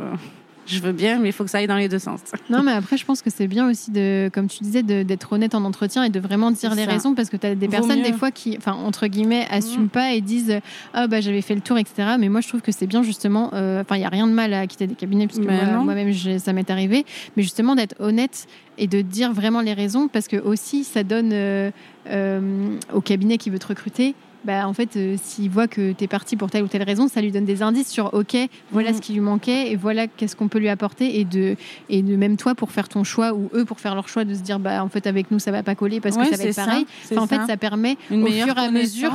je 0.66 0.78
veux 0.80 0.92
bien, 0.92 1.18
mais 1.18 1.28
il 1.28 1.32
faut 1.32 1.44
que 1.44 1.50
ça 1.50 1.58
aille 1.58 1.66
dans 1.66 1.76
les 1.76 1.88
deux 1.88 1.98
sens. 1.98 2.20
Non, 2.50 2.62
mais 2.62 2.72
après, 2.72 2.96
je 2.96 3.04
pense 3.04 3.22
que 3.22 3.30
c'est 3.30 3.46
bien 3.46 3.68
aussi, 3.70 3.90
de, 3.90 4.30
comme 4.32 4.48
tu 4.48 4.62
disais, 4.62 4.82
d'être 4.82 5.32
honnête 5.32 5.54
en 5.54 5.64
entretien 5.64 6.04
et 6.04 6.10
de 6.10 6.20
vraiment 6.20 6.50
dire 6.50 6.74
les 6.74 6.84
ça. 6.84 6.90
raisons 6.90 7.14
parce 7.14 7.30
que 7.30 7.36
tu 7.36 7.46
as 7.46 7.54
des 7.54 7.66
Vaut 7.66 7.72
personnes, 7.72 7.98
mieux. 8.00 8.04
des 8.04 8.12
fois, 8.12 8.30
qui, 8.30 8.56
enfin, 8.58 8.72
entre 8.72 9.06
guillemets, 9.06 9.46
assument 9.50 9.84
Mm. 9.84 9.88
pas 9.88 10.12
et 10.12 10.20
disent 10.20 10.60
Ah, 10.92 11.06
bah, 11.06 11.20
j'avais 11.20 11.40
fait 11.42 11.54
le 11.54 11.60
tour, 11.60 11.78
etc. 11.78 12.16
Mais 12.18 12.28
moi, 12.28 12.40
je 12.40 12.48
trouve 12.48 12.60
que 12.62 12.72
c'est 12.72 12.86
bien, 12.86 13.02
justement, 13.02 13.50
euh, 13.54 13.80
enfin, 13.82 13.96
il 13.96 14.00
n'y 14.00 14.04
a 14.06 14.10
rien 14.10 14.26
de 14.26 14.32
mal 14.32 14.52
à 14.54 14.66
quitter 14.66 14.86
des 14.86 14.94
cabinets, 14.94 15.26
puisque 15.26 15.42
moi- 15.44 15.82
moi-même, 15.82 16.12
ça 16.38 16.52
m'est 16.52 16.70
arrivé. 16.70 17.04
Mais 17.36 17.42
justement, 17.42 17.74
d'être 17.74 17.94
honnête 18.00 18.46
et 18.78 18.86
de 18.86 19.00
dire 19.02 19.32
vraiment 19.32 19.60
les 19.60 19.72
raisons 19.72 20.08
parce 20.08 20.26
que 20.28 20.36
aussi, 20.36 20.84
ça 20.84 21.02
donne 21.04 21.30
euh, 21.32 21.70
euh, 22.08 22.76
au 22.92 23.00
cabinet 23.00 23.38
qui 23.38 23.50
veut 23.50 23.58
te 23.58 23.66
recruter 23.68 24.14
bah, 24.44 24.68
en 24.68 24.72
fait, 24.72 24.96
euh, 24.96 25.16
s'il 25.22 25.50
voit 25.50 25.66
que 25.68 25.92
tu 25.92 26.04
es 26.04 26.06
parti 26.06 26.36
pour 26.36 26.50
telle 26.50 26.62
ou 26.64 26.68
telle 26.68 26.82
raison, 26.82 27.08
ça 27.08 27.20
lui 27.20 27.32
donne 27.32 27.44
des 27.44 27.62
indices 27.62 27.88
sur 27.88 28.12
OK, 28.14 28.36
voilà 28.72 28.90
Mm. 28.90 28.94
ce 28.94 29.00
qui 29.00 29.12
lui 29.12 29.20
manquait 29.20 29.70
et 29.72 29.76
voilà 29.76 30.06
qu'est-ce 30.06 30.36
qu'on 30.36 30.48
peut 30.48 30.58
lui 30.58 30.68
apporter. 30.68 31.18
Et 31.20 31.24
de, 31.24 31.56
et 31.88 32.02
de 32.02 32.16
même 32.16 32.36
toi 32.36 32.54
pour 32.54 32.70
faire 32.72 32.88
ton 32.88 33.04
choix 33.04 33.32
ou 33.34 33.48
eux 33.54 33.64
pour 33.64 33.80
faire 33.80 33.94
leur 33.94 34.08
choix 34.08 34.24
de 34.24 34.34
se 34.34 34.40
dire, 34.40 34.58
bah, 34.58 34.82
en 34.84 34.88
fait, 34.88 35.06
avec 35.06 35.30
nous, 35.30 35.38
ça 35.38 35.50
va 35.50 35.62
pas 35.62 35.74
coller 35.74 36.00
parce 36.00 36.16
Ouais, 36.16 36.28
que 36.28 36.36
ça 36.36 36.42
va 36.42 36.48
être 36.48 36.56
pareil. 36.56 36.86
Enfin, 37.12 37.22
en 37.22 37.26
fait, 37.26 37.40
ça. 37.46 37.56
permet 37.56 37.96
une 38.10 38.22
au 38.24 38.26
fur 38.26 38.56
et 38.58 38.60
à 38.60 38.70
mesure 38.70 39.12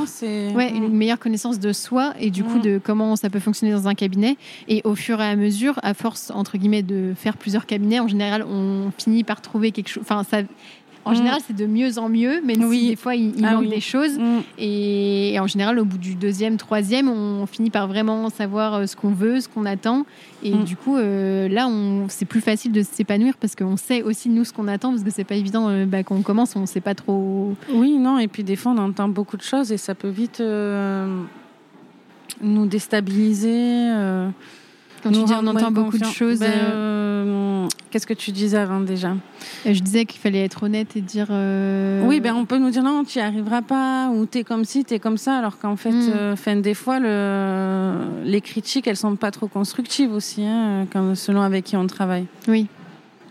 Ouais, 0.56 0.70
une 0.72 0.90
meilleure 0.96 1.20
connaissance 1.20 1.60
de 1.60 1.72
soi 1.74 2.14
et 2.20 2.30
du 2.32 2.44
coup 2.44 2.58
Mm. 2.58 2.62
de 2.62 2.82
comment 2.84 3.16
ça 3.16 3.30
peut 3.30 3.40
fonctionner 3.40 3.74
dans 3.74 3.88
un 3.88 3.96
cabinet. 3.96 4.38
Et 4.68 4.82
au 4.84 4.96
fur 4.96 5.22
et 5.22 5.26
à 5.26 5.36
mesure, 5.36 5.80
à 5.84 5.94
force 5.94 6.32
entre 6.34 6.58
guillemets 6.58 6.84
de 6.84 7.14
faire 7.16 7.38
plusieurs 7.38 7.66
cabinets, 7.66 8.00
en 8.00 8.08
général, 8.08 8.44
on 8.44 8.92
finit 8.98 9.24
par 9.24 9.42
trouver 9.42 9.72
quelque 9.72 9.90
chose. 9.90 10.04
Enfin, 10.04 10.24
ça. 10.24 10.42
En 11.10 11.14
Mm. 11.14 11.16
général, 11.16 11.40
c'est 11.46 11.56
de 11.56 11.66
mieux 11.66 11.98
en 11.98 12.08
mieux, 12.10 12.42
même 12.42 12.64
Oui. 12.66 12.80
si 12.80 12.88
des 12.90 12.96
fois 12.96 13.16
il, 13.16 13.34
il 13.38 13.44
Ah 13.46 13.54
manque 13.54 13.62
oui. 13.64 13.70
des 13.70 13.82
choses. 13.82 14.18
Mm. 14.20 14.40
Et, 14.60 15.34
et 15.34 15.40
en 15.40 15.48
général, 15.48 15.80
au 15.80 15.86
bout 15.86 15.98
du 15.98 16.14
deuxième, 16.16 16.58
troisième, 16.58 17.10
on 17.10 17.46
finit 17.48 17.70
par 17.72 17.88
vraiment 17.88 18.30
savoir 18.30 18.76
euh, 18.76 18.86
ce 18.86 18.96
qu'on 18.96 19.10
veut, 19.12 19.42
ce 19.42 19.48
qu'on 19.48 19.66
attend. 19.66 20.06
Et 20.44 20.54
Mm. 20.54 20.64
du 20.64 20.76
coup, 20.76 20.98
euh, 20.98 21.48
là, 21.50 21.68
c'est 22.10 22.26
plus 22.26 22.42
facile 22.42 22.72
de 22.72 22.84
s'épanouir 22.84 23.36
parce 23.38 23.56
qu'on 23.56 23.76
sait 23.78 24.04
aussi 24.04 24.30
nous 24.30 24.44
ce 24.46 24.54
qu'on 24.54 24.68
attend, 24.68 24.92
parce 24.92 25.04
que 25.04 25.10
c'est 25.12 25.24
pas 25.24 25.36
évident 25.36 25.68
euh, 25.70 25.86
bah, 25.86 26.04
quand 26.04 26.16
on 26.16 26.22
commence, 26.22 26.56
on 26.56 26.66
sait 26.66 26.82
pas 26.82 26.94
trop. 26.96 27.56
Oui, 27.74 27.98
non, 27.98 28.20
et 28.20 28.28
puis 28.28 28.44
des 28.44 28.56
fois 28.56 28.74
on 28.74 28.78
entend 28.78 29.10
beaucoup 29.10 29.38
de 29.38 29.42
choses 29.42 29.72
et 29.72 29.78
ça 29.78 29.96
peut 29.96 30.10
vite 30.10 30.40
euh, 30.42 31.22
nous 32.42 32.66
déstabiliser. 32.68 33.90
Quand 35.02 35.12
tu 35.12 35.24
dis 35.24 35.34
on 35.34 35.48
entend 35.48 35.72
beaucoup 35.72 35.98
de 35.98 36.06
choses. 36.06 36.40
Ben, 36.40 36.48
euh, 36.52 37.66
euh, 37.66 37.68
Qu'est-ce 37.92 38.06
que 38.08 38.14
tu 38.14 38.32
disais 38.32 38.58
avant 38.58 38.80
déjà 38.82 39.10
Euh, 39.66 39.74
Je 39.74 39.80
disais 39.82 40.06
qu'il 40.06 40.20
fallait 40.20 40.44
être 40.44 40.64
honnête 40.64 40.96
et 40.96 41.02
dire. 41.02 41.28
euh, 41.32 42.06
Oui, 42.06 42.20
ben 42.20 42.36
on 42.36 42.46
peut 42.46 42.58
nous 42.58 42.70
dire 42.70 42.84
non, 42.84 43.04
tu 43.04 43.18
n'y 43.18 43.24
arriveras 43.24 43.62
pas, 43.62 44.10
ou 44.10 44.26
t'es 44.26 44.44
comme 44.44 44.66
ci, 44.66 44.84
t'es 44.86 45.00
comme 45.00 45.18
ça, 45.18 45.38
alors 45.38 45.58
qu'en 45.60 45.76
fait, 45.76 45.92
Mm. 45.92 46.12
euh, 46.16 46.36
fin, 46.36 46.56
des 46.58 46.74
fois, 46.74 47.00
le... 47.00 47.94
les 48.26 48.42
critiques, 48.42 48.88
elles 48.88 48.96
sont 48.98 49.16
pas 49.16 49.32
trop 49.32 49.48
constructives 49.48 50.12
aussi, 50.14 50.44
hein, 50.46 50.86
selon 51.16 51.42
avec 51.42 51.66
qui 51.66 51.76
on 51.78 51.88
travaille. 51.88 52.26
Oui. 52.48 52.68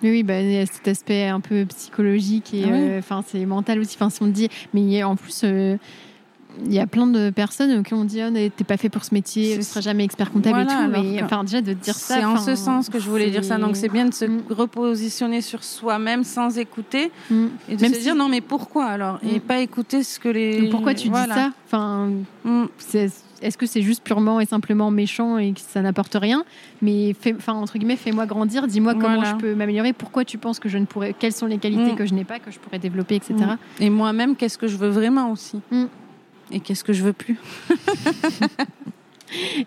Oui, 0.02 0.11
oui, 0.11 0.22
bah, 0.22 0.40
il 0.40 0.52
y 0.52 0.59
a 0.59 0.64
cet 0.66 0.87
aspect 0.87 1.26
un 1.26 1.40
peu 1.40 1.64
psychologique 1.66 2.54
et 2.54 2.64
Ah 2.66 2.70
oui. 2.72 2.78
euh, 2.81 3.20
c'est 3.26 3.44
mental 3.46 3.81
aussi. 3.81 3.96
Enfin, 3.98 4.11
si 4.11 4.22
on 4.22 4.28
dit, 4.28 4.48
mais 4.72 5.02
en 5.02 5.16
plus, 5.16 5.40
euh, 5.42 5.76
il 6.64 6.73
y 6.73 6.79
a 6.79 6.87
plein 6.87 7.07
de 7.07 7.31
personnes 7.31 7.83
qui 7.83 7.94
ont 7.94 8.05
dit, 8.05 8.21
oh, 8.23 8.33
t'es 8.57 8.64
pas 8.64 8.77
fait 8.77 8.88
pour 8.88 9.05
ce 9.05 9.14
métier, 9.14 9.57
tu 9.57 9.62
seras 9.62 9.81
jamais 9.81 10.05
expert 10.05 10.31
comptable 10.33 10.64
Voilà, 10.64 10.85
et 10.85 11.01
tout. 11.03 11.07
Mais 11.14 11.23
enfin, 11.23 11.44
déjà 11.44 11.61
de 11.61 11.73
dire 11.73 11.94
ça. 11.94 12.14
C'est 12.16 12.25
en 12.25 12.37
ce 12.38 12.55
sens 12.55 12.88
que 12.88 12.99
je 12.99 13.09
voulais 13.09 13.31
dire 13.31 13.44
ça. 13.44 13.59
Donc 13.59 13.77
c'est 13.77 13.88
bien 13.88 14.07
de 14.07 14.14
se 14.14 14.25
Mm. 14.25 14.42
repositionner 14.51 15.40
sur 15.40 15.64
soi-même 15.64 16.25
sans 16.25 16.59
écouter 16.59 17.11
Mm. 17.31 17.47
et 17.68 17.77
de 17.77 17.81
Même 17.83 17.90
se 17.92 17.99
si- 17.99 18.03
dire 18.05 18.14
non 18.14 18.29
mais 18.29 18.40
pourquoi 18.40 18.87
alors? 18.87 19.18
Et 19.23 19.37
Mm. 19.37 19.40
pas 19.40 19.59
écouter 19.61 20.03
ce 20.03 20.18
que 20.18 20.29
les. 20.29 20.68
Pourquoi 20.71 20.94
tu 20.94 21.09
Voilà. 21.09 21.35
dis 21.35 21.40
ça? 21.40 21.51
Enfin, 21.66 22.11
c'est- 22.79 23.11
est-ce 23.40 23.57
que 23.57 23.66
c'est 23.66 23.83
juste 23.83 24.03
purement 24.03 24.40
et 24.40 24.47
simplement 24.47 24.90
méchant 24.90 25.38
et 25.38 25.53
que 25.53 25.61
ça 25.61 25.81
n'apporte 25.81 26.16
rien? 26.21 26.44
Mais 26.83 27.14
fais, 27.18 27.35
enfin 27.37 27.53
entre 27.55 27.79
guillemets, 27.79 27.97
fais-moi 27.97 28.27
grandir, 28.27 28.66
dis-moi 28.66 28.94
comment 28.94 29.14
Voilà. 29.16 29.31
je 29.31 29.37
peux 29.37 29.55
m'améliorer. 29.55 29.92
Pourquoi 29.92 30.25
tu 30.25 30.38
penses 30.38 30.59
que 30.59 30.68
je 30.68 30.79
ne 30.79 30.87
pourrais 30.87 31.14
Quelles 31.18 31.33
sont 31.33 31.47
les 31.47 31.59
qualités 31.59 31.94
que 31.94 32.05
je 32.07 32.14
n'ai 32.14 32.25
pas 32.25 32.38
que 32.40 32.51
je 32.51 32.59
pourrais 32.59 32.79
développer, 32.81 33.14
etc. 33.16 33.35
Et 33.81 33.90
moi-même, 33.90 34.35
qu'est-ce 34.35 34.59
que 34.59 34.66
je 34.66 34.77
veux 34.77 34.88
vraiment 34.88 35.31
aussi? 35.31 35.61
Et 36.50 36.61
qu'est-ce 36.61 36.84
que 36.84 36.92
je 36.92 37.02
veux 37.04 37.12
plus 37.12 37.37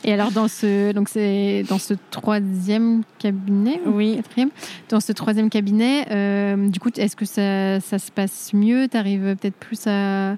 Et 0.03 0.11
alors 0.11 0.31
dans 0.31 0.47
ce 0.47 0.91
donc 0.91 1.07
c'est 1.07 1.63
dans 1.69 1.77
ce 1.77 1.93
troisième 2.09 3.03
cabinet 3.19 3.79
ou 3.85 3.91
Oui. 3.91 4.15
quatrième? 4.15 4.49
Dans 4.89 4.99
ce 4.99 5.11
troisième 5.11 5.51
cabinet 5.51 6.07
euh, 6.09 6.67
du 6.67 6.79
coup 6.79 6.89
est-ce 6.97 7.15
que 7.15 7.25
ça, 7.25 7.79
ça 7.79 7.99
se 7.99 8.11
passe 8.11 8.53
mieux? 8.53 8.87
T'arrives 8.87 9.35
peut-être 9.39 9.55
plus 9.57 9.85
à, 9.85 10.35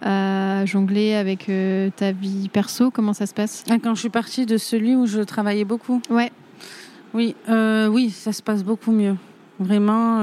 à 0.00 0.64
jongler 0.64 1.12
avec 1.12 1.50
euh, 1.50 1.90
ta 1.94 2.12
vie 2.12 2.48
perso? 2.48 2.90
Comment 2.90 3.12
ça 3.12 3.26
se 3.26 3.34
passe? 3.34 3.64
Ah, 3.68 3.76
Quand 3.82 3.94
je 3.94 4.00
suis 4.00 4.08
partie 4.08 4.46
de 4.46 4.56
celui 4.56 4.96
où 4.96 5.04
je 5.04 5.20
travaillais 5.20 5.64
beaucoup. 5.66 6.00
Ouais. 6.08 6.32
Oui, 7.12 7.36
euh, 7.50 7.86
oui, 7.88 8.08
ça 8.08 8.32
se 8.32 8.40
passe 8.42 8.64
beaucoup 8.64 8.92
mieux. 8.92 9.16
Vraiment, 9.60 10.20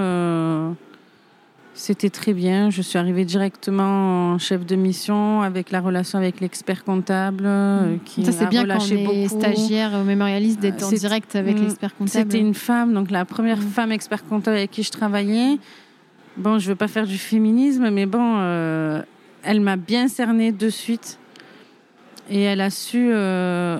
c'était 1.81 2.09
très 2.11 2.33
bien. 2.33 2.69
Je 2.69 2.81
suis 2.81 2.99
arrivée 2.99 3.25
directement 3.25 4.33
en 4.33 4.37
chef 4.37 4.65
de 4.65 4.75
mission 4.75 5.41
avec 5.41 5.71
la 5.71 5.81
relation 5.81 6.19
avec 6.19 6.39
l'expert 6.39 6.83
comptable 6.83 7.43
euh, 7.45 7.97
qui 8.05 8.21
Mm. 8.21 8.25
ça 8.25 8.31
c'est 8.31 8.45
bien 8.47 8.65
quand 8.67 8.77
on 8.79 9.11
est 9.11 9.27
stagiaire 9.27 9.93
au 9.99 10.03
mémorialiste 10.03 10.59
d'être 10.59 10.83
Euh, 10.83 10.87
en 10.87 10.89
c'est- 10.91 10.99
direct 10.99 11.35
avec 11.35 11.57
Mm. 11.57 11.61
l'expert 11.63 11.95
comptable. 11.97 12.09
C'était 12.31 12.39
une 12.39 12.53
femme, 12.53 12.93
donc 12.93 13.09
la 13.09 13.25
première 13.25 13.57
Mm. 13.57 13.61
femme 13.77 13.91
expert 13.91 14.23
comptable 14.25 14.57
avec 14.57 14.69
qui 14.71 14.83
je 14.83 14.91
travaillais. 14.91 15.57
Bon, 16.37 16.59
je 16.59 16.69
veux 16.69 16.75
pas 16.75 16.87
faire 16.87 17.07
du 17.07 17.17
féminisme, 17.17 17.89
mais 17.89 18.05
bon, 18.05 18.35
euh, 18.37 19.01
elle 19.43 19.59
m'a 19.59 19.75
bien 19.75 20.07
cernée 20.07 20.51
de 20.51 20.69
suite. 20.69 21.17
Et 22.29 22.41
elle 22.43 22.61
a 22.61 22.69
su, 22.69 23.09
euh, 23.11 23.79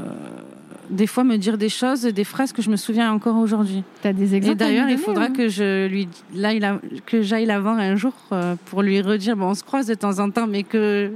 des 0.92 1.08
fois, 1.08 1.24
me 1.24 1.38
dire 1.38 1.58
des 1.58 1.70
choses, 1.70 2.02
des 2.04 2.24
phrases 2.24 2.52
que 2.52 2.62
je 2.62 2.70
me 2.70 2.76
souviens 2.76 3.12
encore 3.12 3.38
aujourd'hui. 3.38 3.84
T'as 4.02 4.14
des 4.14 4.36
exemples 4.36 4.52
Et 4.54 4.56
d'ailleurs, 4.56 4.90
il 4.90 4.98
faudra 4.98 5.26
hein 5.26 5.34
que 5.34 5.48
je 5.50 5.88
lui, 5.88 6.08
là, 6.36 6.54
il 6.54 6.64
a, 6.64 6.80
que 7.06 7.22
j'aille 7.22 7.46
la 7.46 7.60
voir 7.60 7.78
un 7.80 7.96
jour 7.96 8.14
euh, 8.32 8.56
pour 8.66 8.82
lui 8.84 9.02
redire. 9.02 9.36
Bon, 9.38 9.48
on 9.48 9.56
se 9.56 9.64
croise 9.64 9.88
de 9.88 9.94
temps 9.96 10.20
en 10.20 10.30
temps, 10.30 10.48
mais 10.48 10.64
que 10.64 11.12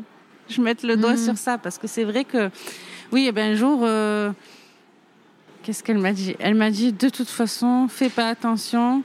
je 0.50 0.62
mette 0.62 0.84
le 0.84 0.96
doigt 0.98 1.12
Mhm. 1.14 1.18
sur 1.18 1.38
ça, 1.38 1.58
parce 1.58 1.78
que 1.78 1.88
c'est 1.88 2.04
vrai 2.06 2.24
que, 2.24 2.50
oui, 3.12 3.26
eh 3.28 3.32
ben, 3.32 3.52
un 3.52 3.56
jour, 3.56 3.82
euh, 3.84 4.32
qu'est-ce 5.64 5.84
qu'elle 5.84 5.98
m'a 6.00 6.14
dit? 6.14 6.36
Elle 6.40 6.56
m'a 6.56 6.72
dit, 6.72 6.94
de 6.94 7.10
toute 7.10 7.30
façon, 7.30 7.88
fais 7.90 8.10
pas 8.10 8.28
attention. 8.30 9.04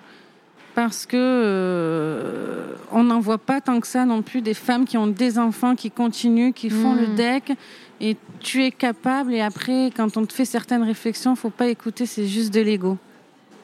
Parce 0.76 1.04
que 1.04 1.16
euh, 1.18 2.74
on 2.92 3.02
n'en 3.02 3.18
voit 3.18 3.38
pas 3.38 3.60
tant 3.60 3.80
que 3.80 3.86
ça 3.88 4.04
non 4.04 4.22
plus 4.22 4.40
des 4.40 4.54
femmes 4.54 4.84
qui 4.84 4.96
ont 4.96 5.08
des 5.08 5.36
enfants, 5.38 5.74
qui 5.74 5.90
continuent, 5.90 6.52
qui 6.52 6.70
font 6.70 6.94
le 6.94 7.08
Mhm. 7.08 7.14
deck, 7.16 7.52
et 8.00 8.16
tu 8.40 8.64
es 8.64 8.70
capable. 8.70 9.32
Et 9.34 9.40
après, 9.40 9.90
quand 9.96 10.16
on 10.16 10.24
te 10.26 10.32
fait 10.32 10.44
certaines 10.44 10.82
réflexions, 10.82 11.36
faut 11.36 11.50
pas 11.50 11.68
écouter, 11.68 12.06
c'est 12.06 12.26
juste 12.26 12.52
de 12.54 12.60
l'ego. 12.60 12.96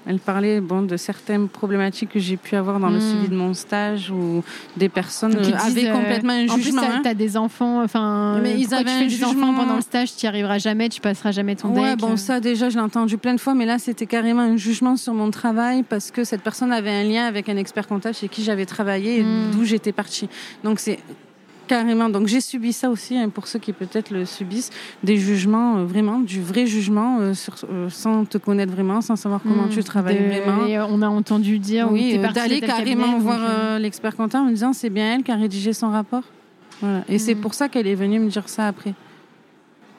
Elle 0.08 0.20
parlait 0.20 0.60
bon, 0.60 0.82
de 0.82 0.96
certaines 0.96 1.48
problématiques 1.48 2.10
que 2.10 2.20
j'ai 2.20 2.36
pu 2.36 2.54
avoir 2.54 2.78
dans 2.78 2.90
le 2.90 2.98
Mm. 2.98 3.00
suivi 3.00 3.28
de 3.28 3.34
mon 3.34 3.54
stage 3.54 4.08
où 4.12 4.44
des 4.76 4.88
personnes 4.88 5.32
Donc, 5.34 5.46
euh, 5.52 5.56
avaient 5.58 5.88
euh, 5.88 5.92
complètement 5.92 6.32
un 6.32 6.48
En 6.48 6.54
plus, 6.54 6.62
jugement. 6.62 6.82
t'as 6.82 6.92
hein. 6.98 7.02
as 7.06 7.14
des 7.14 7.36
enfants, 7.36 7.82
enfin, 7.82 8.38
Mais 8.40 8.52
euh, 8.52 8.56
ils 8.56 8.72
avaient 8.72 8.84
tu 8.84 8.90
un 8.90 9.00
des 9.00 9.08
jugement. 9.08 9.30
enfants 9.48 9.54
pendant 9.54 9.74
le 9.74 9.80
stage, 9.80 10.14
tu 10.14 10.24
n'y 10.24 10.28
arriveras 10.28 10.58
jamais, 10.58 10.88
tu 10.90 11.00
passeras 11.00 11.32
jamais 11.32 11.56
ton 11.56 11.74
Ouais, 11.74 11.90
deck. 11.90 11.98
bon, 11.98 12.16
ça 12.16 12.38
déjà, 12.38 12.68
je 12.68 12.76
l'ai 12.76 12.82
entendu 12.84 13.18
plein 13.18 13.34
de 13.34 13.40
fois, 13.40 13.54
mais 13.54 13.66
là, 13.66 13.80
c'était 13.80 14.06
carrément 14.06 14.42
un 14.42 14.56
jugement 14.56 14.94
sur 14.96 15.12
mon 15.12 15.32
travail 15.32 15.82
parce 15.82 16.12
que 16.12 16.22
cette 16.22 16.42
personne 16.42 16.70
avait 16.70 16.90
un 16.92 17.02
lien 17.02 17.26
avec 17.26 17.48
un 17.48 17.56
expert 17.56 17.88
comptable 17.88 18.14
chez 18.14 18.28
qui 18.28 18.44
j'avais 18.44 18.66
travaillé 18.66 19.18
et 19.18 19.22
Mm. 19.24 19.50
d'où 19.54 19.64
j'étais 19.64 19.90
partie. 19.90 20.28
Donc, 20.62 20.78
c'est 20.78 21.00
carrément. 21.66 22.08
Donc, 22.08 22.26
j'ai 22.28 22.40
subi 22.40 22.72
ça 22.72 22.88
aussi, 22.90 23.16
hein, 23.16 23.28
pour 23.28 23.46
ceux 23.46 23.58
qui 23.58 23.72
peut-être 23.72 24.10
le 24.10 24.24
subissent, 24.24 24.70
des 25.04 25.16
jugements, 25.16 25.78
euh, 25.78 25.84
vraiment, 25.84 26.20
du 26.20 26.40
vrai 26.42 26.66
jugement, 26.66 27.18
euh, 27.20 27.34
sur- 27.34 27.56
euh, 27.70 27.88
sans 27.90 28.24
te 28.24 28.38
connaître 28.38 28.72
vraiment, 28.72 29.00
sans 29.00 29.16
savoir 29.16 29.40
comment 29.42 29.66
Mm. 29.66 29.70
tu 29.70 29.84
travailles 29.84 30.18
De- 30.18 30.24
vraiment. 30.42 30.66
et, 30.66 30.78
on 30.78 31.02
a 31.02 31.08
entendu 31.08 31.58
dire 31.58 31.88
Oui, 31.90 32.18
d'aller 32.34 32.60
carrément 32.60 33.18
voir 33.18 33.78
l'expert 33.78 34.14
comptable 34.16 34.44
en 34.44 34.46
me 34.48 34.52
disant 34.54 34.72
c'est 34.72 34.90
bien 34.90 35.14
elle 35.16 35.22
qui 35.22 35.32
a 35.32 35.36
rédigé 35.36 35.72
son 35.72 35.90
rapport. 35.90 36.22
Voilà. 36.80 37.04
Et 37.08 37.18
c'est 37.18 37.34
Mhm. 37.34 37.40
pour 37.40 37.54
ça 37.54 37.68
qu'elle 37.68 37.86
est 37.86 37.94
venue 37.94 38.18
me 38.18 38.28
dire 38.28 38.48
ça 38.48 38.66
après. 38.68 38.94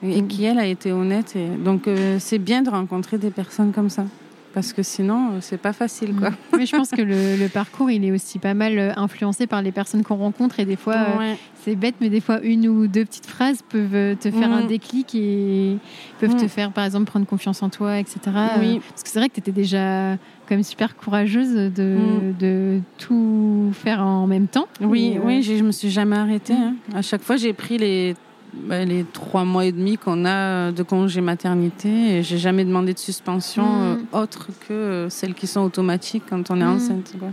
Et, 0.03 0.19
et 0.19 0.23
qui 0.23 0.43
elle 0.45 0.59
a 0.59 0.65
été 0.67 0.91
honnête. 0.91 1.35
Et... 1.35 1.47
Donc 1.63 1.89
c'est 2.19 2.37
bien 2.37 2.61
de 2.61 2.69
rencontrer 2.69 3.17
des 3.17 3.31
personnes 3.31 3.71
comme 3.71 3.89
ça. 3.89 4.05
Parce 4.57 4.73
que 4.73 4.81
sinon, 4.81 5.33
euh, 5.33 5.37
c'est 5.39 5.59
pas 5.61 5.71
facile. 5.71 6.15
Quoi. 6.15 6.31
Mais 6.57 6.65
je 6.65 6.75
pense 6.75 6.89
que 6.89 7.03
le, 7.03 7.35
le 7.37 7.47
parcours, 7.47 7.91
il 7.91 8.03
est 8.03 8.11
aussi 8.11 8.39
pas 8.39 8.55
mal 8.55 8.79
euh, 8.79 8.91
influencé 8.97 9.45
par 9.45 9.61
les 9.61 9.71
personnes 9.71 10.01
qu'on 10.03 10.15
rencontre 10.15 10.59
et 10.59 10.65
des 10.65 10.75
fois, 10.75 10.95
euh, 10.95 11.33
c'est 11.63 11.75
bête, 11.75 11.93
mais 12.01 12.09
des 12.09 12.21
fois, 12.21 12.39
une 12.41 12.67
ou 12.67 12.87
deux 12.87 13.05
petites 13.05 13.27
phrases 13.27 13.61
peuvent 13.69 14.17
te 14.17 14.31
faire 14.31 14.49
Mm. 14.49 14.53
un 14.53 14.65
déclic 14.65 15.13
et 15.13 15.77
peuvent 16.19 16.33
Mm. 16.33 16.37
te 16.41 16.47
faire, 16.47 16.71
par 16.71 16.85
exemple, 16.85 17.05
prendre 17.05 17.27
confiance 17.27 17.61
en 17.61 17.69
toi, 17.69 17.99
etc. 17.99 18.19
Oui. 18.59 18.79
Parce 18.89 19.03
que 19.03 19.09
c'est 19.09 19.19
vrai 19.19 19.29
que 19.29 19.35
tu 19.35 19.41
étais 19.41 19.51
déjà 19.51 20.13
quand 20.49 20.55
même 20.55 20.63
super 20.63 20.95
courageuse 20.95 21.53
de, 21.53 21.97
Mm. 21.97 22.37
de 22.39 22.79
tout 22.97 23.69
faire 23.73 24.01
en 24.01 24.25
même 24.25 24.47
temps. 24.47 24.67
Oui, 24.81 25.13
Et, 25.15 25.19
oui, 25.19 25.43
j'ai- 25.43 25.57
je 25.59 25.63
me 25.63 25.71
suis 25.71 25.91
jamais 25.91 26.15
arrêtée. 26.15 26.53
Hein. 26.53 26.73
À 26.95 27.03
chaque 27.03 27.21
fois, 27.21 27.35
j'ai 27.37 27.53
pris 27.53 27.77
les, 27.77 28.15
bah, 28.53 28.83
les 28.85 29.05
trois 29.13 29.43
mois 29.45 29.65
et 29.65 29.71
demi 29.71 29.97
qu'on 29.97 30.25
a 30.25 30.71
de 30.71 30.83
congé 30.83 31.21
maternité 31.21 32.17
et 32.17 32.23
j'ai 32.23 32.37
jamais 32.37 32.65
demandé 32.65 32.93
de 32.93 32.99
suspension 32.99 33.63
Mhm. 33.63 33.97
euh, 34.13 34.21
autre 34.21 34.47
que 34.67 34.73
euh, 34.73 35.09
celles 35.09 35.33
qui 35.33 35.47
sont 35.47 35.61
automatiques 35.61 36.23
quand 36.29 36.49
on 36.51 36.55
est 36.61 36.63
Mhm. 36.65 36.75
enceinte. 36.75 37.13
quoi. 37.19 37.29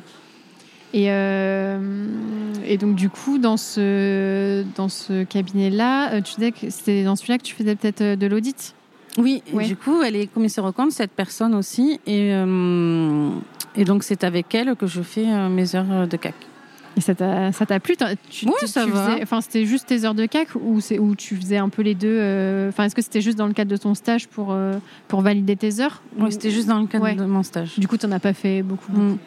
Et, 0.93 1.11
euh, 1.11 2.53
et 2.67 2.79
donc, 2.79 2.95
du 2.95 3.09
coup, 3.11 3.39
dans 3.39 3.57
ce, 3.57 4.65
dans 4.77 4.89
ce 4.89 5.25
cabinet-là, 5.25 6.13
euh, 6.15 6.21
tu 6.21 6.35
disais 6.37 6.53
que 6.53 6.71
c'était 6.71 7.03
dans 7.05 7.17
celui-là 7.17 7.39
que 7.39 7.43
tu 7.43 7.55
faisais 7.55 7.75
peut-être 7.75 8.01
euh, 8.01 8.17
de 8.17 8.27
l'audit? 8.29 8.75
Oui, 9.19 9.43
et 9.47 9.65
du 9.67 9.77
coup, 9.77 10.03
elle 10.03 10.15
est 10.17 10.27
commissaire 10.27 10.65
aux 10.65 10.73
comptes, 10.73 10.93
cette 10.93 11.13
personne 11.13 11.55
aussi. 11.55 12.01
Et, 12.07 12.33
euh, 12.35 13.29
et 13.77 13.85
donc, 13.85 14.03
c'est 14.05 14.23
avec 14.25 14.55
elle 14.55 14.75
que 14.77 14.87
je 14.87 15.03
fais 15.03 15.27
euh, 15.27 15.49
mes 15.49 15.75
heures 15.75 16.07
de 16.09 16.17
CAC. 16.17 16.35
Et 16.97 17.01
ça 17.01 17.15
t'a 17.15 17.81
plu 17.81 17.97
tu, 17.97 18.47
Oui, 18.47 18.53
tu- 18.61 18.67
ça 18.67 18.85
tu 18.85 18.91
va. 18.91 19.07
faisais- 19.11 19.23
Enfin, 19.23 19.41
c'était 19.41 19.67
juste 19.67 19.87
tes 19.89 20.05
heures 20.05 20.15
de 20.15 20.27
CAC 20.27 20.49
ou 20.55 20.81
tu 21.17 21.37
faisais 21.37 21.57
un 21.59 21.69
peu 21.69 21.83
les 21.83 21.95
deux 21.95 22.07
euh, 22.09 22.69
Enfin, 22.69 22.85
est-ce 22.85 22.95
que 22.95 23.03
c'était 23.03 23.21
juste 23.21 23.37
dans 23.39 23.47
le 23.49 23.53
cadre 23.53 23.71
de 23.71 23.77
ton 23.77 23.95
stage 23.95 24.29
pour 24.29 24.49
euh, 24.53 24.75
pour 25.09 25.21
valider 25.21 25.57
tes 25.57 25.81
heures 25.81 26.03
Oui, 26.19 26.31
c'était 26.31 26.51
juste 26.51 26.69
dans 26.69 26.79
le 26.81 26.87
cadre 26.87 27.05
Ouais. 27.05 27.15
de 27.15 27.25
mon 27.25 27.43
stage. 27.43 27.79
Du 27.79 27.89
coup, 27.89 27.97
tu 27.97 28.07
n'en 28.07 28.13
as 28.13 28.21
pas 28.21 28.33
fait 28.33 28.63
beaucoup. 28.63 28.93
Mm. 28.93 29.19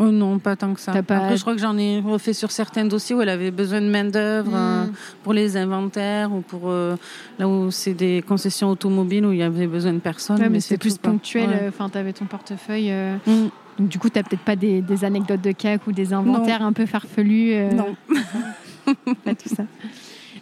Oh 0.00 0.10
non, 0.10 0.38
pas 0.38 0.56
tant 0.56 0.72
que 0.72 0.80
ça. 0.80 1.02
Pas- 1.02 1.16
Après, 1.18 1.36
je 1.36 1.42
crois 1.42 1.54
que 1.54 1.60
j'en 1.60 1.76
ai 1.76 2.00
refait 2.00 2.32
sur 2.32 2.50
certains 2.50 2.86
dossiers 2.86 3.14
où 3.14 3.20
elle 3.20 3.28
avait 3.28 3.50
besoin 3.50 3.82
de 3.82 3.90
main-d'œuvre 3.90 4.50
euh, 4.54 4.86
Mm. 4.86 4.92
pour 5.22 5.34
les 5.34 5.58
inventaires 5.58 6.32
ou 6.32 6.40
pour 6.40 6.70
euh, 6.70 6.96
là 7.38 7.46
où 7.46 7.70
c'est 7.70 7.92
des 7.92 8.24
concessions 8.26 8.70
automobiles 8.70 9.26
où 9.26 9.32
il 9.32 9.38
y 9.40 9.42
avait 9.42 9.66
besoin 9.66 9.92
de 9.92 9.98
personnes. 9.98 10.40
Ouais, 10.40 10.48
mais 10.48 10.60
c'est 10.60 10.78
plus 10.78 10.96
ponctuel. 10.96 11.50
Ouais. 11.50 11.58
euh, 11.64 11.68
Enfin, 11.68 11.90
t'avais 11.90 12.14
ton 12.14 12.24
portefeuille. 12.24 12.90
euh, 12.90 13.16
Mm. 13.26 13.48
Donc, 13.78 13.88
du 13.88 13.98
coup, 13.98 14.08
t'as 14.10 14.22
peut-être 14.22 14.42
pas 14.42 14.56
des, 14.56 14.82
des 14.82 15.04
anecdotes 15.04 15.40
de 15.40 15.52
CAC 15.52 15.86
ou 15.86 15.92
des 15.92 16.12
inventaires 16.12 16.62
un 16.62 16.72
peu 16.72 16.86
farfelus. 16.86 17.52
euh, 17.54 17.70
Non. 17.72 17.96
pas 19.24 19.34
tout 19.34 19.48
ça. 19.48 19.64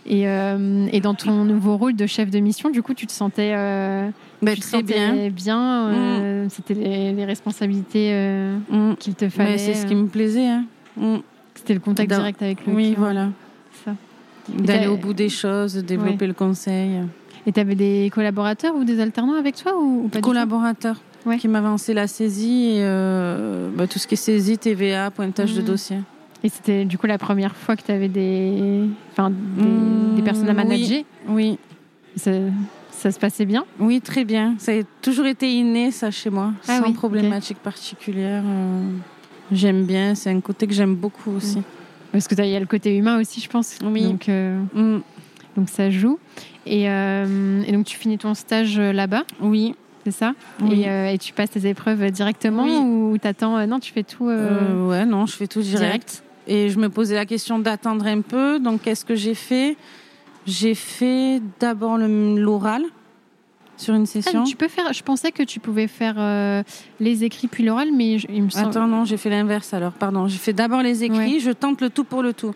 Et, 0.06 0.26
euh, 0.26 0.86
et 0.92 1.00
dans 1.00 1.14
ton 1.14 1.44
nouveau 1.44 1.76
rôle 1.76 1.94
de 1.94 2.06
chef 2.06 2.30
de 2.30 2.40
mission, 2.40 2.70
du 2.70 2.82
coup, 2.82 2.94
tu 2.94 3.06
te 3.06 3.12
sentais, 3.12 3.52
euh, 3.54 4.08
Ben, 4.42 4.54
tu 4.54 4.60
te 4.60 4.66
très 4.66 4.78
sentais 4.80 4.94
bien. 4.94 5.28
bien, 5.30 5.88
euh, 5.90 6.46
C'était 6.48 6.74
les, 6.74 7.12
les 7.12 7.24
responsabilités 7.24 8.10
euh, 8.12 8.56
Mm. 8.70 8.96
qu'il 8.98 9.14
te 9.14 9.28
fallait. 9.28 9.58
C'est 9.58 9.74
ce 9.74 9.86
qui 9.86 9.94
me 9.94 10.06
plaisait. 10.06 10.48
Hein. 10.48 10.64
Mm. 10.96 11.16
C'était 11.54 11.74
le 11.74 11.80
contact 11.80 12.10
direct 12.10 12.42
avec 12.42 12.66
le 12.66 12.72
Oui, 12.72 12.84
client. 12.94 12.98
voilà. 12.98 13.28
ça. 13.84 13.92
D'aller 14.48 14.86
au 14.88 14.96
bout 14.96 15.12
des 15.12 15.28
choses, 15.28 15.74
de 15.74 15.80
développer 15.82 16.26
le 16.26 16.32
conseil. 16.32 17.02
Et 17.46 17.52
tu 17.52 17.60
avais 17.60 17.74
des 17.76 18.10
collaborateurs 18.12 18.74
ou 18.74 18.84
des 18.84 18.98
alternants 19.00 19.34
avec 19.38 19.56
toi 19.56 19.74
ou, 19.76 20.04
ou 20.04 20.08
pas 20.08 20.18
du 20.18 20.22
tout? 20.22 20.28
Collaborateur 20.28 20.96
Ouais. 21.26 21.38
qui 21.38 21.48
m'a 21.48 21.58
avancé 21.58 21.92
la 21.94 22.06
saisie 22.06 22.76
et 22.76 22.82
euh, 22.82 23.68
bah, 23.74 23.86
tout 23.86 23.98
ce 23.98 24.06
qui 24.06 24.14
est 24.14 24.16
saisie, 24.16 24.56
TVA, 24.58 25.10
pointage 25.10 25.54
de 25.54 25.60
Mhm. 25.60 25.66
dossier. 25.66 25.98
Et 26.42 26.48
c'était 26.48 26.84
du 26.86 26.96
coup 26.96 27.06
la 27.06 27.18
première 27.18 27.54
fois 27.54 27.76
que 27.76 27.82
tu 27.82 27.92
avais 27.92 28.08
des, 28.08 28.84
enfin, 29.12 29.30
des, 29.30 29.62
Mm, 29.62 30.14
des 30.16 30.22
personnes 30.22 30.48
à 30.48 30.54
manager. 30.54 31.02
Oui, 31.28 31.58
Ça, 32.16 32.30
ça 32.90 33.12
se 33.12 33.18
passait 33.18 33.44
bien 33.44 33.64
oui, 33.78 34.00
très 34.00 34.24
bien. 34.24 34.54
Ça 34.58 34.72
a 34.72 34.82
toujours 35.02 35.26
été 35.26 35.52
inné, 35.52 35.90
ça, 35.90 36.10
chez 36.10 36.28
moi, 36.30 36.52
Ah 36.66 36.78
sans 36.78 36.86
oui, 36.86 36.92
problématique 36.94 37.58
particulière. 37.58 38.42
euh, 38.44 38.82
j'aime 39.52 39.84
bien, 39.84 40.14
c'est 40.14 40.30
un 40.30 40.40
côté 40.40 40.66
que 40.66 40.72
j'aime 40.72 40.94
beaucoup 40.96 41.30
aussi. 41.32 41.62
Parce 42.12 42.26
que 42.26 42.34
il 42.42 42.48
y 42.48 42.56
a 42.56 42.60
le 42.60 42.66
côté 42.66 42.96
humain 42.96 43.20
aussi, 43.20 43.40
je 43.40 43.48
pense. 43.48 43.78
Oui. 43.84 44.02
Donc, 44.04 44.28
euh, 44.28 44.58
Mm, 44.74 45.00
donc 45.56 45.68
ça 45.68 45.90
joue. 45.90 46.18
Et, 46.66 46.88
euh, 46.90 47.62
et 47.66 47.72
donc 47.72 47.84
tu 47.84 47.96
finis 47.98 48.18
ton 48.18 48.34
stage 48.34 48.78
là-bas, 48.80 49.22
Oui, 49.40 49.74
c'est 50.04 50.10
ça 50.12 50.32
oui. 50.62 50.82
et, 50.82 50.88
euh, 50.88 51.12
et 51.12 51.18
tu 51.18 51.32
passes 51.32 51.50
tes 51.50 51.68
épreuves 51.68 52.10
directement 52.10 52.64
Oui. 52.64 52.76
ou 53.12 53.18
t'attends 53.18 53.56
euh, 53.58 53.66
Non, 53.66 53.78
tu 53.80 53.92
fais 53.92 54.02
tout. 54.02 54.28
euh, 54.28 54.48
Euh, 54.72 54.88
ouais, 54.88 55.04
non, 55.06 55.26
je 55.26 55.36
fais 55.36 55.46
tout 55.46 55.60
direct. 55.62 55.80
direct. 55.82 56.22
Et 56.46 56.68
je 56.70 56.78
me 56.78 56.88
posais 56.88 57.14
la 57.14 57.26
question 57.26 57.58
d'attendre 57.58 58.06
un 58.06 58.22
peu. 58.22 58.58
Donc, 58.58 58.82
qu'est-ce 58.82 59.04
que 59.04 59.14
j'ai 59.14 59.34
fait? 59.34 59.76
J'ai 60.46 60.74
fait 60.74 61.40
d'abord 61.60 61.98
l'oral 61.98 62.82
sur 63.76 63.94
une 63.94 64.02
Ah, 64.02 64.06
session. 64.06 64.44
tu 64.44 64.56
peux 64.56 64.68
faire. 64.68 64.92
Je 64.92 65.02
pensais 65.02 65.32
que 65.32 65.42
tu 65.42 65.60
pouvais 65.60 65.86
faire 65.86 66.64
les 66.98 67.24
écrits 67.24 67.46
puis 67.46 67.62
l'oral, 67.62 67.88
mais 67.94 68.18
je- 68.18 68.26
il 68.30 68.42
me 68.42 68.48
semble. 68.50 68.68
Attends, 68.70 68.86
non, 68.86 69.04
j'ai 69.04 69.16
fait 69.18 69.30
l'inverse 69.30 69.72
alors, 69.74 69.92
pardon. 69.92 70.26
J'ai 70.28 70.38
fait 70.38 70.52
d'abord 70.54 70.82
les 70.82 71.04
écrits, 71.04 71.34
Ouais. 71.34 71.40
je 71.40 71.50
tente 71.50 71.80
le 71.82 71.90
tout 71.90 72.04
pour 72.04 72.22
le 72.22 72.32
tout. 72.32 72.54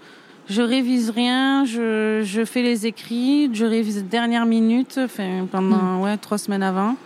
Je 0.49 0.61
révise 0.61 1.09
rien, 1.11 1.65
je, 1.65 2.21
je 2.23 2.45
fais 2.45 2.63
les 2.63 2.87
écrits, 2.87 3.49
je 3.55 3.65
révise 3.65 4.05
dernière 4.05 4.45
minute, 4.45 4.99
enfin, 5.03 5.47
pendant 5.51 5.77
Hmm. 5.77 6.01
ouais, 6.03 6.17
trois 6.19 6.37
semaines 6.37 6.63
avant. 6.63 6.97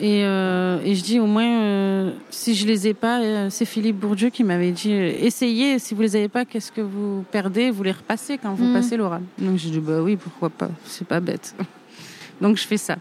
Et, 0.00 0.24
euh, 0.24 0.78
et 0.84 0.94
je 0.94 1.02
dis 1.02 1.18
au 1.18 1.26
moins, 1.26 1.60
euh, 1.60 2.12
si 2.30 2.54
je 2.54 2.66
les 2.66 2.86
ai 2.88 2.94
pas, 2.94 3.20
euh, 3.20 3.48
c'est 3.50 3.64
Philippe 3.64 3.96
Bourdieu 3.96 4.30
qui 4.30 4.44
m'avait 4.44 4.70
dit, 4.70 4.92
essayez, 4.92 5.78
si 5.78 5.94
vous 5.94 6.02
les 6.02 6.14
avez 6.16 6.28
pas, 6.28 6.44
qu'est-ce 6.44 6.70
que 6.70 6.80
vous 6.80 7.24
perdez 7.32 7.70
Vous 7.70 7.82
les 7.82 7.92
repassez 7.92 8.38
quand 8.38 8.54
vous 8.54 8.66
Hmm. 8.66 8.72
passez 8.74 8.96
l'oral. 8.96 9.22
Donc 9.38 9.56
j'ai 9.58 9.70
dit, 9.70 9.80
bah 9.80 10.00
oui, 10.00 10.16
pourquoi 10.16 10.50
pas, 10.50 10.70
c'est 10.84 11.06
pas 11.06 11.20
bête. 11.20 11.54
Donc 12.40 12.56
je 12.58 12.66
fais 12.66 12.76
ça. 12.76 12.96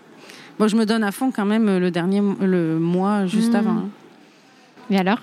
Bon, 0.58 0.68
je 0.68 0.76
me 0.76 0.86
donne 0.86 1.04
à 1.04 1.12
fond 1.12 1.30
quand 1.32 1.46
même 1.46 1.78
le 1.78 1.92
dernier 1.92 2.22
le 2.42 2.80
mois 2.80 3.28
juste 3.28 3.54
Hmm. 3.54 3.58
avant. 3.58 3.72
hein. 3.78 3.90
Et 4.90 4.98
alors? 4.98 5.20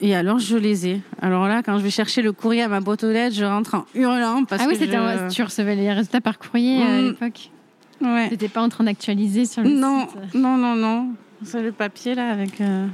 Et 0.00 0.14
alors, 0.14 0.38
je 0.38 0.56
les 0.56 0.86
ai. 0.88 1.00
Alors 1.22 1.46
là, 1.48 1.62
quand 1.62 1.76
je 1.78 1.82
vais 1.82 1.90
chercher 1.90 2.20
le 2.22 2.32
courrier 2.32 2.62
à 2.62 2.68
ma 2.68 2.80
boîte 2.80 3.02
aux 3.04 3.10
lettres, 3.10 3.34
je 3.34 3.44
rentre 3.44 3.74
en 3.74 3.84
hurlant 3.94 4.44
parce 4.44 4.62
Ah 4.62 4.66
oui, 4.68 4.78
que 4.78 4.84
je... 4.84 5.28
tu 5.34 5.42
recevais 5.42 5.74
les 5.74 5.90
résultats 5.92 6.20
par 6.20 6.38
courrier 6.38 6.82
à 6.82 6.86
Mm. 7.00 7.04
l'époque. 7.06 7.50
Ouais. 8.00 8.28
T'étais 8.28 8.48
pas 8.48 8.62
en 8.62 8.68
train 8.68 8.84
d'actualiser 8.84 9.44
sur 9.46 9.62
le 9.62 9.70
Non, 9.70 10.06
site. 10.08 10.34
non, 10.34 10.56
non, 10.56 10.74
non. 10.76 11.08
C'est 11.44 11.62
le 11.62 11.72
papier 11.72 12.14
là 12.14 12.30
avec. 12.30 12.60
euh, 12.60 12.86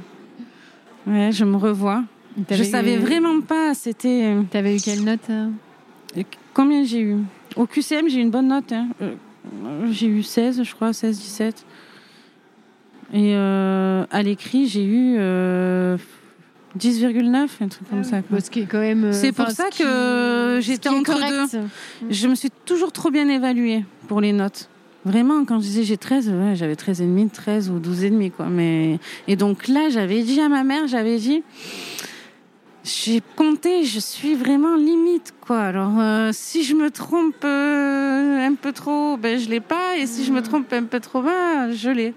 Ouais, 1.07 1.31
je 1.31 1.43
me 1.43 1.57
revois. 1.57 2.03
Je 2.37 2.43
T'avais 2.43 2.63
savais 2.63 2.95
eu- 2.95 2.99
vraiment 2.99 3.41
pas. 3.41 3.73
C'était 3.73 4.35
T'avais 4.49 4.77
eu 4.77 4.79
quelle 4.79 5.03
note 5.03 5.19
euh 5.29 5.49
combien 6.53 6.83
j'ai 6.83 7.01
eu? 7.01 7.17
Au 7.55 7.65
QCM, 7.65 8.07
j'ai 8.09 8.19
eu 8.19 8.21
une 8.21 8.31
bonne 8.31 8.47
note. 8.47 8.71
hein. 8.71 8.87
Euh, 9.01 9.13
J'ai 9.91 10.07
eu 10.07 10.23
16, 10.23 10.63
je 10.63 10.73
crois, 10.73 10.93
16, 10.93 11.19
17. 11.19 11.65
Et 13.13 13.33
euh, 13.35 14.05
à 14.09 14.23
l'écrit, 14.23 14.67
j'ai 14.67 14.83
eu 14.85 15.15
euh, 15.17 15.97
10,9, 16.79 17.47
un 17.61 17.67
truc 17.67 17.89
comme 17.89 18.03
ça. 18.03 18.21
quoi. 18.21 18.39
Ce 18.39 18.49
qui 18.49 18.61
est 18.61 18.65
quand 18.65 18.79
même. 18.79 19.05
euh, 19.05 19.11
C'est 19.11 19.31
pour 19.31 19.49
ça 19.49 19.65
ce 19.71 19.79
que 19.79 20.59
j'étais 20.61 20.89
entre 20.89 21.11
correct. 21.13 21.57
Je 22.09 22.27
me 22.27 22.35
suis 22.35 22.49
toujours 22.65 22.91
trop 22.91 23.11
bien 23.11 23.27
évaluée 23.27 23.83
pour 24.07 24.21
les 24.21 24.31
notes. 24.31 24.69
Vraiment, 25.05 25.43
quand 25.43 25.59
je 25.59 25.65
disais 25.65 25.83
j'ai 25.83 25.97
13, 25.97 26.29
ouais, 26.29 26.55
j'avais 26.55 26.75
13 26.75 27.01
et 27.01 27.05
demi, 27.05 27.29
13 27.29 27.69
ou 27.69 27.79
12 27.79 28.05
et 28.05 28.09
demi, 28.09 28.31
quoi. 28.31 28.45
Mais, 28.45 28.99
et 29.27 29.35
donc 29.35 29.67
là, 29.67 29.89
j'avais 29.89 30.23
dit 30.23 30.39
à 30.39 30.47
ma 30.47 30.63
mère, 30.63 30.87
j'avais 30.87 31.17
dit, 31.17 31.43
j'ai 32.85 33.21
compté, 33.35 33.83
je 33.83 33.99
suis 33.99 34.35
vraiment 34.35 34.75
limite, 34.75 35.33
quoi. 35.41 35.59
Alors, 35.59 35.99
euh, 35.99 36.29
si 36.31 36.63
je 36.63 36.73
me 36.73 36.89
trompe 36.89 37.43
euh, 37.43 38.47
un 38.47 38.55
peu 38.55 38.71
trop, 38.71 39.17
ben, 39.17 39.37
je 39.37 39.49
l'ai 39.49 39.59
pas. 39.59 39.97
Et 39.97 40.05
si 40.05 40.23
je 40.23 40.31
me 40.31 40.41
trompe 40.41 40.71
un 40.71 40.83
peu 40.83 40.99
trop 41.01 41.21
bas, 41.21 41.71
je 41.71 41.89
l'ai. 41.89 42.13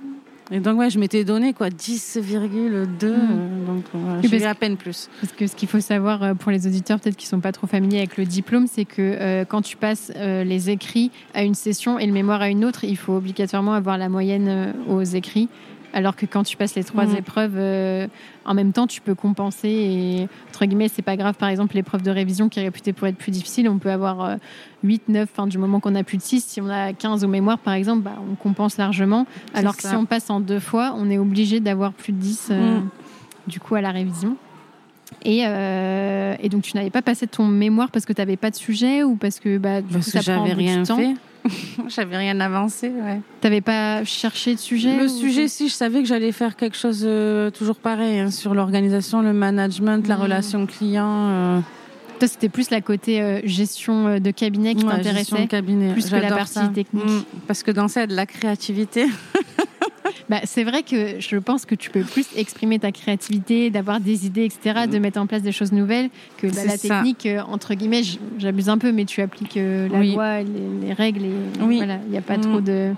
Et 0.52 0.60
donc, 0.60 0.78
ouais, 0.78 0.90
je 0.90 0.98
m'étais 1.00 1.24
donné, 1.24 1.52
quoi, 1.52 1.70
10,2. 1.70 3.04
euh, 3.04 3.66
donc, 3.66 3.84
voilà, 3.92 4.20
j'ai 4.22 4.40
eu 4.40 4.44
à 4.44 4.54
peine 4.54 4.76
plus. 4.76 5.08
Parce 5.20 5.32
que 5.32 5.46
ce 5.48 5.56
qu'il 5.56 5.68
faut 5.68 5.80
savoir 5.80 6.22
euh, 6.22 6.34
pour 6.34 6.52
les 6.52 6.66
auditeurs, 6.68 7.00
peut-être 7.00 7.16
qui 7.16 7.26
sont 7.26 7.40
pas 7.40 7.50
trop 7.52 7.66
familiers 7.66 7.98
avec 7.98 8.16
le 8.16 8.24
diplôme, 8.24 8.66
c'est 8.68 8.84
que 8.84 9.00
euh, 9.00 9.44
quand 9.44 9.62
tu 9.62 9.76
passes 9.76 10.12
euh, 10.14 10.44
les 10.44 10.70
écrits 10.70 11.10
à 11.34 11.42
une 11.42 11.54
session 11.54 11.98
et 11.98 12.06
le 12.06 12.12
mémoire 12.12 12.42
à 12.42 12.48
une 12.48 12.64
autre, 12.64 12.84
il 12.84 12.96
faut 12.96 13.14
obligatoirement 13.16 13.74
avoir 13.74 13.98
la 13.98 14.08
moyenne 14.08 14.46
euh, 14.48 14.72
aux 14.88 15.02
écrits. 15.02 15.48
Alors 15.96 16.14
que 16.14 16.26
quand 16.26 16.42
tu 16.42 16.58
passes 16.58 16.74
les 16.74 16.84
trois 16.84 17.06
Mhm. 17.06 17.16
épreuves 17.16 17.54
euh, 17.56 18.06
en 18.44 18.52
même 18.52 18.72
temps, 18.74 18.86
tu 18.86 19.00
peux 19.00 19.14
compenser 19.14 19.68
et 19.70 20.28
entre 20.50 20.66
guillemets, 20.66 20.88
c'est 20.88 21.00
pas 21.00 21.16
grave. 21.16 21.36
Par 21.36 21.48
exemple, 21.48 21.74
l'épreuve 21.74 22.02
de 22.02 22.10
révision 22.10 22.50
qui 22.50 22.60
est 22.60 22.64
réputée 22.64 22.92
pour 22.92 23.06
être 23.08 23.16
plus 23.16 23.32
difficile, 23.32 23.66
on 23.66 23.78
peut 23.78 23.90
avoir 23.90 24.20
euh, 24.22 24.36
8, 24.84 25.08
9, 25.08 25.26
enfin, 25.32 25.46
du 25.46 25.56
moment 25.56 25.80
qu'on 25.80 25.94
a 25.94 26.02
plus 26.04 26.18
de 26.18 26.22
6. 26.22 26.44
Si 26.44 26.60
on 26.60 26.68
a 26.68 26.92
15 26.92 27.24
au 27.24 27.28
mémoire, 27.28 27.56
par 27.58 27.72
exemple, 27.72 28.02
bah, 28.02 28.16
on 28.30 28.34
compense 28.34 28.76
largement. 28.76 29.26
Alors 29.54 29.74
que 29.74 29.88
si 29.88 29.94
on 29.96 30.04
passe 30.04 30.28
en 30.28 30.40
deux 30.40 30.60
fois, 30.60 30.94
on 30.98 31.08
est 31.08 31.16
obligé 31.16 31.60
d'avoir 31.60 31.94
plus 31.94 32.12
de 32.12 32.18
10 32.18 32.48
euh, 32.50 32.76
Mhm. 32.80 32.88
du 33.46 33.58
coup 33.58 33.74
à 33.74 33.80
la 33.80 33.90
révision. 33.90 34.36
Et, 35.24 35.44
euh, 35.46 36.34
et 36.40 36.50
donc, 36.50 36.62
tu 36.62 36.76
n'avais 36.76 36.90
pas 36.90 37.00
passé 37.00 37.26
ton 37.26 37.46
mémoire 37.46 37.90
parce 37.90 38.04
que 38.04 38.12
tu 38.12 38.20
n'avais 38.20 38.36
pas 38.36 38.50
de 38.50 38.56
sujet 38.56 39.02
ou 39.02 39.16
parce 39.16 39.40
que 39.40 39.56
bah, 39.56 39.80
du 39.80 39.94
Parce 39.94 40.04
coup, 40.04 40.10
ça 40.10 40.34
prend 40.34 40.44
rien 40.44 40.82
temps 40.82 40.96
fait. 40.98 41.14
j'avais 41.88 42.16
rien 42.16 42.38
avancé, 42.40 42.88
ouais. 42.88 43.20
Tu 43.40 43.46
n'avais 43.46 43.60
pas 43.60 44.04
cherché 44.04 44.54
de 44.54 44.60
sujet 44.60 44.96
Le 44.98 45.08
sujet, 45.08 45.48
si 45.48 45.68
je 45.68 45.74
savais 45.74 46.00
que 46.02 46.08
j'allais 46.08 46.32
faire 46.32 46.56
quelque 46.56 46.76
chose 46.76 47.02
euh, 47.06 47.50
toujours 47.50 47.76
pareil 47.76 48.18
hein, 48.20 48.30
sur 48.30 48.54
l'organisation, 48.54 49.22
le 49.22 49.32
management, 49.32 50.06
la 50.08 50.16
Mhm. 50.16 50.22
relation 50.22 50.66
client, 50.66 51.06
euh, 51.30 51.60
Toi, 52.18 52.28
c'était 52.28 52.48
plus 52.48 52.70
la 52.70 52.80
côté 52.80 53.20
euh, 53.20 53.40
gestion 53.44 54.18
de 54.18 54.30
cabinet 54.30 54.74
qui 54.74 54.84
ouais, 54.86 54.90
t'intéressait. 54.96 55.46
plus 55.92 56.08
que 56.10 56.16
la 56.16 56.28
partie 56.30 56.54
ça. 56.54 56.68
technique. 56.74 57.04
Mm, 57.04 57.22
parce 57.46 57.62
que 57.62 57.70
dans 57.70 57.88
ça, 57.88 58.00
il 58.00 58.02
y 58.02 58.04
a 58.04 58.06
de 58.06 58.16
la 58.16 58.26
créativité. 58.26 59.06
Bah, 60.28 60.40
c'est 60.44 60.64
vrai 60.64 60.82
que 60.82 61.20
je 61.20 61.36
pense 61.36 61.64
que 61.66 61.74
tu 61.74 61.90
peux 61.90 62.02
plus 62.04 62.26
exprimer 62.34 62.78
ta 62.78 62.92
créativité, 62.92 63.70
d'avoir 63.70 64.00
des 64.00 64.26
idées, 64.26 64.44
etc., 64.44 64.86
de 64.90 64.98
mettre 64.98 65.20
en 65.20 65.26
place 65.26 65.42
des 65.42 65.52
choses 65.52 65.72
nouvelles 65.72 66.10
que 66.36 66.46
bah, 66.48 66.64
la 66.64 66.78
technique, 66.78 67.26
euh, 67.26 67.40
entre 67.42 67.74
guillemets, 67.74 68.02
j'abuse 68.38 68.68
un 68.68 68.78
peu, 68.78 68.92
mais 68.92 69.04
tu 69.04 69.20
appliques 69.20 69.56
euh, 69.56 69.88
la 69.88 69.98
Oui. 70.00 70.14
loi, 70.14 70.42
les, 70.42 70.68
les 70.80 70.92
règles, 70.92 71.24
et 71.24 71.34
Oui. 71.60 71.76
voilà, 71.76 71.98
il 72.04 72.10
n'y 72.10 72.18
a 72.18 72.22
pas 72.22 72.38
Mm. 72.38 72.40
trop 72.42 72.60
de 72.60 72.94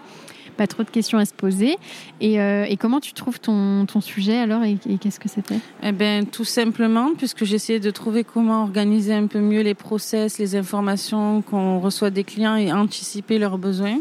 pas 0.56 0.66
trop 0.66 0.82
de 0.82 0.90
questions 0.90 1.18
à 1.18 1.24
se 1.24 1.32
poser. 1.34 1.76
Et, 2.20 2.40
euh, 2.40 2.64
et 2.68 2.76
comment 2.76 2.98
tu 2.98 3.12
trouves 3.12 3.38
ton, 3.38 3.86
ton 3.86 4.00
sujet 4.00 4.36
alors 4.38 4.64
et, 4.64 4.76
et 4.88 4.98
qu'est-ce 4.98 5.20
que 5.20 5.28
c'était? 5.28 5.60
Eh 5.84 5.92
ben, 5.92 6.26
tout 6.26 6.42
simplement, 6.44 7.12
puisque 7.16 7.44
j'essayais 7.44 7.78
de 7.78 7.90
trouver 7.92 8.24
comment 8.24 8.62
organiser 8.64 9.14
un 9.14 9.28
peu 9.28 9.38
mieux 9.38 9.60
les 9.60 9.74
process, 9.74 10.38
les 10.38 10.56
informations 10.56 11.42
qu'on 11.42 11.78
reçoit 11.78 12.10
des 12.10 12.24
clients 12.24 12.56
et 12.56 12.72
anticiper 12.72 13.38
leurs 13.38 13.56
besoins. 13.56 13.98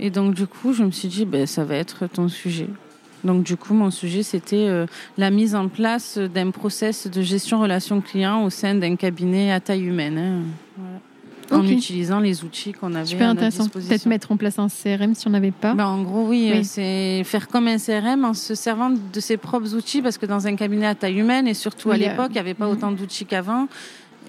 Et 0.00 0.10
donc, 0.10 0.34
du 0.34 0.46
coup, 0.46 0.72
je 0.72 0.82
me 0.84 0.90
suis 0.90 1.08
dit, 1.08 1.24
ben, 1.24 1.46
ça 1.46 1.64
va 1.64 1.76
être 1.76 2.06
ton 2.06 2.28
sujet. 2.28 2.68
Donc, 3.24 3.44
du 3.44 3.56
coup, 3.56 3.72
mon 3.72 3.90
sujet, 3.90 4.22
c'était 4.24 4.66
euh, 4.68 4.86
la 5.16 5.30
mise 5.30 5.54
en 5.54 5.68
place 5.68 6.18
d'un 6.18 6.50
process 6.50 7.06
de 7.06 7.22
gestion 7.22 7.60
relation 7.60 8.00
client 8.00 8.42
au 8.44 8.50
sein 8.50 8.74
d'un 8.74 8.96
cabinet 8.96 9.52
à 9.52 9.60
taille 9.60 9.84
humaine. 9.84 10.18
hein. 10.18 10.40
Voilà. 10.76 10.98
En 11.50 11.66
utilisant 11.68 12.18
les 12.18 12.44
outils 12.44 12.72
qu'on 12.72 12.94
avait 12.94 13.04
Super 13.04 13.28
à 13.28 13.34
notre 13.34 13.46
intéressant. 13.46 13.68
Peut-être 13.68 14.06
mettre 14.06 14.32
en 14.32 14.38
place 14.38 14.58
un 14.58 14.68
CRM 14.68 15.14
si 15.14 15.26
on 15.28 15.30
n'avait 15.30 15.50
pas. 15.50 15.74
Ben, 15.74 15.84
en 15.86 16.02
gros, 16.02 16.26
oui, 16.26 16.48
Oui. 16.50 16.58
euh, 16.60 16.62
c'est 16.64 17.22
faire 17.24 17.46
comme 17.46 17.68
un 17.68 17.76
CRM 17.76 18.24
en 18.24 18.32
se 18.32 18.54
servant 18.54 18.90
de 18.90 19.20
ses 19.20 19.36
propres 19.36 19.74
outils 19.74 20.00
parce 20.00 20.16
que 20.16 20.24
dans 20.24 20.46
un 20.46 20.56
cabinet 20.56 20.86
à 20.86 20.94
taille 20.94 21.18
humaine 21.18 21.46
et 21.46 21.52
surtout 21.54 21.90
à 21.90 21.94
Oui, 21.94 22.00
l'époque, 22.00 22.28
il 22.30 22.34
n'y 22.34 22.38
avait 22.38 22.54
pas 22.54 22.66
mhm. 22.66 22.72
autant 22.72 22.90
d'outils 22.92 23.26
qu'avant. 23.26 23.68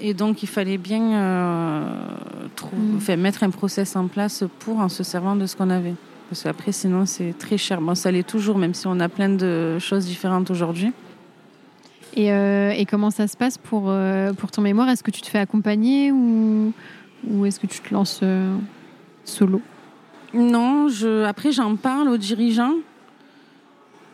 Et 0.02 0.14
donc, 0.14 0.44
il 0.44 0.50
fallait 0.50 0.78
bien 0.78 1.14
euh, 1.14 1.84
enfin, 2.98 3.16
mettre 3.16 3.44
un 3.44 3.50
process 3.50 3.96
en 3.96 4.08
place 4.08 4.44
pour 4.60 4.80
en 4.80 4.90
se 4.90 5.04
servant 5.04 5.36
de 5.36 5.46
ce 5.46 5.56
qu'on 5.56 5.70
avait. 5.70 5.94
Parce 6.30 6.44
qu'après, 6.44 6.72
sinon, 6.72 7.06
c'est 7.06 7.38
très 7.38 7.58
cher. 7.58 7.80
Bon, 7.80 7.96
ça 7.96 8.12
l'est 8.12 8.28
toujours, 8.28 8.58
même 8.58 8.74
si 8.74 8.88
on 8.88 9.00
a 9.00 9.10
plein 9.10 9.30
de 9.30 9.78
choses 9.80 10.06
différentes 10.06 10.50
aujourd'hui. 10.50 10.92
Et, 12.16 12.28
et, 12.28 12.86
comment 12.86 13.10
ça 13.10 13.28
se 13.28 13.36
passe 13.36 13.58
pour, 13.58 13.92
pour 14.38 14.52
ton 14.52 14.62
mémoire? 14.62 14.90
Est-ce 14.90 15.04
que 15.04 15.12
tu 15.12 15.22
te 15.22 15.28
fais 15.28 15.40
accompagner 15.40 16.12
ou, 16.12 16.72
ou 17.28 17.46
est-ce 17.46 17.60
que 17.60 17.68
tu 17.68 17.80
te 17.80 17.94
lances 17.94 18.22
solo? 19.26 19.62
Non, 20.34 20.90
je, 20.90 21.24
après 21.26 21.52
j'en 21.52 21.76
parle 21.76 22.10
aux 22.10 22.18
dirigeants 22.18 22.74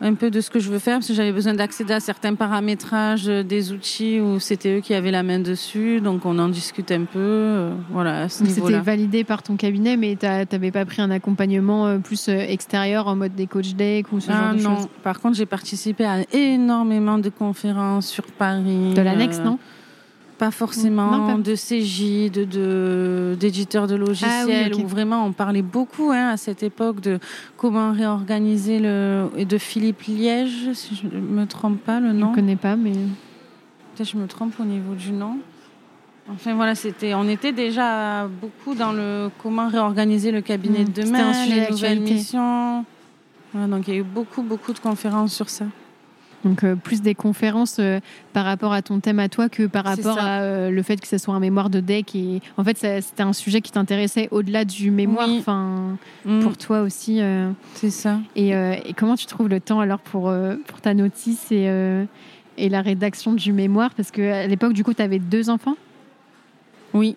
un 0.00 0.14
peu 0.14 0.30
de 0.30 0.40
ce 0.40 0.50
que 0.50 0.58
je 0.60 0.70
veux 0.70 0.78
faire 0.78 0.96
parce 0.96 1.08
que 1.08 1.14
j'avais 1.14 1.32
besoin 1.32 1.54
d'accéder 1.54 1.92
à 1.92 2.00
certains 2.00 2.34
paramétrages 2.34 3.26
des 3.26 3.72
outils 3.72 4.20
où 4.20 4.40
c'était 4.40 4.78
eux 4.78 4.80
qui 4.80 4.94
avaient 4.94 5.10
la 5.10 5.22
main 5.22 5.40
dessus 5.40 6.00
donc 6.00 6.24
on 6.24 6.38
en 6.38 6.48
discute 6.48 6.90
un 6.90 7.04
peu 7.04 7.18
euh, 7.18 7.74
voilà 7.90 8.28
c'était 8.28 8.78
validé 8.78 9.24
par 9.24 9.42
ton 9.42 9.56
cabinet 9.56 9.96
mais 9.96 10.16
tu 10.16 10.26
n'avais 10.26 10.70
pas 10.70 10.84
pris 10.86 11.02
un 11.02 11.10
accompagnement 11.10 11.86
euh, 11.86 11.98
plus 11.98 12.28
euh, 12.28 12.38
extérieur 12.38 13.08
en 13.08 13.16
mode 13.16 13.34
des 13.34 13.46
coach 13.46 13.74
deck 13.74 14.10
ou 14.12 14.20
ce 14.20 14.30
genre 14.30 14.40
ah, 14.50 14.54
de 14.54 14.62
non. 14.62 14.76
choses? 14.76 14.88
Par 15.02 15.20
contre 15.20 15.36
j'ai 15.36 15.46
participé 15.46 16.04
à 16.04 16.18
énormément 16.32 17.18
de 17.18 17.28
conférences 17.28 18.06
sur 18.06 18.24
Paris 18.24 18.94
de 18.94 19.02
l'annexe 19.02 19.38
non? 19.40 19.58
Pas 20.40 20.50
forcément 20.50 21.36
de 21.36 21.54
CJ, 21.54 22.32
de 22.32 23.36
d'éditeurs 23.38 23.86
de, 23.86 23.94
logiciels, 23.94 24.72
ah 24.72 24.76
où 24.78 24.86
vraiment 24.86 25.26
on 25.26 25.32
parlait 25.32 25.60
beaucoup 25.60 26.12
hein, 26.12 26.30
à 26.30 26.38
cette 26.38 26.62
époque 26.62 27.02
de 27.02 27.18
comment 27.58 27.92
réorganiser 27.92 28.78
le 28.78 29.26
et 29.36 29.44
de 29.44 29.58
Philippe 29.58 30.00
Liège, 30.08 30.72
si 30.72 30.96
je 30.96 31.14
me 31.14 31.44
trompe 31.44 31.78
pas 31.80 32.00
le 32.00 32.14
nom. 32.14 32.28
Je 32.28 32.30
ne 32.30 32.34
connais 32.36 32.56
pas, 32.56 32.74
mais 32.74 32.92
peut-être 32.92 34.08
je 34.08 34.16
me 34.16 34.26
trompe 34.26 34.54
au 34.58 34.64
niveau 34.64 34.94
du 34.94 35.12
nom. 35.12 35.36
Enfin 36.32 36.54
voilà, 36.54 36.74
c'était, 36.74 37.12
on 37.12 37.28
était 37.28 37.52
déjà 37.52 38.26
beaucoup 38.26 38.74
dans 38.74 38.92
le 38.92 39.28
comment 39.42 39.68
réorganiser 39.68 40.30
le 40.32 40.40
cabinet 40.40 40.84
mmh, 40.84 40.88
de 40.88 41.02
demain, 41.02 41.28
un 41.28 41.34
sujet 41.34 41.60
les 41.66 41.70
nouvelles 41.70 42.00
missions. 42.00 42.86
donc 43.54 43.88
il 43.88 43.94
y 43.94 43.96
a 43.98 44.00
eu 44.00 44.04
beaucoup 44.04 44.42
beaucoup 44.42 44.72
de 44.72 44.78
conférences 44.78 45.34
sur 45.34 45.50
ça. 45.50 45.66
Donc 46.44 46.64
euh, 46.64 46.74
plus 46.74 47.02
des 47.02 47.14
conférences 47.14 47.76
euh, 47.78 48.00
par 48.32 48.44
rapport 48.44 48.72
à 48.72 48.82
ton 48.82 49.00
thème 49.00 49.18
à 49.18 49.28
toi 49.28 49.48
que 49.48 49.66
par 49.66 49.84
rapport 49.84 50.18
à 50.18 50.40
euh, 50.40 50.70
le 50.70 50.82
fait 50.82 51.00
que 51.00 51.06
ce 51.06 51.18
soit 51.18 51.34
un 51.34 51.40
mémoire 51.40 51.70
de 51.70 51.80
deck. 51.80 52.14
Et 52.14 52.40
en 52.56 52.64
fait, 52.64 52.78
c'était 52.78 53.22
un 53.22 53.32
sujet 53.32 53.60
qui 53.60 53.72
t'intéressait 53.72 54.28
au-delà 54.30 54.64
du 54.64 54.90
mémoire. 54.90 55.28
Enfin, 55.28 55.98
mm. 56.24 56.40
pour 56.40 56.56
toi 56.56 56.80
aussi. 56.80 57.20
C'est 57.74 57.90
ça. 57.90 58.20
Et, 58.36 58.52
comment 58.96 59.16
tu 59.16 59.26
trouves 59.26 59.48
le 59.48 59.60
temps 59.60 59.80
alors 59.80 60.00
pour 60.00 60.32
pour 60.66 60.80
ta 60.80 60.94
notice 60.94 61.52
et 61.52 61.70
et 62.58 62.68
la 62.68 62.82
rédaction 62.82 63.32
du 63.32 63.52
mémoire? 63.52 63.94
Parce 63.94 64.10
que 64.10 64.32
à 64.32 64.46
l'époque, 64.46 64.72
du 64.72 64.84
coup, 64.84 64.94
tu 64.94 65.02
avais 65.02 65.18
deux 65.18 65.50
enfants? 65.50 65.76
Oui. 66.92 67.16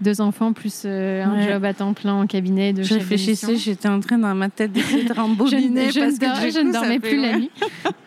Deux 0.00 0.20
enfants 0.20 0.52
plus 0.52 0.84
un 0.84 1.42
job 1.42 1.64
à 1.64 1.72
temps 1.72 1.94
plein 1.94 2.14
en 2.14 2.26
cabinet 2.26 2.72
de 2.72 2.82
Je 2.82 2.94
réfléchissais, 2.94 3.56
j'étais 3.56 3.88
en 3.88 4.00
train 4.00 4.18
dans 4.18 4.34
ma 4.34 4.50
tête 4.50 4.72
d'essayer 4.72 5.04
de 5.04 5.12
rembobiner 5.14 5.90
je, 5.90 6.00
parce 6.00 6.18
que 6.18 6.50
je 6.50 6.60
ne 6.60 6.72
dormais 6.72 6.98
plus 6.98 7.20
la 7.20 7.38
nuit. 7.38 7.50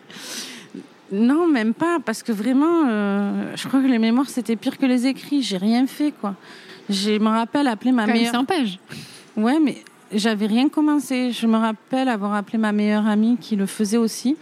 Non, 1.12 1.48
même 1.48 1.74
pas, 1.74 2.00
parce 2.00 2.24
que 2.24 2.32
vraiment, 2.32 2.88
euh, 2.88 3.54
je 3.56 3.68
crois 3.68 3.82
que 3.82 3.88
les 3.88 4.00
mémoires 4.00 4.30
c'était 4.30 4.56
pire 4.56 4.78
que 4.78 4.86
les 4.86 5.08
écrits. 5.08 5.42
J'ai 5.42 5.58
rien 5.58 5.88
fait, 5.88 6.12
quoi. 6.12 6.36
Je 6.90 7.18
me 7.20 7.30
rappelle 7.30 7.68
appeler 7.68 7.92
ma 7.92 8.06
Quand 8.06 8.14
meilleure. 8.14 8.34
100 8.34 8.46
pages. 8.46 8.80
Ouais, 9.36 9.60
mais 9.60 9.84
j'avais 10.14 10.48
rien 10.48 10.70
commencé. 10.70 11.32
Je 11.32 11.48
me 11.48 11.58
rappelle 11.58 12.10
avoir 12.10 12.34
appelé 12.34 12.58
ma 12.58 12.72
meilleure 12.72 13.08
amie 13.08 13.38
qui 13.38 13.56
le 13.56 13.66
faisait 13.66 13.98
aussi. 13.98 14.38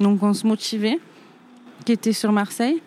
Donc 0.00 0.22
on 0.22 0.34
se 0.34 0.46
motivait, 0.46 0.98
qui 1.84 1.92
était 1.92 2.12
sur 2.12 2.32
Marseille, 2.32 2.82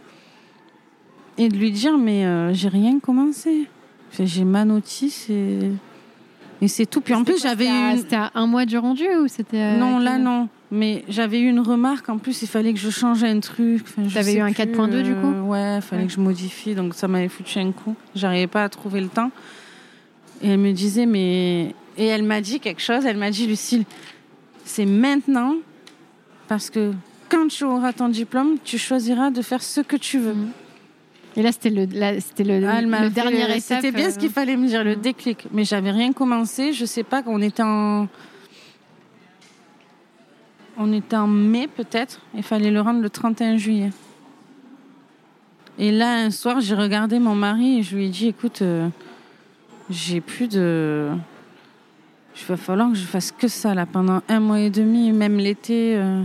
et 1.37 1.49
de 1.49 1.55
lui 1.55 1.71
dire 1.71 1.97
mais 1.97 2.25
euh, 2.25 2.53
j'ai 2.53 2.69
rien 2.69 2.99
commencé. 2.99 3.67
J'ai 4.17 4.45
ma 4.45 4.63
notice 4.63 5.29
et 5.29 5.71
et 6.61 6.67
c'est 6.67 6.85
tout. 6.85 7.01
Puis 7.01 7.13
en 7.13 7.23
plus 7.23 7.41
j'avais 7.41 7.67
une... 7.67 7.97
C'était 7.97 8.15
à 8.15 8.31
un 8.35 8.47
mois 8.47 8.65
du 8.65 8.77
rendu 8.77 9.05
ou 9.21 9.27
c'était 9.27 9.57
euh, 9.57 9.77
Non, 9.77 9.99
là 9.99 10.17
non. 10.17 10.47
Mais 10.71 11.03
j'avais 11.07 11.39
eu 11.39 11.47
une 11.47 11.59
remarque, 11.59 12.09
en 12.09 12.17
plus, 12.17 12.41
il 12.41 12.47
fallait 12.47 12.73
que 12.73 12.79
je 12.79 12.89
change 12.89 13.23
un 13.23 13.39
truc. 13.39 13.83
Enfin, 13.83 14.07
T'avais 14.11 14.35
eu 14.35 14.39
un 14.39 14.49
4.2 14.49 15.03
du 15.03 15.13
coup 15.13 15.31
Ouais, 15.47 15.77
il 15.77 15.81
fallait 15.81 16.05
que 16.05 16.11
je 16.11 16.19
modifie, 16.19 16.73
donc 16.73 16.95
ça 16.95 17.07
m'avait 17.07 17.27
foutu 17.27 17.59
un 17.59 17.71
coup. 17.71 17.95
J'arrivais 18.15 18.47
pas 18.47 18.63
à 18.63 18.69
trouver 18.69 19.01
le 19.01 19.07
temps. 19.07 19.31
Et 20.41 20.49
elle 20.49 20.59
me 20.59 20.71
disait, 20.71 21.05
mais. 21.05 21.75
Et 21.97 22.07
elle 22.07 22.23
m'a 22.23 22.41
dit 22.41 22.59
quelque 22.59 22.81
chose, 22.81 23.05
elle 23.05 23.17
m'a 23.17 23.31
dit, 23.31 23.47
Lucille, 23.47 23.85
c'est 24.65 24.85
maintenant, 24.85 25.55
parce 26.47 26.69
que 26.69 26.91
quand 27.29 27.47
tu 27.47 27.63
auras 27.63 27.93
ton 27.93 28.09
diplôme, 28.09 28.57
tu 28.63 28.77
choisiras 28.77 29.29
de 29.31 29.41
faire 29.41 29.61
ce 29.61 29.81
que 29.81 29.95
tu 29.95 30.19
veux. 30.19 30.35
Et 31.37 31.41
là, 31.41 31.51
c'était 31.51 31.69
le, 31.69 31.85
c'était 32.19 32.43
le, 32.43 32.67
ah, 32.67 32.81
le 32.81 33.09
dernier 33.09 33.59
C'était 33.59 33.91
bien 33.91 34.09
ce 34.09 34.17
qu'il 34.17 34.29
euh, 34.29 34.33
fallait 34.33 34.55
me 34.55 34.67
dire, 34.67 34.83
le 34.83 34.95
déclic. 34.95 35.47
Mais 35.51 35.63
j'avais 35.65 35.91
rien 35.91 36.13
commencé. 36.13 36.73
Je 36.73 36.85
sais 36.85 37.03
pas, 37.03 37.23
qu'on 37.23 37.41
était 37.41 37.63
en 37.63 38.07
on 40.77 40.91
était 40.93 41.15
en 41.15 41.27
mai 41.27 41.67
peut-être, 41.67 42.21
il 42.33 42.43
fallait 42.43 42.71
le 42.71 42.81
rendre 42.81 43.01
le 43.01 43.09
31 43.09 43.57
juillet. 43.57 43.91
Et 45.77 45.91
là, 45.91 46.23
un 46.23 46.31
soir, 46.31 46.61
j'ai 46.61 46.75
regardé 46.75 47.19
mon 47.19 47.35
mari 47.35 47.79
et 47.79 47.83
je 47.83 47.95
lui 47.95 48.05
ai 48.05 48.09
dit, 48.09 48.27
écoute, 48.27 48.61
euh, 48.61 48.87
j'ai 49.89 50.21
plus 50.21 50.47
de... 50.47 51.09
Il 52.37 52.45
va 52.47 52.57
falloir 52.57 52.89
que 52.91 52.97
je 52.97 53.05
fasse 53.05 53.31
que 53.31 53.47
ça 53.47 53.73
là 53.73 53.85
pendant 53.85 54.21
un 54.27 54.39
mois 54.39 54.59
et 54.59 54.69
demi, 54.69 55.11
même 55.11 55.37
l'été. 55.37 55.95
Euh. 55.97 56.21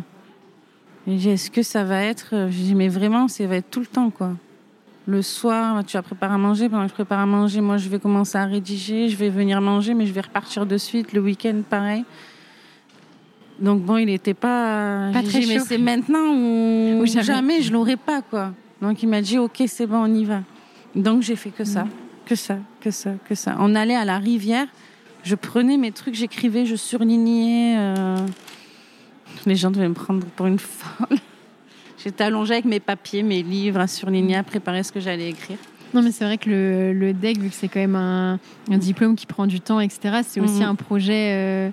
Dit, 1.07 1.31
est-ce 1.31 1.51
que 1.51 1.63
ça 1.63 1.83
va 1.83 2.03
être 2.03 2.49
J'ai 2.51 2.63
dit, 2.63 2.75
mais 2.75 2.89
vraiment, 2.89 3.27
ça 3.29 3.47
va 3.47 3.57
être 3.57 3.71
tout 3.71 3.81
le 3.81 3.87
temps, 3.87 4.11
quoi. 4.11 4.33
Le 5.07 5.23
soir, 5.23 5.85
tu 5.85 5.97
vas 5.97 6.03
préparer 6.03 6.35
à 6.35 6.39
manger. 6.39 6.69
Pendant 6.69 6.85
que 6.85 6.91
je 6.91 6.95
prépare 6.95 7.21
à 7.21 7.27
manger, 7.27 7.61
moi, 7.61 7.79
je 7.79 7.89
vais 7.89 7.99
commencer 7.99 8.39
à 8.39 8.45
rédiger. 8.45 9.09
Je 9.09 9.17
vais 9.17 9.31
venir 9.31 9.61
manger, 9.61 9.95
mais 9.95 10.07
je 10.07 10.13
vais 10.13 10.21
repartir 10.21 10.67
de 10.67 10.77
suite. 10.77 11.13
Le 11.13 11.21
week-end, 11.21 11.63
pareil. 11.69 12.05
Donc 13.61 13.83
bon, 13.83 13.99
il 13.99 14.07
n'était 14.07 14.35
pas. 14.35 15.11
Pas 15.13 15.23
très 15.23 15.41
mais 15.47 15.59
c'est 15.59 15.79
maintenant 15.79 16.35
ou, 16.35 17.05
jamais. 17.07 17.63
je 17.63 17.73
l'aurais 17.73 17.97
pas 17.97 18.23
quoi. 18.23 18.53
Donc 18.81 19.03
il 19.03 19.09
m'a 19.09 19.21
dit 19.21 19.39
ok 19.39 19.63
c'est 19.67 19.87
bon 19.87 19.99
on 19.99 20.15
y 20.15 20.25
va. 20.25 20.43
Donc 20.95 21.23
j'ai 21.23 21.37
fait 21.37 21.51
que 21.51 21.65
ça, 21.65 21.85
mm. 21.85 21.91
que 22.27 22.35
ça, 22.35 22.59
que 22.81 22.91
ça, 22.91 23.11
que 23.29 23.35
ça. 23.35 23.57
On 23.59 23.75
allait 23.75 23.97
à 23.97 24.05
la 24.05 24.19
rivière. 24.19 24.67
Je 25.23 25.35
prenais 25.35 25.77
mes 25.77 25.93
trucs, 25.93 26.15
j'écrivais, 26.15 26.65
je 26.65 26.77
surlignais. 26.77 27.77
Euh. 27.79 28.17
Les 29.45 29.55
gens 29.55 29.71
devaient 29.71 29.89
me 29.89 29.95
prendre 29.95 30.27
pour 30.37 30.47
une 30.47 30.59
folle. 30.59 31.19
J'étais 32.03 32.25
allongée 32.25 32.55
avec 32.55 32.65
mes 32.65 32.81
papiers, 32.81 33.23
mes 33.23 33.43
livres 33.43 33.81
à 33.81 33.87
surligner, 33.87 34.37
à 34.37 34.43
préparer 34.43 34.83
ce 34.83 34.91
que 34.91 35.01
j'allais 35.01 35.29
écrire. 35.29 35.59
Non, 35.93 36.01
mais 36.03 36.13
c'est 36.13 36.25
vrai 36.25 36.39
que 36.39 36.49
le, 36.49 36.93
le 36.95 37.13
DEC, 37.13 37.39
vu 37.39 37.51
que 37.51 37.55
c'est 37.55 37.69
quand 37.69 37.81
même 37.81 37.97
un, 37.97 38.39
diplôme 38.69 39.17
qui 39.17 39.27
prend 39.27 39.47
du 39.47 39.61
temps, 39.61 39.81
etc., 39.81 40.21
c'est 40.27 40.41
aussi 40.41 40.61
mm. 40.61 40.69
un 40.69 40.75
projet. 40.75 41.33
Euh, 41.33 41.71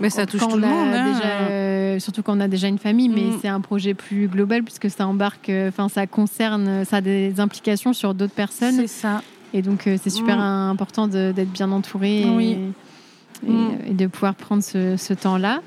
mais 0.00 0.10
ça 0.10 0.26
touche 0.26 0.40
tout 0.40 0.56
le 0.56 0.66
monde. 0.66 0.88
Hein. 0.94 1.12
Déjà, 1.12 1.28
euh, 1.50 1.98
surtout 1.98 2.22
quand 2.22 2.36
on 2.36 2.40
a 2.40 2.48
déjà 2.48 2.68
une 2.68 2.78
famille, 2.78 3.08
mais 3.08 3.22
mm. 3.22 3.38
c'est 3.40 3.48
un 3.48 3.60
projet 3.60 3.94
plus 3.94 4.28
global 4.28 4.62
puisque 4.62 4.90
ça 4.90 5.06
embarque, 5.06 5.48
euh, 5.48 5.68
enfin, 5.68 5.88
ça 5.88 6.06
concerne, 6.06 6.84
ça 6.84 6.96
a 6.96 7.00
des 7.00 7.40
implications 7.40 7.92
sur 7.92 8.14
d'autres 8.14 8.34
personnes. 8.34 8.76
C'est 8.76 8.86
ça. 8.86 9.22
Et 9.52 9.62
donc, 9.62 9.86
euh, 9.86 9.96
c'est 10.00 10.10
super 10.10 10.38
mm. 10.38 10.70
important 10.70 11.08
d'être 11.08 11.52
bien 11.52 11.70
entouré. 11.72 12.24
Mm. 12.24 12.40
Et, 12.40 13.94
de 13.94 14.06
pouvoir 14.06 14.34
prendre 14.34 14.62
ce, 14.62 15.14
temps-là. 15.14 15.60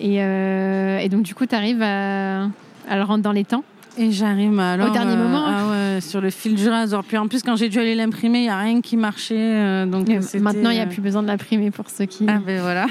Et, 0.00 0.16
et, 0.18 1.08
donc, 1.08 1.22
du 1.22 1.34
coup, 1.34 1.44
tu 1.44 1.56
arrives 1.56 1.82
à, 1.82 2.44
à 2.88 2.96
le 2.96 3.02
rendre 3.02 3.24
dans 3.24 3.32
les 3.32 3.44
temps? 3.44 3.64
Et 3.98 4.12
j'arrive 4.12 4.58
alors 4.58 4.90
au 4.90 4.92
dernier 4.92 5.16
moment. 5.16 5.44
Ah 5.46 5.68
ouais, 5.70 6.00
sur 6.00 6.20
le 6.20 6.30
fil 6.30 6.54
du 6.54 6.68
rasoir. 6.68 7.02
Puis 7.04 7.16
en 7.16 7.28
plus, 7.28 7.42
quand 7.42 7.56
j'ai 7.56 7.68
dû 7.68 7.78
aller 7.78 7.94
l'imprimer, 7.94 8.38
il 8.40 8.42
n'y 8.42 8.48
a 8.50 8.58
rien 8.58 8.80
qui 8.80 8.96
marchait. 8.96 9.86
donc 9.86 10.08
maintenant, 10.40 10.70
il 10.70 10.76
n'y 10.76 10.80
a 10.80 10.86
plus 10.86 11.02
besoin 11.02 11.22
de 11.22 11.28
l'imprimer 11.28 11.70
pour 11.70 11.90
ceux 11.90 12.06
qui. 12.06 12.26
Ah 12.28 12.40
ben 12.44 12.60
voilà. 12.60 12.86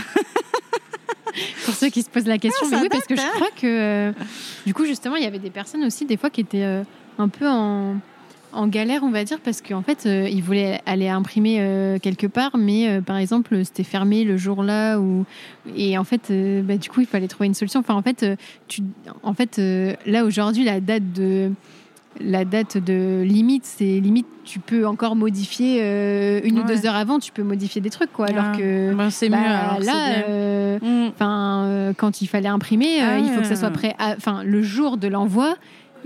pour 1.66 1.74
ceux 1.74 1.89
qui 1.89 2.01
se 2.01 2.10
posent 2.10 2.28
la 2.28 2.38
question. 2.38 2.68
Ah, 2.72 2.76
mais 2.76 2.82
oui, 2.84 2.89
parce 2.89 3.06
que 3.06 3.16
je 3.16 3.36
crois 3.36 3.49
que, 3.56 3.66
euh, 3.66 4.12
du 4.66 4.74
coup, 4.74 4.86
justement, 4.86 5.16
il 5.16 5.24
y 5.24 5.28
avait 5.28 5.39
des 5.39 5.49
personnes 5.49 5.84
aussi, 5.84 6.06
des 6.06 6.18
fois, 6.18 6.30
qui 6.30 6.41
étaient 6.41 6.64
euh, 6.64 6.84
un 7.18 7.28
peu 7.28 7.47
en, 7.47 7.95
en, 8.56 8.68
galère, 8.68 9.03
on 9.03 9.12
va 9.12 9.24
dire, 9.24 9.39
parce 9.39 9.62
qu'en 9.62 9.82
fait, 9.82 10.06
euh, 10.06 10.28
ils 10.30 10.41
voulaient 10.41 10.82
aller 10.86 11.08
imprimer 11.08 11.56
quelque 12.01 12.28
part, 12.28 12.58
mais 12.58 13.01
par 13.01 13.18
exemple, 13.18 13.64
c'était 13.64 13.84
fermé 13.84 14.24
le 14.24 14.38
jour-là, 14.38 14.99
ou... 14.99 15.26
et 15.76 15.97
en 15.97 16.03
fait, 16.03 16.32
bah, 16.64 16.78
du 16.78 16.89
coup, 16.89 17.01
il 17.01 17.08
fallait 17.08 17.28
trouver 17.28 17.47
une 17.47 17.53
solution. 17.53 17.80
Enfin, 17.80 17.95
en 17.95 18.01
fait, 18.01 18.26
tu... 18.68 18.82
en 19.24 19.34
fait 19.34 19.62
là, 20.06 20.26
aujourd'hui, 20.26 20.64
la 20.64 20.80
date 20.80 21.14
de 21.14 21.51
la 22.20 22.45
date 22.45 22.78
de 22.78 23.24
limite, 23.24 23.66
c'est 23.66 23.99
limite, 23.99 24.28
tu 24.43 24.60
peux 24.60 24.88
encore 24.88 25.16
modifier 25.16 25.80
euh, 25.82 26.39
une 26.43 26.60
ou 26.60 26.64
deux 26.64 26.86
heures 26.86 26.95
avant, 26.95 27.20
tu 27.20 27.32
peux 27.32 27.43
modifier 27.43 27.82
des 27.82 27.89
trucs, 27.89 28.12
quoi. 28.12 28.28
Alors 28.28 28.45
ah. 28.53 28.58
que 28.58 28.93
ben, 28.93 29.10
c'est 29.10 29.30
mieux. 29.30 29.38
Bah, 29.38 29.78
là, 29.82 30.24
euh, 30.28 30.80
mm. 30.80 31.10
enfin, 31.10 31.66
euh, 31.66 31.93
quand 31.95 32.22
il 32.22 32.28
fallait 32.28 32.49
imprimer, 32.49 33.01
ah 33.01 33.18
il 33.18 33.30
faut 33.30 33.41
que 33.41 33.47
ça 33.47 33.56
soit 33.56 33.72
prêt, 33.72 33.95
enfin, 33.99 34.43
le 34.43 34.62
jour 34.62 34.97
de 34.97 35.08
l'envoi. 35.08 35.56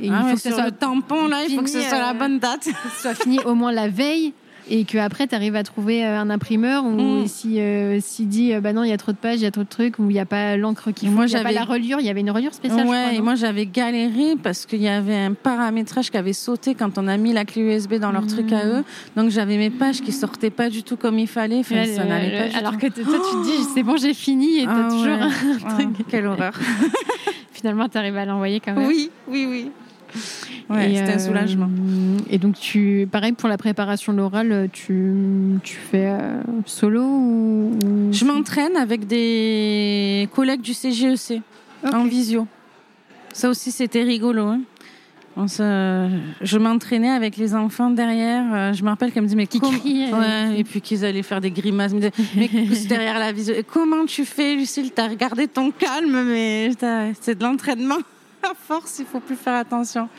Il 0.02 0.14
ah 0.14 0.24
faut 0.30 0.36
que 0.36 0.42
ce 0.42 0.52
soit 0.52 0.66
le 0.66 0.72
tampon 0.72 1.28
là, 1.28 1.44
il 1.48 1.56
faut 1.56 1.64
que 1.64 1.70
ce 1.70 1.82
soit 1.82 2.00
la 2.00 2.14
bonne 2.14 2.40
date, 2.40 2.66
que 2.66 2.90
ce 2.96 3.02
soit 3.02 3.16
fini 3.16 3.40
au 3.46 3.56
moins 3.56 3.72
la 3.72 3.88
veille 3.88 4.34
et 4.70 4.84
qu'après 4.84 5.28
tu 5.28 5.36
arrives 5.36 5.56
à 5.56 5.64
trouver 5.64 6.06
euh, 6.06 6.20
un 6.20 6.30
imprimeur 6.30 6.86
ou 6.86 6.92
mm. 6.92 7.28
si 7.28 7.60
euh, 7.60 8.00
s'il 8.02 8.28
dit 8.28 8.54
euh, 8.54 8.62
bah 8.62 8.74
non 8.74 8.84
il 8.84 8.90
y 8.90 8.94
a 8.94 8.98
trop 8.98 9.12
de 9.12 9.18
pages 9.18 9.40
il 9.40 9.44
y 9.44 9.48
a 9.48 9.52
trop 9.52 9.64
de 9.64 9.70
trucs 9.70 10.00
ou 10.00 10.10
il 10.10 10.14
n'y 10.14 10.20
a 10.20 10.26
pas 10.26 10.58
l'encre 10.58 10.92
qui 10.92 11.10
moi 11.10 11.28
j'avais 11.28 11.52
la 11.52 11.64
reliure 11.64 12.00
il 12.00 12.06
y 12.06 12.10
avait 12.10 12.20
une 12.20 12.32
reliure 12.32 12.54
spéciale 12.54 12.88
ouais 12.88 13.16
et 13.16 13.22
moi 13.22 13.36
j'avais 13.36 13.66
galéré 13.66 14.36
parce 14.42 14.66
qu'il 14.66 14.82
y 14.82 14.88
avait 14.88 15.16
un 15.16 15.34
paramétrage 15.34 16.12
qui 16.12 16.18
avait 16.18 16.34
sauté 16.34 16.76
quand 16.76 16.98
on 16.98 17.08
a 17.08 17.18
mis 17.18 17.34
la 17.34 17.46
clé 17.46 17.62
USB 17.62 17.96
dans 17.96 18.12
leur 18.12 18.28
truc 18.28 18.52
à 18.52 18.66
mm. 18.66 18.70
eux. 18.70 18.84
Donc 19.16 19.30
j'avais 19.30 19.58
mes 19.58 19.70
pages 19.70 20.02
qui 20.02 20.12
sortaient 20.12 20.50
pas 20.50 20.70
du 20.70 20.84
tout 20.84 20.98
comme 20.98 21.18
il 21.20 21.28
fallait. 21.28 21.60
Enfin, 21.60 21.86
ça 21.86 22.04
n'allait 22.04 22.50
pas 22.50 22.58
alors 22.58 22.78
que 22.78 22.88
toi 22.88 23.04
tu 23.04 23.38
te 23.38 23.44
dis 23.44 23.64
c'est 23.74 23.84
bon 23.84 23.98
j'ai 23.98 24.14
fini 24.14 24.60
et 24.60 24.66
t'as 24.66 24.88
ah, 24.88 24.90
toujours 24.90 25.68
un 25.68 25.76
truc. 25.76 26.08
Quelle 26.08 26.28
horreur. 26.28 26.54
Finalement 27.52 27.90
tu 27.90 27.98
arrives 27.98 28.18
à 28.18 28.26
l'envoyer 28.26 28.60
quand 28.60 28.74
même. 28.74 28.88
Oui 28.88 29.10
oui 29.28 29.48
oui 29.50 29.72
Ouais, 30.70 30.94
c'était 30.96 31.14
un 31.14 31.16
euh, 31.16 31.20
soulagement. 31.20 31.70
Et 32.30 32.38
donc, 32.38 32.56
tu, 32.60 33.08
pareil 33.12 33.32
pour 33.34 33.50
la 33.50 33.58
préparation 33.58 34.14
de 34.14 34.18
l'oral, 34.20 34.70
tu, 34.72 35.14
tu 35.64 35.76
fais 35.76 36.08
euh, 36.10 36.42
solo 36.66 37.02
ou, 37.04 37.80
Je 38.12 38.24
m'entraîne 38.26 38.76
avec 38.78 39.08
des 39.08 40.30
collègues 40.36 40.62
du 40.62 40.74
CGEC 40.74 41.42
Ok. 41.84 41.94
en 41.94 42.06
visio. 42.06 42.48
Ça 43.34 43.50
aussi, 43.50 43.72
c'était 43.72 44.04
rigolo. 44.04 44.46
hein. 44.46 44.62
On 45.38 45.48
se- 45.48 46.10
Je 46.42 46.58
m'entraînais 46.58 47.10
avec 47.10 47.38
les 47.38 47.56
enfants 47.56 47.90
derrière. 47.92 48.44
Euh, 48.54 48.74
Je 48.74 48.84
me 48.84 48.90
rappelle 48.90 49.12
qu'elle 49.12 49.24
me 49.24 49.28
dit 49.28 49.36
mais 49.38 49.48
Qui 49.48 49.60
crient, 49.62 50.12
Ouais, 50.12 50.58
et 50.60 50.64
puis 50.64 50.82
qu'ils 50.82 51.06
allaient 51.06 51.24
faire 51.24 51.40
des 51.40 51.52
grimaces. 51.52 51.94
Me 51.94 52.00
disaient, 52.00 52.12
mais 52.36 52.50
derrière 52.90 53.18
la 53.20 53.32
visio. 53.32 53.54
Comment 53.72 54.06
tu 54.06 54.26
fais, 54.26 54.56
Lucille? 54.56 54.92
T'as 54.94 55.08
regardé 55.08 55.48
ton 55.48 55.72
calme, 55.72 56.24
mais 56.28 56.72
c'est 57.22 57.38
de 57.38 57.44
l'entraînement. 57.44 57.98
À 58.50 58.54
force, 58.56 58.98
il 59.00 59.06
faut 59.06 59.20
plus 59.20 59.36
faire 59.36 59.56
attention. 59.56 60.10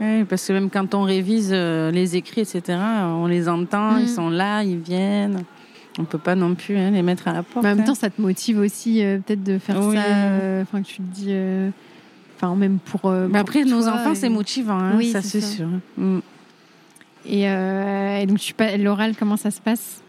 Oui, 0.00 0.24
parce 0.24 0.46
que 0.46 0.52
même 0.52 0.70
quand 0.70 0.94
on 0.94 1.02
révise 1.02 1.50
euh, 1.52 1.90
les 1.90 2.16
écrits, 2.16 2.40
etc., 2.40 2.78
on 3.04 3.26
les 3.26 3.48
entend, 3.48 3.92
Mm. 3.92 4.00
ils 4.00 4.08
sont 4.08 4.30
là, 4.30 4.62
ils 4.64 4.78
viennent. 4.78 5.44
On 5.98 6.04
peut 6.04 6.18
pas 6.18 6.34
non 6.34 6.54
plus 6.54 6.76
hein, 6.78 6.90
les 6.90 7.02
mettre 7.02 7.28
à 7.28 7.32
la 7.32 7.42
porte. 7.42 7.62
Mais 7.64 7.70
en 7.72 7.74
même 7.74 7.80
hein. 7.82 7.86
temps, 7.88 7.94
ça 7.94 8.08
te 8.10 8.20
motive 8.20 8.58
aussi 8.58 9.04
euh, 9.04 9.18
peut-être 9.18 9.42
de 9.44 9.58
faire 9.58 9.76
Oui. 9.84 9.96
ça. 9.96 10.02
euh, 10.04 10.62
Enfin, 10.62 10.82
que 10.82 10.86
tu 10.86 10.96
te 10.96 11.02
dis. 11.14 11.26
euh, 11.28 11.70
Enfin, 12.36 12.54
même 12.56 12.78
pour. 12.78 13.10
euh, 13.10 13.26
Mais 13.26 13.32
pour 13.32 13.40
après, 13.40 13.64
nos 13.64 13.82
toi, 13.82 13.92
enfants, 13.92 14.12
et- 14.12 14.14
c'est 14.14 14.30
motivant, 14.30 14.78
hein, 14.78 14.94
Oui, 14.96 15.10
ça 15.12 15.20
c'est 15.20 15.42
sûr. 15.42 15.68
Mm. 15.98 16.20
Et, 17.26 17.48
euh, 17.50 18.16
et 18.18 18.26
donc, 18.26 18.38
tu 18.38 18.54
pa- 18.54 18.76
l'oral, 18.78 19.14
comment 19.18 19.36
ça 19.36 19.50
se 19.50 19.60
passe? 19.60 20.00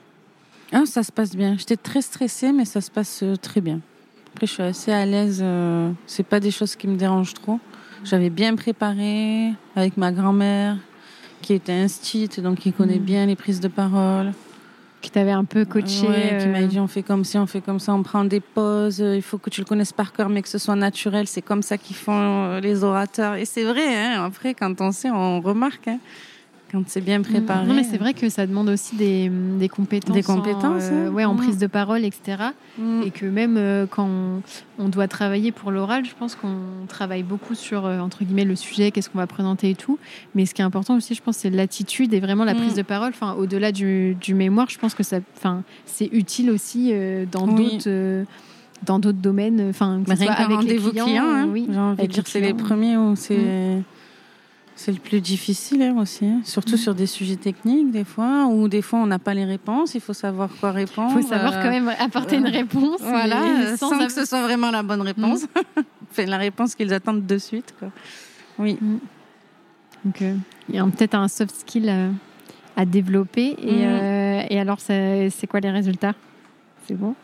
Ah, 0.71 0.83
ça 0.85 1.03
se 1.03 1.11
passe 1.11 1.35
bien. 1.35 1.57
J'étais 1.57 1.75
très 1.75 2.01
stressée, 2.01 2.53
mais 2.53 2.63
ça 2.63 2.79
se 2.79 2.89
passe 2.89 3.23
très 3.41 3.59
bien. 3.59 3.81
Après, 4.41 4.47
je 4.47 4.53
suis 4.53 4.63
assez 4.63 4.91
à 4.91 5.05
l'aise. 5.05 5.39
euh, 5.43 5.91
c'est 6.07 6.23
pas 6.25 6.39
des 6.39 6.49
choses 6.49 6.75
qui 6.75 6.87
me 6.87 6.95
dérangent 6.97 7.35
trop. 7.35 7.59
J'avais 8.03 8.31
bien 8.31 8.55
préparé 8.55 9.51
avec 9.75 9.97
ma 9.97 10.11
grand-mère, 10.11 10.77
qui 11.43 11.53
était 11.53 11.73
instite, 11.73 12.39
donc 12.39 12.57
qui 12.57 12.73
connaît 12.73 12.97
Mm. 12.97 13.03
bien 13.03 13.25
les 13.27 13.35
prises 13.35 13.59
de 13.59 13.67
parole. 13.67 14.31
Qui 15.03 15.11
t'avait 15.11 15.29
un 15.29 15.43
peu 15.45 15.63
coaché 15.63 16.07
Ouais, 16.07 16.37
qui 16.41 16.47
euh, 16.47 16.51
m'a 16.51 16.63
dit 16.63 16.79
on 16.79 16.87
fait 16.87 17.03
comme 17.03 17.23
ci, 17.23 17.37
on 17.37 17.45
fait 17.45 17.61
comme 17.61 17.79
ça, 17.79 17.93
on 17.93 18.01
prend 18.01 18.25
des 18.25 18.39
pauses. 18.39 18.99
euh, 18.99 19.15
Il 19.15 19.21
faut 19.21 19.37
que 19.37 19.51
tu 19.51 19.61
le 19.61 19.65
connaisses 19.65 19.93
par 19.93 20.11
cœur, 20.11 20.27
mais 20.27 20.41
que 20.41 20.49
ce 20.49 20.57
soit 20.57 20.75
naturel. 20.75 21.27
C'est 21.27 21.43
comme 21.43 21.61
ça 21.61 21.77
qu'ils 21.77 21.95
font 21.95 22.11
euh, 22.45 22.59
les 22.61 22.83
orateurs. 22.83 23.35
Et 23.35 23.45
c'est 23.45 23.63
vrai. 23.63 23.95
Hein, 23.95 24.23
après, 24.25 24.55
quand 24.55 24.81
on 24.81 24.91
sait, 24.91 25.11
on 25.11 25.39
remarque. 25.41 25.87
hein, 25.87 25.99
quand 26.71 26.83
c'est 26.87 27.01
bien 27.01 27.21
préparé. 27.21 27.65
Non, 27.67 27.73
mais 27.73 27.83
c'est 27.83 27.97
vrai 27.97 28.13
que 28.13 28.29
ça 28.29 28.47
demande 28.47 28.69
aussi 28.69 28.95
des, 28.95 29.29
des 29.29 29.67
compétences. 29.69 30.15
Des 30.15 30.23
compétences, 30.23 30.83
en, 30.89 30.93
euh, 30.93 31.07
hein. 31.09 31.11
ouais, 31.11 31.25
en 31.25 31.33
Mm. 31.33 31.37
prise 31.37 31.57
de 31.57 31.67
parole, 31.67 32.05
etc. 32.05 32.37
Mm. 32.77 33.01
Et 33.05 33.11
que 33.11 33.25
même 33.25 33.57
euh, 33.57 33.85
quand 33.89 34.07
on, 34.07 34.41
on 34.79 34.87
doit 34.89 35.07
travailler 35.07 35.51
pour 35.51 35.71
l'oral, 35.71 36.05
je 36.05 36.13
pense 36.17 36.35
qu'on 36.35 36.85
travaille 36.87 37.23
beaucoup 37.23 37.55
sur, 37.55 37.85
euh, 37.85 37.99
entre 37.99 38.23
guillemets, 38.23 38.45
le 38.45 38.55
sujet, 38.55 38.91
qu'est-ce 38.91 39.09
qu'on 39.09 39.17
va 39.19 39.27
présenter 39.27 39.71
et 39.71 39.75
tout. 39.75 39.99
Mais 40.35 40.45
ce 40.45 40.53
qui 40.53 40.61
est 40.61 40.65
important 40.65 40.95
aussi, 40.95 41.13
je 41.13 41.21
pense, 41.21 41.37
c'est 41.37 41.49
l'attitude 41.49 42.13
et 42.13 42.19
vraiment 42.19 42.45
la 42.45 42.53
Mm. 42.53 42.57
prise 42.57 42.75
de 42.75 42.81
parole. 42.83 43.09
Enfin, 43.09 43.33
au-delà 43.33 43.71
du, 43.71 44.15
du 44.21 44.33
mémoire, 44.33 44.69
je 44.69 44.79
pense 44.79 44.93
que 44.95 45.03
ça, 45.03 45.17
enfin, 45.37 45.63
c'est 45.85 46.09
utile 46.13 46.49
aussi 46.51 46.93
dans 47.31 47.47
Oui. 47.47 47.77
d'autres. 47.79 48.25
dans 48.85 48.97
d'autres 48.97 49.19
domaines, 49.19 49.67
enfin, 49.69 50.01
qu'un 50.05 50.13
avec 50.13 50.29
les 50.49 50.55
rendez-vous 50.55 50.89
clients, 50.89 51.05
client, 51.05 51.23
hein. 51.23 51.47
oui, 51.51 51.67
j'ai 51.69 51.77
envie 51.77 52.07
de 52.07 52.11
dire 52.11 52.23
c'est 52.25 52.39
les 52.41 52.55
premiers 52.55 52.97
où 52.97 53.15
c'est 53.15 53.83
c'est 54.81 54.91
le 54.91 54.99
plus 54.99 55.21
difficile 55.21 55.81
hein, 55.83 55.95
aussi, 55.99 56.25
hein. 56.25 56.41
surtout 56.43 56.73
Mm. 56.73 56.77
sur 56.85 56.95
des 56.95 57.05
sujets 57.05 57.35
techniques 57.35 57.91
des 57.91 58.03
fois, 58.03 58.47
ou 58.47 58.67
des 58.67 58.81
fois 58.81 58.99
on 58.99 59.05
n'a 59.05 59.19
pas 59.19 59.33
les 59.33 59.45
réponses, 59.45 59.93
il 59.93 60.01
faut 60.01 60.13
savoir 60.13 60.49
quoi 60.59 60.71
répondre. 60.71 61.13
Il 61.15 61.21
faut 61.21 61.29
savoir 61.29 61.53
euh, 61.53 61.63
quand 61.63 61.69
même 61.69 61.89
apporter 61.99 62.37
une 62.37 62.47
euh, 62.47 62.51
réponse. 62.51 62.99
Voilà, 63.01 63.41
euh, 63.43 63.77
sans, 63.77 63.91
que 63.97 64.11
ce 64.11 64.25
soit 64.25 64.41
vraiment 64.41 64.71
la 64.71 64.83
bonne 64.83 65.01
réponse. 65.01 65.45
Enfin, 66.11 66.25
la 66.25 66.37
réponse 66.37 66.75
qu'ils 66.75 66.93
attendent 66.93 67.25
de 67.25 67.37
suite. 67.37 67.73
Quoi. 67.79 67.89
Oui. 68.59 68.77
Donc, 70.03 70.21
euh, 70.21 70.35
il 70.67 70.75
y 70.75 70.77
a 70.77 70.83
peut-être 70.83 71.15
un 71.15 71.29
soft 71.29 71.55
skill 71.55 71.87
à, 71.87 72.09
à 72.75 72.85
développer. 72.85 73.55
Et, 73.61 73.85
euh, 73.85 74.41
et 74.49 74.59
alors, 74.59 74.79
c'est 74.81 75.47
quoi 75.49 75.61
les 75.61 75.71
résultats? 75.71 76.15
C'est 76.85 76.95
bon? 76.95 77.15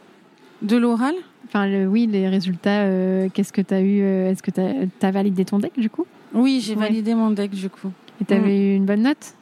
De 0.61 0.77
l'oral? 0.77 1.15
Enfin, 1.47 1.67
le, 1.67 1.85
oui, 1.87 2.07
les 2.07 2.27
résultats, 2.27 2.83
euh, 2.83 3.29
qu'est-ce 3.33 3.53
que 3.53 3.61
tu 3.61 3.73
as 3.73 3.81
eu 3.81 4.01
euh, 4.01 4.31
Est-ce 4.31 4.43
que 4.43 4.51
tu 4.51 4.61
as, 5.05 5.11
validé 5.11 5.45
ton 5.45 5.59
deck, 5.59 5.73
du 5.77 5.89
coup? 5.89 6.05
Oui, 6.33 6.61
j'ai 6.61 6.75
Ouais. 6.75 6.81
validé 6.87 7.15
mon 7.15 7.31
deck 7.31 7.51
du 7.51 7.69
coup. 7.69 7.91
Et 8.21 8.25
tu 8.25 8.33
avais 8.33 8.57
eu 8.57 8.75
une 8.75 8.85
bonne 8.85 9.03
note 9.03 9.33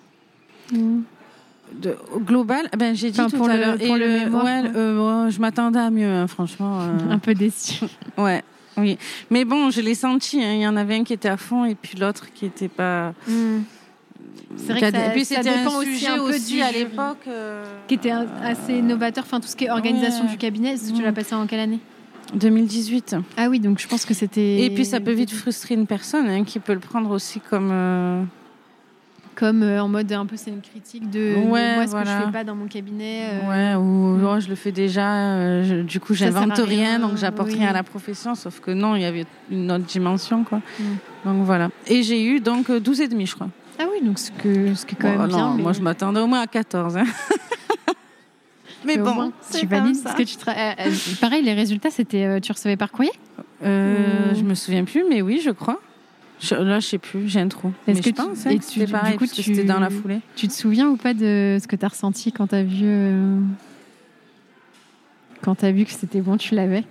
De, 1.73 1.95
au 2.13 2.19
global, 2.19 2.69
ben, 2.77 2.95
j'ai 2.95 3.09
dit 3.11 3.19
Enfin, 3.19 3.29
tout 3.29 3.37
pour 3.37 3.49
à 3.49 3.55
le- 3.55 3.59
l'heure. 3.61 3.77
pour 3.77 3.95
et 3.95 3.99
le 3.99 4.07
mémoire, 4.07 4.43
ouais, 4.45 4.61
ouais. 4.61 4.69
euh, 4.75 5.29
je 5.29 5.39
m'attendais 5.41 5.79
à 5.79 5.89
mieux, 5.89 6.07
hein, 6.07 6.27
franchement. 6.27 6.79
euh, 6.81 7.09
Un 7.11 7.17
peu 7.19 7.33
déçu. 7.33 7.83
ouais, 8.17 8.43
oui. 8.77 8.97
Mais 9.31 9.45
bon, 9.45 9.71
je 9.71 9.81
l'ai 9.81 9.95
senti. 9.95 10.41
hein, 10.43 10.53
Il 10.53 10.61
y 10.61 10.67
en 10.67 10.75
avait 10.77 10.95
un 10.95 11.03
qui 11.03 11.13
était 11.13 11.27
à 11.29 11.37
fond 11.37 11.65
et 11.65 11.75
puis 11.75 11.97
l'autre 11.97 12.31
qui 12.33 12.45
était 12.45 12.67
pas. 12.69 13.13
C'est 14.57 14.71
vrai 14.71 14.79
que 14.91 14.91
ça, 14.97 15.07
et 15.07 15.11
puis 15.11 15.25
c'était 15.25 15.49
un 15.49 15.67
aussi 15.67 15.93
sujet 15.95 16.07
un 16.07 16.15
peu 16.17 16.21
aussi 16.21 16.53
du 16.55 16.61
à 16.61 16.71
l'époque. 16.71 17.17
euh, 17.27 17.63
Qui 17.87 17.95
était 17.95 18.11
un- 18.11 18.27
assez 18.43 18.81
novateur. 18.81 19.23
Enfin, 19.25 19.39
tout 19.39 19.47
ce 19.47 19.55
qui 19.55 19.65
est 19.65 19.69
organisation 19.71 20.25
Ouais. 20.25 20.29
du 20.31 20.37
cabinet, 20.37 20.73
est-ce 20.73 20.91
que 20.91 20.95
tu 20.95 21.01
Mm. 21.01 21.05
l'as 21.05 21.11
passé 21.13 21.35
en 21.35 21.45
quelle 21.47 21.59
année? 21.61 21.79
2018. 22.33 23.15
Ah 23.37 23.47
oui, 23.49 23.59
donc 23.59 23.79
je 23.79 23.87
pense 23.87 24.05
que 24.05 24.13
c'était. 24.13 24.61
Et 24.63 24.69
puis 24.69 24.85
ça 24.85 24.99
peut 24.99 25.11
vite 25.13 25.31
frustrer 25.31 25.75
une 25.75 25.87
personne 25.87 26.27
hein, 26.27 26.43
qui 26.43 26.59
peut 26.59 26.73
le 26.73 26.79
prendre 26.79 27.11
aussi 27.11 27.39
comme. 27.39 27.69
euh, 27.71 28.23
Comme 29.35 29.63
euh, 29.63 29.81
en 29.83 29.87
mode 29.89 30.11
un 30.13 30.25
peu 30.25 30.37
c'est 30.37 30.49
une 30.49 30.61
critique 30.61 31.09
de, 31.09 31.35
de 31.35 31.49
Ouais, 31.49 31.75
moi 31.75 31.87
ce 31.87 31.91
que 31.93 31.99
je 31.99 32.25
fais 32.25 32.31
pas 32.31 32.43
dans 32.43 32.55
mon 32.55 32.67
cabinet. 32.67 33.27
euh, 33.43 33.49
Ouais, 33.49 33.75
ou 33.75 34.17
oh, 34.25 34.39
je 34.39 34.47
le 34.47 34.55
fais 34.55 34.71
déjà, 34.71 35.61
je- 35.63 35.81
du 35.81 35.99
coup 35.99 36.13
j'invente 36.13 36.53
rien, 36.57 36.65
rien, 36.65 36.99
donc 36.99 37.17
j'apporte 37.17 37.49
oui. 37.49 37.59
rien 37.59 37.69
à 37.69 37.73
la 37.73 37.83
profession, 37.83 38.33
sauf 38.35 38.59
que 38.61 38.71
non, 38.71 38.95
il 38.95 39.01
y 39.01 39.05
avait 39.05 39.25
une 39.51 39.71
autre 39.71 39.85
dimension. 39.85 40.43
Quoi. 40.45 40.59
Mm. 40.79 40.83
Donc 41.25 41.43
voilà. 41.45 41.69
Et 41.87 42.01
j'ai 42.03 42.23
eu 42.25 42.39
donc 42.39 42.69
euh, 42.69 42.79
12 42.79 43.01
et 43.01 43.07
demi, 43.07 43.25
je 43.25 43.35
crois. 43.35 43.49
Ah 43.77 43.83
oui, 43.91 44.05
donc 44.07 44.17
ce, 44.19 44.31
que, 44.31 44.73
ce 44.73 44.85
qui 44.85 44.95
est 44.95 44.97
quand 44.97 45.09
même 45.17 45.27
bien. 45.27 45.53
mais- 45.55 45.63
Moi 45.63 45.73
je 45.73 45.81
m'attendais 45.81 46.21
au 46.21 46.27
moins 46.27 46.41
à 46.41 46.47
14. 46.47 46.95
hein. 46.97 47.03
mais 48.85 48.97
bon, 48.97 49.13
moins, 49.13 49.31
c'est 49.41 49.59
tu 49.59 49.67
valides. 49.67 49.95
ça. 49.95 50.03
Parce 50.03 50.15
que 50.15 50.23
tu 50.23 50.35
tra- 50.37 50.55
euh, 50.57 50.87
euh, 50.89 50.91
pareil, 51.21 51.43
les 51.43 51.53
résultats, 51.53 51.89
c'était 51.91 52.25
euh, 52.25 52.39
tu 52.39 52.51
recevais 52.51 52.77
par 52.77 52.91
courrier? 52.91 53.11
Euh, 53.63 54.31
Mm. 54.31 54.35
Je 54.35 54.43
me 54.43 54.53
souviens 54.55 54.83
plus, 54.83 55.03
mais 55.09 55.21
oui, 55.21 55.41
je 55.43 55.49
crois. 55.51 55.79
Je- 56.41 56.55
là, 56.55 56.79
je 56.81 56.87
sais 56.87 56.97
plus, 56.97 57.27
j'ai 57.29 57.39
un 57.39 57.47
trou. 57.47 57.71
Est-ce 57.87 57.97
mais 57.97 58.03
que 58.03 58.09
je 58.09 58.09
tu- 58.09 58.13
pense 58.13 58.45
hein, 58.45 58.49
et 58.51 58.59
que 58.59 58.65
tu- 58.65 58.79
du 58.85 58.91
pareil, 58.91 59.17
coup, 59.17 59.25
que 59.25 59.33
tu- 59.33 59.41
c'était 59.43 59.63
dans 59.63 59.79
la 59.79 59.89
foulée. 59.89 60.19
Tu 60.35 60.47
te 60.47 60.53
souviens 60.53 60.89
ou 60.89 60.97
pas 60.97 61.13
de 61.13 61.57
ce 61.61 61.67
que 61.67 61.75
tu 61.77 61.85
as 61.85 61.87
ressenti 61.89 62.31
quand 62.31 62.47
tu 62.47 62.55
as 62.55 62.63
vu. 62.63 62.81
euh, 62.83 63.39
Quand 65.41 65.55
tu 65.55 65.71
vu 65.71 65.85
que 65.85 65.91
c'était 65.91 66.21
bon, 66.21 66.37
tu 66.37 66.55
l'avais? 66.55 66.83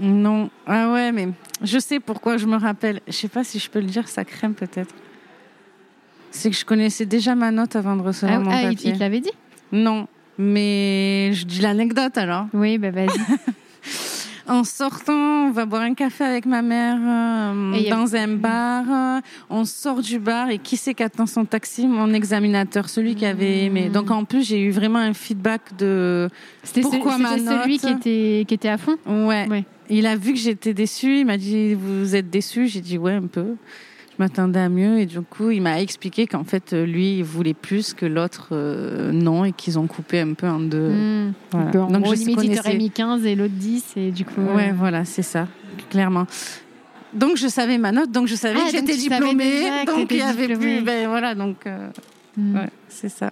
Non. 0.00 0.50
Ah 0.66 0.92
ouais, 0.92 1.12
mais 1.12 1.28
je 1.62 1.78
sais 1.78 2.00
pourquoi 2.00 2.36
je 2.36 2.46
me 2.46 2.56
rappelle. 2.56 3.00
Je 3.06 3.12
sais 3.12 3.28
pas 3.28 3.44
si 3.44 3.58
je 3.58 3.70
peux 3.70 3.80
le 3.80 3.86
dire, 3.86 4.08
ça 4.08 4.24
craint 4.24 4.52
peut-être. 4.52 4.94
C'est 6.30 6.50
que 6.50 6.56
je 6.56 6.64
connaissais 6.64 7.06
déjà 7.06 7.34
ma 7.34 7.50
note 7.50 7.76
avant 7.76 7.96
de 7.96 8.02
recevoir 8.02 8.38
Ah, 8.40 8.42
mon 8.44 8.50
ah, 8.50 8.62
papier. 8.62 8.90
il 8.90 8.94
te 8.94 8.98
l'avait 9.00 9.20
dit? 9.20 9.30
Non, 9.72 10.06
mais 10.40 11.30
je 11.34 11.44
dis 11.44 11.60
l'anecdote 11.60 12.16
alors. 12.18 12.46
Oui, 12.52 12.78
bah 12.78 12.90
vas-y. 12.90 13.08
En 14.48 14.64
sortant, 14.64 15.46
on 15.46 15.50
va 15.52 15.64
boire 15.64 15.82
un 15.82 15.94
café 15.94 16.24
avec 16.24 16.44
ma 16.44 16.60
mère 16.60 16.96
euh, 17.00 17.72
a- 17.72 17.90
dans 17.90 18.16
un 18.16 18.26
bar. 18.26 19.22
On 19.48 19.64
sort 19.64 20.00
du 20.02 20.18
bar 20.18 20.50
et 20.50 20.58
qui 20.58 20.76
c'est 20.76 20.92
qui 20.92 21.04
attend 21.04 21.26
son 21.26 21.44
taxi? 21.44 21.86
Mon 21.86 22.12
examinateur, 22.12 22.88
celui 22.88 23.14
qui 23.14 23.26
avait 23.26 23.66
aimé. 23.66 23.88
Mmh. 23.88 23.92
Donc 23.92 24.10
en 24.10 24.24
plus, 24.24 24.44
j'ai 24.48 24.58
eu 24.60 24.70
vraiment 24.72 24.98
un 24.98 25.14
feedback 25.14 25.60
de 25.78 26.28
C'était 26.64 26.82
ce- 26.82 26.88
Pourquoi 26.88 27.16
ma 27.18 27.36
c'était 27.38 27.44
celui 27.48 27.74
note? 27.74 27.80
qui 27.80 27.92
était, 27.92 28.44
qui 28.46 28.54
était 28.54 28.68
à 28.70 28.78
fond? 28.78 28.96
Ouais. 29.06 29.46
Ouais. 29.48 29.64
Il 29.88 30.04
a 30.08 30.16
vu 30.16 30.32
que 30.32 30.38
j'étais 30.40 30.74
déçue. 30.74 31.18
Il 31.20 31.26
m'a 31.26 31.36
dit 31.36 31.74
Vous 31.74 32.16
êtes 32.16 32.28
déçue 32.28 32.66
J'ai 32.66 32.80
dit 32.80 32.98
Ouais, 32.98 33.12
un 33.12 33.28
peu. 33.28 33.54
Je 34.20 34.24
m'attendais 34.26 34.60
à 34.60 34.68
mieux. 34.68 34.98
Et 35.00 35.06
du 35.06 35.22
coup, 35.22 35.50
il 35.50 35.62
m'a 35.62 35.80
expliqué 35.80 36.26
qu'en 36.26 36.44
fait, 36.44 36.72
lui, 36.74 37.16
il 37.18 37.24
voulait 37.24 37.54
plus 37.54 37.94
que 37.94 38.04
l'autre 38.04 38.48
euh, 38.52 39.12
non 39.12 39.46
et 39.46 39.52
qu'ils 39.52 39.78
ont 39.78 39.86
coupé 39.86 40.20
un 40.20 40.34
peu 40.34 40.46
en 40.46 40.60
deux. 40.60 40.90
Hmm. 40.90 41.32
Voilà. 41.50 41.70
Donc, 41.70 41.88
en 41.88 41.92
Donc, 41.92 42.02
gros, 42.02 42.14
je 42.14 42.18
limite, 42.20 42.40
il 42.44 42.54
t'aurait 42.54 42.76
mis 42.76 42.90
15 42.90 43.24
et 43.24 43.34
l'autre 43.34 43.54
10, 43.54 43.84
et 43.96 44.10
du 44.10 44.26
coup. 44.26 44.42
Ouais, 44.54 44.68
euh, 44.68 44.74
voilà, 44.76 45.06
c'est 45.06 45.22
ça, 45.22 45.48
clairement. 45.88 46.26
Donc, 47.14 47.38
je 47.38 47.48
savais 47.48 47.78
ma 47.78 47.92
note, 47.92 48.10
donc 48.12 48.26
je 48.26 48.34
savais 48.34 48.58
Ah, 48.62 48.66
que 48.66 48.72
j'étais 48.76 48.94
diplômée. 48.94 49.70
Donc, 49.86 50.08
il 50.10 50.18
y 50.18 50.20
avait 50.20 50.48
diplômée. 50.48 50.76
plus. 50.76 50.84
Ben 50.84 51.08
voilà, 51.08 51.34
donc, 51.34 51.56
euh, 51.66 51.88
hmm. 52.36 52.56
ouais, 52.56 52.68
c'est 52.90 53.08
ça. 53.08 53.30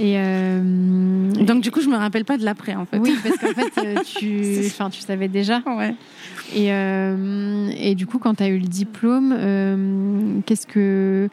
Et. 0.00 0.14
euh, 0.18 1.30
Donc, 1.30 1.62
du 1.62 1.70
coup, 1.70 1.80
je 1.80 1.88
me 1.88 1.96
rappelle 1.96 2.24
pas 2.24 2.36
de 2.36 2.44
l'après, 2.44 2.74
en 2.74 2.86
fait. 2.86 2.98
Oui, 2.98 3.16
parce 3.22 3.36
qu'en 3.38 3.54
fait, 3.60 4.02
tu, 4.04 4.42
enfin, 4.66 4.90
tu 4.90 5.00
savais 5.00 5.28
déjà. 5.28 5.62
Ouais. 5.64 5.94
Et, 6.54 6.72
euh, 6.72 7.68
et 7.76 7.94
du 7.94 8.06
coup, 8.06 8.18
quand 8.18 8.36
tu 8.36 8.42
as 8.42 8.48
eu 8.48 8.58
le 8.58 8.66
diplôme, 8.68 9.34
euh, 9.36 10.38
qu'est-ce 10.46 10.66
que 10.66 11.28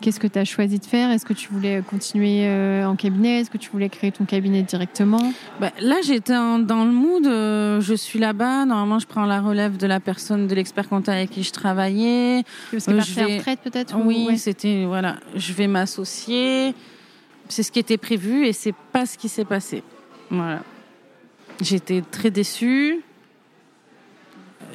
qu'est-ce 0.00 0.18
que 0.18 0.26
tu 0.26 0.38
as 0.38 0.46
choisi 0.46 0.78
de 0.78 0.84
faire? 0.86 1.10
Est-ce 1.10 1.26
que 1.26 1.34
tu 1.34 1.48
voulais 1.52 1.82
continuer 1.86 2.46
euh, 2.46 2.86
en 2.86 2.96
cabinet? 2.96 3.40
Est-ce 3.40 3.50
que 3.50 3.58
tu 3.58 3.68
voulais 3.70 3.90
créer 3.90 4.10
ton 4.12 4.24
cabinet 4.24 4.62
directement? 4.62 5.32
Ben, 5.60 5.70
là, 5.80 5.96
j'étais 6.02 6.32
dans 6.32 6.84
le 6.86 6.90
mood. 6.90 7.26
euh, 7.26 7.82
je 7.82 7.92
suis 7.94 8.18
là-bas. 8.18 8.64
Normalement, 8.64 8.98
je 8.98 9.06
prends 9.06 9.26
la 9.26 9.42
relève 9.42 9.76
de 9.76 9.86
la 9.86 10.00
personne, 10.00 10.46
de 10.46 10.54
l'expert 10.54 10.88
comptable 10.88 11.18
avec 11.18 11.30
qui 11.30 11.42
je 11.42 11.52
travaillais. 11.52 12.44
Parce 12.70 12.86
que 12.86 12.92
Euh, 12.92 13.00
je 13.02 13.14
vais- 13.14 13.36
retraite 13.36 13.60
peut-être 13.62 13.94
ou- 13.98 14.02
Oui, 14.06 14.24
ouais. 14.28 14.36
c'était 14.38 14.86
voilà, 14.86 15.16
je 15.36 15.52
vais 15.52 15.66
m'associer. 15.66 16.74
C'est 17.50 17.62
ce 17.62 17.70
qui 17.70 17.78
était 17.78 17.98
prévu 17.98 18.46
et 18.46 18.54
c'est 18.54 18.74
pas 18.92 19.04
ce 19.04 19.18
qui 19.18 19.28
s'est 19.28 19.44
passé. 19.44 19.82
Voilà. 20.30 20.60
J'étais 21.60 22.00
très 22.10 22.30
déçue. 22.30 23.00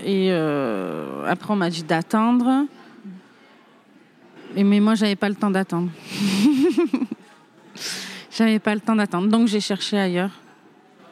Et 0.03 0.29
euh, 0.31 1.25
après, 1.27 1.53
on 1.53 1.55
m'a 1.55 1.69
dit 1.69 1.83
d'attendre. 1.83 2.65
Mais 4.55 4.79
moi, 4.79 4.95
j'avais 4.95 5.15
pas 5.15 5.29
le 5.29 5.35
temps 5.35 5.51
d'attendre. 5.51 5.89
j'avais 8.31 8.59
pas 8.59 8.73
le 8.73 8.81
temps 8.81 8.95
d'attendre. 8.95 9.27
Donc, 9.27 9.47
j'ai 9.47 9.59
cherché 9.59 9.97
ailleurs. 9.97 10.31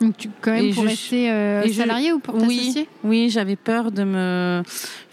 Donc, 0.03 0.17
tu, 0.17 0.29
quand 0.41 0.51
même, 0.51 0.73
pour 0.73 0.83
rester 0.83 1.31
euh, 1.31 1.65
salarié 1.71 2.11
ou 2.11 2.19
pour 2.19 2.37
t'associer 2.37 2.87
Oui, 3.03 3.29
j'avais 3.29 3.55
peur 3.55 3.91
de 3.91 4.03
me. 4.03 4.61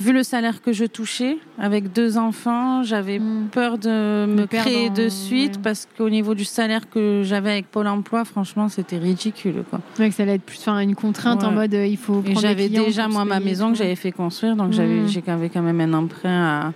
Vu 0.00 0.12
le 0.12 0.22
salaire 0.22 0.62
que 0.62 0.72
je 0.72 0.84
touchais, 0.84 1.36
avec 1.58 1.92
deux 1.92 2.18
enfants, 2.18 2.82
j'avais 2.82 3.18
hmm. 3.18 3.48
peur 3.52 3.78
de 3.78 4.26
me 4.26 4.46
créer 4.46 4.90
de 4.90 5.08
suite 5.08 5.62
parce 5.62 5.86
qu'au 5.96 6.10
niveau 6.10 6.34
du 6.34 6.44
salaire 6.44 6.90
que 6.90 7.22
j'avais 7.24 7.52
avec 7.52 7.70
Pôle 7.70 7.86
emploi, 7.86 8.24
franchement, 8.24 8.68
c'était 8.68 8.98
ridicule. 8.98 9.62
Quoi. 9.70 9.80
Ouais, 9.98 10.08
que 10.08 10.14
ça 10.14 10.24
allait 10.24 10.34
être 10.34 10.42
plus 10.42 10.58
enfin, 10.58 10.80
une 10.80 10.96
contrainte 10.96 11.44
en 11.44 11.52
mode 11.52 11.74
euh, 11.74 11.86
il 11.86 11.96
faut. 11.96 12.22
Et 12.26 12.34
j'avais 12.34 12.68
déjà, 12.68 13.06
moi, 13.06 13.24
ma 13.24 13.38
maison 13.38 13.70
que 13.70 13.78
j'avais 13.78 13.96
fait 13.96 14.12
construire, 14.12 14.56
donc 14.56 14.72
j'avais, 14.72 15.02
hmm. 15.02 15.08
j'avais 15.08 15.48
quand 15.50 15.62
même 15.62 15.80
un 15.80 15.92
emprunt 15.92 16.42
à 16.42 16.72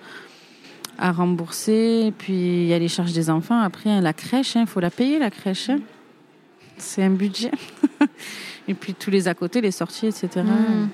à 0.98 1.12
rembourser. 1.12 2.04
Et 2.06 2.12
puis, 2.12 2.34
il 2.34 2.66
y 2.66 2.74
a 2.74 2.78
les 2.78 2.86
charges 2.88 3.12
des 3.12 3.30
enfants. 3.30 3.60
Après, 3.60 4.00
la 4.00 4.12
crèche, 4.12 4.54
il 4.54 4.58
hein, 4.58 4.66
faut 4.66 4.78
la 4.78 4.90
payer, 4.90 5.18
la 5.18 5.30
crèche. 5.30 5.70
Hein. 5.70 5.78
C'est 6.78 7.02
un 7.02 7.10
budget. 7.10 7.52
et 8.68 8.74
puis, 8.74 8.94
tous 8.94 9.10
les 9.10 9.28
à 9.28 9.34
côté, 9.34 9.60
les 9.60 9.70
sorties, 9.70 10.06
etc. 10.06 10.28
Hmm. 10.42 10.88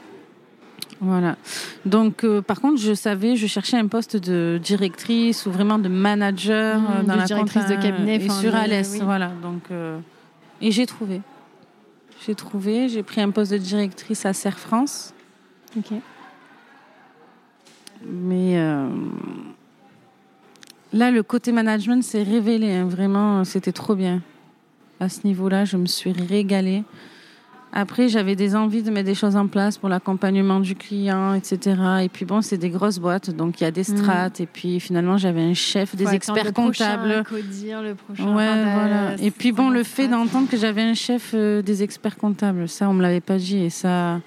Voilà. 1.01 1.37
Donc, 1.87 2.25
euh, 2.25 2.43
par 2.43 2.61
contre, 2.61 2.81
je 2.81 2.93
savais, 2.93 3.37
je 3.37 3.47
cherchais 3.47 3.79
un 3.79 3.87
poste 3.87 4.17
de 4.17 4.61
directrice 4.63 5.47
ou 5.47 5.51
vraiment 5.51 5.79
de 5.79 5.89
manager 5.89 6.79
hmm, 6.79 6.87
euh, 6.91 7.03
dans 7.05 7.17
la 7.17 7.25
directrice 7.25 7.67
de 7.67 7.77
cabinet. 7.77 8.17
Et 8.17 8.29
sur 8.29 8.55
Alès, 8.55 9.01
voilà. 9.01 9.29
Donc, 9.43 9.63
euh, 9.71 9.99
et 10.61 10.71
j'ai 10.71 10.87
trouvé. 10.87 11.23
J'ai 12.27 12.35
trouvé. 12.35 12.89
J'ai 12.89 13.03
pris 13.03 13.21
un 13.21 13.31
poste 13.31 13.53
de 13.53 13.59
directrice 13.59 14.27
à 14.27 14.33
Serre 14.33 14.59
France. 14.59 15.15
Ok. 15.77 15.93
Mais 18.07 18.59
Là, 20.93 21.11
le 21.11 21.23
côté 21.23 21.53
management 21.53 22.03
s'est 22.03 22.23
révélé. 22.23 22.73
Hein. 22.73 22.87
Vraiment, 22.87 23.45
c'était 23.45 23.73
trop 23.73 23.95
bien. 23.95 24.23
À 25.01 25.09
ce 25.09 25.27
niveau-là, 25.27 25.65
je 25.65 25.77
me 25.77 25.87
suis 25.87 26.13
régalée. 26.13 26.85
Après, 27.73 28.09
j'avais 28.09 28.35
des 28.35 28.57
envies 28.57 28.83
de 28.83 28.91
mettre 28.91 29.07
des 29.07 29.15
choses 29.15 29.37
en 29.37 29.47
place 29.47 29.79
pour 29.79 29.89
l'accompagnement 29.89 30.59
du 30.59 30.75
client, 30.75 31.35
etc. 31.35 31.77
Et 32.03 32.09
puis 32.09 32.25
bon, 32.25 32.43
c'est 32.43 32.59
des 32.59 32.69
grosses 32.69 32.99
boîtes, 32.99 33.31
donc 33.31 33.61
il 33.61 33.65
y 33.65 33.67
a 33.67 33.71
des 33.71 33.83
mm. 33.83 33.97
strates. 33.97 34.41
Et 34.41 34.47
puis 34.47 34.81
finalement, 34.81 35.17
j'avais 35.17 35.41
un 35.41 35.55
chef, 35.55 35.95
des 35.95 36.13
experts 36.13 36.53
comptables. 36.53 37.23
Prochain, 37.25 37.83
le 37.83 37.95
prochain 37.95 38.35
ouais, 38.35 38.63
voilà. 38.75 39.15
Et 39.23 39.31
puis 39.31 39.53
bon, 39.53 39.71
le 39.71 39.85
fait 39.85 40.09
d'entendre 40.09 40.49
que 40.49 40.57
j'avais 40.57 40.83
un 40.83 40.95
chef 40.95 41.31
euh, 41.33 41.63
des 41.63 41.83
experts 41.85 42.17
comptables, 42.17 42.69
ça, 42.69 42.89
on 42.89 42.93
me 42.93 43.03
l'avait 43.03 43.21
pas 43.21 43.37
dit. 43.37 43.59
Et 43.59 43.71
ça, 43.71 44.21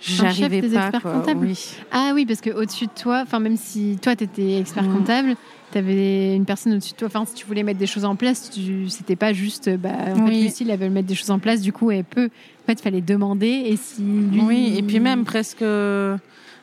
j'arrivais 0.00 0.62
pas. 0.62 0.92
Quoi. 0.98 1.24
Oui. 1.36 1.76
Ah 1.90 2.12
oui, 2.14 2.24
parce 2.24 2.40
que 2.40 2.50
au-dessus 2.50 2.86
de 2.86 2.92
toi, 2.98 3.20
enfin 3.22 3.38
même 3.38 3.58
si 3.58 3.98
toi, 4.00 4.16
tu 4.16 4.24
étais 4.24 4.58
expert 4.58 4.88
comptable 4.88 5.36
tu 5.72 5.78
avais 5.78 6.36
une 6.36 6.44
personne 6.44 6.72
au-dessus 6.74 6.92
de 6.92 6.96
toi. 6.98 7.08
Enfin, 7.08 7.24
si 7.24 7.34
tu 7.34 7.46
voulais 7.46 7.62
mettre 7.62 7.78
des 7.78 7.86
choses 7.86 8.04
en 8.04 8.16
place, 8.16 8.50
c'était 8.88 9.16
pas 9.16 9.32
juste. 9.32 9.70
Bah, 9.76 9.90
en 10.14 10.26
fait, 10.26 10.32
Lucie, 10.32 10.66
elle 10.68 10.78
veut 10.78 10.88
mettre 10.88 11.08
des 11.08 11.14
choses 11.14 11.30
en 11.30 11.38
place, 11.38 11.60
du 11.60 11.72
coup, 11.72 11.90
elle 11.90 12.04
peut. 12.04 12.26
En 12.26 12.66
fait, 12.66 12.74
il 12.74 12.82
fallait 12.82 13.00
demander. 13.00 13.48
Et 13.66 13.76
si 13.76 14.02
Oui, 14.46 14.74
et 14.76 14.82
puis 14.82 15.00
même 15.00 15.24
presque. 15.24 15.64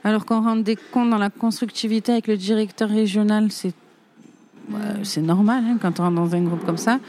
Alors 0.03 0.25
qu'on 0.25 0.41
rendait 0.41 0.77
compte 0.93 1.09
dans 1.09 1.17
la 1.17 1.29
constructivité 1.29 2.13
avec 2.13 2.27
le 2.27 2.37
directeur 2.37 2.89
régional, 2.89 3.51
c'est 3.51 3.73
c'est 5.03 5.21
normal 5.21 5.63
hein, 5.65 5.77
quand 5.81 5.99
on 5.99 6.03
rentre 6.03 6.15
dans 6.15 6.35
un 6.35 6.41
groupe 6.41 6.65
comme 6.65 6.77
ça. 6.77 6.99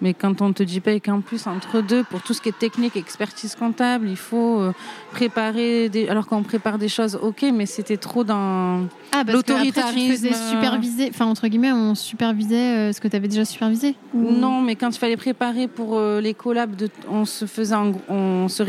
Mais 0.00 0.12
quand 0.12 0.42
on 0.42 0.52
te 0.52 0.62
dit 0.62 0.80
pas 0.80 0.98
qu'en 1.00 1.20
plus, 1.20 1.46
entre 1.46 1.80
deux, 1.80 2.04
pour 2.04 2.20
tout 2.20 2.34
ce 2.34 2.40
qui 2.40 2.48
est 2.48 2.58
technique, 2.58 2.96
expertise 2.96 3.54
comptable, 3.54 4.08
il 4.08 4.16
faut 4.16 4.60
euh, 4.60 4.72
préparer 5.12 5.88
des... 5.88 6.08
Alors 6.08 6.26
qu'on 6.26 6.42
prépare 6.42 6.78
des 6.78 6.88
choses, 6.88 7.18
ok, 7.20 7.44
mais 7.54 7.66
c'était 7.66 7.96
trop 7.96 8.24
dans 8.24 8.86
ah, 9.12 9.22
l'autoritarisme. 9.26 10.28
Tu 10.28 10.34
superviser, 10.34 11.08
enfin, 11.10 11.26
entre 11.26 11.46
guillemets, 11.48 11.72
on 11.72 11.94
supervisait 11.94 12.56
euh, 12.56 12.92
ce 12.92 13.00
que 13.00 13.08
tu 13.08 13.16
avais 13.16 13.28
déjà 13.28 13.44
supervisé 13.44 13.94
Non, 14.12 14.60
mais 14.60 14.76
quand 14.76 14.90
il 14.90 14.98
fallait 14.98 15.16
préparer 15.16 15.68
pour 15.68 15.96
euh, 15.96 16.20
les 16.20 16.34
collabs, 16.34 16.74
de... 16.76 16.88
on 17.10 17.24
se 17.24 17.46
faisait, 17.46 17.76
on 18.08 18.48
se 18.48 18.62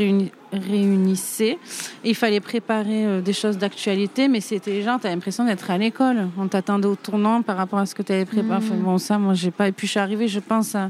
réunissait, 0.53 1.57
il 2.03 2.15
fallait 2.15 2.39
préparer 2.39 3.21
des 3.21 3.33
choses 3.33 3.57
d'actualité, 3.57 4.27
mais 4.27 4.41
c'était 4.41 4.81
genre, 4.81 4.99
tu 4.99 5.07
as 5.07 5.09
l'impression 5.09 5.45
d'être 5.45 5.69
à 5.71 5.77
l'école. 5.77 6.27
On 6.37 6.47
t'attendait 6.47 6.87
au 6.87 6.95
tournant 6.95 7.41
par 7.41 7.57
rapport 7.57 7.79
à 7.79 7.85
ce 7.85 7.95
que 7.95 8.03
tu 8.03 8.13
avais 8.13 8.25
préparé. 8.25 8.63
Mmh. 8.63 8.83
bon, 8.83 8.97
ça, 8.97 9.17
moi, 9.17 9.33
j'ai 9.33 9.51
pas. 9.51 9.67
Et 9.67 9.71
puis, 9.71 9.87
je 9.87 9.91
suis 9.91 9.99
arrivée, 9.99 10.27
je 10.27 10.39
pense, 10.39 10.75
à 10.75 10.89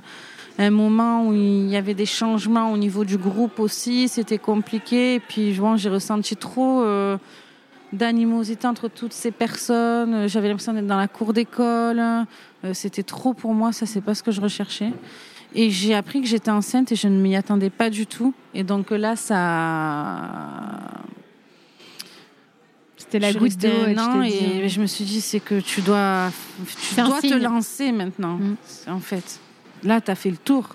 un 0.58 0.70
moment 0.70 1.28
où 1.28 1.34
il 1.34 1.68
y 1.68 1.76
avait 1.76 1.94
des 1.94 2.06
changements 2.06 2.72
au 2.72 2.78
niveau 2.78 3.04
du 3.04 3.18
groupe 3.18 3.60
aussi, 3.60 4.08
c'était 4.08 4.38
compliqué. 4.38 5.16
Et 5.16 5.20
puis, 5.20 5.54
j'ai 5.76 5.90
ressenti 5.90 6.36
trop 6.36 6.82
euh, 6.84 7.18
d'animosité 7.92 8.68
entre 8.68 8.88
toutes 8.88 9.14
ces 9.14 9.32
personnes. 9.32 10.28
J'avais 10.28 10.48
l'impression 10.48 10.74
d'être 10.74 10.88
dans 10.88 10.98
la 10.98 11.08
cour 11.08 11.34
d'école. 11.34 12.00
Euh, 12.00 12.74
c'était 12.74 13.04
trop 13.04 13.34
pour 13.34 13.54
moi, 13.54 13.72
ça, 13.72 13.86
c'est 13.86 14.02
pas 14.02 14.16
ce 14.16 14.24
que 14.24 14.32
je 14.32 14.42
recherchais. 14.42 14.94
Et 15.56 15.70
j'ai 15.72 15.96
appris 15.96 16.22
que 16.22 16.28
j'étais 16.28 16.52
enceinte 16.52 16.92
et 16.92 16.96
je 16.96 17.08
ne 17.08 17.20
m'y 17.20 17.36
attendais 17.36 17.70
pas 17.70 17.90
du 17.90 18.06
tout. 18.06 18.34
Et 18.54 18.64
donc 18.64 18.92
là, 18.92 19.16
ça. 19.16 20.20
C'était 22.98 23.20
la 23.20 23.34
goutte 23.34 23.58
d'eau. 23.58 24.22
Et, 24.24 24.68
je 24.68 24.82
me 24.82 24.86
suis 24.86 25.06
dit, 25.06 25.22
c'est 25.22 25.40
que 25.40 25.60
tu 25.60 25.82
dois, 25.82 26.32
tu 26.90 26.96
dois 26.96 27.22
te 27.22 27.34
lancer 27.36 27.92
maintenant, 27.92 28.38
mm. 28.38 28.56
en 28.88 29.00
fait 29.00 29.40
là, 29.86 30.02
tu 30.02 30.12
as 30.12 30.16
fait 30.16 30.32
le 30.32 30.38
tour. 30.38 30.70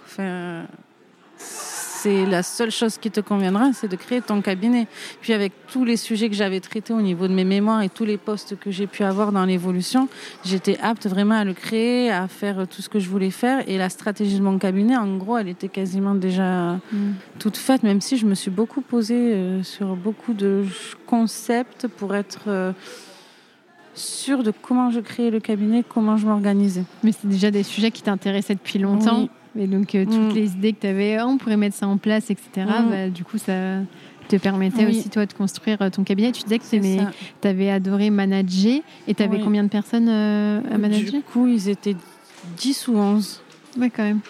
C'est 2.02 2.24
la 2.24 2.42
seule 2.42 2.70
chose 2.70 2.96
qui 2.96 3.10
te 3.10 3.20
conviendra, 3.20 3.72
c'est 3.74 3.88
de 3.88 3.96
créer 3.96 4.22
ton 4.22 4.40
cabinet. 4.40 4.86
Puis 5.20 5.34
avec 5.34 5.52
tous 5.70 5.84
les 5.84 5.98
sujets 5.98 6.30
que 6.30 6.34
j'avais 6.34 6.60
traités 6.60 6.94
au 6.94 7.02
niveau 7.02 7.28
de 7.28 7.34
mes 7.34 7.44
mémoires 7.44 7.82
et 7.82 7.90
tous 7.90 8.06
les 8.06 8.16
postes 8.16 8.58
que 8.58 8.70
j'ai 8.70 8.86
pu 8.86 9.04
avoir 9.04 9.32
dans 9.32 9.44
l'évolution, 9.44 10.08
j'étais 10.44 10.78
apte 10.80 11.06
vraiment 11.06 11.34
à 11.34 11.44
le 11.44 11.52
créer, 11.52 12.10
à 12.10 12.26
faire 12.26 12.66
tout 12.66 12.80
ce 12.80 12.88
que 12.88 12.98
je 12.98 13.08
voulais 13.10 13.30
faire. 13.30 13.68
Et 13.68 13.76
la 13.76 13.90
stratégie 13.90 14.38
de 14.38 14.42
mon 14.42 14.58
cabinet, 14.58 14.96
en 14.96 15.16
gros, 15.18 15.36
elle 15.36 15.48
était 15.48 15.68
quasiment 15.68 16.14
déjà 16.14 16.78
mm. 16.92 17.12
toute 17.38 17.58
faite, 17.58 17.82
même 17.82 18.00
si 18.00 18.16
je 18.16 18.24
me 18.24 18.34
suis 18.34 18.50
beaucoup 18.50 18.80
posée 18.80 19.34
euh, 19.34 19.62
sur 19.62 19.94
beaucoup 19.94 20.32
de 20.32 20.64
concepts 21.06 21.86
pour 21.86 22.14
être... 22.14 22.44
Euh, 22.46 22.72
sûre 23.92 24.44
de 24.44 24.52
comment 24.62 24.90
je 24.90 25.00
créais 25.00 25.30
le 25.30 25.40
cabinet, 25.40 25.84
comment 25.86 26.16
je 26.16 26.24
m'organisais. 26.24 26.84
Mais 27.02 27.12
c'est 27.12 27.26
déjà 27.26 27.50
des 27.50 27.64
sujets 27.64 27.90
qui 27.90 28.02
t'intéressaient 28.02 28.54
depuis 28.54 28.78
longtemps. 28.78 29.28
Et 29.58 29.66
donc, 29.66 29.94
euh, 29.94 30.04
toutes 30.04 30.32
mm. 30.32 30.34
les 30.34 30.52
idées 30.52 30.72
que 30.72 30.80
tu 30.80 30.86
avais, 30.86 31.18
oh, 31.20 31.26
on 31.26 31.38
pourrait 31.38 31.56
mettre 31.56 31.76
ça 31.76 31.88
en 31.88 31.96
place, 31.96 32.30
etc., 32.30 32.48
mm. 32.56 32.90
bah, 32.90 33.08
du 33.08 33.24
coup, 33.24 33.38
ça 33.38 33.80
te 34.28 34.36
permettait 34.36 34.86
aussi, 34.86 35.10
toi, 35.10 35.26
de 35.26 35.32
construire 35.32 35.82
euh, 35.82 35.90
ton 35.90 36.04
cabinet. 36.04 36.30
Tu 36.32 36.42
disais 36.44 36.58
que 36.58 36.64
tu 37.40 37.48
avais 37.48 37.70
adoré 37.70 38.10
manager. 38.10 38.80
Et 39.08 39.14
tu 39.14 39.22
avais 39.22 39.40
combien 39.40 39.64
de 39.64 39.68
personnes 39.68 40.08
euh, 40.08 40.60
à 40.72 40.78
manager? 40.78 41.12
Du 41.12 41.22
coup, 41.22 41.46
ils 41.46 41.68
étaient 41.68 41.96
10 42.56 42.88
ou 42.88 42.96
11. 42.96 43.42
Ouais, 43.78 43.90
quand 43.90 44.04
même. 44.04 44.20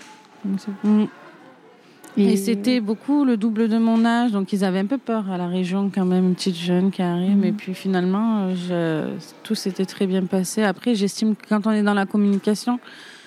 Et, 2.16 2.36
c'était 2.36 2.80
beaucoup 2.80 3.24
le 3.24 3.36
double 3.36 3.68
de 3.68 3.78
mon 3.78 4.04
âge, 4.04 4.32
donc 4.32 4.52
ils 4.52 4.64
avaient 4.64 4.80
un 4.80 4.86
peu 4.86 4.98
peur 4.98 5.30
à 5.30 5.38
la 5.38 5.46
région 5.46 5.90
quand 5.94 6.04
même, 6.04 6.24
une 6.24 6.34
petite 6.34 6.56
jeune 6.56 6.90
qui 6.90 7.02
arrive. 7.02 7.36
Mais 7.36 7.52
puis 7.52 7.72
finalement, 7.72 8.54
je, 8.54 9.10
tout 9.44 9.54
s'était 9.54 9.84
très 9.84 10.06
bien 10.06 10.24
passé. 10.24 10.62
Après, 10.62 10.94
j'estime 10.94 11.36
que 11.36 11.46
quand 11.48 11.66
on 11.66 11.70
est 11.70 11.82
dans 11.82 11.94
la 11.94 12.06
communication, 12.06 12.80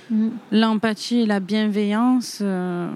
mhm. 0.09 0.31
l'empathie 0.51 1.21
et 1.21 1.25
la 1.25 1.39
bienveillance, 1.39 2.39
euh, 2.41 2.89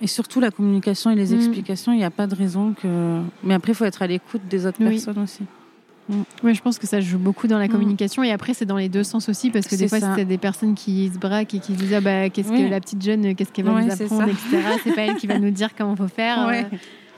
et 0.00 0.06
surtout 0.06 0.40
la 0.40 0.50
communication 0.50 1.10
et 1.10 1.14
les 1.14 1.32
mhm. 1.32 1.36
explications, 1.36 1.92
il 1.92 1.98
n'y 1.98 2.04
a 2.04 2.10
pas 2.10 2.26
de 2.26 2.34
raison 2.34 2.74
que... 2.74 3.20
Mais 3.42 3.54
après, 3.54 3.72
il 3.72 3.74
faut 3.74 3.84
être 3.84 4.02
à 4.02 4.06
l'écoute 4.06 4.42
des 4.48 4.66
autres 4.66 4.78
personnes 4.78 5.18
aussi. 5.18 5.44
Mm. 6.08 6.22
Oui, 6.42 6.54
je 6.54 6.62
pense 6.62 6.78
que 6.78 6.86
ça 6.86 7.00
joue 7.00 7.18
beaucoup 7.18 7.46
dans 7.46 7.58
la 7.58 7.66
mm. 7.66 7.70
communication. 7.70 8.22
Et 8.22 8.32
après, 8.32 8.54
c'est 8.54 8.64
dans 8.64 8.76
les 8.76 8.88
deux 8.88 9.04
sens 9.04 9.28
aussi, 9.28 9.50
parce 9.50 9.66
que 9.66 9.76
des 9.76 9.88
fois, 9.88 9.98
c'est 10.16 10.24
des 10.24 10.38
personnes 10.38 10.74
qui 10.74 11.10
se 11.12 11.18
braquent 11.18 11.54
et 11.54 11.58
qui 11.58 11.72
disent 11.72 11.94
ah, 11.94 12.00
bah, 12.00 12.28
qu'est-ce 12.30 12.48
que 12.48 12.70
la 12.70 12.80
petite 12.80 13.02
jeune, 13.02 13.34
qu'est-ce 13.34 13.52
qu'elle 13.52 13.66
va 13.66 13.82
nous 13.82 13.92
apprendre, 13.92 14.28
etc. 14.28 14.58
C'est 14.84 14.94
pas 14.94 15.02
elle 15.02 15.16
qui 15.16 15.26
va 15.26 15.38
nous 15.38 15.50
dire 15.50 15.70
comment 15.76 15.96
faut 15.96 16.08
faire. 16.08 16.48
Euh, 16.48 16.62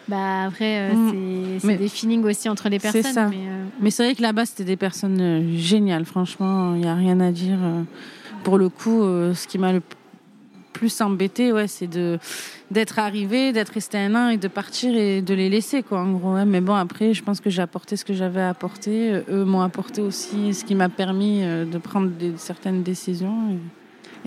bah, 0.09 0.45
après, 0.47 0.91
euh, 0.91 0.95
mm. 0.95 1.59
c'est 1.61 1.77
des 1.77 1.89
feelings 1.89 2.25
aussi 2.25 2.49
entre 2.49 2.69
les 2.69 2.79
personnes. 2.79 3.33
Euh, 3.33 3.65
mais, 3.81 3.91
c'est 3.91 4.05
vrai 4.05 4.15
que 4.15 4.23
là-bas, 4.23 4.47
c'était 4.47 4.65
des 4.65 4.77
personnes 4.77 5.57
géniales. 5.57 6.05
Franchement, 6.05 6.75
il 6.75 6.81
n'y 6.81 6.89
a 6.89 6.95
rien 6.95 7.21
à 7.21 7.31
dire. 7.31 7.59
Pour 8.45 8.59
le 8.59 8.69
coup, 8.69 9.03
ce 9.03 9.47
qui 9.47 9.59
m'a 9.59 9.73
le 9.73 9.83
plus 10.73 11.01
embêté, 11.01 11.53
ouais, 11.53 11.69
c'est 11.69 11.87
de 11.87 12.19
d'être 12.71 12.99
arrivé, 12.99 13.53
d'être 13.53 13.71
resté 13.71 13.99
un 13.99 14.15
an 14.15 14.29
et 14.29 14.37
de 14.37 14.49
partir 14.49 14.95
et 14.97 15.23
de 15.23 15.35
les 15.35 15.49
laisser, 15.49 15.83
quoi, 15.83 16.01
en 16.01 16.13
gros. 16.13 16.45
Mais 16.47 16.61
bon, 16.61 16.75
après, 16.75 17.15
je 17.15 17.23
pense 17.23 17.41
que 17.41 17.51
j'ai 17.51 17.63
apporté 17.63 17.97
ce 17.97 18.05
que 18.05 18.15
j'avais 18.15 18.41
à 18.41 18.49
apporter. 18.49 19.13
Euh, 19.13 19.23
eux 19.29 19.45
m'ont 19.45 19.61
apporté 19.61 20.01
aussi 20.01 20.55
ce 20.55 20.65
qui 20.65 20.75
m'a 20.75 20.89
permis 20.89 21.43
euh, 21.43 21.65
de 21.65 21.79
prendre 21.79 22.09
des, 22.11 22.33
certaines 22.37 22.83
décisions. 22.83 23.59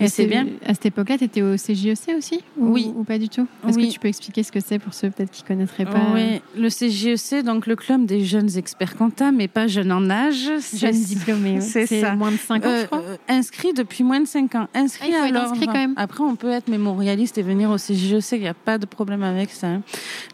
C'est 0.06 0.26
bien. 0.26 0.46
À 0.66 0.74
cette 0.74 0.86
époque-là, 0.86 1.18
tu 1.18 1.24
étais 1.24 1.42
au 1.42 1.54
CJEC 1.56 2.16
aussi 2.16 2.40
Oui. 2.56 2.92
Ou 2.96 3.04
pas 3.04 3.18
du 3.18 3.28
tout? 3.28 3.46
Est-ce 3.68 3.78
que 3.78 3.90
tu 3.92 3.98
peux 3.98 4.08
expliquer 4.08 4.42
ce 4.42 4.52
que 4.52 4.60
c'est 4.60 4.78
pour 4.78 4.94
ceux 4.94 5.10
peut-être 5.10 5.30
qui 5.30 5.42
ne 5.42 5.48
connaîtraient 5.48 5.84
pas? 5.84 6.00
Oui, 6.14 6.40
le 6.56 6.68
CJEC, 6.68 7.44
donc 7.44 7.66
le 7.66 7.76
club 7.76 8.06
des 8.06 8.24
jeunes 8.24 8.56
experts 8.56 8.96
comptables, 8.96 9.36
mais 9.36 9.48
pas 9.48 9.66
jeunes 9.66 9.92
en 9.92 10.08
âge. 10.10 10.48
Jeunes 10.74 10.92
diplômés, 11.02 11.60
c'est 11.60 11.86
ça. 11.86 12.14
moins 12.14 12.32
de 12.32 12.36
5 12.36 12.64
ans, 12.66 12.76
je 12.80 12.86
crois. 12.86 13.02
inscrit 13.28 13.72
depuis 13.72 14.04
moins 14.04 14.20
de 14.20 14.26
5 14.26 14.54
ans. 14.54 14.68
Inscrit 14.74 15.10
Ah, 15.12 15.14
il 15.14 15.14
faut 15.16 15.22
à 15.22 15.26
être 15.28 15.34
l'ordre. 15.34 15.50
inscrit 15.52 15.66
quand 15.66 15.72
même. 15.74 15.94
Après, 15.96 16.22
on 16.24 16.36
peut 16.36 16.50
être 16.50 16.68
mémorialiste 16.68 17.38
et 17.38 17.42
venir 17.42 17.70
au 17.70 17.76
CJ. 17.76 18.08
Je 18.10 18.20
sais 18.20 18.36
qu'il 18.36 18.44
n'y 18.44 18.48
a 18.48 18.54
pas 18.54 18.78
de 18.78 18.86
problème 18.86 19.22
avec 19.22 19.50
ça. 19.50 19.66
hein. 19.68 19.82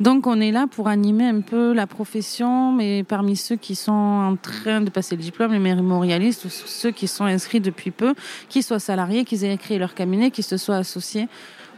Donc, 0.01 0.27
on 0.27 0.41
est 0.41 0.51
là 0.53 0.67
pour 0.71 0.89
animer 0.89 1.25
un 1.27 1.41
peu 1.41 1.73
la 1.73 1.87
profession, 1.87 2.73
mais 2.73 3.05
parmi 3.05 3.37
ceux 3.37 3.57
qui 3.57 3.75
sont 3.75 3.93
en 3.93 4.37
train 4.37 4.81
de 4.81 4.91
passer 4.91 5.17
le 5.17 5.23
diplôme, 5.23 5.53
les 5.53 5.59
mémorialistes, 5.59 6.45
ou 6.45 6.49
ceux 6.51 6.91
qui 6.91 7.07
sont 7.09 7.25
inscrits 7.25 7.61
depuis 7.61 7.91
peu, 7.91 8.15
qu'ils 8.49 8.63
soient 8.63 8.79
salariés, 8.79 9.25
qu'ils 9.25 9.45
aient 9.45 9.50
créé 9.57 9.79
leur 9.79 9.95
cabinet, 9.95 10.31
qu'ils 10.31 10.45
se 10.45 10.57
soient 10.57 10.77
associés. 10.77 11.29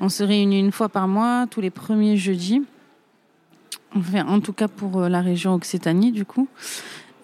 On 0.00 0.08
se 0.08 0.24
réunit 0.24 0.58
une 0.58 0.72
fois 0.72 0.88
par 0.88 1.08
mois, 1.08 1.46
tous 1.50 1.60
les 1.60 1.70
premiers 1.70 2.16
jeudis. 2.16 2.62
En 4.14 4.40
tout 4.40 4.52
cas 4.52 4.68
pour 4.68 5.02
euh, 5.02 5.08
la 5.08 5.20
région 5.20 5.54
Occitanie, 5.54 6.12
du 6.12 6.24
coup. 6.24 6.48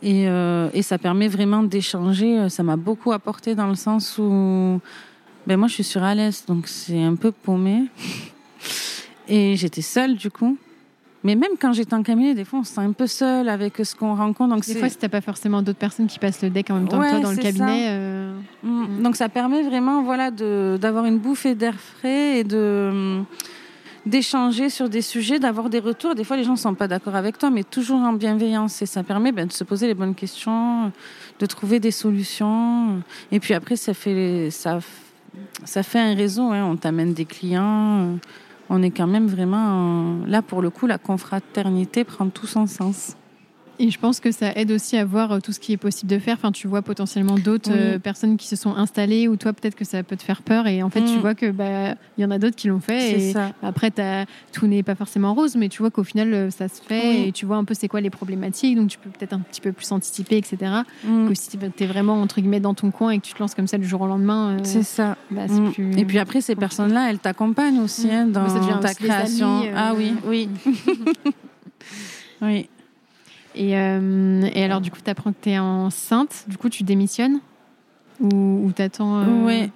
Et, 0.03 0.29
euh, 0.29 0.71
ça 0.83 0.99
permet 0.99 1.29
vraiment 1.29 1.63
d'échanger. 1.63 2.49
Ça 2.49 2.63
m'a 2.63 2.77
beaucoup 2.77 3.13
apporté 3.13 3.55
dans 3.55 3.67
le 3.67 3.75
sens 3.75 4.19
où 4.19 4.81
ben 5.47 5.57
moi 5.57 5.67
je 5.67 5.75
suis 5.75 5.85
sur 5.85 6.03
Alès, 6.03 6.45
donc 6.47 6.69
c'est 6.69 7.03
un 7.03 7.15
peu 7.15 7.33
paumé. 7.33 7.85
Et 9.29 9.57
j'étais 9.57 9.83
seule 9.83 10.17
du 10.17 10.31
coup. 10.31 10.59
Mais 11.25 11.35
même 11.35 11.51
quand 11.61 11.73
j'étais 11.73 11.95
en 11.95 12.03
cabinet, 12.03 12.35
des 12.35 12.45
fois 12.45 12.61
on 12.61 12.65
se 12.65 12.75
sent 12.75 12.81
un 12.81 12.93
peu 12.93 13.07
seul 13.09 13.49
avec 13.49 13.77
ce 13.85 13.95
qu'on 13.95 14.15
rencontre. 14.15 14.55
Donc 14.55 14.65
Des 14.67 14.75
fois, 14.77 14.89
si 14.89 14.97
t'as 14.97 15.09
pas 15.09 15.21
forcément 15.21 15.63
d'autres 15.63 15.79
personnes 15.79 16.07
qui 16.07 16.19
passent 16.21 16.43
le 16.43 16.51
deck 16.51 16.71
en 16.71 16.75
même 16.75 16.89
temps 16.89 17.01
que 17.01 17.11
toi 17.11 17.21
dans 17.21 17.31
le 17.33 17.37
cabinet, 17.37 17.87
ça. 17.87 17.91
euh, 17.91 18.35
Mm. 18.63 19.03
Donc 19.03 19.15
ça 19.17 19.29
permet 19.29 19.63
vraiment 19.63 20.03
voilà 20.03 20.31
d'avoir 20.33 21.05
une 21.05 21.19
bouffée 21.19 21.55
d'air 21.55 21.75
frais 21.79 22.39
et 22.41 22.45
de 22.45 23.21
d'échanger 24.07 24.71
sur 24.71 24.89
des 24.89 25.03
sujets, 25.03 25.39
d'avoir 25.39 25.69
des 25.71 25.81
retours. 25.81 26.15
Des 26.15 26.25
fois 26.25 26.37
les 26.37 26.45
gens 26.45 26.57
sont 26.57 26.75
pas 26.75 26.89
d'accord 26.89 27.15
avec 27.15 27.37
toi, 27.39 27.51
mais 27.51 27.63
toujours 27.63 28.01
en 28.01 28.13
bienveillance 28.15 28.81
et 28.83 28.87
ça 28.87 29.03
permet 29.03 29.33
ben, 29.33 29.47
de 29.47 29.53
se 29.53 29.65
poser 29.65 29.87
les 29.87 29.95
bonnes 29.95 30.15
questions, 30.15 30.91
de 31.39 31.47
trouver 31.47 31.79
des 31.79 31.91
solutions. 31.91 33.03
Et 33.33 33.39
puis 33.41 33.55
après 33.55 33.77
ça 33.77 33.93
fait 33.95 34.49
ça 34.51 34.79
ça 35.65 35.83
fait 35.83 35.99
un 36.01 36.15
réseau. 36.15 36.51
hein. 36.51 36.65
On 36.65 36.77
t'amène 36.77 37.13
des 37.13 37.25
clients. 37.27 38.19
On 38.71 38.83
est 38.83 38.91
quand 38.91 39.07
même 39.07 39.27
vraiment 39.27 40.25
là 40.27 40.43
pour 40.43 40.63
le 40.63 40.71
coup 40.71 40.87
la 40.87 40.99
confraternité 40.99 42.05
prend 42.05 42.29
tout 42.29 42.47
son 42.47 42.67
sens. 42.67 43.18
Et 43.81 43.91
je 43.91 43.99
pense 43.99 44.19
que 44.19 44.33
ça 44.33 44.51
aide 44.57 44.73
aussi 44.73 44.97
à 44.97 45.05
voir 45.05 45.31
euh, 45.33 45.39
tout 45.41 45.53
ce 45.53 45.61
qui 45.61 45.73
est 45.73 45.77
possible 45.77 46.11
de 46.11 46.19
faire. 46.19 46.35
Enfin, 46.37 46.51
tu 46.51 46.67
vois 46.67 46.83
potentiellement 46.83 47.37
d'autres 47.37 47.71
Oui. 47.71 47.79
euh, 47.79 47.99
personnes 47.99 48.37
qui 48.37 48.49
se 48.49 48.57
sont 48.57 48.75
installées 48.75 49.29
ou 49.29 49.37
toi 49.37 49.53
peut-être 49.53 49.77
que 49.77 49.85
ça 49.85 50.03
peut 50.03 50.17
te 50.17 50.23
faire 50.23 50.43
peur 50.43 50.67
et 50.67 50.83
en 50.83 50.91
fait 50.91 51.03
tu 51.05 51.17
Mm. 51.17 51.21
vois 51.21 51.35
que 51.35 51.51
bah 51.51 51.95
il 52.17 52.23
y 52.23 52.25
en 52.25 52.31
a 52.31 52.39
d'autres 52.39 52.57
qui 52.57 52.67
l'ont 52.69 52.81
fait 52.81 53.01
C'est 53.01 53.21
et 53.21 53.33
ça. 53.33 53.53
après 53.63 53.93
tout 54.53 54.67
n'est 54.67 54.83
pas 54.83 54.95
forcément 54.97 55.33
rose 55.35 55.55
mais 55.57 55.69
tu 55.69 55.79
vois 55.83 55.91
qu'au 55.91 56.03
final 56.05 56.33
euh, 56.35 56.51
ça 56.51 56.67
se 56.69 56.83
fait 56.83 57.09
Oui. 57.09 57.25
et 57.29 57.33
tu 57.33 57.47
vois 57.47 57.57
un 57.57 57.65
peu 57.65 57.75
c'est 57.75 57.89
quoi 57.89 58.01
les 58.01 58.11
problématiques 58.11 58.77
donc 58.77 58.89
tu 58.89 58.99
peux 58.99 59.11
peut-être 59.11 59.33
un 59.33 59.39
petit 59.41 59.61
peu 59.61 59.73
plus 59.73 59.91
anticiper 59.93 60.37
etc. 60.39 60.57
Mm. 61.05 61.29
Que 61.29 61.35
si 61.35 61.49
tu 61.57 61.85
es 61.85 61.87
vraiment 61.87 62.21
entre 62.21 62.41
guillemets 62.41 62.61
dans 62.61 62.75
ton 62.75 62.91
coin 62.91 63.11
et 63.11 63.19
que 63.21 63.25
tu 63.27 63.33
te 63.35 63.39
lances 63.39 63.55
comme 63.55 63.69
ça 63.69 63.79
du 63.79 63.87
jour 63.87 64.01
au 64.01 64.07
lendemain, 64.07 64.57
euh, 64.57 64.61
C'est 64.65 64.83
ça. 64.83 65.17
bah, 65.31 65.47
Mm. 65.49 65.71
plus- 65.73 65.99
Et 65.99 66.05
puis 66.05 66.19
après, 66.19 66.41
ces 66.41 66.57
personnes-là, 66.57 67.11
elles 67.11 67.19
t'accompagnent 67.21 67.79
aussi 67.81 68.11
hein, 68.11 68.27
dans 68.27 68.45
ta 68.47 68.91
aussi 68.91 69.03
des 69.03 69.09
création. 69.09 69.59
amis, 69.59 69.69
euh, 69.69 69.73
Ah 69.77 69.93
oui, 69.97 70.15
oui. 70.27 70.49
oui. 72.43 72.69
Et, 73.59 73.77
euh, 73.77 74.49
et 74.55 74.63
alors, 74.65 74.81
du 74.81 74.91
coup, 74.91 74.99
tu 75.05 75.11
apprends 75.11 75.33
que 75.33 75.37
tu 75.43 75.51
es 75.51 75.59
enceinte, 75.59 76.45
du 76.47 76.57
coup, 76.57 76.69
tu 76.69 76.85
démissionnes 76.85 77.41
Ou, 78.21 78.65
ou 78.67 78.73
t'attends 78.73 79.19
euh, 79.21 79.45
Ouais, 79.45 79.71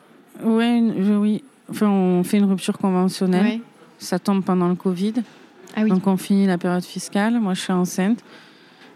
ouais, 0.45 0.79
une- 0.79 1.05
je- 1.05 1.13
oui. 1.15 1.43
Enfin, 1.69 1.89
on 1.89 2.23
fait 2.23 2.39
une 2.39 2.45
rupture 2.45 2.79
conventionnelle. 2.79 3.45
ouais. 3.45 3.61
Ça 3.99 4.19
tombe 4.19 4.43
pendant 4.45 4.69
le 4.69 4.75
Covid. 4.77 5.15
Ah 5.77 5.83
oui. 5.83 5.91
Donc, 5.91 6.07
on 6.07 6.17
finit 6.17 6.47
la 6.47 6.59
période 6.59 6.85
fiscale. 6.85 7.41
Moi, 7.41 7.55
je 7.55 7.61
suis 7.61 7.73
enceinte. 7.73 8.23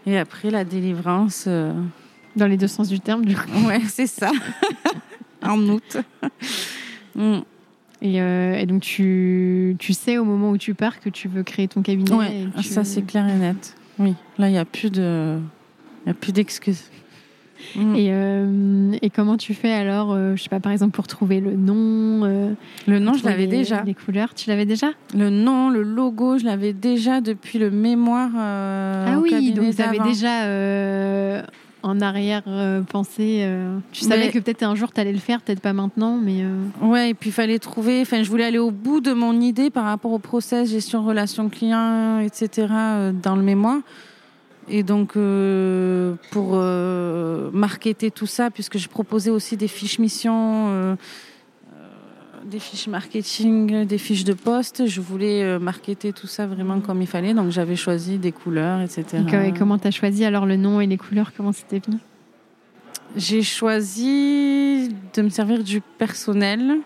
Et 0.05 0.17
après, 0.17 0.49
la 0.51 0.63
délivrance. 0.63 1.45
euh, 1.47 1.73
Dans 2.37 2.47
les 2.47 2.55
deux 2.57 2.67
sens 2.67 2.87
du 2.87 2.99
terme, 2.99 3.25
du 3.25 3.35
coup. 3.35 3.49
Ouais, 3.67 3.81
c'est 3.87 4.07
ça. 4.07 4.31
en 5.43 5.59
août. 5.69 5.97
Mm. 7.15 7.39
Et, 8.01 8.21
euh, 8.21 8.55
et 8.57 8.65
donc, 8.67 8.81
tu, 8.83 9.75
tu 9.79 9.93
sais 9.93 10.17
au 10.17 10.23
moment 10.23 10.51
où 10.51 10.57
tu 10.57 10.73
pars 10.75 10.99
que 10.99 11.09
tu 11.09 11.27
veux 11.27 11.43
créer 11.43 11.67
ton 11.67 11.81
cabinet. 11.81 12.47
Tu- 12.57 12.63
ça, 12.63 12.83
c'est 12.83 13.01
clair 13.01 13.27
et 13.27 13.33
net. 13.35 13.75
Oui, 13.99 14.13
là, 14.37 14.49
il 14.49 14.51
n'y 14.51 14.57
a 14.57 14.65
plus 14.65 14.91
de. 14.91 15.37
Y 16.05 16.09
a 16.09 16.13
plus 16.13 16.31
d'excuses. 16.31 16.89
Mm. 17.75 17.95
Et, 17.95 18.07
euh, 18.11 18.91
et 19.01 19.09
comment 19.09 19.35
tu 19.35 19.55
fais 19.55 19.73
alors, 19.73 20.11
euh, 20.13 20.35
je 20.35 20.43
sais 20.43 20.49
pas, 20.49 20.59
par 20.59 20.71
exemple, 20.71 20.91
pour 20.91 21.07
trouver 21.07 21.39
le 21.39 21.55
nom 21.55 22.23
euh, 22.23 22.53
Le 22.87 22.99
nom, 22.99 23.13
je 23.13 23.25
l'avais 23.25 23.47
déjà. 23.47 23.81
Les 23.83 23.95
couleurs, 23.95 24.35
tu 24.35 24.49
l'avais 24.49 24.65
déjà? 24.65 24.91
Le 25.15 25.31
nom, 25.31 25.69
le 25.71 25.81
logo, 25.81 26.37
je 26.37 26.45
l'avais 26.45 26.73
déjà 26.73 27.19
depuis 27.19 27.57
le 27.57 27.71
mémoire. 27.71 28.29
euh, 28.37 29.05
Ah 29.09 29.19
oui, 29.19 29.53
donc 29.53 29.75
tu 29.75 29.81
avais 29.81 29.99
déjà 29.99 30.43
en 31.87 32.01
arrière 32.01 32.43
euh, 32.47 32.81
tu 33.91 34.01
savais 34.03 34.25
Mais- 34.25 34.31
que 34.31 34.39
peut-être 34.39 34.63
un 34.63 34.75
jour 34.75 34.91
tu 34.93 34.99
allais 35.01 35.13
le 35.13 35.19
faire, 35.19 35.41
peut-être 35.41 35.61
pas 35.61 35.73
maintenant, 35.73 36.17
mais. 36.21 36.41
euh, 36.41 36.65
Ouais, 36.81 37.09
et 37.11 37.13
puis 37.13 37.29
il 37.29 37.33
fallait 37.33 37.59
trouver. 37.59 38.01
Enfin, 38.01 38.23
je 38.23 38.29
voulais 38.29 38.43
aller 38.45 38.59
au 38.59 38.71
bout 38.71 38.99
de 39.01 39.13
mon 39.13 39.39
idée 39.39 39.69
par 39.69 39.85
rapport 39.85 40.11
au 40.11 40.19
process, 40.19 40.69
gestion, 40.69 41.03
relation 41.05 41.49
client, 41.49 42.19
etc. 42.19 42.67
euh, 42.71 43.11
dans 43.11 43.35
le 43.35 43.43
mémoire. 43.43 43.79
Et 44.69 44.83
donc, 44.83 45.15
euh, 45.15 46.15
pour 46.31 46.55
marketer 47.53 48.11
tout 48.11 48.25
ça, 48.27 48.51
puisque 48.51 48.77
je 48.77 48.89
proposais 48.89 49.29
aussi 49.31 49.55
des 49.55 49.69
fiches 49.69 49.97
missions, 49.99 50.97
des 52.47 52.59
fiches 52.59 52.87
marketing, 52.87 53.85
des 53.85 53.97
fiches 53.97 54.23
de 54.23 54.33
poste, 54.33 54.87
je 54.87 55.01
voulais 55.01 55.43
euh, 55.43 55.59
marketer 55.59 56.13
tout 56.13 56.27
ça 56.27 56.47
vraiment 56.47 56.79
comme 56.79 57.01
il 57.01 57.07
fallait. 57.07 57.33
Donc, 57.33 57.51
j'avais 57.51 57.75
choisi 57.75 58.17
des 58.17 58.31
couleurs, 58.31 58.81
etc. 58.81 59.03
et 59.27 59.29
co- 59.31 59.37
et 59.41 59.53
comment 59.57 59.77
tu 59.77 59.87
as 59.87 59.91
choisi 59.91 60.23
alors 60.25 60.45
le 60.45 60.55
nom 60.55 60.79
et 60.79 60.87
les 60.87 60.97
couleurs? 60.97 61.31
Comment 61.35 61.51
c'était 61.51 61.79
venu 61.85 61.97
J'ai 63.15 63.43
choisi 63.43 64.89
de 65.13 65.21
me 65.21 65.29
servir 65.29 65.63
du 65.63 65.81
personnel. 65.81 66.77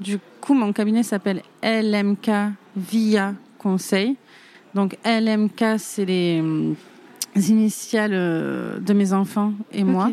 Du 0.00 0.18
coup, 0.40 0.54
mon 0.54 0.72
cabinet 0.72 1.02
s'appelle 1.02 1.42
LMK 1.62 2.30
Via 2.76 3.34
Conseil. 3.58 4.16
Donc, 4.74 4.96
LMK, 5.04 5.78
c'est 5.78 6.04
les 6.04 6.40
hum, 6.40 6.74
initiales 7.36 8.10
euh, 8.14 8.80
de 8.80 8.92
mes 8.92 9.12
enfants 9.12 9.52
et 9.72 9.84
moi. 9.84 10.10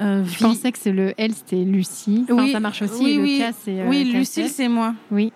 Euh, 0.00 0.24
Je 0.24 0.38
pensais 0.38 0.72
que 0.72 0.78
c'est 0.78 0.92
le 0.92 1.12
L, 1.18 1.32
c'était 1.34 1.56
Lucie. 1.64 2.24
Enfin, 2.30 2.42
Oui, 2.44 2.52
ça 2.52 2.60
marche 2.60 2.82
aussi. 2.82 3.02
oui, 3.04 3.10
et 3.12 3.16
le 3.16 3.22
oui. 3.22 3.38
K, 3.40 3.54
c'est. 3.64 3.80
euh, 3.80 3.88
oui. 3.88 4.04
Lucille, 4.04 4.48
c'est 4.48 4.68
moi. 4.68 4.94
Oui. 5.10 5.32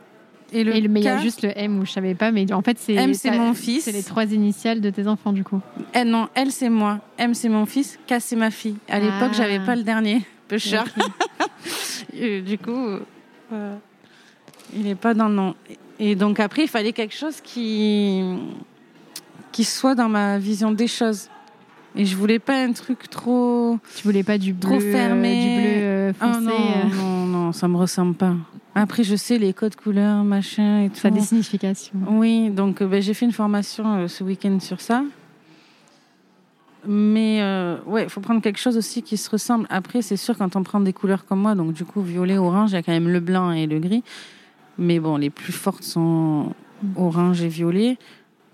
Et 0.52 0.62
le, 0.64 0.74
Et 0.76 0.80
le- 0.80 0.88
mais 0.88 1.00
il 1.00 1.04
y 1.04 1.09
a 1.09 1.20
juste 1.20 1.42
le 1.42 1.50
M 1.59 1.78
où 1.80 1.84
je 1.84 1.90
savais 1.90 2.14
pas, 2.14 2.30
mais 2.30 2.50
en 2.52 2.62
fait, 2.62 2.78
c'est. 2.78 2.94
M, 2.94 3.12
c'est 3.14 3.32
mon 3.36 3.52
fils. 3.52 3.84
C'est 3.84 3.92
les 3.92 4.02
trois 4.02 4.24
initiales 4.24 4.80
de 4.80 4.88
tes 4.90 5.07
enfants, 5.09 5.32
du 5.32 5.42
coup. 5.44 5.61
Eh 5.94 6.04
non, 6.04 6.28
elle, 6.34 6.52
c'est 6.52 6.68
moi. 6.70 7.00
M, 7.18 7.34
c'est 7.34 7.48
mon 7.48 7.66
fils. 7.66 7.98
K, 8.09 8.14
c'est 8.20 8.36
ma 8.36 8.50
fille. 8.50 8.76
À 8.88 8.98
l'époque, 9.00 9.30
Ah. 9.32 9.36
j'avais 9.36 9.59
pas 9.61 9.74
le 9.76 9.82
dernier. 9.82 10.22
Peu 10.48 10.59
cher. 10.59 10.84
Du 12.14 12.59
coup, 12.59 12.86
euh, 13.52 13.76
il 14.74 14.82
n'est 14.84 14.94
pas 14.94 15.14
dans 15.14 15.28
le 15.28 15.34
nom. 15.34 15.54
Et 15.98 16.14
donc 16.14 16.40
après, 16.40 16.62
il 16.62 16.68
fallait 16.68 16.92
quelque 16.92 17.14
chose 17.14 17.40
qui, 17.42 18.22
qui 19.52 19.64
soit 19.64 19.94
dans 19.94 20.09
ma 20.09 20.38
vision 20.38 20.70
des 20.70 20.86
choses. 20.86 21.28
Et 21.97 22.05
je 22.05 22.14
voulais 22.16 22.38
pas 22.38 22.62
un 22.62 22.72
truc 22.72 23.09
trop... 23.11 23.78
Tu 23.97 24.03
voulais 24.05 24.22
pas 24.22 24.36
du 24.38 24.53
bleu, 24.53 24.68
Trop 24.70 24.80
fermé. 24.80 25.28
euh, 25.28 25.42
du 25.42 25.62
bleu 25.62 25.82
euh, 25.82 26.12
Ah 26.20 26.32
foncé. 26.34 26.47
non, 26.47 26.53
euh, 26.53 26.97
non, 26.97 27.26
non, 27.26 27.53
ça 27.53 27.68
me 27.68 27.76
ressemble 27.76 28.14
pas. 28.14 28.34
Après, 28.74 29.03
je 29.03 29.16
sais 29.16 29.38
les 29.38 29.55
codes 29.55 29.76
couleurs, 29.76 30.22
machin 30.22 30.82
et 30.82 30.90
tout. 30.90 30.97
Ça 30.97 31.09
a 31.09 31.11
des 31.11 31.20
significations. 31.22 31.99
Oui, 32.11 32.51
donc 32.51 32.82
ben, 32.82 33.01
j'ai 33.01 33.14
fait 33.14 33.24
une 33.24 33.32
formation 33.32 34.07
ce 34.09 34.22
week-end 34.22 34.59
sur 34.61 34.80
ça. 34.82 35.03
Mais 36.86 37.38
euh, 37.40 37.78
ouais, 37.86 38.05
il 38.05 38.11
faut 38.11 38.20
prendre 38.20 38.40
quelque 38.40 38.59
chose 38.61 38.76
aussi 38.76 39.03
qui 39.03 39.16
se 39.16 39.28
ressemble. 39.30 39.66
Après, 39.70 40.03
c'est 40.03 40.16
sûr, 40.16 40.36
quand 40.38 40.55
on 40.55 40.62
prend 40.62 40.78
des 40.80 40.92
couleurs 40.92 41.24
comme 41.26 41.40
moi, 41.40 41.55
donc 41.55 41.72
du 41.72 41.84
coup, 41.84 42.01
violet, 42.03 42.36
orange, 42.38 42.72
il 42.72 42.74
y 42.74 42.76
a 42.76 42.82
quand 42.82 42.92
même 42.92 43.09
le 43.09 43.20
blanc 43.20 43.51
et 43.51 43.66
le 43.66 43.78
gris. 43.80 44.05
Mais 44.78 45.01
bon, 45.01 45.16
les 45.16 45.30
plus 45.30 45.53
fortes 45.53 45.82
sont 45.82 46.53
orange 46.97 47.40
et 47.42 47.49
violet. 47.49 47.97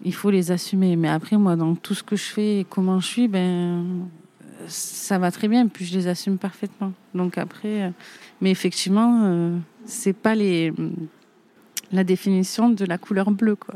Il 0.04 0.14
faut 0.14 0.30
les 0.30 0.50
assumer. 0.50 0.96
Mais 0.96 1.08
après, 1.08 1.36
moi, 1.36 1.54
dans 1.56 1.74
tout 1.74 1.94
ce 1.94 2.02
que 2.02 2.16
je 2.16 2.24
fais 2.24 2.60
et 2.60 2.64
comment 2.68 2.98
je 3.00 3.06
suis, 3.06 3.28
ben, 3.28 3.84
ça 4.68 5.18
va 5.18 5.30
très 5.30 5.48
bien. 5.48 5.66
Puis 5.68 5.84
je 5.84 5.94
les 5.96 6.08
assume 6.08 6.38
parfaitement. 6.38 6.92
Donc 7.14 7.38
après, 7.38 7.82
euh, 7.82 7.90
mais 8.40 8.50
effectivement, 8.50 9.22
euh, 9.24 9.56
c'est 9.84 10.12
pas 10.12 10.34
les 10.34 10.72
la 11.92 12.04
définition 12.04 12.70
de 12.70 12.84
la 12.86 12.96
couleur 12.96 13.30
bleue, 13.30 13.54
quoi. 13.54 13.74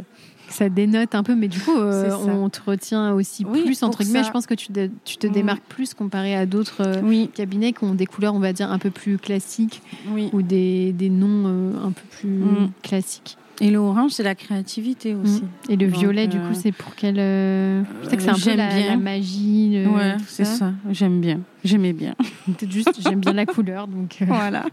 Ça 0.49 0.69
dénote 0.71 1.15
un 1.15 1.23
peu, 1.23 1.35
mais 1.35 1.49
du 1.49 1.61
coup, 1.61 1.77
euh, 1.77 2.11
on 2.15 2.49
te 2.49 2.61
retient 2.65 3.13
aussi 3.13 3.45
Oui, 3.45 3.65
plus, 3.65 3.83
entre 3.83 4.03
guillemets. 4.05 4.21
ça. 4.23 4.29
Je 4.29 4.33
pense 4.33 4.47
que 4.47 4.55
tu, 4.55 4.69
te- 4.73 4.89
tu 5.05 5.17
te 5.19 5.27
Mm. 5.27 5.33
démarques 5.33 5.65
plus 5.69 5.93
comparé 5.93 6.35
à 6.35 6.47
d'autres 6.47 6.81
euh, 6.83 7.03
Oui, 7.03 7.29
cabinets 7.35 7.73
qui 7.75 7.85
ont 7.85 7.95
des 7.95 8.07
couleurs, 8.07 8.35
on 8.35 8.39
va 8.39 8.53
dire, 8.55 8.71
un 8.73 8.79
peu 8.79 8.91
plus 8.91 9.19
classiques 9.19 9.83
oui. 10.09 10.31
ou 10.33 10.41
des, 10.43 10.93
des 10.93 11.11
noms 11.11 11.75
un 11.85 11.91
peu 11.91 12.03
plus 12.11 12.29
Mm. 12.29 12.71
classiques. 12.83 13.37
Et 13.61 13.71
le 13.71 13.79
orange, 13.79 14.11
c'est 14.13 14.23
la 14.23 14.35
créativité 14.35 15.15
aussi. 15.15 15.43
Mm. 15.43 15.71
Et 15.73 15.77
le 15.77 15.87
Donc, 15.87 15.99
violet, 15.99 16.27
du 16.27 16.37
euh, 16.37 16.49
coup, 16.49 16.55
c'est 16.55 16.73
pour 16.73 16.95
quel. 16.95 17.17
euh, 17.19 17.83
Je 18.05 18.09
sais 18.11 18.17
que 18.17 18.23
c'est 18.23 18.29
un 18.29 18.35
peu 18.35 18.39
j'aime 18.41 18.57
la, 18.59 18.69
bien. 18.69 18.87
la 18.89 18.97
magie. 18.99 19.83
le- 19.85 19.89
Ouais, 19.89 20.17
c'est 20.29 20.45
ça. 20.45 20.73
J'aime 20.91 21.21
bien. 21.21 21.41
J'aimais 21.65 21.95
bien. 21.95 22.15
Peut-être 22.47 22.71
juste, 22.71 22.93
j'aime 23.01 23.21
bien 23.21 23.33
la 23.33 23.47
couleur. 23.47 23.89
Donc, 23.89 24.19
euh, 24.21 24.27
voilà. 24.29 24.67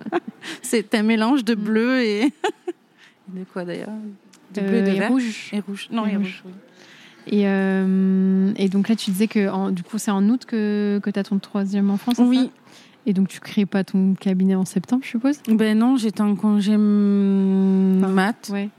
C'est 0.62 0.94
un 0.96 1.04
mélange 1.04 1.46
de 1.46 1.56
Mm. 1.56 1.60
bleu 1.64 2.02
et. 2.04 2.24
de 3.30 3.44
quoi 3.54 3.64
d'ailleurs? 3.64 3.90
De 4.54 4.62
bleu 4.62 4.74
et 4.76 4.82
euh, 4.82 4.86
de 4.86 4.90
et 4.92 5.00
vert? 5.00 5.10
rouge. 5.10 5.50
Et 5.54 5.60
rouge. 5.62 5.88
Non, 5.92 6.06
Et 6.06 6.12
et 6.14 6.18
rouge. 6.18 6.44
oui. 6.46 6.52
Et, 7.28 7.48
euh, 7.48 8.52
et 8.58 8.68
donc 8.68 8.90
là, 8.90 8.98
tu 8.98 9.10
disais 9.12 9.28
que 9.28 9.50
en- 9.50 9.72
du 9.72 9.82
coup, 9.84 9.98
c'est 9.98 10.12
en 10.12 10.28
août 10.28 10.44
que, 10.46 11.00
que 11.02 11.10
tu 11.10 11.18
as 11.18 11.24
ton 11.24 11.40
troisième 11.40 11.90
enfant, 11.90 12.12
c'est 12.14 12.22
Oui. 12.22 12.38
ça? 12.38 12.50
Et 13.06 13.14
donc, 13.14 13.28
tu 13.28 13.40
crées 13.40 13.66
pas 13.66 13.84
ton 13.84 14.14
cabinet 14.14 14.56
en 14.56 14.66
septembre, 14.66 15.02
je 15.04 15.10
suppose? 15.10 15.38
Ben 15.50 15.78
non, 15.78 15.98
j'étais 15.98 16.22
en 16.22 16.36
congé 16.36 16.78
mat. 16.78 18.50
Ouais. 18.52 18.70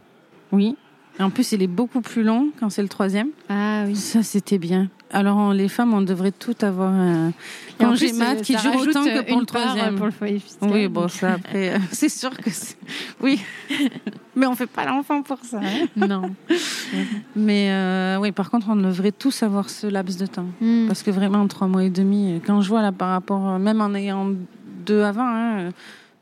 Oui. 0.52 0.76
En 1.20 1.30
plus, 1.30 1.52
il 1.52 1.62
est 1.62 1.66
beaucoup 1.68 2.00
plus 2.00 2.22
long 2.24 2.48
quand 2.58 2.70
c'est 2.70 2.82
le 2.82 2.88
troisième. 2.88 3.28
Ah 3.48 3.84
oui. 3.86 3.94
Ça, 3.94 4.22
c'était 4.22 4.58
bien. 4.58 4.88
Alors, 5.10 5.36
on- 5.36 5.50
les 5.52 5.68
femmes, 5.68 5.94
on 5.94 6.00
devrait 6.02 6.32
toutes 6.32 6.64
avoir 6.64 6.90
un 6.92 7.32
congé 7.78 8.12
mat 8.12 8.38
euh, 8.38 8.40
qui 8.40 8.56
dure 8.56 8.74
autant 8.76 9.04
que 9.04 9.10
euh, 9.18 9.22
pour 9.22 9.38
le 9.40 9.46
part, 9.46 9.62
euh, 9.62 9.66
troisième. 9.68 9.94
Pour 9.96 10.06
le 10.06 10.12
foyer 10.12 10.38
fiscal. 10.40 10.70
Oui, 10.72 10.88
bon, 10.88 11.06
ça 11.06 11.34
après, 11.34 11.74
c'est 11.92 12.08
sûr 12.08 12.36
que 12.36 12.50
c'est. 12.50 12.76
Oui. 13.20 13.40
Mais 14.36 14.46
on 14.46 14.54
fait 14.54 14.66
pas 14.66 14.84
l'enfant 14.84 15.22
pour 15.22 15.38
ça. 15.44 15.60
hein. 15.62 15.86
Non. 15.96 16.34
Mais 17.36 17.68
euh, 17.70 18.18
oui, 18.20 18.32
par 18.32 18.50
contre, 18.50 18.66
on 18.70 18.76
devrait 18.76 19.12
tous 19.12 19.42
avoir 19.42 19.70
ce 19.70 19.86
laps 19.86 20.16
de 20.18 20.26
temps. 20.26 20.46
Hmm. 20.60 20.86
Parce 20.86 21.02
que 21.02 21.10
vraiment, 21.10 21.38
en 21.40 21.46
trois 21.48 21.68
mois 21.68 21.84
et 21.84 21.90
demi, 21.90 22.40
quand 22.46 22.60
je 22.60 22.68
vois 22.68 22.82
là 22.82 22.92
par 22.92 23.10
rapport, 23.10 23.48
euh, 23.48 23.58
même 23.58 23.80
en 23.80 23.94
ayant 23.94 24.30
deux 24.86 25.02
avant, 25.02 25.26
hein, 25.26 25.58
euh, 25.58 25.70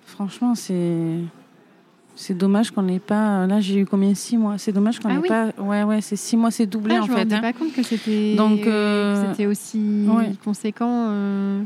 franchement, 0.06 0.54
c'est. 0.54 1.18
C'est 2.14 2.34
dommage 2.36 2.70
qu'on 2.70 2.82
n'ait 2.82 2.98
pas. 2.98 3.46
Là, 3.46 3.60
j'ai 3.60 3.78
eu 3.80 3.86
combien? 3.86 4.14
Six 4.14 4.36
mois. 4.36 4.58
C'est 4.58 4.70
dommage 4.70 5.00
qu'on 5.00 5.08
Ah 5.08 5.14
n'ait 5.14 5.18
oui. 5.20 5.28
pas. 5.28 5.46
Ouais, 5.58 5.82
ouais, 5.82 6.02
c'est 6.02 6.14
six 6.14 6.36
mois, 6.36 6.50
c'est 6.50 6.66
doublé 6.66 6.94
Ah, 6.98 7.02
en 7.02 7.06
je 7.06 7.10
me 7.10 7.14
fait. 7.16 7.22
rendais 7.22 7.34
hein. 7.36 7.40
pas 7.40 7.52
compte 7.54 7.72
que 7.72 7.82
c'était 7.82 8.36
Donc, 8.36 8.66
euh, 8.66 9.30
c'était 9.30 9.46
aussi 9.46 10.04
ouais. 10.06 10.32
conséquent 10.44 11.06
euh, 11.08 11.62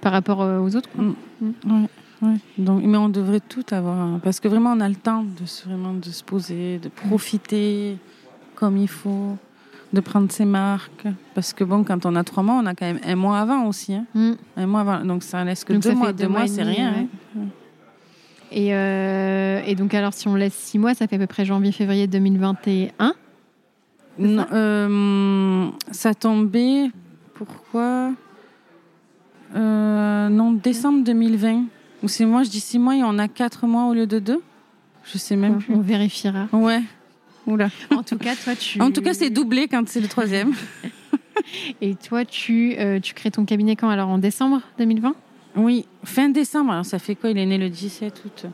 par 0.00 0.10
rapport 0.12 0.40
aux 0.40 0.74
autres. 0.74 0.90
quoi. 0.90 1.04
Mm. 1.04 1.52
Ouais, 1.64 1.88
Donc, 2.58 2.82
mais 2.84 2.96
on 2.98 3.08
devrait 3.08 3.40
tout 3.40 3.64
avoir. 3.70 3.96
hein, 3.98 4.20
Parce 4.22 4.40
que 4.40 4.48
vraiment, 4.48 4.72
on 4.72 4.80
a 4.80 4.88
le 4.88 4.94
temps 4.96 5.24
de 5.24 5.46
se, 5.46 5.66
vraiment, 5.66 5.92
de 5.94 6.04
se 6.10 6.22
poser, 6.24 6.78
de 6.78 6.88
profiter 6.88 7.96
comme 8.54 8.76
il 8.76 8.88
faut, 8.88 9.36
de 9.92 10.00
prendre 10.00 10.30
ses 10.30 10.44
marques. 10.44 11.06
Parce 11.34 11.52
que 11.52 11.64
bon, 11.64 11.84
quand 11.84 12.06
on 12.06 12.14
a 12.16 12.24
trois 12.24 12.42
mois, 12.42 12.56
on 12.62 12.66
a 12.66 12.74
quand 12.74 12.86
même 12.86 13.00
un 13.04 13.16
mois 13.16 13.38
avant 13.40 13.66
aussi. 13.66 13.94
hein. 13.94 14.06
Mm. 14.14 14.32
Un 14.56 14.66
mois 14.66 14.80
avant. 14.80 15.04
Donc 15.04 15.22
ça 15.22 15.44
laisse 15.44 15.64
que 15.64 15.72
Donc 15.72 15.82
deux 15.82 15.90
ça 15.90 15.94
mois. 15.94 16.12
Deux 16.12 16.24
deux 16.24 16.28
mois 16.30 16.46
c'est 16.46 16.62
rien. 16.62 16.92
ouais. 16.92 17.08
hein. 17.38 17.46
Et, 18.52 18.72
euh, 18.74 19.62
et 19.66 19.74
donc 19.74 19.92
alors 19.94 20.14
si 20.14 20.28
on 20.28 20.36
laisse 20.36 20.54
six 20.54 20.78
mois, 20.78 20.94
ça 20.94 21.08
fait 21.08 21.16
à 21.16 21.18
peu 21.18 21.26
près 21.26 21.44
janvier-février 21.44 22.06
2021. 22.06 23.14
C'est 24.16 24.24
Non, 24.24 24.46
euh, 24.52 25.66
ça 25.90 26.14
tombait. 26.14 26.90
Pourquoi? 27.34 28.12
Euh, 29.56 30.28
Non, 30.28 30.52
décembre 30.52 31.02
2020. 31.04 31.64
Ou 32.04 32.08
c'est 32.08 32.26
moi, 32.26 32.42
je 32.42 32.50
dis 32.50 32.60
six 32.60 32.78
mois 32.78 32.94
et 32.96 33.02
on 33.02 33.18
a 33.18 33.28
quatre 33.28 33.66
mois 33.66 33.86
au 33.86 33.94
lieu 33.94 34.06
de 34.06 34.18
deux 34.18 34.42
Je 35.04 35.16
sais 35.16 35.36
même 35.36 35.56
plus. 35.58 35.72
On 35.72 35.80
vérifiera. 35.80 36.48
Ouais. 36.52 36.82
Oula. 37.46 37.70
En 37.90 38.02
tout 38.02 38.18
cas, 38.18 38.34
toi 38.36 38.54
tu. 38.54 38.78
En 38.82 38.90
tout 38.90 39.00
cas, 39.00 39.14
c'est 39.14 39.30
doublé 39.30 39.68
quand 39.68 39.88
c'est 39.88 40.00
le 40.00 40.08
troisième. 40.08 40.52
Et 41.80 41.94
toi 41.94 42.24
tu 42.24 42.74
euh, 42.78 43.00
tu 43.00 43.12
crées 43.12 43.30
ton 43.30 43.44
cabinet 43.44 43.74
quand? 43.74 43.88
Alors 43.88 44.08
en 44.08 44.18
décembre 44.18 44.60
2020 44.78 45.14
Oui, 45.56 45.86
fin 46.04 46.28
décembre. 46.28 46.72
Alors, 46.72 46.86
ça 46.86 46.98
fait 46.98 47.14
quoi? 47.14 47.30
Il 47.30 47.38
est 47.38 47.46
né 47.46 47.56
le 47.58 47.70
17 47.70 48.22
août. 48.24 48.46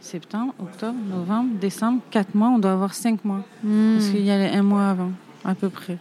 Septembre, 0.00 0.54
octobre, 0.58 0.98
novembre, 1.10 1.54
décembre, 1.58 2.00
quatre 2.10 2.34
mois. 2.34 2.48
On 2.48 2.58
doit 2.58 2.72
avoir 2.72 2.92
cinq 2.92 3.24
mois. 3.24 3.42
Hmm. 3.64 3.94
Parce 3.94 4.10
qu'il 4.10 4.24
y 4.24 4.30
a 4.30 4.34
un 4.34 4.62
mois 4.62 4.90
avant, 4.90 5.12
à 5.44 5.54
peu 5.54 5.70
près. 5.70 5.98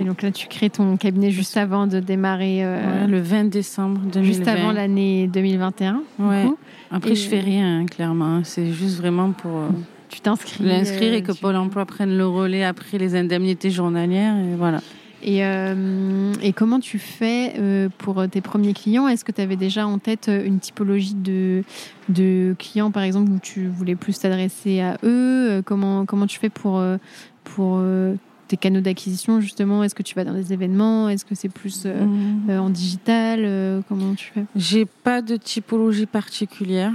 Et 0.00 0.04
donc 0.04 0.22
là 0.22 0.30
tu 0.32 0.48
crées 0.48 0.70
ton 0.70 0.96
cabinet 0.96 1.30
juste 1.30 1.56
avant 1.56 1.86
de 1.86 2.00
démarrer. 2.00 2.64
euh, 2.64 3.02
Ouais, 3.02 3.06
le 3.06 3.20
20 3.20 3.44
décembre 3.44 4.00
2020. 4.12 4.22
Juste 4.22 4.48
avant 4.48 4.72
l'année 4.72 5.28
2021. 5.28 6.02
du 6.18 6.24
Ouais. 6.24 6.44
coup. 6.46 6.56
Après, 6.90 7.10
Et- 7.12 7.14
je 7.16 7.28
fais 7.28 7.40
rien, 7.40 7.80
hein, 7.80 7.86
clairement. 7.86 8.42
C'est 8.44 8.72
juste 8.72 8.96
vraiment 8.98 9.30
pour 9.32 9.50
euh, 9.58 9.68
Tu 10.08 10.20
t'inscris. 10.20 10.64
l'inscrire 10.64 11.12
euh, 11.12 11.16
et 11.16 11.22
que 11.22 11.32
tu- 11.32 11.40
Pôle 11.40 11.56
emploi 11.56 11.84
prenne 11.86 12.16
le 12.16 12.26
relais 12.26 12.64
après 12.64 12.98
les 12.98 13.14
indemnités 13.16 13.70
journalières. 13.70 14.36
Et 14.36 14.54
voilà. 14.56 14.80
Et, 15.22 15.44
euh, 15.44 16.32
et 16.42 16.52
comment 16.52 16.78
tu 16.78 16.98
fais 16.98 17.54
euh, 17.58 17.88
pour 17.98 18.28
tes 18.28 18.40
premiers 18.40 18.74
clients? 18.74 19.08
Est-ce 19.08 19.24
que 19.24 19.32
tu 19.32 19.40
avais 19.40 19.56
déjà 19.56 19.86
en 19.86 19.98
tête 19.98 20.28
euh, 20.28 20.44
une 20.44 20.58
typologie 20.60 21.14
de, 21.14 21.64
de 22.08 22.54
clients, 22.58 22.90
par 22.90 23.02
exemple, 23.02 23.30
où 23.32 23.38
tu 23.40 23.66
voulais 23.66 23.96
plus 23.96 24.18
t'adresser 24.18 24.80
à 24.80 24.94
eux? 25.02 25.50
Euh, 25.50 25.62
comment, 25.64 26.04
comment 26.06 26.26
tu 26.26 26.38
fais 26.38 26.50
pour, 26.50 26.78
euh, 26.78 26.98
pour 27.44 27.78
euh, 27.80 28.14
tes 28.48 28.56
canaux 28.56 28.80
d'acquisition, 28.80 29.40
justement 29.40 29.82
Est-ce 29.82 29.94
que 29.94 30.02
tu 30.02 30.14
vas 30.14 30.24
dans 30.24 30.32
des 30.34 30.52
événements? 30.52 31.08
Est-ce 31.08 31.24
que 31.24 31.34
c'est 31.34 31.48
plus 31.48 31.82
euh, 31.86 32.04
Mhm. 32.04 32.42
euh, 32.50 32.58
en 32.58 32.70
digital 32.70 33.40
Euh, 33.42 33.80
Comment 33.88 34.14
tu 34.14 34.30
fais? 34.32 34.44
J'ai 34.54 34.84
pas 34.86 35.20
de 35.22 35.36
typologie 35.36 36.06
particulière. 36.06 36.92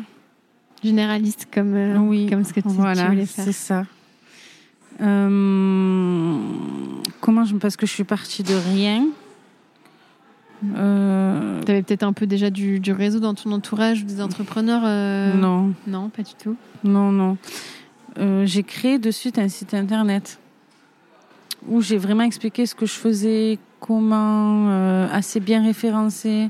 Généraliste, 0.83 1.47
comme, 1.53 1.75
oui, 2.09 2.27
comme 2.27 2.43
ce 2.43 2.53
que 2.53 2.59
tu, 2.61 2.67
tu 2.69 2.73
voilà, 2.73 3.09
voulais 3.09 3.25
faire. 3.27 3.45
c'est 3.45 3.51
ça. 3.51 3.85
Comment 7.21 7.45
je 7.45 7.55
parce 7.55 7.75
que 7.75 7.85
je 7.85 7.91
suis 7.91 8.03
partie 8.03 8.43
de 8.43 8.53
rien. 8.73 9.05
Tu 10.63 11.71
avais 11.71 11.81
peut-être 11.83 12.03
un 12.03 12.13
peu 12.13 12.27
déjà 12.27 12.49
du, 12.49 12.79
du 12.79 12.91
réseau 12.91 13.19
dans 13.19 13.33
ton 13.33 13.51
entourage, 13.51 14.05
des 14.05 14.21
entrepreneurs 14.21 14.81
Non, 15.35 15.73
Non, 15.87 16.09
pas 16.09 16.23
du 16.23 16.33
tout. 16.41 16.55
non, 16.83 17.11
non. 17.11 17.37
J'ai 18.45 18.63
créé 18.63 18.99
de 18.99 19.11
suite 19.11 19.37
un 19.39 19.47
site 19.49 19.73
internet 19.73 20.39
où 21.67 21.81
j'ai 21.81 21.97
vraiment 21.97 22.23
expliqué 22.23 22.65
ce 22.65 22.75
que 22.75 22.85
je 22.85 22.93
faisais, 22.93 23.59
comment, 23.79 24.69
euh, 24.69 25.07
assez 25.11 25.39
bien 25.39 25.63
référencé. 25.63 26.49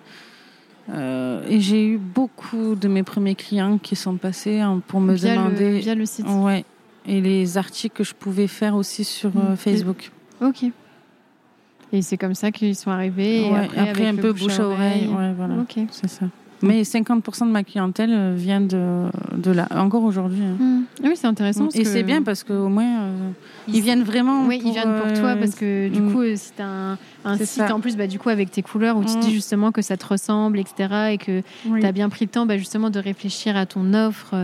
Euh, 0.89 1.43
et 1.47 1.59
j'ai 1.59 1.86
eu 1.88 1.97
beaucoup 1.97 2.76
de 2.76 2.88
mes 2.88 3.03
premiers 3.03 3.36
clients 3.36 3.78
qui 3.78 3.95
sont 3.95 4.16
passés 4.16 4.59
hein, 4.59 4.82
pour 4.88 4.99
me 4.99 5.14
via, 5.14 5.36
demander. 5.36 5.72
le, 5.72 5.78
via 5.78 5.95
le 5.95 6.05
site. 6.05 6.26
Ouais. 6.28 6.66
Et 7.05 7.22
les 7.22 7.57
articles 7.57 7.95
que 7.95 8.03
je 8.03 8.14
pouvais 8.14 8.47
faire 8.47 8.76
aussi 8.76 9.03
sur 9.03 9.30
euh, 9.38 9.53
Mm. 9.53 9.57
Facebook. 9.57 10.12
Ok. 10.41 10.66
Et 11.93 12.01
c'est 12.01 12.18
comme 12.18 12.36
ça 12.36 12.51
qu'ils 12.51 12.76
sont 12.76 12.89
arrivés. 12.91 13.47
et 13.47 13.51
Ouais, 13.51 13.57
après, 13.66 13.80
après, 13.89 14.07
avec 14.07 14.20
un 14.20 14.22
peu 14.22 14.34
bouche 14.34 14.59
à 14.59 14.68
oreille. 14.68 15.07
Ouais, 15.07 15.34
voilà. 15.34 15.55
Ok. 15.62 15.78
C'est 15.91 16.07
ça. 16.09 16.26
Mais 16.64 16.84
50% 16.84 17.47
de 17.47 17.51
ma 17.51 17.64
clientèle 17.64 18.12
euh, 18.14 18.34
vient 18.36 18.62
de, 18.62 19.05
de 19.36 19.51
là, 19.51 19.68
encore 19.72 20.03
aujourd'hui. 20.03 20.43
hein. 20.43 20.55
Hmm. 20.64 20.82
Ah 21.03 21.07
Oui, 21.07 21.14
c'est 21.16 21.28
intéressant. 21.28 21.64
parce 21.66 21.76
Et 21.76 21.84
que- 21.84 21.88
c'est 21.89 22.03
bien 22.03 22.22
parce 22.22 22.43
qu'au 22.43 22.68
moins, 22.70 23.01
euh, 23.01 23.30
ils 23.68 23.82
viennent 23.82 24.03
vraiment. 24.03 24.45
Oui, 24.45 24.62
ils 24.64 24.72
viennent 24.72 24.95
pour 25.01 25.12
toi 25.14 25.30
euh, 25.30 25.36
parce 25.38 25.55
que 25.55 25.89
du 25.89 26.01
mm. 26.01 26.12
coup, 26.14 26.22
si 26.36 26.51
tu 26.55 26.62
un, 26.62 26.97
un 27.26 27.38
C'est 27.38 27.45
site 27.45 27.68
ça. 27.68 27.76
en 27.76 27.80
plus, 27.80 27.97
bah, 27.97 28.07
du 28.07 28.20
coup, 28.20 28.30
avec 28.30 28.51
tes 28.51 28.62
couleurs 28.62 28.97
où 28.97 29.03
tu 29.03 29.18
Mm. 29.18 29.20
dis 29.22 29.34
justement 29.34 29.72
que 29.72 29.82
ça 29.82 29.97
te 29.97 30.05
ressemble, 30.05 30.59
etc. 30.59 31.14
et 31.14 31.18
que 31.18 31.41
oui. 31.68 31.80
tu 31.80 31.86
as 31.86 31.91
bien 31.91 32.09
pris 32.09 32.26
le 32.26 32.32
temps 32.32 32.45
bah, 32.45 32.57
justement 32.57 32.89
de 32.89 32.99
réfléchir 32.99 33.57
à 33.57 33.66
ton 33.66 33.93
offre. 33.93 34.36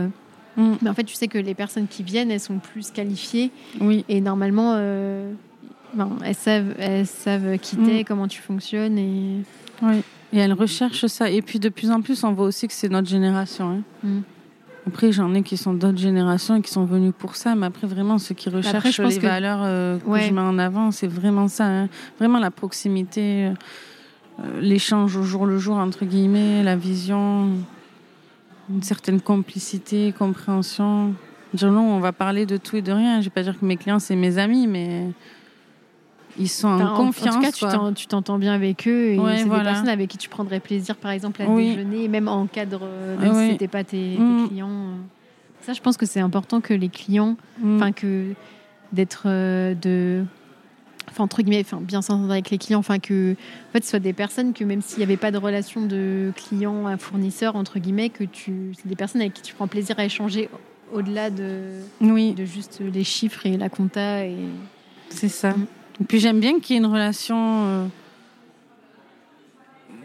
Mm. 0.56 0.72
Mais 0.82 0.90
en 0.90 0.94
fait, 0.94 1.04
tu 1.04 1.14
sais 1.14 1.28
que 1.28 1.38
les 1.38 1.54
personnes 1.54 1.86
qui 1.88 2.02
viennent, 2.02 2.30
elles 2.32 2.40
sont 2.40 2.58
plus 2.58 2.90
qualifiées 2.90 3.50
Oui, 3.80 4.04
et 4.08 4.20
normalement, 4.20 4.72
euh, 4.76 5.30
ben, 5.94 6.10
elles, 6.24 6.34
savent, 6.34 6.74
elles 6.80 7.06
savent 7.06 7.58
qui 7.58 7.76
Mm. 7.78 7.86
t'es, 7.86 8.04
comment 8.04 8.26
tu 8.26 8.42
fonctionnes. 8.42 8.98
Et... 8.98 9.42
oui. 9.82 10.02
Et 10.32 10.38
elles 10.38 10.52
recherchent 10.52 11.06
ça. 11.06 11.30
Et 11.30 11.40
puis 11.42 11.58
de 11.58 11.68
plus 11.68 11.90
en 11.90 12.00
plus, 12.02 12.22
on 12.24 12.32
voit 12.32 12.46
aussi 12.46 12.68
que 12.68 12.74
c'est 12.74 12.88
notre 12.88 13.08
génération. 13.08 13.70
hein. 13.70 13.82
Mm. 14.08 14.20
Après, 14.86 15.12
j'en 15.12 15.34
ai 15.34 15.42
qui 15.42 15.56
sont 15.58 15.74
d'autres 15.74 15.98
générations 15.98 16.56
et 16.56 16.62
qui 16.62 16.70
sont 16.70 16.84
venus 16.84 17.12
pour 17.16 17.36
ça. 17.36 17.54
Mais 17.54 17.66
après, 17.66 17.86
vraiment, 17.86 18.16
ceux 18.18 18.34
qui 18.34 18.48
recherchent 18.48 18.74
Après, 18.74 18.92
je 18.92 19.02
pense 19.02 19.14
les 19.14 19.20
que- 19.20 19.26
valeurs 19.26 19.60
euh, 19.62 19.98
que 19.98 20.06
Ouais. 20.08 20.22
je 20.22 20.32
mets 20.32 20.40
en 20.40 20.58
avant, 20.58 20.90
c'est 20.90 21.06
vraiment 21.06 21.48
ça. 21.48 21.66
hein. 21.66 21.88
Vraiment 22.18 22.38
la 22.38 22.50
proximité, 22.50 23.46
euh, 24.40 24.60
l'échange 24.60 25.16
au 25.16 25.24
jour 25.24 25.44
le 25.46 25.58
jour, 25.58 25.76
entre 25.76 26.04
guillemets, 26.06 26.62
la 26.62 26.76
vision, 26.76 27.48
une 28.70 28.82
certaine 28.82 29.20
complicité, 29.20 30.14
compréhension. 30.18 31.12
Dire 31.54 31.70
non, 31.72 31.80
on 31.94 32.00
va 32.00 32.12
parler 32.12 32.46
de 32.46 32.56
tout 32.56 32.76
et 32.76 32.82
de 32.82 32.92
rien. 32.92 33.20
Je 33.20 33.24
vais 33.26 33.30
pas 33.30 33.42
dire 33.42 33.58
que 33.58 33.64
mes 33.66 33.76
clients, 33.76 33.98
c'est 33.98 34.16
mes 34.16 34.38
amis, 34.38 34.66
mais 34.66 35.06
ils 36.38 36.48
sont 36.48 36.68
en 36.68 36.80
en- 36.92 36.96
confiance. 36.96 37.34
En 37.36 37.40
tout 37.40 37.66
cas, 37.66 37.92
tu 37.94 38.06
t'entends 38.06 38.38
bien 38.38 38.52
avec 38.52 38.86
eux 38.86 39.08
et 39.12 39.18
Ouais, 39.18 39.38
c'est 39.38 39.44
voilà. 39.44 39.62
des 39.64 39.68
personnes 39.70 39.88
avec 39.88 40.08
qui 40.08 40.18
tu 40.18 40.28
prendrais 40.28 40.60
plaisir, 40.60 40.96
par 40.96 41.10
exemple, 41.10 41.42
à 41.42 41.46
Oui. 41.48 41.70
déjeuner, 41.70 42.08
même 42.08 42.28
en 42.28 42.46
cadre, 42.46 42.80
euh, 42.82 43.18
même 43.18 43.32
Oui. 43.36 43.44
si 43.46 43.50
c'était 43.52 43.68
pas 43.68 43.84
tes, 43.84 44.14
tes 44.16 44.22
Mm. 44.22 44.48
clients. 44.48 44.68
euh. 44.70 44.94
Ça, 45.62 45.72
je 45.72 45.80
pense 45.80 45.96
que 45.96 46.06
c'est 46.06 46.20
important 46.20 46.60
que 46.60 46.72
les 46.74 46.88
clients, 46.88 47.36
Mm. 47.60 47.76
enfin 47.76 47.92
que 47.92 48.32
d'être 48.92 49.24
euh, 49.26 49.74
de, 49.74 50.24
enfin 51.10 51.24
entre 51.24 51.42
guillemets, 51.42 51.60
enfin 51.64 51.78
bien 51.82 52.00
s'entendre 52.00 52.30
avec 52.30 52.48
les 52.50 52.56
clients, 52.58 52.78
enfin 52.78 52.98
que 52.98 53.32
en 53.32 53.72
fait 53.72 53.84
ce 53.84 53.90
soit 53.90 53.98
des 53.98 54.12
personnes 54.14 54.52
que 54.54 54.64
même 54.64 54.80
s'il 54.80 54.98
n'y 54.98 55.04
avait 55.04 55.16
pas 55.18 55.30
de 55.30 55.36
relation 55.38 55.84
de 55.84 56.32
client 56.36 56.86
à 56.86 56.96
fournisseur 56.96 57.56
entre 57.56 57.78
guillemets, 57.80 58.08
que 58.08 58.24
tu, 58.24 58.72
c'est 58.80 58.88
des 58.88 58.96
personnes 58.96 59.20
avec 59.20 59.34
qui 59.34 59.42
tu 59.42 59.54
prends 59.54 59.66
plaisir 59.68 59.96
à 59.98 60.04
échanger 60.04 60.48
au-delà 60.94 61.28
de, 61.28 61.80
oui. 62.00 62.32
de 62.32 62.46
juste 62.46 62.80
les 62.80 63.04
chiffres 63.04 63.44
et 63.44 63.58
la 63.58 63.68
compta 63.68 64.24
et 64.24 64.36
C'est 65.10 65.28
ça. 65.28 65.50
Mm. 65.50 65.66
Et 66.00 66.04
puis 66.04 66.20
j'aime 66.20 66.40
bien 66.40 66.60
qu'il 66.60 66.76
y 66.76 66.78
ait 66.78 66.82
une 66.82 66.90
relation, 66.90 67.36
euh, 67.36 67.86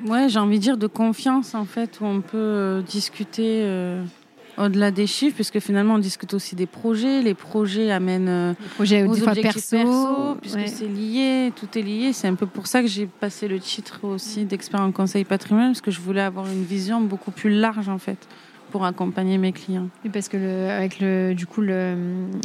ouais, 0.07 0.27
j'ai 0.27 0.39
envie 0.39 0.57
de 0.57 0.63
dire 0.63 0.77
de 0.77 0.87
confiance 0.87 1.53
en 1.53 1.65
fait, 1.65 1.99
où 2.01 2.05
on 2.05 2.21
peut 2.21 2.37
euh, 2.37 2.81
discuter 2.81 3.61
euh, 3.63 4.03
au-delà 4.57 4.89
des 4.89 5.05
chiffres, 5.05 5.35
puisque 5.35 5.59
finalement 5.59 5.95
on 5.95 5.99
discute 5.99 6.33
aussi 6.33 6.55
des 6.55 6.65
projets. 6.65 7.21
Les 7.21 7.35
projets 7.35 7.91
amènent 7.91 8.55
les 8.59 8.67
projets 8.75 9.03
aux 9.03 9.21
objectifs 9.21 9.69
perso, 9.69 9.77
perso, 9.77 10.35
puisque 10.41 10.57
ouais. 10.57 10.67
c'est 10.67 10.87
lié, 10.87 11.53
tout 11.55 11.77
est 11.77 11.83
lié. 11.83 12.11
C'est 12.11 12.27
un 12.27 12.35
peu 12.35 12.47
pour 12.47 12.65
ça 12.65 12.81
que 12.81 12.87
j'ai 12.87 13.05
passé 13.05 13.47
le 13.47 13.59
titre 13.59 13.99
aussi 14.03 14.45
d'expert 14.45 14.81
en 14.81 14.91
conseil 14.91 15.25
patrimonial, 15.25 15.71
parce 15.71 15.81
que 15.81 15.91
je 15.91 16.01
voulais 16.01 16.21
avoir 16.21 16.47
une 16.47 16.63
vision 16.63 17.01
beaucoup 17.01 17.31
plus 17.31 17.51
large 17.51 17.87
en 17.87 17.99
fait, 17.99 18.27
pour 18.71 18.83
accompagner 18.83 19.37
mes 19.37 19.51
clients. 19.51 19.89
Et 20.05 20.09
parce 20.09 20.27
que 20.27 20.37
le, 20.37 20.71
avec 20.71 20.99
le, 20.99 21.35
du 21.35 21.45
coup, 21.45 21.61
le, 21.61 21.95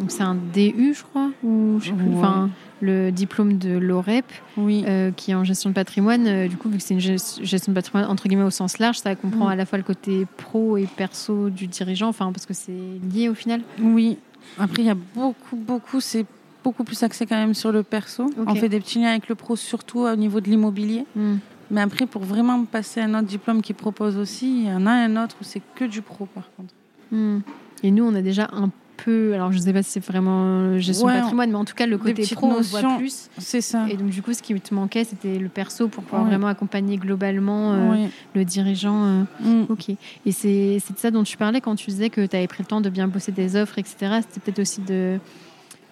c'est 0.09 0.23
un 0.23 0.35
DU, 0.35 0.93
je 0.95 1.03
crois, 1.03 1.31
ou 1.43 1.79
je 1.81 1.87
sais 1.87 1.93
plus, 1.93 2.15
enfin, 2.15 2.51
le 2.81 3.11
diplôme 3.11 3.59
de 3.59 3.77
l'OREP, 3.77 4.25
oui. 4.57 4.85
euh, 4.87 5.11
qui 5.11 5.31
est 5.33 5.35
en 5.35 5.45
gestion 5.45 5.71
de 5.71 5.75
patrimoine. 5.75 6.27
euh, 6.27 6.49
du 6.49 6.57
coup, 6.57 6.69
vu 6.69 6.79
que 6.79 6.83
c'est 6.85 6.95
une 6.95 7.01
gest- 7.01 7.43
gestion 7.45 7.73
de 7.73 7.75
patrimoine 7.75 8.05
entre 8.09 8.29
guillemets 8.29 8.45
au 8.45 8.51
sens 8.51 8.79
large, 8.79 8.99
ça 8.99 9.15
comprend 9.17 9.47
Mm. 9.47 9.51
à 9.53 9.57
la 9.57 9.67
fois 9.67 9.79
le 9.79 9.85
côté 9.85 10.27
pro 10.37 10.77
et 10.77 10.87
perso 10.87 11.51
du 11.51 11.67
dirigeant, 11.67 12.09
enfin, 12.09 12.31
parce 12.33 12.47
que 12.47 12.55
c'est 12.55 12.73
lié 13.13 13.29
au 13.29 13.35
final. 13.35 13.61
Oui. 13.81 14.19
Après, 14.59 14.83
il 14.83 14.87
y 14.87 14.91
a 14.91 14.97
beaucoup, 15.15 15.57
beaucoup, 15.57 16.01
c'est 16.01 16.25
beaucoup 16.65 16.85
plus 16.85 17.03
axé 17.03 17.27
quand 17.27 17.37
même 17.37 17.55
sur 17.55 17.73
le 17.73 17.83
perso. 17.83 18.31
On 18.47 18.55
fait 18.55 18.69
des 18.69 18.81
petits 18.81 18.99
liens 19.01 19.11
avec 19.11 19.29
le 19.29 19.35
pro, 19.35 19.57
surtout 19.57 20.01
au 20.01 20.17
niveau 20.17 20.41
de 20.41 20.49
l'immobilier. 20.49 21.05
Mm. 21.17 21.37
Mais 21.71 21.81
après, 21.83 22.07
pour 22.07 22.23
vraiment 22.25 22.65
passer 22.65 23.01
un 23.01 23.13
autre 23.15 23.27
diplôme 23.27 23.61
qui 23.61 23.75
propose 23.75 24.17
aussi, 24.17 24.63
il 24.63 24.69
y 24.69 24.73
en 24.73 24.87
a 24.87 24.91
un 24.93 25.23
autre 25.23 25.37
où 25.41 25.45
c'est 25.45 25.61
que 25.75 25.85
du 25.85 26.01
pro, 26.01 26.27
par 26.27 26.45
contre. 26.57 26.73
Mm. 27.13 27.41
Et 27.83 27.91
nous, 27.91 28.05
on 28.05 28.15
a 28.15 28.23
déjà 28.23 28.49
un 28.53 28.71
peu, 29.05 29.33
alors 29.35 29.53
je 29.53 29.59
sais 29.59 29.73
pas 29.73 29.83
si 29.83 29.91
c'est 29.93 30.05
vraiment 30.05 30.79
gestion 30.79 31.07
Ouais, 31.07 31.21
patrimoine, 31.21 31.51
mais 31.51 31.57
en 31.57 31.65
tout 31.65 31.75
cas, 31.75 31.87
le 31.87 31.97
côté 31.99 32.23
pro, 32.35 32.47
on 32.49 32.61
voit 32.61 32.97
plus. 32.99 33.29
C'est 33.39 33.61
ça. 33.61 33.87
Et 33.89 33.97
donc, 33.97 34.09
du 34.11 34.21
coup, 34.23 34.33
ce 34.35 34.43
qui 34.43 34.59
te 34.61 34.75
manquait, 34.75 35.05
c'était 35.05 35.39
le 35.39 35.49
perso 35.49 35.89
pour 35.89 36.03
pouvoir 36.05 36.23
Ouais. 36.23 36.29
vraiment 36.29 36.49
accompagner 36.49 36.97
globalement 36.97 37.73
euh, 37.73 38.07
le 38.35 38.45
dirigeant. 38.45 39.05
euh, 39.05 39.23
Mm. 39.41 39.67
Ok. 39.71 39.91
Et 40.27 40.33
c'est 40.33 40.75
de 40.93 40.99
ça 40.99 41.11
dont 41.11 41.23
tu 41.23 41.37
parlais 41.37 41.61
quand 41.61 41.75
tu 41.77 41.91
disais 41.91 42.11
que 42.11 42.27
tu 42.27 42.37
avais 42.37 42.47
pris 42.49 42.63
le 42.63 42.67
temps 42.69 42.81
de 42.81 42.91
bien 42.91 43.09
bosser 43.09 43.33
des 43.33 43.57
offres, 43.57 43.79
etc. 43.79 44.21
C'était 44.23 44.41
peut-être 44.41 44.59
aussi 44.61 44.81
de 44.83 45.19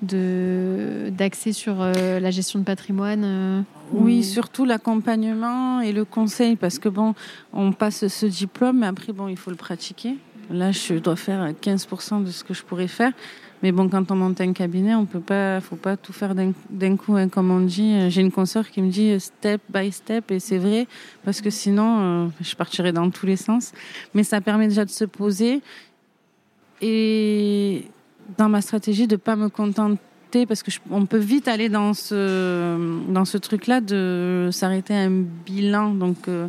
d'axer 0.02 1.52
sur 1.52 1.76
euh, 1.80 2.20
la 2.20 2.30
gestion 2.30 2.59
de 2.59 2.64
patrimoine. 2.64 3.22
euh, 3.24 3.61
Oui, 3.92 4.18
ou- 4.20 4.22
surtout 4.22 4.64
l'accompagnement 4.64 5.80
et 5.80 5.92
le 5.92 6.04
conseil, 6.04 6.57
parce 6.57 6.78
que 6.78 6.88
bon, 6.88 7.14
on 7.52 7.72
passe 7.72 8.07
ce 8.09 8.26
diplôme, 8.26 8.80
mais 8.80 8.86
après, 8.86 9.12
bon, 9.12 9.28
il 9.28 9.36
faut 9.36 9.50
le 9.50 9.57
pratiquer. 9.57 10.16
Là, 10.51 10.70
je 10.72 10.94
dois 10.94 11.16
faire 11.16 11.53
15% 11.53 12.24
de 12.24 12.30
ce 12.30 12.44
que 12.44 12.55
je 12.55 12.62
pourrais 12.62 12.88
faire. 12.88 13.12
Mais 13.62 13.72
bon, 13.72 13.88
quand 13.88 14.11
on 14.11 14.16
monte 14.16 14.40
un 14.40 14.53
cabinet, 14.53 14.94
on 14.94 15.07
peut 15.07 15.20
pas, 15.20 15.61
faut 15.61 15.76
pas 15.76 15.97
tout 15.97 16.12
faire 16.12 16.34
d'un 16.34 16.97
coup, 16.97 17.16
hein, 17.16 17.28
comme 17.28 17.51
on 17.51 17.61
dit. 17.61 18.11
J'ai 18.11 18.20
une 18.20 18.30
consoeur 18.30 18.68
qui 18.68 18.82
me 18.82 18.90
dit 18.90 19.12
euh, 19.12 19.18
step 19.18 19.62
by 19.72 19.90
step, 19.90 20.30
et 20.30 20.40
c'est 20.40 20.59
vrai, 20.59 20.86
parce 21.24 21.40
que 21.40 21.49
sinon, 21.49 22.26
euh, 22.26 22.28
je 22.40 22.55
partirais 22.55 22.92
dans 22.92 23.11
tous 23.11 23.26
les 23.26 23.36
sens. 23.36 23.72
Mais 24.14 24.24
ça 24.24 24.40
permet 24.40 24.68
déjà 24.68 24.84
de 24.84 24.90
se 24.90 25.05
poser 25.05 25.62
et 26.82 27.84
dans 28.36 28.51
ma 28.51 28.61
stratégie 28.61 29.07
de 29.07 29.16
pas 29.16 29.36
me 29.36 29.49
contenter 29.49 29.99
parce 30.45 30.62
que 30.62 30.70
je- 30.70 30.80
on 30.91 31.07
peut 31.07 31.16
vite 31.16 31.49
aller 31.49 31.68
dans 31.70 31.95
ce 31.95 32.76
dans 33.11 33.24
ce 33.24 33.39
truc 33.39 33.66
là 33.68 33.80
de 33.80 34.51
s'arrêter 34.53 34.95
à 34.95 35.03
un 35.05 35.22
bilan 35.47 35.95
donc 35.95 36.28
euh, 36.28 36.49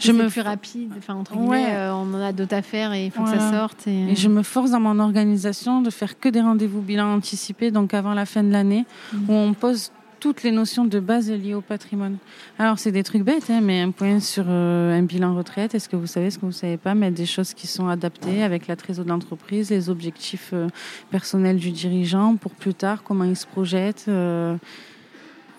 je 0.00 0.12
me 0.12 0.28
plus 0.28 0.40
rapide. 0.40 0.90
Enfin, 0.96 1.14
entre 1.14 1.32
guillemets, 1.36 1.48
Ouais. 1.66 1.74
euh, 1.74 1.92
on 1.92 2.14
en 2.14 2.20
a 2.22 2.32
d'autres 2.32 2.54
à 2.54 2.62
faire 2.62 2.92
et 2.94 3.04
il 3.06 3.10
faut 3.10 3.22
que 3.22 3.28
ça 3.28 3.52
sorte. 3.52 3.86
Et, 3.86 4.12
et 4.12 4.16
je 4.16 4.28
me 4.28 4.42
force 4.42 4.70
dans 4.70 4.80
mon 4.80 4.98
organisation 4.98 5.82
de 5.82 5.90
faire 5.90 6.18
que 6.18 6.28
des 6.30 6.40
rendez-vous 6.40 6.80
bilan 6.80 7.12
anticipés 7.14 7.70
donc 7.70 7.92
avant 7.92 8.14
la 8.14 8.24
fin 8.24 8.42
de 8.42 8.50
l'année 8.50 8.86
Mhm. 9.12 9.24
où 9.28 9.32
on 9.34 9.52
pose 9.52 9.92
toutes 10.20 10.42
les 10.42 10.52
notions 10.52 10.84
de 10.84 11.00
base 11.00 11.30
liées 11.30 11.54
au 11.54 11.62
patrimoine. 11.62 12.18
Alors 12.58 12.78
c'est 12.78 12.92
des 12.92 13.02
trucs 13.02 13.22
bêtes, 13.22 13.50
hein, 13.50 13.60
mais 13.62 13.80
un 13.80 13.90
point 13.90 14.20
sur 14.20 14.44
euh, 14.46 14.96
un 14.96 15.02
bilan 15.02 15.34
retraite, 15.34 15.74
est-ce 15.74 15.88
que 15.88 15.96
vous 15.96 16.06
savez 16.06 16.30
ce 16.30 16.38
que 16.38 16.46
vous 16.46 16.52
savez 16.52 16.76
pas, 16.76 16.94
mais 16.94 17.10
des 17.10 17.26
choses 17.26 17.54
qui 17.54 17.66
sont 17.66 17.88
adaptées 17.88 18.42
avec 18.42 18.66
la 18.66 18.76
trésor 18.76 19.04
de 19.04 19.10
l'entreprise, 19.10 19.70
les 19.70 19.88
objectifs 19.88 20.50
euh, 20.52 20.68
personnels 21.10 21.56
du 21.56 21.70
dirigeant 21.70 22.36
pour 22.36 22.52
plus 22.52 22.74
tard, 22.74 23.02
comment 23.02 23.24
il 23.24 23.36
se 23.36 23.46
projette. 23.46 24.04
euh, 24.08 24.56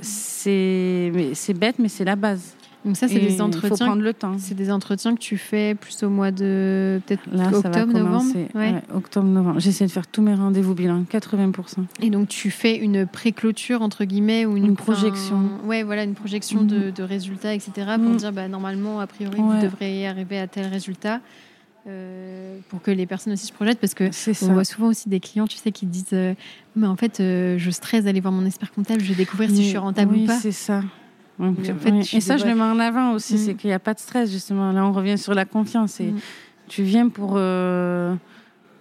c'est 0.01 1.53
bête, 1.55 1.79
mais 1.79 1.89
c'est 1.89 2.05
la 2.05 2.15
base. 2.15 2.55
Donc 2.83 2.97
ça, 2.97 3.07
c'est 3.07 3.19
des 3.19 3.33
Il 3.33 3.37
faut 3.37 3.43
entretiens. 3.43 3.85
prendre 3.85 4.01
le 4.01 4.13
temps. 4.13 4.37
C'est 4.39 4.55
des 4.55 4.71
entretiens 4.71 5.13
que 5.13 5.19
tu 5.19 5.37
fais 5.37 5.75
plus 5.75 6.01
au 6.01 6.09
mois 6.09 6.31
de 6.31 6.99
peut-être 7.05 7.21
octobre, 7.55 7.93
novembre. 7.93 8.31
Ouais. 8.35 8.49
Ouais, 8.55 8.81
octobre, 8.93 9.27
novembre. 9.27 9.59
J'essaie 9.59 9.85
de 9.85 9.91
faire 9.91 10.07
tous 10.07 10.23
mes 10.23 10.33
rendez-vous 10.33 10.73
bilan, 10.73 11.03
80%. 11.03 11.85
Et 12.01 12.09
donc 12.09 12.27
tu 12.27 12.49
fais 12.49 12.75
une 12.77 13.05
pré-clôture 13.05 13.83
entre 13.83 14.03
guillemets 14.05 14.45
ou 14.47 14.57
une, 14.57 14.65
Une 14.65 14.75
projection. 14.75 15.35
enfin, 15.59 15.67
ouais, 15.67 15.83
voilà, 15.83 16.03
une 16.03 16.15
projection 16.15 16.63
de, 16.63 16.89
de 16.89 17.03
résultats, 17.03 17.53
etc. 17.53 17.71
Pour 17.97 18.09
Mhm. 18.09 18.17
dire 18.17 18.31
bah, 18.33 18.47
normalement 18.47 18.99
a 18.99 19.05
priori 19.07 19.39
Ouais. 19.39 19.45
vous 19.57 19.61
devriez 19.61 20.07
arriver 20.07 20.39
à 20.39 20.47
tel 20.47 20.65
résultat. 20.65 21.19
euh, 21.87 22.59
pour 22.69 22.81
que 22.81 22.91
les 22.91 23.05
personnes 23.07 23.33
aussi 23.33 23.47
se 23.47 23.53
projettent 23.53 23.79
parce 23.79 23.95
que 23.95 24.09
on 24.45 24.53
voit 24.53 24.63
souvent 24.63 24.87
aussi 24.89 25.09
des 25.09 25.19
clients 25.19 25.47
tu 25.47 25.57
sais 25.57 25.71
qui 25.71 25.87
disent 25.87 26.05
euh, 26.13 26.35
mais 26.75 26.85
en 26.85 26.95
fait 26.95 27.19
euh, 27.19 27.57
je 27.57 27.71
stresse 27.71 28.03
d'aller 28.03 28.19
voir 28.19 28.31
mon 28.31 28.45
expert 28.45 28.71
comptable 28.71 29.01
je 29.01 29.09
vais 29.09 29.15
découvrir 29.15 29.49
si 29.49 29.63
je 29.63 29.69
suis 29.69 29.77
rentable 29.79 30.13
oui, 30.13 30.23
ou 30.23 30.27
pas 30.27 30.37
c'est 30.37 30.51
ça. 30.51 30.83
Ouais, 31.39 31.51
Mais 31.57 31.71
en 31.71 31.75
fait, 31.75 31.91
oui. 31.91 32.03
tu 32.03 32.15
Et 32.17 32.21
ça, 32.21 32.37
je 32.37 32.45
le 32.45 32.53
mets 32.55 32.61
en 32.61 32.79
avant 32.79 33.13
aussi, 33.13 33.37
c'est 33.37 33.55
qu'il 33.55 33.69
n'y 33.69 33.73
a 33.73 33.79
pas 33.79 33.93
de 33.93 33.99
stress, 33.99 34.31
justement. 34.31 34.71
Là, 34.71 34.85
on 34.85 34.91
revient 34.91 35.17
sur 35.17 35.33
la 35.33 35.45
confiance. 35.45 35.99
Et 35.99 36.11
Mm. 36.11 36.19
Tu 36.67 36.83
viens 36.83 37.09
pour 37.09 37.33
euh, 37.35 38.15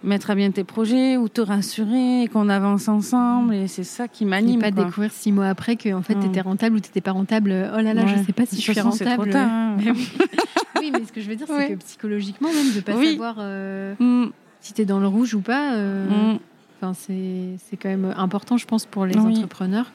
mettre 0.03 0.29
à 0.29 0.35
bien 0.35 0.49
tes 0.51 0.63
projets 0.63 1.17
ou 1.17 1.27
te 1.27 1.41
rassurer 1.41 2.23
et 2.23 2.27
qu'on 2.29 2.47
avance 2.47 2.87
ensemble. 2.87 3.53
Et 3.53 3.67
c'est 3.67 3.83
ça 3.83 4.07
qui 4.07 4.23
et 4.23 4.27
m'anime. 4.27 4.61
pas 4.61 4.71
quoi. 4.71 4.85
découvrir 4.85 5.11
six 5.11 5.31
mois 5.33 5.47
après 5.47 5.75
que 5.75 5.93
en 5.93 6.01
fait 6.01 6.15
tu 6.17 6.25
étais 6.27 6.39
rentable 6.39 6.77
ou 6.77 6.79
tu 6.79 6.87
n'étais 6.87 7.01
pas 7.01 7.11
rentable 7.11 7.49
oh 7.51 7.81
là 7.81 7.93
là 7.93 8.05
je 8.05 8.15
Ouais. 8.15 8.23
sais 8.23 8.31
pas 8.31 8.45
si 8.45 8.55
De 8.55 8.61
je 8.61 8.65
suis 8.65 8.73
façon, 8.73 8.91
c'est 8.91 9.03
trop 9.03 9.15
rentable 9.23 9.31
tard, 9.31 9.49
hein. 9.49 9.77
Oui. 10.79 10.91
mais 10.93 11.03
ce 11.05 11.11
que 11.11 11.19
je 11.19 11.27
veux 11.29 11.35
dire 11.35 11.47
c'est 11.47 11.53
Ouais. 11.53 11.69
que 11.73 11.75
psychologiquement 11.83 12.47
même 12.53 12.73
de 12.73 12.79
pas 12.79 12.95
Oui. 12.95 13.11
savoir 13.11 13.35
euh, 13.39 13.93
Mm, 13.99 14.27
si 14.61 14.71
tu 14.73 14.81
es 14.81 14.85
dans 14.85 14.99
le 15.01 15.07
rouge 15.07 15.33
ou 15.33 15.41
pas 15.41 15.73
euh, 15.73 16.33
mm. 16.35 16.39
Enfin, 16.81 16.93
c'est 16.93 17.57
c'est 17.69 17.75
quand 17.77 17.89
même 17.89 18.11
important, 18.17 18.55
je 18.57 18.65
pense, 18.65 18.85
pour 18.85 19.05
les 19.05 19.15
Oui. 19.17 19.35
entrepreneurs. 19.37 19.91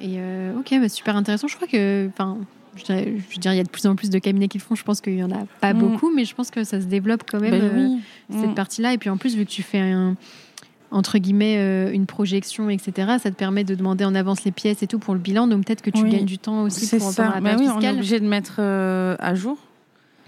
Et 0.00 0.16
euh, 0.18 0.58
ok, 0.58 0.74
bah, 0.80 0.88
super 0.88 1.16
intéressant. 1.16 1.48
Je 1.48 1.56
crois 1.56 1.68
que, 1.68 2.08
enfin, 2.08 2.38
je 2.76 2.84
dirais, 2.84 3.04
je 3.16 3.34
veux 3.34 3.40
dire, 3.40 3.52
il 3.52 3.56
y 3.56 3.60
a 3.60 3.64
de 3.64 3.68
plus 3.68 3.86
en 3.86 3.96
plus 3.96 4.10
de 4.10 4.18
cabinets 4.18 4.48
qui 4.48 4.58
le 4.58 4.62
font. 4.62 4.74
Je 4.74 4.84
pense 4.84 5.00
qu'il 5.00 5.14
y 5.16 5.22
en 5.24 5.30
a 5.30 5.44
pas 5.60 5.74
Mm. 5.74 5.78
beaucoup, 5.78 6.10
mais 6.14 6.24
je 6.24 6.34
pense 6.34 6.50
que 6.50 6.62
ça 6.64 6.80
se 6.80 6.86
développe 6.86 7.24
quand 7.30 7.40
même 7.40 7.50
Ben 7.50 7.62
euh, 7.62 7.96
cette 8.40 8.50
Mm. 8.50 8.54
partie-là. 8.54 8.92
Et 8.92 8.98
puis 8.98 9.10
en 9.10 9.16
plus, 9.16 9.34
vu 9.36 9.44
que 9.44 9.50
tu 9.50 9.62
fais 9.62 9.78
un 9.80 10.16
entre 10.90 11.18
guillemets 11.18 11.56
euh, 11.58 11.92
une 11.92 12.06
projection, 12.06 12.70
etc. 12.70 12.92
Ça 13.22 13.30
te 13.30 13.36
permet 13.36 13.62
de 13.62 13.74
demander 13.74 14.06
en 14.06 14.14
avance 14.14 14.44
les 14.44 14.52
pièces 14.52 14.82
et 14.82 14.86
tout 14.86 14.98
pour 14.98 15.12
le 15.12 15.20
bilan. 15.20 15.46
Donc 15.46 15.66
peut-être 15.66 15.82
que 15.82 15.90
tu 15.90 16.02
Oui. 16.02 16.10
gagnes 16.10 16.24
du 16.24 16.38
temps 16.38 16.62
aussi 16.62 16.88
pour 16.96 17.10
ça. 17.10 17.24
pendant 17.24 17.34
la 17.34 17.40
Ben 17.42 17.58
oui, 17.60 17.68
on 17.68 17.80
est 17.80 17.90
obligé 17.90 18.18
de 18.20 18.26
mettre 18.26 18.56
euh, 18.60 19.14
à 19.18 19.34
jour. 19.34 19.58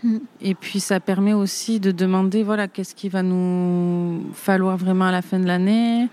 Mm. 0.03 0.16
Et 0.43 0.55
puis 0.55 0.79
ça 0.81 1.01
permet 1.01 1.33
aussi 1.33 1.81
de 1.81 1.93
demander 1.93 2.43
voilà 2.43 2.68
qu'est-ce 2.68 2.95
qu'il 2.95 3.11
va 3.11 3.23
nous 3.23 4.23
falloir 4.35 4.77
vraiment 4.77 5.07
à 5.07 5.12
la 5.12 5.23
fin 5.23 5.39
de 5.39 5.47
l'année. 5.47 6.09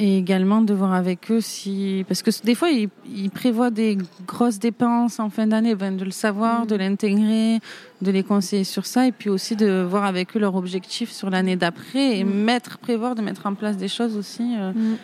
Mm. 0.00 0.02
Et 0.02 0.18
également 0.18 0.62
de 0.62 0.72
voir 0.74 0.92
avec 0.94 1.30
eux 1.30 1.40
si 1.40 2.04
parce 2.08 2.22
que 2.22 2.30
des 2.44 2.54
fois 2.54 2.70
ils, 2.70 2.88
ils 3.06 3.30
prévoient 3.30 3.70
des 3.70 3.98
grosses 4.26 4.58
dépenses 4.58 5.20
en 5.20 5.28
fin 5.30 5.46
d'année, 5.46 5.74
ben 5.74 5.96
de 5.96 6.04
le 6.04 6.10
savoir, 6.10 6.64
Mm. 6.64 6.66
de 6.68 6.76
l'intégrer, 6.76 7.58
de 8.00 8.10
les 8.10 8.22
conseiller 8.22 8.64
sur 8.64 8.86
ça 8.86 9.06
et 9.06 9.12
puis 9.12 9.28
aussi 9.30 9.56
de 9.56 9.82
voir 9.88 10.04
avec 10.04 10.36
eux 10.36 10.40
leurs 10.40 10.56
objectifs 10.56 11.10
sur 11.10 11.28
l'année 11.30 11.56
d'après 11.56 12.18
et 12.18 12.24
Mm. 12.24 12.30
mettre 12.44 12.78
prévoir 12.78 13.14
de 13.14 13.22
mettre 13.22 13.44
en 13.46 13.54
place 13.54 13.76
des 13.76 13.88
choses 13.88 14.16
aussi 14.16 14.54
euh, 14.58 14.72
Mm. 14.72 14.96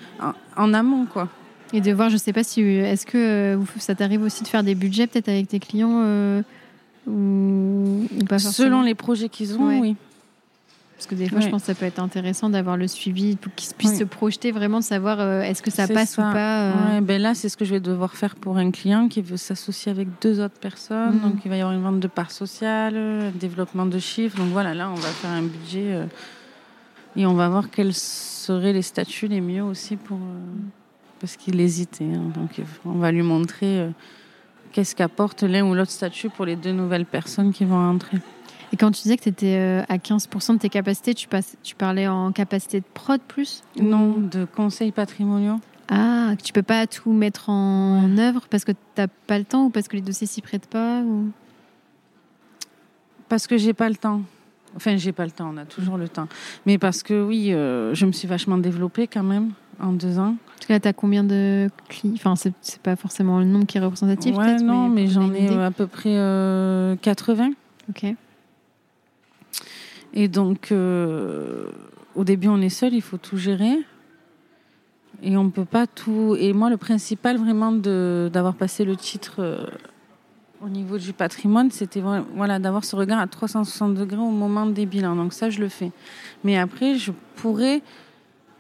en, 0.57 0.65
en 0.65 0.75
amont 0.75 1.05
quoi. 1.07 1.29
Et 1.73 1.81
de 1.81 1.93
voir, 1.93 2.11
je 2.11 2.17
sais 2.17 2.33
pas 2.33 2.45
si 2.45 2.61
est-ce 2.63 3.05
que 3.05 3.19
euh, 3.19 3.59
ça 3.79 3.95
t'arrive 3.97 4.23
aussi 4.23 4.43
de 4.45 4.49
faire 4.49 4.63
des 4.63 4.75
budgets 4.77 5.07
peut-être 5.09 5.29
avec 5.29 5.49
tes 5.49 5.59
clients 5.59 6.01
euh, 6.05 6.43
ou, 7.07 8.07
ou 8.21 8.25
pas 8.25 8.39
forcément 8.39 8.53
Selon 8.53 8.83
les 8.83 8.95
projets 8.95 9.29
qu'ils 9.29 9.57
ont, 9.59 9.67
Ouais. 9.69 9.79
oui. 9.81 9.97
Parce 10.97 11.07
que 11.07 11.15
des 11.15 11.29
fois, 11.29 11.41
je 11.41 11.49
pense 11.49 11.61
que 11.63 11.67
ça 11.67 11.75
peut 11.75 11.85
être 11.85 11.99
intéressant 11.99 12.49
d'avoir 12.49 12.79
le 12.79 12.89
suivi 12.89 13.37
pour 13.37 13.55
qu'ils 13.55 13.75
puissent 13.75 13.91
Oui. 13.93 13.99
se 13.99 14.05
projeter 14.05 14.51
vraiment, 14.51 14.79
de 14.79 14.85
savoir 14.85 15.21
euh, 15.21 15.43
est-ce 15.43 15.63
que 15.63 15.71
ça 15.71 15.87
passe 15.87 16.13
ça. 16.15 16.31
ou 16.31 16.33
pas. 16.33 16.61
euh. 16.71 16.73
Ouais, 16.95 17.01
ben 17.03 17.21
là, 17.21 17.35
c'est 17.35 17.51
ce 17.51 17.57
que 17.59 17.67
je 17.67 17.73
vais 17.75 17.81
devoir 17.81 18.15
faire 18.17 18.35
pour 18.35 18.57
un 18.57 18.71
client 18.71 19.07
qui 19.09 19.21
veut 19.21 19.37
s'associer 19.37 19.93
avec 19.93 20.09
deux 20.23 20.41
autres 20.43 20.59
personnes. 20.59 21.17
Mhm. 21.17 21.21
Donc, 21.21 21.35
il 21.45 21.51
va 21.51 21.57
y 21.59 21.61
avoir 21.61 21.75
une 21.77 21.83
vente 21.83 22.01
de 22.01 22.09
parts 22.09 22.31
sociales, 22.31 22.97
un 22.97 23.31
développement 23.39 23.85
de 23.85 23.99
chiffres. 23.99 24.39
Donc, 24.39 24.49
voilà, 24.53 24.73
là, 24.73 24.91
on 24.91 24.95
va 24.95 25.09
faire 25.09 25.31
un 25.33 25.43
budget 25.43 25.85
euh, 25.95 26.07
et 27.15 27.27
on 27.27 27.35
va 27.35 27.51
voir 27.51 27.69
quels 27.71 27.93
seraient 27.93 28.73
les 28.73 28.81
statuts 28.83 29.29
les 29.29 29.43
mieux 29.43 29.63
aussi 29.63 29.97
pour. 29.97 30.17
euh, 30.17 30.41
parce 31.21 31.37
qu'il 31.37 31.61
hésitait. 31.61 32.05
hein. 32.05 32.31
donc, 32.35 32.61
on 32.87 32.93
va 32.99 33.13
lui 33.13 33.23
montrer 33.23 33.81
euh, 33.81 33.91
qu'est-ce 34.73 34.95
qu'apporte 34.97 35.43
l'un 35.43 35.63
ou 35.67 35.75
l'autre 35.75 35.91
statut 35.91 36.31
pour 36.31 36.47
les 36.47 36.57
deux 36.57 36.73
nouvelles 36.73 37.07
personnes 37.07 37.53
qui 37.53 37.65
vont 37.67 37.77
entrer. 37.91 38.19
Et 38.73 38.77
quand 38.77 38.91
tu 38.91 39.03
disais 39.03 39.17
que 39.17 39.23
tu 39.23 39.29
étais 39.29 39.85
à 39.89 39.97
15% 39.97 40.55
de 40.55 40.59
tes 40.59 40.69
capacités, 40.69 41.15
tu, 41.15 41.29
passes, 41.29 41.57
tu 41.63 41.75
parlais 41.75 42.09
en 42.09 42.33
capacité 42.33 42.81
de 42.81 42.87
prod 42.95 43.21
plus 43.21 43.63
Non, 43.81 44.15
de 44.19 44.45
conseils 44.45 44.93
patrimoniaux. 44.93 45.61
Ah, 45.89 46.35
que 46.37 46.43
tu 46.43 46.53
peux 46.53 46.63
pas 46.63 46.87
tout 46.87 47.13
mettre 47.13 47.49
en 47.49 48.19
œuvre 48.19 48.47
parce 48.51 48.65
que 48.65 48.73
t'as 48.95 49.07
pas 49.07 49.39
le 49.39 49.45
temps 49.45 49.67
ou 49.67 49.71
parce 49.71 49.87
que 49.87 49.97
les 49.97 50.03
dossiers 50.03 50.27
s'y 50.27 50.43
prêtent 50.43 50.67
pas 50.67 51.01
ou... 51.03 51.31
Parce 53.29 53.47
que 53.47 53.57
j'ai 53.57 53.73
pas 53.73 53.89
le 53.89 53.97
temps. 53.97 54.23
Enfin, 54.75 54.97
j'ai 54.97 55.13
pas 55.13 55.25
le 55.25 55.31
temps, 55.31 55.51
on 55.53 55.57
a 55.57 55.65
toujours 55.65 55.97
le 55.97 56.09
temps. 56.09 56.29
Mais 56.65 56.79
parce 56.79 57.03
que 57.03 57.25
oui, 57.25 57.53
euh, 57.53 57.95
je 57.95 58.05
me 58.05 58.13
suis 58.13 58.29
vachement 58.29 58.59
développée 58.59 59.07
quand 59.07 59.23
même 59.23 59.53
en 59.81 59.93
deux 59.93 60.19
ans. 60.19 60.37
En 60.37 60.61
tout 60.61 60.69
cas, 60.69 60.81
t'as 60.81 60.93
combien 60.93 61.25
de 61.25 61.71
clients 61.89 62.15
Enfin, 62.15 62.35
c'est 62.37 62.81
pas 62.83 62.97
forcément 62.97 63.39
le 63.39 63.47
nombre 63.47 63.67
qui 63.67 63.79
est 63.79 63.81
représentatif, 63.81 64.37
ouais, 64.37 64.57
non, 64.57 64.89
mais, 64.89 65.07
j'en 65.07 65.33
ai 65.33 65.51
euh, 65.51 65.67
à 65.67 65.71
peu 65.71 65.87
près 65.87 66.17
euh, 66.17 66.97
80. 66.97 67.51
Ok. 67.91 68.15
Et 70.19 70.29
donc, 70.29 70.73
euh, 70.73 71.67
au 72.15 72.25
début, 72.25 72.49
on 72.49 72.63
est 72.63 72.71
seul, 72.71 72.95
il 72.95 73.03
faut 73.03 73.19
tout 73.19 73.37
gérer. 73.37 73.77
Et 75.23 75.37
on 75.37 75.51
peut 75.51 75.67
pas 75.67 75.87
tout. 75.87 76.35
Et 76.41 76.55
moi, 76.55 76.71
le 76.71 76.79
principal 76.79 77.37
vraiment 77.37 77.71
d'avoir 77.71 78.55
passé 78.55 78.87
le 78.87 78.97
titre 78.97 79.35
euh, 79.41 79.67
au 80.63 80.71
niveau 80.71 80.97
du 80.97 81.13
patrimoine, 81.13 81.71
c'était 81.71 82.03
voilà, 82.35 82.59
d'avoir 82.59 82.87
ce 82.87 82.97
regard 82.97 83.21
à 83.21 83.27
360 83.27 83.93
degrés 83.93 84.17
au 84.17 84.31
moment 84.31 84.65
des 84.65 84.87
bilans. 84.87 85.17
Donc 85.17 85.35
ça, 85.35 85.51
je 85.51 85.61
le 85.61 85.69
fais. 85.69 85.93
Mais 86.45 86.57
après, 86.57 86.95
je 86.95 87.13
pourrais 87.37 87.83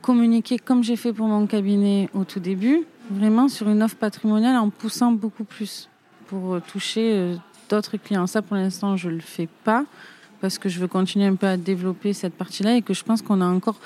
communiquer 0.02 0.58
comme 0.58 0.84
j'ai 0.84 0.96
fait 0.96 1.14
pour 1.14 1.26
mon 1.26 1.46
cabinet 1.46 2.10
au 2.12 2.24
tout 2.24 2.38
début, 2.38 2.82
vraiment 3.10 3.48
sur 3.48 3.70
une 3.70 3.82
offre 3.82 3.96
patrimoniale 3.96 4.56
en 4.56 4.68
poussant 4.68 5.10
beaucoup 5.10 5.44
plus 5.44 5.88
pour 6.26 6.56
euh, 6.56 6.60
toucher 6.60 7.34
d'autres 7.70 7.96
clients. 7.96 8.26
Ça, 8.26 8.42
pour 8.42 8.56
l'instant, 8.56 8.98
je 8.98 9.08
ne 9.08 9.14
le 9.14 9.20
fais 9.20 9.48
pas 9.64 9.86
parce 10.40 10.58
que 10.58 10.68
je 10.68 10.78
veux 10.78 10.88
continuer 10.88 11.26
un 11.26 11.34
peu 11.34 11.46
à 11.46 11.56
développer 11.56 12.12
cette 12.12 12.34
partie-là 12.34 12.76
et 12.76 12.82
que 12.82 12.94
je 12.94 13.02
pense 13.04 13.22
qu'on 13.22 13.40
a 13.40 13.46
encore 13.46 13.78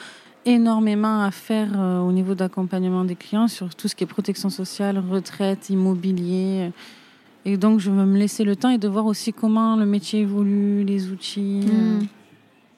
énormément 0.47 1.23
à 1.23 1.31
faire 1.31 1.69
euh, 1.77 2.01
au 2.01 2.13
niveau 2.13 2.35
d'accompagnement 2.35 3.05
des 3.05 3.17
clients 3.17 3.49
sur 3.49 3.75
tout 3.75 3.89
ce 3.89 3.95
qui 3.95 4.05
est 4.05 4.07
protection 4.07 4.51
sociale, 4.51 4.99
retraite, 4.99 5.71
immobilier. 5.71 6.71
Et 7.45 7.57
donc, 7.57 7.81
je 7.81 7.91
veux 7.91 8.05
me 8.05 8.19
laisser 8.19 8.45
le 8.45 8.57
temps 8.57 8.71
et 8.71 8.79
de 8.79 8.89
voir 8.89 9.07
aussi 9.07 9.33
comment 9.33 9.77
le 9.77 9.87
métier 9.87 10.21
évolue, 10.21 10.85
les 10.85 11.11
outils, 11.11 11.65
hmm. 11.67 12.07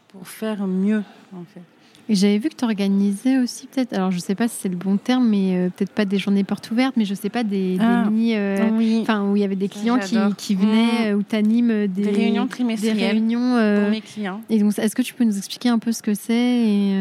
pour 0.08 0.26
faire 0.28 0.66
mieux, 0.66 1.02
en 1.34 1.44
fait. 1.44 1.71
Et 2.08 2.14
j'avais 2.14 2.38
vu 2.38 2.48
que 2.48 2.56
tu 2.56 2.64
organisais 2.64 3.38
aussi 3.38 3.68
peut-être, 3.68 3.92
alors 3.92 4.10
je 4.10 4.18
sais 4.18 4.34
pas 4.34 4.48
si 4.48 4.56
c'est 4.60 4.68
le 4.68 4.76
bon 4.76 4.96
terme, 4.96 5.28
mais 5.28 5.56
euh, 5.56 5.68
peut-être 5.68 5.92
pas 5.92 6.04
des 6.04 6.18
journées 6.18 6.44
portes 6.44 6.70
ouvertes, 6.70 6.96
mais 6.96 7.04
je 7.04 7.14
sais 7.14 7.30
pas, 7.30 7.44
des, 7.44 7.76
ah, 7.80 8.04
mini, 8.10 8.34
euh, 8.36 8.58
enfin 9.00 9.24
où 9.24 9.36
il 9.36 9.40
y 9.40 9.44
avait 9.44 9.56
des 9.56 9.68
clients 9.68 9.98
qui, 9.98 10.16
qui, 10.36 10.54
venaient, 10.54 11.12
mmh. 11.12 11.16
où 11.16 11.22
tu 11.22 11.36
animes 11.36 11.86
des, 11.86 12.10
réunions 12.10 12.48
trimestrielles 12.48 12.96
des 12.96 13.06
réunions, 13.06 13.80
pour 13.80 13.90
mes 13.90 14.00
clients. 14.00 14.40
Et 14.50 14.58
donc, 14.58 14.78
est-ce 14.78 14.96
que 14.96 15.02
tu 15.02 15.14
peux 15.14 15.24
nous 15.24 15.36
expliquer 15.36 15.68
un 15.68 15.78
peu 15.78 15.92
ce 15.92 16.02
que 16.02 16.14
c'est 16.14 16.32
et 16.32 16.94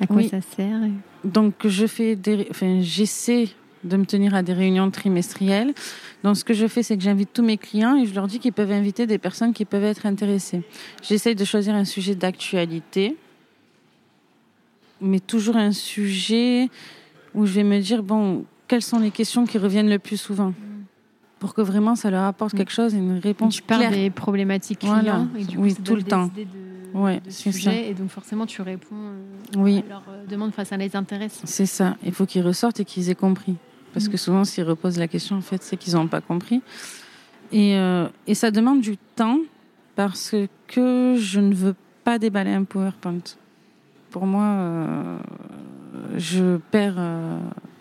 à 0.00 0.06
quoi 0.06 0.22
ça 0.22 0.40
sert 0.56 0.80
Donc, 1.24 1.54
je 1.64 1.86
fais 1.86 2.16
des, 2.16 2.46
enfin, 2.50 2.78
j'essaie 2.80 3.48
de 3.84 3.96
me 3.96 4.04
tenir 4.04 4.34
à 4.34 4.42
des 4.42 4.52
réunions 4.52 4.90
trimestrielles. 4.90 5.74
Donc, 6.22 6.36
ce 6.36 6.44
que 6.44 6.54
je 6.54 6.66
fais, 6.66 6.82
c'est 6.82 6.96
que 6.96 7.02
j'invite 7.02 7.30
tous 7.32 7.42
mes 7.42 7.58
clients 7.58 7.96
et 7.96 8.06
je 8.06 8.14
leur 8.14 8.26
dis 8.26 8.38
qu'ils 8.38 8.52
peuvent 8.52 8.70
inviter 8.70 9.06
des 9.06 9.18
personnes 9.18 9.52
qui 9.52 9.64
peuvent 9.64 9.84
être 9.84 10.06
intéressées. 10.06 10.62
J'essaie 11.02 11.34
de 11.34 11.44
choisir 11.44 11.74
un 11.74 11.84
sujet 11.84 12.14
d'actualité, 12.14 13.16
mais 15.02 15.20
toujours 15.20 15.56
un 15.56 15.72
sujet 15.72 16.68
où 17.34 17.46
je 17.46 17.52
vais 17.52 17.64
me 17.64 17.80
dire, 17.80 18.02
bon, 18.02 18.44
quelles 18.68 18.82
sont 18.82 18.98
les 18.98 19.10
questions 19.10 19.44
qui 19.44 19.58
reviennent 19.58 19.90
le 19.90 19.98
plus 19.98 20.16
souvent 20.16 20.52
pour 21.42 21.54
que 21.54 21.60
vraiment 21.60 21.96
ça 21.96 22.08
leur 22.08 22.22
apporte 22.22 22.54
quelque 22.54 22.70
chose 22.70 22.94
une 22.94 23.18
réponse 23.18 23.56
tu 23.56 23.62
parles 23.62 23.90
des 23.90 24.10
problématiques 24.10 24.78
clients 24.78 25.26
et 25.36 25.44
du 25.44 25.56
coup, 25.56 25.62
oui, 25.64 25.74
tout 25.74 25.96
le 25.96 26.04
temps. 26.04 26.30
ouais, 26.94 27.20
c'est 27.28 27.50
ça. 27.50 27.74
Et 27.74 27.94
donc 27.94 28.10
forcément, 28.10 28.46
tu 28.46 28.62
réponds 28.62 28.94
euh, 28.94 29.58
oui. 29.58 29.82
à 29.86 29.88
leurs 29.88 30.04
euh, 30.08 30.24
demandes, 30.24 30.50
enfin, 30.50 30.64
ça 30.64 30.76
les 30.76 30.94
intéresse. 30.94 31.40
C'est 31.42 31.66
ça. 31.66 31.96
Il 32.04 32.12
faut 32.12 32.26
qu'ils 32.26 32.46
ressortent 32.46 32.78
et 32.78 32.84
qu'ils 32.84 33.10
aient 33.10 33.16
compris. 33.16 33.56
Parce 33.92 34.06
que 34.06 34.16
souvent, 34.16 34.44
s'ils 34.44 34.62
reposent 34.62 35.00
la 35.00 35.08
question, 35.08 35.34
en 35.34 35.40
fait, 35.40 35.64
c'est 35.64 35.76
qu'ils 35.76 35.94
n'ont 35.94 36.06
pas 36.06 36.20
compris. 36.20 36.62
Et, 37.50 37.76
euh, 37.76 38.06
et 38.28 38.34
ça 38.34 38.52
demande 38.52 38.80
du 38.80 38.96
temps 38.96 39.40
parce 39.96 40.36
que 40.68 41.16
je 41.18 41.40
ne 41.40 41.54
veux 41.54 41.74
pas 42.04 42.20
déballer 42.20 42.52
un 42.52 42.62
PowerPoint. 42.62 43.20
Pour 44.12 44.26
moi, 44.26 44.44
euh, 44.44 45.18
je 46.16 46.58
perds 46.70 47.00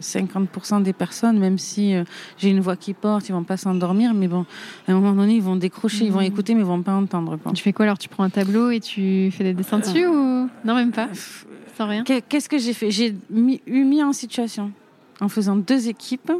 50% 0.02 0.80
euh, 0.80 0.80
des 0.80 0.94
personnes, 0.94 1.38
même 1.38 1.58
si 1.58 1.94
j'ai 2.38 2.50
une 2.50 2.62
voix 2.62 2.78
qui 2.78 2.94
porte, 2.94 3.28
ils 3.28 3.34
vont 3.34 3.44
pas 3.44 3.58
s'endormir, 3.58 4.14
mais 4.14 4.30
bon, 4.30 4.46
à 4.88 4.92
un 4.92 4.96
moment 4.96 5.14
donné, 5.14 5.36
ils 5.36 5.42
vont 5.42 5.58
décrocher, 5.58 6.06
ils 6.06 6.12
vont 6.12 6.22
mmh. 6.22 6.24
écouter, 6.24 6.56
mais 6.56 6.62
ils 6.62 6.66
vont 6.66 6.82
pas 6.82 6.94
entendre. 6.94 7.38
Tu 7.54 7.62
fais 7.62 7.74
quoi 7.74 7.84
alors? 7.84 7.98
Tu 7.98 8.08
prends 8.08 8.24
un 8.24 8.30
tableau 8.30 8.72
et 8.72 8.80
tu 8.80 9.30
fais 9.32 9.44
des 9.44 9.54
dessins 9.54 9.80
dessus 9.80 10.08
ou? 10.08 10.50
Non 10.66 10.74
même 10.74 10.92
pas? 10.92 11.10
Sans 11.78 11.88
rien? 11.88 12.04
Qu'est-ce 12.04 12.50
que 12.50 12.58
j'ai 12.58 12.74
fait? 12.74 12.92
J'ai 12.92 13.14
eu 13.68 13.84
mis 13.84 14.02
en 14.02 14.14
situation 14.14 14.72
en 15.20 15.28
faisant 15.28 15.58
deux 15.58 15.90
équipes 15.90 16.32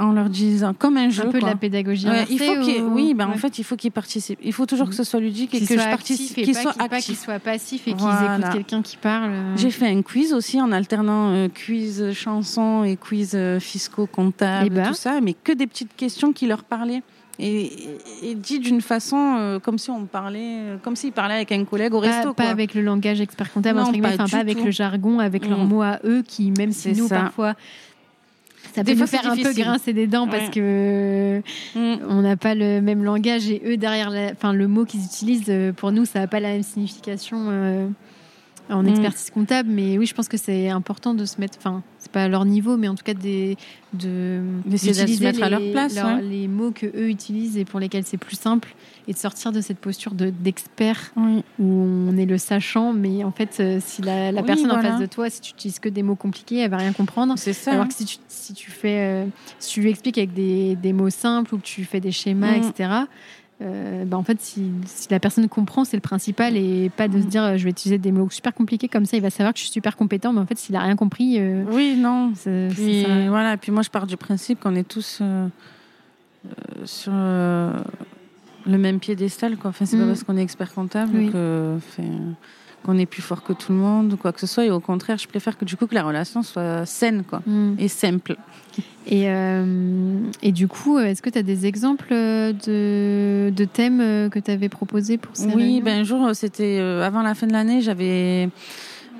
en 0.00 0.12
leur 0.12 0.28
disant 0.28 0.74
comme 0.74 0.96
un 0.96 1.10
jeu 1.10 1.26
un 1.26 1.30
peu 1.30 1.40
de 1.40 1.46
la 1.46 1.54
pédagogie 1.54 2.06
il 2.30 2.38
faut 2.38 2.54
oui 2.90 3.14
ben 3.14 3.28
en 3.28 3.36
fait 3.36 3.58
il 3.58 3.64
faut 3.64 3.76
qu'ils 3.76 3.92
participent. 3.92 4.38
Il 4.42 4.52
faut 4.52 4.66
toujours 4.66 4.88
que 4.88 4.94
ce 4.94 5.04
soit 5.04 5.20
ludique 5.20 5.54
et 5.54 5.60
que 5.60 5.78
je 5.78 5.84
participe 5.84 6.34
qu'ils 6.34 6.54
soient 6.54 6.74
actifs 6.78 7.04
qu'ils 7.04 7.16
soient 7.16 7.38
passifs 7.38 7.86
et 7.86 7.92
qu'ils 7.92 8.06
écoutent 8.06 8.52
quelqu'un 8.52 8.82
qui 8.82 8.96
parle 8.96 9.30
j'ai 9.56 9.70
fait 9.70 9.88
un 9.88 10.02
quiz 10.02 10.32
aussi 10.32 10.60
en 10.60 10.72
alternant 10.72 11.32
euh, 11.32 11.48
quiz 11.48 12.12
chansons 12.12 12.84
et 12.84 12.96
quiz 12.96 13.32
euh, 13.34 13.60
fiscaux 13.60 14.06
comptables 14.06 14.64
et, 14.64 14.66
eh 14.66 14.70
ben. 14.70 14.88
tout 14.88 14.94
ça 14.94 15.20
mais 15.20 15.34
que 15.34 15.52
des 15.52 15.66
petites 15.66 15.94
questions 15.96 16.32
qui 16.32 16.46
leur 16.46 16.64
parlaient. 16.64 17.02
Et, 17.42 17.70
dit 18.34 18.58
d'une 18.58 18.82
façon 18.82 19.36
euh, 19.38 19.58
comme 19.58 19.78
si 19.78 19.88
on 19.88 20.04
parlait, 20.04 20.76
comme 20.82 20.94
s'ils 20.94 21.12
parlaient 21.12 21.36
avec 21.36 21.52
un 21.52 21.64
collègue 21.64 21.94
au 21.94 21.98
resto. 21.98 22.34
Pas 22.34 22.50
avec 22.50 22.74
le 22.74 22.82
langage 22.82 23.18
expert 23.22 23.50
comptable, 23.50 23.78
non, 23.78 23.92
pas, 23.92 24.26
pas 24.26 24.36
avec 24.36 24.62
le 24.62 24.70
jargon, 24.70 25.20
avec 25.20 25.48
leurs 25.48 25.64
mm. 25.64 25.68
mots 25.68 25.80
à 25.80 26.00
eux, 26.04 26.22
qui 26.22 26.50
même 26.50 26.72
si 26.72 26.92
nous 26.92 27.08
parfois 27.08 27.54
ça 28.74 28.84
peut 28.84 28.94
nous 28.94 29.06
faire 29.06 29.26
un 29.30 29.36
peu 29.36 29.52
grincer 29.52 29.92
des 29.92 30.06
dents 30.06 30.28
parce 30.28 30.50
que 30.50 31.40
mm. 31.74 31.98
on 32.08 32.22
n'a 32.22 32.36
pas 32.36 32.54
le 32.54 32.80
même 32.80 33.04
langage 33.04 33.50
et 33.50 33.62
eux 33.66 33.76
derrière, 33.76 34.12
enfin 34.32 34.52
le 34.52 34.68
mot 34.68 34.84
qu'ils 34.84 35.04
utilisent 35.04 35.44
euh, 35.48 35.72
pour 35.72 35.92
nous, 35.92 36.04
ça 36.04 36.20
n'a 36.20 36.26
pas 36.26 36.40
la 36.40 36.50
même 36.50 36.62
signification. 36.62 37.92
En 38.70 38.82
mm. 38.84 38.88
expertise 38.88 39.30
comptable, 39.30 39.68
mais 39.70 39.98
oui, 39.98 40.06
je 40.06 40.14
pense 40.14 40.28
que 40.28 40.36
c'est 40.36 40.68
important 40.68 41.14
de 41.14 41.24
se 41.24 41.40
mettre, 41.40 41.58
enfin, 41.58 41.82
c'est 41.98 42.12
pas 42.12 42.24
à 42.24 42.28
leur 42.28 42.44
niveau, 42.44 42.76
mais 42.76 42.88
en 42.88 42.94
tout 42.94 43.04
cas 43.04 43.14
des, 43.14 43.56
de 43.92 44.40
d'utiliser 44.64 45.24
mettre 45.24 45.42
à 45.42 45.50
leur 45.50 45.60
place, 45.72 45.98
les 46.22 46.48
mots 46.48 46.70
que 46.70 46.86
eux 46.86 47.08
utilisent 47.08 47.56
et 47.56 47.64
pour 47.64 47.80
lesquels 47.80 48.04
c'est 48.04 48.16
plus 48.16 48.36
simple, 48.36 48.74
et 49.08 49.12
de 49.12 49.18
sortir 49.18 49.50
de 49.52 49.60
cette 49.60 49.78
posture 49.78 50.14
de 50.14 50.30
d'expert 50.30 51.12
où 51.16 51.42
on 51.58 52.16
est 52.16 52.26
le 52.26 52.38
sachant, 52.38 52.92
mais 52.92 53.24
en 53.24 53.32
fait, 53.32 53.56
euh, 53.60 53.80
si 53.84 54.02
la, 54.02 54.32
personne 54.42 54.70
en 54.70 54.80
face 54.80 55.00
de 55.00 55.06
toi, 55.06 55.28
si 55.30 55.40
tu 55.40 55.52
utilises 55.52 55.78
que 55.78 55.88
des 55.88 56.02
mots 56.02 56.16
compliqués, 56.16 56.58
elle 56.58 56.70
va 56.70 56.78
rien 56.78 56.92
comprendre. 56.92 57.34
C'est 57.36 57.52
ça. 57.52 57.72
Alors 57.72 57.88
que 57.88 57.94
si 57.94 58.04
tu, 58.04 58.16
si 58.28 58.54
tu 58.54 58.70
fais, 58.70 58.98
euh, 58.98 59.26
si 59.58 59.74
tu 59.74 59.80
lui 59.80 59.90
expliques 59.90 60.18
avec 60.18 60.32
des, 60.32 60.76
des, 60.76 60.92
mots 60.92 61.10
simples 61.10 61.54
ou 61.54 61.58
que 61.58 61.64
tu 61.64 61.84
fais 61.84 62.00
des 62.00 62.12
schémas, 62.12 62.58
mm. 62.58 62.62
etc 62.62 62.90
euh, 63.62 64.04
bah 64.04 64.16
en 64.16 64.22
fait, 64.22 64.40
si, 64.40 64.70
si, 64.86 65.08
la 65.10 65.20
personne 65.20 65.48
comprend, 65.48 65.84
c'est 65.84 65.96
le 65.96 66.00
principal 66.00 66.56
et 66.56 66.90
pas 66.96 67.08
de 67.08 67.20
se 67.20 67.26
dire 67.26 67.42
euh, 67.42 67.56
je 67.58 67.64
vais 67.64 67.70
utiliser 67.70 67.98
des 67.98 68.10
mots 68.10 68.30
super 68.30 68.54
compliqués 68.54 68.88
comme 68.88 69.04
ça, 69.04 69.16
il 69.16 69.22
va 69.22 69.28
savoir 69.30 69.52
que 69.52 69.58
je 69.58 69.64
suis 69.64 69.72
super 69.72 69.96
compétent, 69.96 70.32
mais 70.32 70.40
en 70.40 70.46
fait, 70.46 70.58
s'il 70.58 70.74
a 70.76 70.80
rien 70.80 70.96
compris. 70.96 71.36
Euh, 71.38 71.64
oui, 71.70 71.96
non. 71.96 72.32
Puis, 72.70 73.04
voilà, 73.28 73.56
puis 73.56 73.70
moi, 73.70 73.82
je 73.82 73.90
pars 73.90 74.06
du 74.06 74.16
principe 74.16 74.60
qu'on 74.60 74.74
est 74.74 74.88
tous 74.88 75.22
sur 76.84 77.12
le 77.12 77.82
même 78.66 78.98
piédestal. 78.98 79.56
Quoi. 79.56 79.70
Enfin, 79.70 79.84
c'est 79.84 79.98
pas 79.98 80.04
mm. 80.04 80.08
parce 80.08 80.24
qu'on 80.24 80.36
est 80.36 80.42
expert 80.42 80.72
comptable 80.72 81.30
que 81.30 81.78
qu'on 82.84 82.98
est 82.98 83.06
plus 83.06 83.22
fort 83.22 83.42
que 83.42 83.52
tout 83.52 83.72
le 83.72 83.78
monde 83.78 84.12
ou 84.12 84.16
quoi 84.16 84.32
que 84.32 84.40
ce 84.40 84.46
soit. 84.46 84.64
Et 84.64 84.70
au 84.70 84.80
contraire, 84.80 85.18
je 85.18 85.28
préfère 85.28 85.58
que 85.58 85.64
du 85.64 85.76
coup 85.76 85.86
que 85.86 85.94
la 85.94 86.02
relation 86.02 86.42
soit 86.42 86.86
saine 86.86 87.24
quoi, 87.28 87.42
mm. 87.46 87.74
et 87.78 87.88
simple. 87.88 88.36
Et, 89.06 89.24
euh, 89.30 90.20
et 90.42 90.52
du 90.52 90.68
coup, 90.68 90.98
est-ce 90.98 91.22
que 91.22 91.30
tu 91.30 91.38
as 91.38 91.42
des 91.42 91.66
exemples 91.66 92.12
de, 92.12 93.50
de 93.50 93.64
thèmes 93.64 94.30
que 94.30 94.38
tu 94.38 94.50
avais 94.50 94.68
proposés 94.68 95.18
pour 95.18 95.36
ces 95.36 95.46
Oui, 95.46 95.80
ben, 95.80 96.00
un 96.00 96.04
jour, 96.04 96.30
c'était 96.34 96.78
euh, 96.78 97.04
avant 97.04 97.22
la 97.22 97.34
fin 97.34 97.46
de 97.46 97.52
l'année, 97.52 97.80
j'avais 97.80 98.48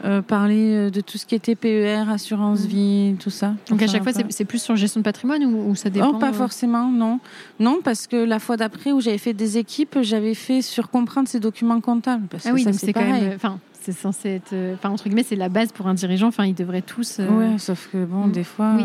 euh, 0.05 0.23
parlé 0.23 0.91
de 0.91 1.01
tout 1.01 1.19
ce 1.19 1.27
qui 1.27 1.35
était 1.35 1.55
PER, 1.55 2.05
assurance 2.11 2.65
mm. 2.65 2.69
vie, 2.69 3.17
tout 3.19 3.31
ça. 3.31 3.55
Donc 3.69 3.83
à 3.83 3.87
chaque 3.87 4.03
fois, 4.03 4.13
c'est 4.13 4.45
plus 4.45 4.63
sur 4.63 4.77
gestion 4.77 5.01
de 5.01 5.05
patrimoine 5.05 5.45
ou, 5.45 5.75
ça 5.75 5.91
dépend 5.91 6.13
Oh, 6.15 6.19
pas 6.19 6.33
forcément, 6.33 6.91
non. 6.91 7.21
Non, 7.59 7.81
parce 7.83 8.07
que 8.07 8.17
la 8.17 8.39
fois 8.39 8.57
d'après 8.57 8.93
où 8.93 9.01
j'avais 9.01 9.19
fait 9.19 9.35
des 9.35 9.59
équipes, 9.59 9.99
j'avais 10.03 10.35
fait 10.35 10.63
sur 10.63 10.91
comprendre 10.91 11.29
ces 11.29 11.41
documents 11.41 11.81
comptables. 11.81 12.27
Parce 12.29 12.47
ah 12.47 12.53
oui, 12.53 12.65
donc 12.65 12.75
c'est 12.75 12.93
quand 12.93 13.05
même. 13.05 13.33
Enfin, 13.35 13.59
c'est 13.81 13.93
censé 13.93 14.31
être. 14.31 14.55
Enfin, 14.75 14.91
entre 14.91 15.05
guillemets, 15.05 15.23
c'est 15.23 15.37
la 15.37 15.49
base 15.49 15.73
pour 15.73 15.87
un 15.87 15.95
dirigeant. 15.95 16.29
Enfin, 16.29 16.47
ils 16.47 16.55
devraient 16.55 16.83
tous. 16.83 17.19
Ouais, 17.19 17.59
sauf 17.59 17.89
que 17.93 18.05
bon, 18.05 18.27
mm. 18.27 18.33
des 18.33 18.45
fois. 18.45 18.73
Oui. 18.77 18.85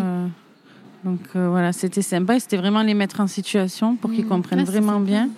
Donc 1.06 1.20
euh, 1.36 1.48
voilà, 1.50 1.72
c'était 1.72 2.02
sympa. 2.02 2.40
C'était 2.40 2.58
vraiment 2.58 2.82
les 2.82 2.96
mettre 2.96 3.22
en 3.22 3.28
situation 3.28 3.96
pour 3.96 4.12
qu'ils 4.12 4.26
mmh. 4.26 4.30
comprennent 4.30 4.64
vraiment 4.64 5.00
bien. 5.00 5.30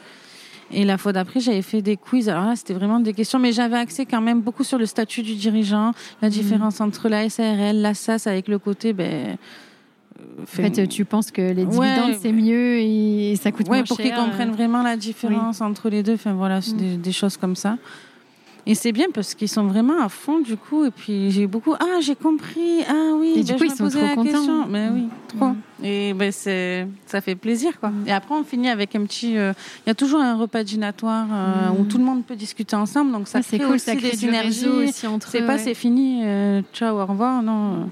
Et 0.72 0.84
la 0.84 0.98
fois 0.98 1.14
d'après, 1.14 1.40
j'avais 1.40 1.62
fait 1.62 1.82
des 1.82 1.98
quiz. 1.98 2.30
Alors 2.30 2.46
là, 2.46 2.56
c'était 2.56 2.74
vraiment 2.74 3.00
des 3.00 3.14
questions, 3.14 3.40
mais 3.40 3.52
j'avais 3.52 3.78
accès 3.78 4.06
quand 4.06 4.22
même 4.22 4.42
beaucoup 4.42 4.64
sur 4.64 4.78
le 4.78 4.86
statut 4.86 5.22
du 5.22 5.36
dirigeant, 5.36 5.94
la 6.22 6.28
mmh. 6.28 6.32
différence 6.32 6.82
entre 6.82 7.10
la 7.10 7.30
SARL, 7.30 7.78
la 7.78 7.94
SAS, 7.94 8.28
avec 8.28 8.48
le 8.48 8.60
côté. 8.60 8.94
Ben, 8.94 9.38
en 10.42 10.46
fait, 10.46 10.88
tu 10.88 11.06
penses 11.06 11.32
que 11.32 11.42
les 11.42 11.66
dividendes 11.66 12.16
c'est 12.20 12.32
mieux 12.32 12.80
et 12.80 13.36
ça 13.36 13.52
coûte 13.52 13.68
moins 13.68 13.78
cher. 13.78 13.86
pour 13.88 13.98
qu'ils 13.98 14.14
comprennent 14.14 14.52
vraiment 14.52 14.82
la 14.82 14.98
différence 14.98 15.62
entre 15.62 15.90
les 15.90 16.04
deux. 16.04 16.16
Enfin 16.16 16.34
voilà, 16.34 16.60
mmh. 16.60 16.98
des, 16.98 17.12
choses 17.12 17.38
comme 17.38 17.56
ça. 17.56 17.78
Et 18.70 18.76
c'est 18.76 18.92
bien 18.92 19.08
parce 19.14 19.34
qu'ils 19.34 19.48
sont 19.48 19.64
vraiment 19.64 20.02
à 20.02 20.10
fond 20.10 20.40
du 20.40 20.58
coup. 20.58 20.84
Et 20.84 20.92
puis 20.92 21.32
j'ai 21.32 21.48
beaucoup 21.48 21.74
ah 21.80 22.02
j'ai 22.02 22.16
compris 22.16 22.84
ah 22.88 23.14
oui. 23.16 23.36
Et 23.38 23.44
du 23.44 23.54
ben, 23.54 23.58
coup 23.58 23.64
ils 23.64 23.72
sont 23.72 23.88
trop 23.88 24.16
contents. 24.16 24.68
Mais 24.68 24.90
oui 24.94 25.08
trop. 25.30 25.48
Mm. 25.48 25.56
Et 25.84 26.14
ben 26.14 26.32
c'est 26.34 26.86
ça 27.06 27.22
fait 27.22 27.36
plaisir 27.36 27.80
quoi. 27.80 27.90
Mm. 27.90 28.08
Et 28.08 28.12
après 28.12 28.36
on 28.36 28.44
finit 28.44 28.70
avec 28.70 28.94
un 28.96 29.06
petit. 29.06 29.38
Euh, 29.38 29.54
il 29.86 29.90
y 29.90 29.92
a 29.92 29.96
toujours 29.96 30.20
un 30.20 30.36
repas 30.36 30.64
dînatoire 30.64 31.28
euh, 31.32 31.80
où 31.80 31.84
mm. 31.84 31.88
tout 31.88 31.98
le 31.98 32.04
monde 32.04 32.26
peut 32.26 32.36
discuter 32.36 32.76
ensemble. 32.76 33.14
Donc 33.14 33.30
ça 33.30 33.42
c'est 33.42 33.58
cool, 33.58 33.76
aussi 33.76 33.86
ça 33.86 33.96
crée 33.96 34.12
des 34.12 34.68
aussi 34.68 35.08
entre. 35.08 35.30
C'est 35.30 35.46
pas 35.46 35.58
c'est 35.58 35.74
fini 35.74 36.24
euh, 36.26 36.62
ciao 36.74 37.00
au 37.00 37.06
revoir 37.06 37.42
non. 37.42 37.90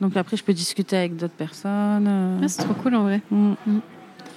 Donc 0.00 0.16
après 0.16 0.38
je 0.38 0.42
peux 0.42 0.54
discuter 0.54 0.96
avec 0.96 1.16
d'autres 1.16 1.34
personnes. 1.34 2.08
Ah, 2.42 2.48
c'est 2.48 2.64
trop 2.64 2.74
cool 2.74 2.94
en 2.94 3.02
vrai. 3.02 3.20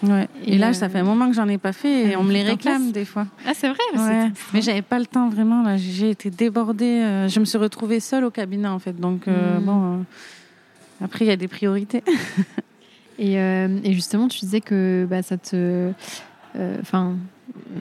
Ouais. 0.04 0.28
Et, 0.46 0.58
là, 0.58 0.74
ça 0.74 0.90
fait 0.90 1.00
un 1.00 1.04
moment 1.04 1.28
que 1.28 1.36
j'en 1.36 1.48
ai 1.48 1.58
pas 1.58 1.72
fait 1.72 2.12
et 2.12 2.16
on 2.16 2.24
me 2.24 2.32
les 2.32 2.44
réclame 2.44 2.92
des 2.92 3.06
fois. 3.06 3.28
Ah, 3.46 3.54
c'est 3.54 3.68
vrai 3.68 3.78
ouais. 3.98 4.32
Mais 4.54 4.62
j'avais 4.62 4.82
pas 4.82 5.00
le 5.00 5.06
temps 5.06 5.30
vraiment. 5.30 5.64
Là, 5.64 5.78
j'ai 5.78 6.10
été 6.10 6.30
débordée. 6.30 7.02
Euh, 7.02 7.28
je 7.28 7.40
me 7.40 7.46
suis 7.46 7.58
retrouvée 7.58 8.00
seule 8.00 8.26
au 8.26 8.32
cabinet 8.32 8.68
en 8.68 8.80
fait. 8.80 8.94
Donc 9.00 9.28
euh, 9.28 9.60
hmm. 9.60 9.64
bon, 9.64 9.94
euh, 9.94 9.98
après 11.04 11.26
il 11.26 11.28
y 11.28 11.32
a 11.32 11.38
des 11.38 11.48
priorités. 11.48 12.04
Et, 13.18 13.40
euh, 13.40 13.80
et 13.86 13.94
justement, 13.94 14.28
tu 14.28 14.40
disais 14.40 14.60
que 14.60 15.08
bah, 15.10 15.22
ça 15.22 15.38
te. 15.38 15.90
Enfin, 16.82 17.16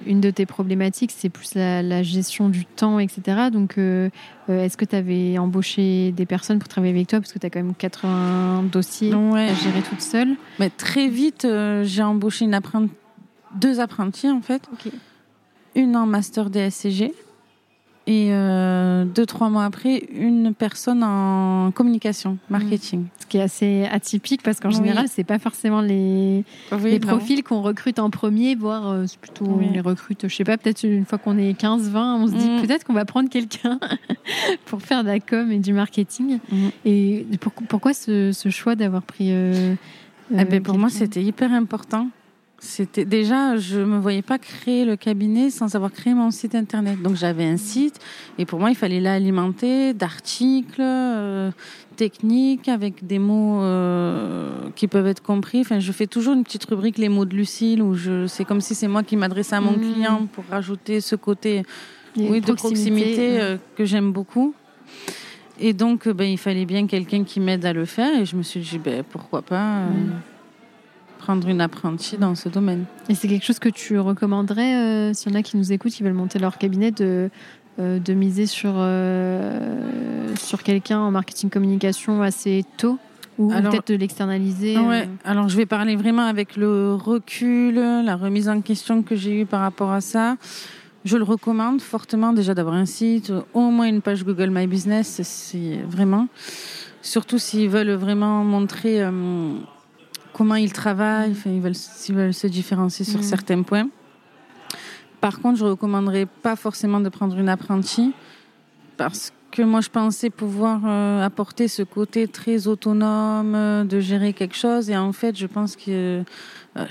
une 0.07 0.21
de 0.21 0.31
tes 0.31 0.47
problématiques, 0.47 1.13
c'est 1.17 1.29
plus 1.29 1.55
la, 1.55 1.83
la 1.83 2.03
gestion 2.03 2.49
du 2.49 2.65
temps, 2.67 2.99
etc. 2.99 3.49
Donc, 3.53 3.79
euh, 3.79 4.11
euh, 4.51 4.65
est-ce 4.65 4.77
que 4.77 4.85
tu 4.85 4.95
avais 4.97 5.39
embauché 5.39 6.13
des 6.13 6.27
personnes 6.27 6.59
pour 6.59 6.69
travailler 6.69 6.93
avec 6.95 7.07
toi 7.09 7.21
Parce 7.21 7.33
que 7.33 7.39
tu 7.39 7.47
as 7.47 7.51
quand 7.51 7.61
même 7.63 7.75
80 7.75 8.65
dossiers 8.71 9.15
Ouais. 9.15 9.49
à 9.49 9.55
gérer 9.55 9.81
toute 9.83 10.01
seule? 10.03 10.31
Mais 10.59 10.71
très 10.71 11.09
vite, 11.09 11.45
euh, 11.45 11.85
j'ai 11.85 12.03
embauché 12.03 12.45
une 12.45 12.55
apprenti- 12.55 12.91
deux 13.57 13.81
apprentis 13.81 14.29
en 14.31 14.43
fait. 14.43 14.69
Une 15.75 15.97
en 15.97 16.07
master 16.07 16.51
DSCG 16.51 17.13
et 18.07 18.29
euh, 18.33 19.05
deux, 19.07 19.25
trois 19.25 19.49
mois 19.49 19.65
après, 19.65 20.03
une 20.15 20.53
personne 20.53 21.03
en 21.03 21.71
communication, 21.71 22.37
marketing. 22.51 23.07
Ce 23.19 23.27
qui 23.27 23.39
est 23.39 23.43
assez 23.43 23.85
atypique 23.91 24.43
parce 24.43 24.61
qu'en 24.61 24.69
Oui. 24.69 24.75
général, 24.75 25.07
c'est 25.09 25.25
pas 25.25 25.39
forcément 25.39 25.81
les, 25.81 26.45
Oui, 26.73 26.91
les 26.91 26.99
non. 26.99 27.07
profils 27.09 27.43
qu'on 27.43 27.63
recrute 27.63 27.99
en 27.99 28.11
premier, 28.11 28.55
voire 28.57 28.89
euh, 28.91 29.05
c'est 29.07 29.19
plutôt 29.19 29.47
Oui. 29.47 29.67
on 29.71 29.73
les 29.73 29.81
recrute, 29.81 30.29
je 30.29 30.35
sais 30.35 30.45
pas, 30.45 30.59
peut-être 30.59 30.83
une 30.85 31.07
fois 31.07 31.17
qu'on 31.19 31.39
est 31.39 31.55
15, 31.55 31.89
20, 31.91 32.17
on 32.17 32.27
se 32.27 32.33
dit 32.33 32.49
Mm. 32.51 32.61
peut-être 32.67 32.85
qu'on 32.85 32.93
va 32.93 33.05
prendre 33.07 33.31
quelqu'un 33.31 33.79
pour 34.67 34.83
faire 34.83 35.03
de 35.03 35.09
la 35.09 35.21
com 35.21 35.51
et 35.51 35.59
du 35.59 35.73
marketing. 35.73 36.39
Mhm. 36.53 36.71
Et 36.85 37.27
pour- 37.41 37.53
pourquoi 37.53 37.95
ce, 37.95 38.33
ce 38.33 38.51
choix 38.51 38.75
d'avoir 38.75 39.03
pris. 39.03 39.29
euh, 39.31 39.75
Eh 40.37 40.45
ben, 40.45 40.63
pour 40.63 40.79
moi, 40.79 40.89
c'était 40.91 41.23
hyper 41.23 41.53
important. 41.53 42.09
C'était 42.67 43.05
déjà, 43.05 43.59
je 43.59 43.79
me 43.79 43.99
voyais 43.99 44.23
pas 44.23 44.39
créer 44.39 44.87
le 44.87 44.97
cabinet 44.97 45.51
sans 45.51 45.75
avoir 45.77 45.93
créé 45.93 46.15
mon 46.15 46.31
site 46.31 46.55
internet. 46.55 47.01
Donc 47.03 47.15
j'avais 47.15 47.45
un 47.45 47.59
site 47.59 48.01
et 48.39 48.47
pour 48.47 48.59
moi, 48.59 48.71
il 48.71 48.75
fallait 48.75 49.01
l'alimenter 49.01 49.93
d'articles 49.93 50.81
euh, 50.81 51.51
techniques 51.97 52.69
avec 52.69 53.07
des 53.07 53.19
mots 53.19 53.61
euh, 53.63 54.51
qui 54.77 54.89
peuvent 54.89 55.07
être 55.07 55.23
compris. 55.23 55.61
Enfin, 55.61 55.79
je 55.79 55.93
fais 55.93 56.07
toujours 56.07 56.33
une 56.33 56.43
petite 56.43 56.65
rubrique 56.65 56.97
les 56.97 57.11
mots 57.11 57.27
de 57.27 57.37
Lucille 57.37 57.83
où 57.83 57.95
je, 57.95 58.27
c'est 58.27 58.47
comme 58.47 58.63
si 58.63 58.75
c'est 58.75 58.89
moi 58.89 59.03
qui 59.03 59.17
m'adressais 59.17 59.57
à 59.57 59.61
mon 59.61 59.73
Mhm. 59.73 59.93
client 59.93 60.27
pour 60.33 60.45
rajouter 60.51 61.03
ce 61.03 61.17
côté 61.17 61.65
oui, 62.17 62.41
de 62.41 62.53
proximité 62.53 63.41
euh, 63.43 63.59
que 63.77 63.85
j'aime 63.85 64.11
beaucoup. 64.11 64.55
Et 65.61 65.73
donc, 65.75 66.09
ben, 66.09 66.25
il 66.25 66.39
fallait 66.39 66.65
bien 66.65 66.87
quelqu'un 66.87 67.25
qui 67.25 67.41
m'aide 67.41 67.65
à 67.67 67.73
le 67.75 67.85
faire. 67.85 68.19
Et 68.21 68.25
je 68.25 68.35
me 68.37 68.43
suis 68.43 68.61
dit, 68.61 68.79
ben, 68.79 69.05
pourquoi 69.09 69.43
pas 69.43 69.81
euh, 69.83 69.91
Mm. 69.91 70.13
Prendre 71.25 71.49
une 71.49 71.63
apprentie 71.63 72.19
dans 72.19 72.35
ce 72.35 72.51
domaine. 72.51 72.85
Et 73.09 73.15
c'est 73.15 73.29
quelque 73.29 73.47
chose 73.47 73.59
que 73.59 73.71
tu 73.71 73.99
recommanderais, 73.99 74.75
euh, 74.75 75.15
s'il 75.15 75.33
y 75.33 75.35
en 75.35 75.39
a 75.39 75.43
qui 75.43 75.57
nous 75.57 75.73
écoutent, 75.73 75.93
qui 75.93 76.03
veulent 76.03 76.13
monter 76.13 76.39
leur 76.39 76.59
cabinet, 76.59 76.91
de, 76.91 77.31
euh, 77.79 77.99
de 77.99 78.13
miser 78.13 78.45
sur, 78.45 78.75
euh, 78.77 80.35
sur 80.37 80.63
quelqu'un 80.63 80.99
en 80.99 81.11
marketing 81.11 81.49
communication 81.49 82.21
assez 82.21 82.63
tôt 82.77 82.99
ou 83.39 83.49
peut-être 83.49 83.89
de 83.89 83.95
l'externaliser. 83.95 84.77
Ouais. 84.77 85.09
Alors, 85.25 85.49
je 85.49 85.57
vais 85.57 85.65
parler 85.65 85.97
vraiment 85.97 86.27
avec 86.27 86.57
le 86.57 86.95
recul, 86.95 87.77
la 87.77 88.17
remise 88.17 88.51
en 88.51 88.61
question 88.61 89.03
que 89.03 89.17
j'ai 89.17 89.41
eue 89.41 89.47
par 89.47 89.61
rapport 89.63 89.93
à 89.93 90.03
ça. 90.03 90.37
Je 91.07 91.17
le 91.17 91.25
recommande 91.25 91.81
fortement 91.81 92.35
déjà 92.35 92.53
d'avoir 92.53 92.75
un 92.75 92.87
site, 92.87 93.33
au 93.55 93.71
moins 93.71 93.87
une 93.87 94.03
page 94.03 94.25
Google 94.25 94.51
My 94.51 94.67
Business, 94.67 95.21
c'est 95.23 95.79
vraiment. 95.89 96.29
Surtout 97.01 97.39
s'ils 97.39 97.71
veulent 97.71 97.93
vraiment 97.93 98.45
montrer 98.45 99.03
comment 100.35 100.57
ils 100.57 100.73
travaillent, 100.73 101.31
enfin, 101.33 101.51
ils 101.51 101.61
veulent, 101.61 101.75
s'ils 101.75 102.15
veulent 102.15 102.35
se 102.35 102.47
différencier 102.47 103.05
sur 103.07 103.21
Mhm. 103.21 103.25
certains 103.25 103.63
points. 103.63 103.89
Par 105.23 105.41
contre, 105.41 105.59
je 105.59 105.65
ne 105.65 105.71
recommanderais 105.71 106.27
pas 106.27 106.55
forcément 106.57 107.01
de 107.01 107.09
prendre 107.09 107.39
une 107.39 107.49
apprentie 107.49 108.13
parce 108.99 109.33
que 109.51 109.63
moi, 109.63 109.81
je 109.81 109.89
pensais 109.89 110.29
pouvoir 110.31 110.81
euh, 110.85 111.25
apporter 111.25 111.69
ce 111.69 111.83
côté 111.83 112.29
très 112.29 112.67
autonome 112.67 113.55
euh, 113.55 113.85
de 113.85 114.01
gérer 114.01 114.33
quelque 114.35 114.57
chose. 114.57 114.91
Et 114.91 114.97
en 114.97 115.13
fait, 115.13 115.39
je 115.39 115.47
pense 115.47 115.77
que 115.77 115.91
euh, 115.91 116.25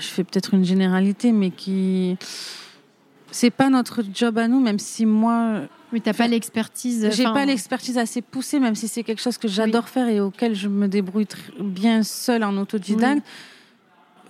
je 0.00 0.06
fais 0.06 0.24
peut-être 0.24 0.54
une 0.54 0.64
généralité, 0.64 1.30
mais 1.30 1.50
qui 1.50 2.16
c'est 3.30 3.50
pas 3.50 3.68
notre 3.68 4.02
job 4.14 4.38
à 4.38 4.48
nous, 4.48 4.60
même 4.60 4.78
si 4.78 5.04
moi, 5.06 5.60
Oui, 5.94 6.00
t'as 6.00 6.12
pas 6.12 6.26
l'expertise. 6.26 7.08
j'ai 7.12 7.22
pas 7.22 7.46
l'expertise 7.46 7.96
assez 7.98 8.20
poussée, 8.20 8.58
même 8.58 8.74
si 8.74 8.88
c'est 8.88 9.04
quelque 9.04 9.22
chose 9.22 9.38
que 9.38 9.46
j'adore 9.48 9.88
faire 9.88 10.08
et 10.08 10.20
auquel 10.20 10.54
je 10.54 10.66
me 10.68 10.88
débrouille 10.88 11.26
bien 11.60 12.02
seule 12.02 12.42
en 12.42 12.56
autodidacte. 12.58 13.22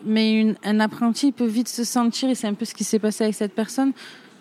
Mais 0.04 0.38
une- 0.38 0.56
un 0.62 0.78
apprenti 0.80 1.32
peut 1.32 1.46
vite 1.46 1.68
se 1.68 1.82
sentir, 1.82 2.28
et 2.28 2.34
c'est 2.34 2.46
un 2.46 2.52
peu 2.52 2.66
ce 2.66 2.74
qui 2.74 2.84
s'est 2.84 2.98
passé 2.98 3.24
avec 3.24 3.34
cette 3.34 3.54
personne, 3.54 3.92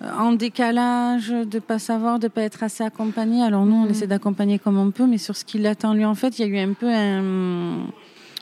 euh, 0.02 0.12
en 0.20 0.34
décalage, 0.34 1.30
de 1.30 1.60
pas 1.60 1.80
savoir, 1.80 2.20
de 2.20 2.28
pas 2.28 2.42
être 2.42 2.62
assez 2.64 2.84
accompagné. 2.84 3.42
Alors 3.42 3.66
nous, 3.66 3.76
on 3.78 3.86
Mhm. 3.86 3.92
essaie 3.92 4.08
d'accompagner 4.08 4.60
comme 4.60 4.78
on 4.78 4.92
peut, 4.92 5.06
mais 5.08 5.18
sur 5.18 5.38
ce 5.38 5.46
qu'il 5.46 5.66
attend 5.66 5.94
lui, 5.94 6.04
en 6.04 6.16
fait, 6.16 6.38
il 6.38 6.42
y 6.42 6.44
a 6.44 6.48
eu 6.48 6.58
un 6.70 6.74
peu 6.74 6.90
un... 6.94 7.86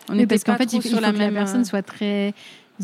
On 0.09 0.17
Oui, 0.17 0.25
parce 0.25 0.43
qu'en 0.43 0.53
pas 0.53 0.57
fait, 0.57 0.65
trop 0.65 0.77
il 0.77 0.81
faut, 0.81 0.87
sur 0.89 0.97
faut 0.97 1.03
la 1.03 1.11
que 1.11 1.17
la 1.19 1.25
même... 1.25 1.35
euh, 1.35 1.37
personne 1.37 1.63
soit 1.63 1.83
très 1.83 2.33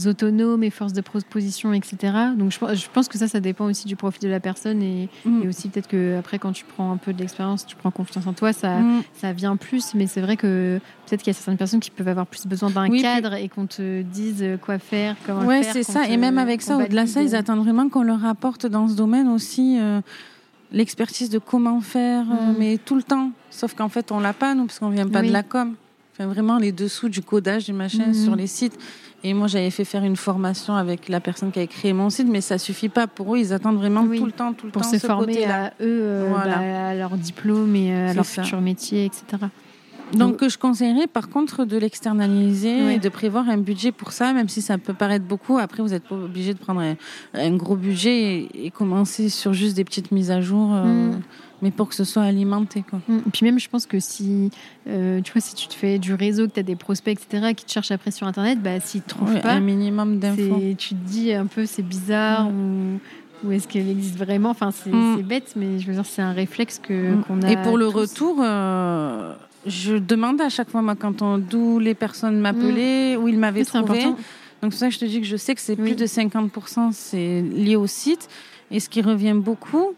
autonome 0.05 0.63
et 0.63 0.69
force 0.69 0.93
de 0.93 1.01
proposition, 1.01 1.73
etc. 1.73 2.13
Donc 2.37 2.51
je, 2.51 2.59
pense- 2.59 2.75
je 2.75 2.87
pense 2.93 3.07
que 3.07 3.17
ça, 3.17 3.27
ça 3.27 3.39
dépend 3.39 3.65
aussi 3.65 3.87
du 3.87 3.95
profil 3.95 4.21
de 4.21 4.27
la 4.27 4.39
personne 4.39 4.83
et, 4.83 5.09
Mm. 5.25 5.41
et 5.43 5.47
aussi 5.47 5.69
peut-être 5.69 5.87
que 5.87 6.17
après, 6.19 6.37
quand 6.37 6.51
tu 6.51 6.65
prends 6.65 6.91
un 6.91 6.97
peu 6.97 7.13
de 7.13 7.19
l'expérience, 7.19 7.65
tu 7.65 7.75
prends 7.75 7.89
confiance 7.89 8.27
en 8.27 8.33
toi, 8.33 8.53
ça, 8.53 8.79
Mm. 8.79 9.01
ça 9.19 9.31
vient 9.33 9.55
plus. 9.55 9.95
Mais 9.95 10.05
c'est 10.05 10.21
vrai 10.21 10.37
que 10.37 10.79
peut-être 11.07 11.21
qu'il 11.23 11.31
y 11.33 11.35
a 11.35 11.37
certaines 11.37 11.57
personnes 11.57 11.79
qui 11.79 11.89
peuvent 11.89 12.07
avoir 12.09 12.27
plus 12.27 12.45
besoin 12.45 12.69
d'un 12.69 12.89
Oui, 12.89 13.01
cadre 13.01 13.33
et 13.33 13.49
qu'on 13.49 13.65
te 13.65 14.01
dise 14.03 14.43
quoi 14.61 14.77
faire, 14.77 15.15
comment 15.25 15.41
le 15.41 15.47
Ouais, 15.47 15.63
faire. 15.63 15.73
c'est 15.73 15.83
ça. 15.83 16.03
te- 16.05 16.11
Et 16.11 16.17
même 16.17 16.37
avec 16.37 16.61
ça, 16.61 16.77
au-delà 16.77 17.03
de 17.05 17.09
ça, 17.09 17.23
ils 17.23 17.35
attendent 17.35 17.63
vraiment 17.63 17.87
qu'on 17.89 18.03
leur 18.03 18.23
apporte 18.25 18.65
dans 18.67 18.87
ce 18.89 18.95
domaine 18.95 19.27
aussi 19.29 19.77
euh, 19.79 20.01
l'expertise 20.71 21.29
de 21.29 21.39
comment 21.39 21.79
faire, 21.81 22.25
euh, 22.29 22.51
Mm. 22.51 22.55
mais 22.59 22.77
tout 22.77 22.95
le 22.95 23.03
temps. 23.03 23.31
Sauf 23.49 23.73
qu'en 23.73 23.89
fait, 23.89 24.11
on 24.11 24.19
l'a 24.19 24.33
pas, 24.33 24.53
nous, 24.53 24.65
parce 24.65 24.79
qu'on 24.79 24.89
vient 24.89 25.07
pas 25.07 25.21
Oui. 25.21 25.27
de 25.29 25.33
la 25.33 25.43
com. 25.43 25.75
Enfin, 26.13 26.27
vraiment 26.27 26.57
les 26.57 26.71
dessous 26.71 27.09
du 27.09 27.21
codage 27.21 27.65
du 27.65 27.73
machin 27.73 28.07
Mhm. 28.07 28.13
sur 28.13 28.35
les 28.35 28.47
sites. 28.47 28.77
Et 29.23 29.33
moi, 29.33 29.47
j'avais 29.47 29.71
fait 29.71 29.83
faire 29.85 30.03
une 30.03 30.15
formation 30.15 30.75
avec 30.75 31.09
la 31.09 31.19
personne 31.19 31.51
qui 31.51 31.59
avait 31.59 31.67
créé 31.67 31.91
mon 31.91 32.09
site, 32.09 32.27
mais 32.29 32.39
ça 32.41 32.57
suffit 32.57 32.87
pas 32.89 33.07
pour 33.07 33.33
eux. 33.35 33.39
Ils 33.39 33.51
attendent 33.51 33.77
vraiment 33.77 34.03
Oui. 34.03 34.19
tout 34.19 34.25
le 34.25 34.31
temps, 34.31 34.53
tout 34.53 34.67
le 34.67 34.71
pour 34.71 34.83
temps 34.83 34.89
se 34.91 34.99
ce 34.99 35.07
former 35.07 35.43
à 35.45 35.67
eux, 35.81 36.01
euh, 36.01 36.27
Voilà. 36.29 36.57
bah, 36.57 36.87
à 36.89 36.93
leur 36.95 37.17
diplôme 37.17 37.75
et 37.75 37.91
euh, 37.91 38.09
à 38.09 38.13
leur 38.13 38.25
ça. 38.25 38.43
futur 38.43 38.61
métier, 38.61 39.05
etc. 39.05 39.23
Donc, 40.13 40.47
je 40.47 40.57
conseillerais 40.57 41.07
par 41.07 41.27
contre 41.29 41.65
de 41.65 41.75
l'externaliser 41.77 42.93
et 42.95 42.99
de 42.99 43.09
prévoir 43.09 43.49
un 43.49 43.57
budget 43.57 43.91
pour 43.91 44.13
ça, 44.13 44.31
même 44.31 44.47
si 44.47 44.61
ça 44.61 44.77
peut 44.77 44.93
paraître 44.93 45.25
beaucoup. 45.25 45.57
Après, 45.57 45.83
vous 45.83 45.89
n'êtes 45.89 46.07
pas 46.07 46.15
obligé 46.15 46.53
de 46.53 46.59
prendre 46.59 46.79
un, 46.79 46.95
un 47.33 47.55
gros 47.57 47.75
budget 47.75 48.17
et, 48.53 48.67
et 48.67 48.71
commencer 48.71 49.27
sur 49.27 49.51
juste 49.53 49.75
des 49.75 49.83
petites 49.83 50.11
mises 50.11 50.31
à 50.31 50.39
jour, 50.39 50.73
euh, 50.73 50.85
Mm. 50.85 51.21
Mais 51.61 51.71
pour 51.71 51.89
que 51.89 51.95
ce 51.95 52.03
soit 52.03 52.23
alimenté. 52.23 52.83
Quoi. 52.89 52.99
Mm. 53.07 53.19
Puis 53.33 53.45
même, 53.45 53.59
je 53.59 53.67
pense 53.69 53.85
que 53.85 53.99
si, 53.99 54.51
euh, 54.87 55.21
tu 55.21 55.31
vois, 55.33 55.41
si 55.41 55.55
tu 55.55 55.67
te 55.67 55.73
fais 55.73 55.97
du 55.99 56.13
réseau, 56.13 56.47
que 56.47 56.53
tu 56.53 56.59
as 56.59 56.63
des 56.63 56.75
prospects, 56.75 57.17
etc., 57.19 57.53
qui 57.55 57.65
te 57.65 57.71
cherchent 57.71 57.91
après 57.91 58.11
sur 58.11 58.27
Internet, 58.27 58.61
bah, 58.61 58.79
s'ils 58.79 59.01
te 59.01 59.09
trouvent 59.09 59.39
pas, 59.41 59.53
un 59.53 59.59
minimum 59.59 60.19
d'infos. 60.19 60.61
tu 60.77 60.89
te 60.89 60.93
dis 61.07 61.33
un 61.33 61.45
peu 61.47 61.65
c'est 61.65 61.81
bizarre 61.83 62.47
ou, 62.49 62.99
ou 63.47 63.51
est-ce 63.51 63.67
qu'elle 63.67 63.89
existe 63.89 64.17
vraiment? 64.17 64.49
Enfin, 64.51 64.71
c'est 64.71 64.91
Mm. 64.91 65.15
c'est 65.17 65.23
bête, 65.23 65.53
mais 65.55 65.79
je 65.79 65.87
veux 65.87 65.93
dire, 65.93 66.05
c'est 66.05 66.21
un 66.21 66.33
réflexe 66.33 66.79
que 66.79 67.15
qu'on 67.23 67.41
a. 67.41 67.51
Et 67.51 67.57
pour 67.57 67.77
le 67.77 67.87
tous. 67.89 67.97
retour, 67.97 68.37
euh, 68.41 69.33
je 69.65 69.95
demande 69.95 70.39
à 70.41 70.49
chaque 70.49 70.69
fois 70.69 70.81
moi, 70.81 70.95
quand 70.95 71.21
on, 71.21 71.37
d'où 71.37 71.79
les 71.79 71.93
personnes 71.95 72.39
m'appelaient, 72.39 73.15
où 73.17 73.27
ils 73.27 73.37
m'avaient 73.37 73.65
trouvé. 73.65 73.83
important. 73.83 74.17
Donc 74.61 74.73
c'est 74.73 74.79
ça 74.79 74.87
que 74.87 74.93
je 74.93 74.99
te 74.99 75.05
dis 75.05 75.21
que 75.21 75.27
je 75.27 75.37
sais 75.37 75.53
que 75.53 75.61
c'est 75.61 75.77
Oui. 75.79 75.93
plus 75.93 75.95
de 75.95 76.05
50% 76.07 76.91
c'est 76.91 77.41
lié 77.41 77.75
au 77.75 77.85
site. 77.87 78.27
Et 78.71 78.79
ce 78.79 78.89
qui 78.89 79.01
revient 79.01 79.35
beaucoup, 79.35 79.93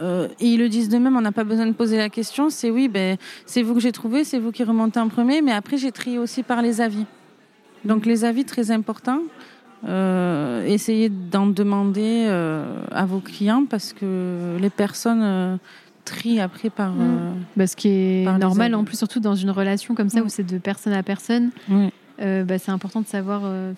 euh, 0.00 0.28
et 0.40 0.46
ils 0.46 0.58
le 0.58 0.68
disent 0.68 0.88
d'eux-mêmes, 0.88 1.16
on 1.16 1.20
n'a 1.20 1.32
pas 1.32 1.44
besoin 1.44 1.66
de 1.66 1.72
poser 1.72 1.96
la 1.98 2.08
question, 2.08 2.50
c'est 2.50 2.70
oui, 2.70 2.88
ben, 2.88 3.16
c'est 3.46 3.62
vous 3.62 3.74
que 3.74 3.80
j'ai 3.80 3.92
trouvé, 3.92 4.24
c'est 4.24 4.38
vous 4.38 4.52
qui 4.52 4.64
remontez 4.64 4.98
en 5.00 5.08
premier, 5.08 5.42
mais 5.42 5.52
après 5.52 5.76
j'ai 5.76 5.92
trié 5.92 6.18
aussi 6.18 6.42
par 6.42 6.62
les 6.62 6.80
avis. 6.80 7.04
Donc 7.84 8.06
les 8.06 8.24
avis 8.24 8.44
très 8.44 8.70
importants. 8.70 9.20
Euh, 9.88 10.64
essayez 10.66 11.08
d'en 11.08 11.46
demander 11.46 12.26
euh, 12.28 12.64
à 12.92 13.06
vos 13.06 13.20
clients 13.20 13.64
parce 13.64 13.94
que 13.94 14.58
les 14.60 14.68
personnes 14.68 15.22
euh, 15.22 15.56
trient 16.04 16.40
après 16.40 16.68
par. 16.68 16.90
Mm. 16.92 17.00
euh, 17.00 17.30
Bah, 17.56 17.66
ce 17.66 17.76
qui 17.76 17.88
est 17.88 18.38
normal, 18.38 18.74
en 18.74 18.84
plus, 18.84 18.96
surtout 18.98 19.20
dans 19.20 19.34
une 19.34 19.50
relation 19.50 19.94
comme 19.94 20.10
ça 20.10 20.20
Mm. 20.20 20.24
où 20.24 20.28
c'est 20.28 20.44
de 20.46 20.58
personne 20.58 20.92
à 20.92 21.02
personne, 21.02 21.50
euh, 22.20 22.44
bah, 22.44 22.58
c'est 22.58 22.70
important 22.70 23.00
de 23.00 23.06
savoir, 23.06 23.40
euh, 23.44 23.72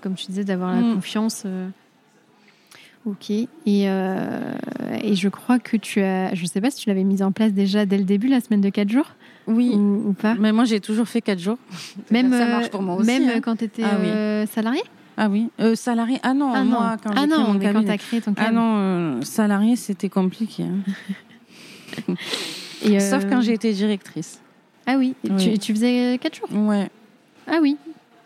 comme 0.00 0.14
tu 0.14 0.26
disais, 0.26 0.44
d'avoir 0.44 0.72
la 0.72 0.80
Mm. 0.82 0.94
confiance. 0.94 1.42
Euh. 3.08 3.12
Ok. 3.12 3.30
Et, 3.30 3.48
euh, 3.88 4.52
et 5.02 5.14
je 5.14 5.28
crois 5.28 5.58
que 5.58 5.76
tu 5.76 6.00
as, 6.02 6.34
je 6.34 6.44
sais 6.46 6.60
pas 6.60 6.70
si 6.70 6.82
tu 6.82 6.88
l'avais 6.88 7.04
mise 7.04 7.22
en 7.22 7.32
place 7.32 7.52
déjà 7.52 7.86
dès 7.86 7.98
le 7.98 8.04
début, 8.04 8.28
la 8.28 8.40
semaine 8.40 8.60
de 8.60 8.68
4 8.70 8.88
jours 8.90 9.14
Oui. 9.46 9.70
ou, 9.74 10.08
ou 10.08 10.12
pas. 10.12 10.34
Mais 10.38 10.52
moi 10.52 10.64
j'ai 10.64 10.80
toujours 10.80 11.08
fait 11.08 11.20
4 11.22 11.38
jours. 11.38 11.58
Même, 12.10 12.30
ça 12.30 12.46
euh, 12.46 12.50
marche 12.50 12.68
pour 12.70 12.82
moi 12.82 12.96
aussi. 12.96 13.06
même 13.06 13.28
hein. 13.28 13.40
quand 13.40 13.56
tu 13.56 13.64
étais 13.64 13.82
Ah 13.84 13.96
oui. 14.00 14.46
salarié 14.52 14.82
Ah 15.16 15.28
oui. 15.28 15.48
Euh, 15.60 15.74
salarié 15.74 16.18
Ah 16.22 16.34
non, 16.34 16.52
Ah 16.54 16.64
non, 16.64 16.70
moi 16.70 16.96
quand 17.02 17.10
ah 17.16 17.20
j'ai 17.22 17.26
non 17.26 17.36
créé 17.36 17.46
mon 17.46 17.52
mais 17.54 17.58
quand 17.66 17.72
cabinet. 17.72 17.84
tu 17.86 17.90
as 17.90 17.98
créé 17.98 18.20
ton 18.20 18.32
Ah 18.36 18.42
cabinet. 18.44 18.60
non, 18.60 18.74
euh, 18.78 19.22
salarié, 19.22 19.76
c'était 19.76 20.08
compliqué. 20.08 20.64
hein. 20.64 20.92
Et, 22.84 22.96
euh, 22.96 23.00
Sauf 23.00 23.24
quand 23.28 23.40
j'ai 23.40 23.54
été 23.54 23.72
directrice. 23.72 24.40
Ah 24.86 24.94
oui. 24.98 25.14
Tu, 25.38 25.58
tu 25.58 25.74
faisais 25.74 26.18
4 26.20 26.36
jours 26.36 26.48
Ouais. 26.52 26.88
Ah 27.46 27.58
oui. 27.60 27.76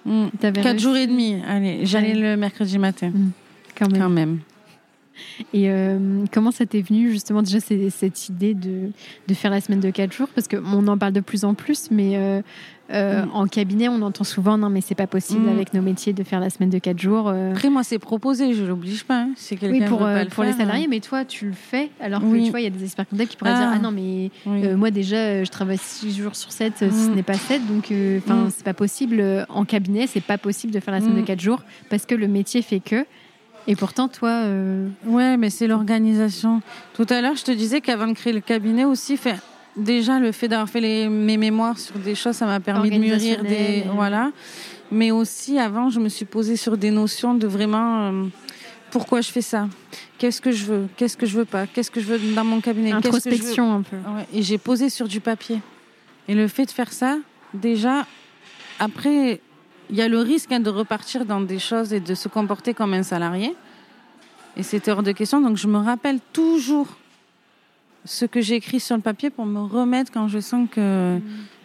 Mm. 0.04 0.26
T'avais 0.40 0.60
Quatre 0.60 0.66
réussi 0.72 0.82
jours 0.84 0.96
et 0.96 1.06
demi. 1.06 1.36
Allez, 1.48 1.86
j'allais 1.86 2.14
Ouais. 2.14 2.32
le 2.32 2.36
mercredi 2.36 2.78
matin. 2.78 3.12
Quand 3.78 3.88
même. 3.90 4.00
Quand 4.02 4.09
même. 4.10 4.38
Et 5.52 5.70
euh, 5.70 6.24
comment 6.32 6.50
ça 6.50 6.66
t'est 6.66 6.80
venu 6.80 7.10
justement 7.10 7.42
déjà 7.42 7.58
cette 7.60 8.28
idée 8.28 8.54
de, 8.54 8.90
de, 9.28 9.34
faire 9.34 9.50
la 9.50 9.60
semaine 9.60 9.80
de 9.80 9.90
4 9.90 10.12
jours? 10.12 10.28
Parce 10.34 10.48
qu'on 10.48 10.86
en 10.86 10.98
parle 10.98 11.12
de 11.12 11.20
plus 11.20 11.44
en 11.44 11.54
plus, 11.54 11.90
mais 11.90 12.16
euh, 12.16 12.42
euh, 12.92 13.24
mm. 13.24 13.30
en 13.34 13.46
cabinet, 13.46 13.88
on 13.88 14.02
entend 14.02 14.24
souvent 14.24 14.58
non, 14.58 14.70
mais 14.70 14.80
c'est 14.80 14.94
pas 14.94 15.06
possible 15.06 15.46
mm. 15.46 15.52
avec 15.52 15.74
nos 15.74 15.82
métiers 15.82 16.12
de 16.12 16.22
faire 16.22 16.40
la 16.40 16.50
semaine 16.50 16.70
de 16.70 16.78
4 16.78 16.98
jours. 16.98 17.28
Après, 17.28 17.70
moi, 17.70 17.82
c'est 17.82 17.98
proposé, 17.98 18.54
je 18.54 18.64
l'oblige 18.64 19.04
pas. 19.04 19.22
Hein. 19.22 19.30
C'est 19.36 19.60
oui, 19.62 19.82
pour, 19.86 20.06
pour 20.30 20.44
les 20.44 20.52
salariés, 20.52 20.86
mais 20.88 21.00
toi, 21.00 21.24
tu 21.24 21.46
le 21.46 21.52
fais. 21.52 21.90
Alors 22.00 22.20
que 22.20 22.44
tu 22.44 22.50
vois, 22.50 22.60
il 22.60 22.64
y 22.64 22.66
a 22.66 22.70
des 22.70 22.84
experts 22.84 23.08
comptables 23.08 23.28
qui 23.28 23.36
pourraient 23.36 23.54
dire 23.54 23.70
ah, 23.70 23.74
ah 23.76 23.78
non, 23.78 23.90
mais 23.90 24.30
moi 24.74 24.90
déjà, 24.90 25.44
je 25.44 25.50
travaille 25.50 25.78
6 25.78 26.16
jours 26.16 26.36
sur 26.36 26.52
7, 26.52 26.74
ce 26.78 26.84
mm. 26.84 27.14
n'est 27.14 27.22
pas 27.22 27.34
7, 27.34 27.66
donc 27.66 27.92
enfin 28.18 28.48
c'est 28.50 28.64
pas 28.64 28.74
possible. 28.74 29.46
En 29.48 29.64
cabinet, 29.64 30.06
c'est 30.06 30.20
pas 30.20 30.38
possible 30.38 30.72
de 30.72 30.80
faire 30.80 30.94
la 30.94 31.00
semaine 31.00 31.20
de 31.20 31.26
4 31.26 31.40
jours 31.40 31.62
parce 31.90 32.06
que 32.06 32.14
le 32.14 32.28
métier 32.28 32.62
fait 32.62 32.80
que. 32.80 33.04
Et 33.66 33.76
pourtant, 33.76 34.09
toi. 34.09 34.30
Euh... 34.30 34.89
Ouais, 35.05 35.36
mais 35.36 35.51
c'est 35.51 35.66
l'organisation. 35.66 36.62
Tout 36.94 37.06
à 37.10 37.20
l'heure, 37.20 37.36
je 37.36 37.44
te 37.44 37.52
disais 37.52 37.80
qu'avant 37.80 38.09
de 38.09 38.14
créer 38.14 38.32
le 38.32 38.40
cabinet 38.40 38.84
aussi, 38.84 39.16
fait, 39.16 39.36
déjà 39.76 40.18
le 40.18 40.32
fait 40.32 40.48
d'avoir 40.48 40.68
fait 40.68 40.80
les, 40.80 41.09
mes 41.09 41.36
mémoires 41.36 41.78
sur 41.78 41.98
des 41.98 42.14
choses, 42.14 42.36
ça 42.36 42.47
m'a 42.47 42.60
permis 42.60 42.90
de 42.90 42.98
mûrir 42.98 43.43
des. 43.43 43.84
Voilà. 43.94 44.32
Mais 44.90 45.10
aussi, 45.10 45.59
avant, 45.59 45.89
je 45.90 46.01
me 46.01 46.09
suis 46.09 46.24
posée 46.24 46.56
sur 46.56 46.76
des 46.76 46.90
notions 46.90 47.34
de 47.34 47.47
vraiment. 47.47 48.10
Euh, 48.10 48.24
pourquoi 48.90 49.22
je 49.22 49.30
fais 49.30 49.40
ça 49.40 49.68
Qu'est-ce 50.18 50.40
que 50.40 50.52
je 50.52 50.66
veux? 50.66 50.86
Qu'est-ce 50.97 51.16
que 51.16 51.24
je 51.24 51.39
veux 51.39 51.47
pas? 51.47 51.66
Qu'est-ce 51.66 51.90
que 51.90 52.01
je 52.01 52.06
veux 52.06 52.34
dans 52.34 52.44
mon 52.44 52.60
cabinet? 52.60 52.93
Introspection 52.93 53.72
un 53.72 53.82
peu. 53.82 53.97
Ouais, 53.97 54.26
et 54.34 54.43
j'ai 54.43 54.59
posé 54.59 54.90
sur 54.90 55.09
du 55.09 55.20
papier. 55.20 55.60
Et 56.28 56.34
le 56.34 56.47
fait 56.47 56.66
de 56.66 56.70
faire 56.70 56.93
ça, 56.93 57.16
déjà, 57.55 58.06
après, 58.78 59.40
il 59.93 59.98
y 59.98 60.02
a 60.02 60.09
le 60.09 60.19
risque 60.19 60.51
hein, 60.51 60.60
de 60.60 60.70
repartir 60.70 61.27
dans 61.27 61.43
des 61.43 61.59
choses 61.59 61.93
et 61.93 62.01
de 62.01 62.14
se 62.14 62.27
comporter 62.27 62.73
comme 62.73 62.94
un 62.94 63.02
salarié. 63.02 63.55
Et 64.56 64.62
c'est 64.62 64.89
hors 64.89 65.02
de 65.02 65.12
question. 65.12 65.40
Donc 65.40 65.59
je 65.59 65.69
me 65.69 65.77
rappelle 65.77 66.19
toujours 66.32 66.89
ce 68.06 68.24
que 68.24 68.40
j'ai 68.40 68.55
écrit 68.55 68.81
sur 68.81 68.97
le 68.97 69.02
papier 69.02 69.28
pour 69.28 69.44
me 69.44 69.60
remettre 69.60 70.10
quand 70.10 70.28
je 70.28 70.40
sens 70.40 70.66
que... 70.70 71.20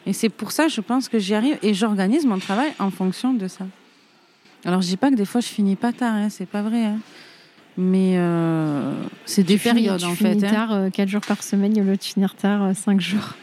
Et 0.06 0.14
c'est 0.14 0.30
pour 0.30 0.52
ça, 0.52 0.68
je 0.68 0.82
pense 0.82 1.08
que 1.08 1.20
j'y 1.20 1.34
arrive. 1.36 1.58
Et 1.64 1.74
j'organise 1.74 2.26
mon 2.26 2.38
travail 2.38 2.74
en 2.80 2.92
fonction 2.92 3.34
de 3.34 3.48
ça. 3.48 3.66
Alors 4.66 4.82
je 4.82 4.88
dis 4.88 4.98
pas 4.98 5.10
que 5.10 5.16
des 5.16 5.26
fois 5.26 5.40
je 5.40 5.48
finis 5.48 5.78
pas 5.78 5.94
tard, 5.94 6.14
hein, 6.14 6.30
c'est 6.30 6.46
pas 6.46 6.62
vrai. 6.62 6.84
Hein. 6.84 7.00
Mais 7.78 8.18
euh, 8.18 8.92
c'est 9.26 9.44
des 9.44 9.58
périodes 9.58 10.04
en 10.04 10.16
fait. 10.16 10.34
Tu 10.34 10.40
finis 10.40 10.52
tard, 10.52 10.92
4 10.92 11.00
euh, 11.00 11.08
jours 11.08 11.22
par 11.22 11.44
semaine, 11.44 11.72
il 11.76 11.78
y 11.78 11.90
a 11.90 11.96
de 11.96 12.02
finir 12.02 12.36
tard, 12.36 12.76
5 12.76 12.98
euh, 12.98 13.00
jours. 13.00 13.36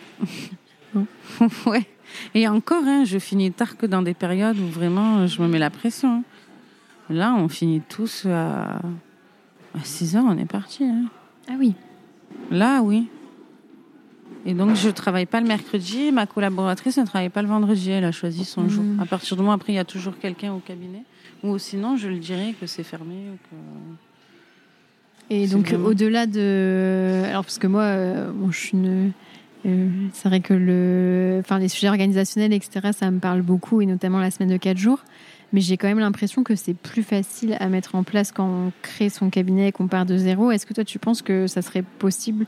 ouais. 1.67 1.87
Et 2.35 2.49
encore, 2.49 2.85
hein, 2.85 3.05
je 3.05 3.19
finis 3.19 3.53
tard 3.53 3.77
que 3.77 3.87
dans 3.87 4.03
des 4.03 4.15
périodes 4.15 4.59
où 4.59 4.67
vraiment 4.67 5.27
je 5.27 5.41
me 5.43 5.49
mets 5.49 5.59
la 5.59 5.71
pression. 5.71 6.25
Là, 7.11 7.35
on 7.35 7.49
finit 7.49 7.81
tous 7.81 8.27
à, 8.27 8.81
6 9.83 10.17
heures, 10.17 10.25
on 10.27 10.39
est 10.39 10.47
parti. 10.47 10.85
Hein. 10.85 11.05
Ah 11.49 11.55
oui. 11.59 11.75
Là, 12.51 12.81
oui. 12.83 13.09
Et 14.47 14.55
donc, 14.55 14.75
je 14.75 14.89
ne 14.89 14.93
travaille 14.93 15.27
pas 15.27 15.41
le 15.41 15.47
mercredi. 15.47 16.13
Ma 16.13 16.27
collaboratrice 16.27 16.99
ne 16.99 17.05
travaille 17.05 17.31
pas 17.31 17.43
le 17.43 17.49
vendredi. 17.49 17.91
Elle 17.91 18.05
a 18.05 18.13
choisi 18.13 18.45
son 18.45 18.69
jour. 18.69 18.85
Mmh. 18.85 19.01
À 19.01 19.07
partir 19.07 19.37
du 19.37 19.43
moment, 19.43 19.55
après, 19.55 19.73
il 19.73 19.77
y 19.77 19.81
a 19.81 19.85
toujours 19.85 20.19
quelqu'un 20.19 20.53
au 20.53 20.59
cabinet. 20.59 21.03
Ou 21.43 21.59
sinon, 21.59 21.97
je 21.97 22.09
le 22.09 22.19
dirais 22.19 22.55
que 22.59 22.67
c'est 22.67 22.83
fermé. 22.83 23.15
Et 25.31 25.47
donc, 25.47 25.75
au-delà 25.85 26.27
de. 26.27 27.23
Alors, 27.27 27.45
parce 27.45 27.59
que 27.59 27.67
moi, 27.67 27.83
euh, 27.83 28.33
je 28.51 28.57
suis 28.57 28.73
une 28.73 29.09
euh, 29.09 29.11
c'est 30.13 30.29
vrai 30.29 30.41
que 30.41 30.55
le, 30.55 31.39
enfin, 31.41 31.59
les 31.59 31.69
sujets 31.69 31.89
organisationnels, 31.89 32.53
etc., 32.53 32.91
ça 32.93 33.11
me 33.11 33.19
parle 33.19 33.43
beaucoup, 33.43 33.81
et 33.81 33.87
notamment 33.87 34.19
la 34.19 34.31
semaine 34.31 34.51
de 34.51 34.57
4 34.57 34.77
jours. 34.77 35.05
Mais 35.53 35.61
j'ai 35.61 35.77
quand 35.77 35.87
même 35.87 36.01
l'impression 36.01 36.43
que 36.43 36.57
c'est 36.57 36.75
plus 36.75 37.03
facile 37.03 37.57
à 37.61 37.69
mettre 37.69 37.95
en 37.95 38.03
place 38.03 38.33
quand 38.33 38.47
on 38.47 38.73
crée 38.83 39.09
son 39.09 39.31
cabinet 39.31 39.69
et 39.69 39.73
qu'on 39.73 39.87
part 39.87 40.05
de 40.05 40.17
zéro. 40.17 40.51
Est-ce 40.51 40.67
que 40.67 40.75
toi, 40.75 40.85
tu 40.85 40.99
penses 40.99 41.23
que 41.23 41.47
ça 41.47 41.63
serait 41.63 41.83
possible 41.83 42.47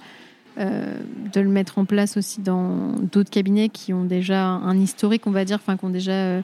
euh, 0.59 0.95
de 1.33 1.41
le 1.41 1.49
mettre 1.49 1.79
en 1.79 1.85
place 1.85 2.17
aussi 2.17 2.41
dans 2.41 2.93
d'autres 3.13 3.31
cabinets 3.31 3.69
qui 3.69 3.93
ont 3.93 4.05
déjà 4.05 4.45
un 4.45 4.77
historique, 4.77 5.27
on 5.27 5.31
va 5.31 5.45
dire, 5.45 5.59
enfin, 5.63 5.77
qui 5.77 5.85
ont 5.85 5.91
déjà 5.91 6.13
euh, 6.13 6.43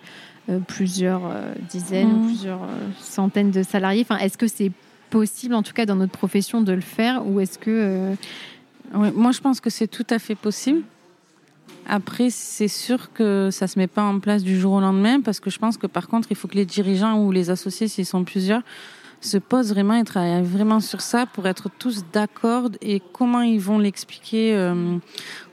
plusieurs 0.68 1.22
dizaines 1.68 2.12
ou 2.12 2.18
mmh. 2.22 2.26
plusieurs 2.26 2.60
centaines 2.98 3.50
de 3.50 3.62
salariés? 3.62 4.06
Enfin, 4.08 4.18
est-ce 4.18 4.38
que 4.38 4.46
c'est 4.46 4.70
possible, 5.10 5.54
en 5.54 5.62
tout 5.62 5.74
cas 5.74 5.84
dans 5.84 5.96
notre 5.96 6.12
profession, 6.12 6.62
de 6.62 6.72
le 6.72 6.80
faire, 6.80 7.26
ou 7.26 7.40
est-ce 7.40 7.58
que 7.58 8.14
moi, 8.92 9.32
je 9.32 9.40
pense 9.40 9.60
que 9.60 9.70
c'est 9.70 9.88
tout 9.88 10.06
à 10.10 10.18
fait 10.18 10.34
possible. 10.34 10.82
Après, 11.86 12.30
c'est 12.30 12.68
sûr 12.68 13.12
que 13.12 13.48
ça 13.50 13.66
se 13.66 13.78
met 13.78 13.86
pas 13.86 14.02
en 14.02 14.20
place 14.20 14.44
du 14.44 14.58
jour 14.58 14.74
au 14.74 14.80
lendemain 14.80 15.20
parce 15.20 15.40
que 15.40 15.50
je 15.50 15.58
pense 15.58 15.76
que 15.76 15.86
par 15.86 16.08
contre, 16.08 16.28
il 16.30 16.36
faut 16.36 16.48
que 16.48 16.54
les 16.54 16.64
dirigeants 16.64 17.18
ou 17.18 17.32
les 17.32 17.50
associés, 17.50 17.88
s'ils 17.88 18.06
sont 18.06 18.24
plusieurs, 18.24 18.62
se 19.20 19.38
posent 19.38 19.70
vraiment 19.70 19.94
et 19.94 20.04
travaillent 20.04 20.42
vraiment 20.42 20.80
sur 20.80 21.00
ça 21.00 21.26
pour 21.26 21.46
être 21.46 21.70
tous 21.78 22.04
d'accord 22.12 22.70
et 22.80 23.00
comment 23.12 23.40
ils 23.40 23.60
vont 23.60 23.78
l'expliquer 23.78 24.54
euh, 24.54 24.96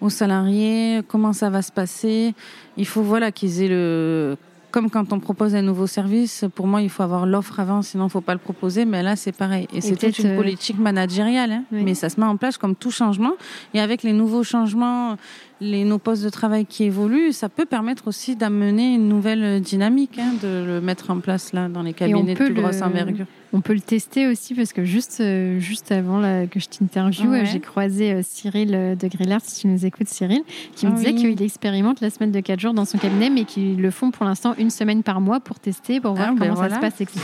aux 0.02 0.10
salariés, 0.10 1.02
comment 1.08 1.34
ça 1.34 1.50
va 1.50 1.62
se 1.62 1.72
passer. 1.72 2.34
Il 2.78 2.88
faut 2.88 3.04
voilà 3.04 3.32
qu'ils 3.32 3.62
aient 3.62 3.68
le 3.68 4.38
comme 4.72 4.90
quand 4.90 5.14
on 5.14 5.20
propose 5.20 5.56
un 5.56 5.62
nouveau 5.62 5.88
service, 5.88 6.46
pour 6.56 6.68
moi, 6.68 6.82
il 6.82 6.90
faut 6.90 7.04
avoir 7.04 7.26
l'offre 7.26 7.60
avant, 7.60 7.82
sinon 7.82 8.06
il 8.06 8.08
ne 8.08 8.12
faut 8.12 8.22
pas 8.22 8.34
le 8.34 8.40
proposer. 8.40 8.86
Mais 8.86 9.04
là, 9.04 9.16
c'est 9.16 9.32
pareil. 9.32 9.68
Et, 9.74 9.82
c'est 9.82 9.96
toute 9.96 10.20
une 10.20 10.32
euh, 10.32 10.38
politique 10.38 10.78
managériale. 10.78 11.52
Hein. 11.52 11.64
Mais 11.72 11.96
ça 11.96 12.10
se 12.10 12.20
met 12.20 12.26
en 12.26 12.38
place 12.38 12.58
comme 12.58 12.76
tout 12.76 12.92
changement. 12.92 13.34
Et 13.74 13.80
avec 13.80 14.04
les 14.04 14.14
nouveaux 14.14 14.44
changements, 14.44 15.18
les, 15.62 15.84
nos 15.84 15.98
postes 15.98 16.24
de 16.24 16.30
travail 16.30 16.66
qui 16.66 16.84
évoluent, 16.84 17.32
ça 17.32 17.50
peut 17.50 17.66
permettre 17.66 18.08
aussi 18.08 18.36
d'amener 18.36 18.96
une 18.96 19.08
nouvelle 19.08 19.62
dynamique, 19.62 20.20
hein, 20.20 20.34
de 20.42 20.66
le 20.66 20.82
mettre 20.82 21.10
en 21.12 21.20
place 21.20 21.54
là 21.54 21.68
dans 21.68 21.82
les 21.82 21.94
cabinets 21.94 22.34
de 22.34 22.38
plus 22.38 22.54
grosse 22.54 22.82
envergure. 22.82 23.26
On 23.52 23.62
peut 23.62 23.74
le 23.74 23.82
tester 23.82 24.28
aussi 24.28 24.54
parce 24.54 24.74
que 24.74 24.84
juste, 24.84 25.22
euh, 25.22 25.60
juste 25.60 25.92
avant 25.92 26.22
que 26.48 26.60
je 26.60 26.68
t'interviewe, 26.68 27.46
j'ai 27.46 27.60
croisé 27.60 28.12
euh, 28.12 28.22
Cyril 28.24 28.76
euh, 28.76 28.96
de 28.96 29.08
Grillard, 29.08 29.42
si 29.44 29.62
tu 29.62 29.68
nous 29.68 29.88
écoutes 29.88 30.08
Cyril, 30.08 30.44
qui 30.76 30.86
me 30.86 30.92
ah 30.92 30.96
disait 30.96 31.16
qu'il 31.16 31.42
expérimente 31.42 32.00
la 32.00 32.12
semaine 32.12 32.32
de 32.32 32.40
4 32.40 32.60
jours 32.60 32.74
dans 32.76 32.86
son 32.86 33.00
cabinet, 33.00 33.32
mais 33.32 33.46
qu'ils 33.46 33.82
le 33.82 33.90
font 33.90 34.12
pour 34.12 34.26
l'instant 34.26 34.54
une 34.60 34.70
semaine 34.70 35.02
par 35.02 35.20
mois 35.20 35.40
pour 35.40 35.60
tester, 35.60 36.00
pour 36.00 36.14
voir 36.14 36.30
ah, 36.32 36.36
ben 36.36 36.50
comment 36.50 36.70
ça 36.70 36.76
se 36.76 36.80
passe, 36.80 37.02
etc. 37.02 37.22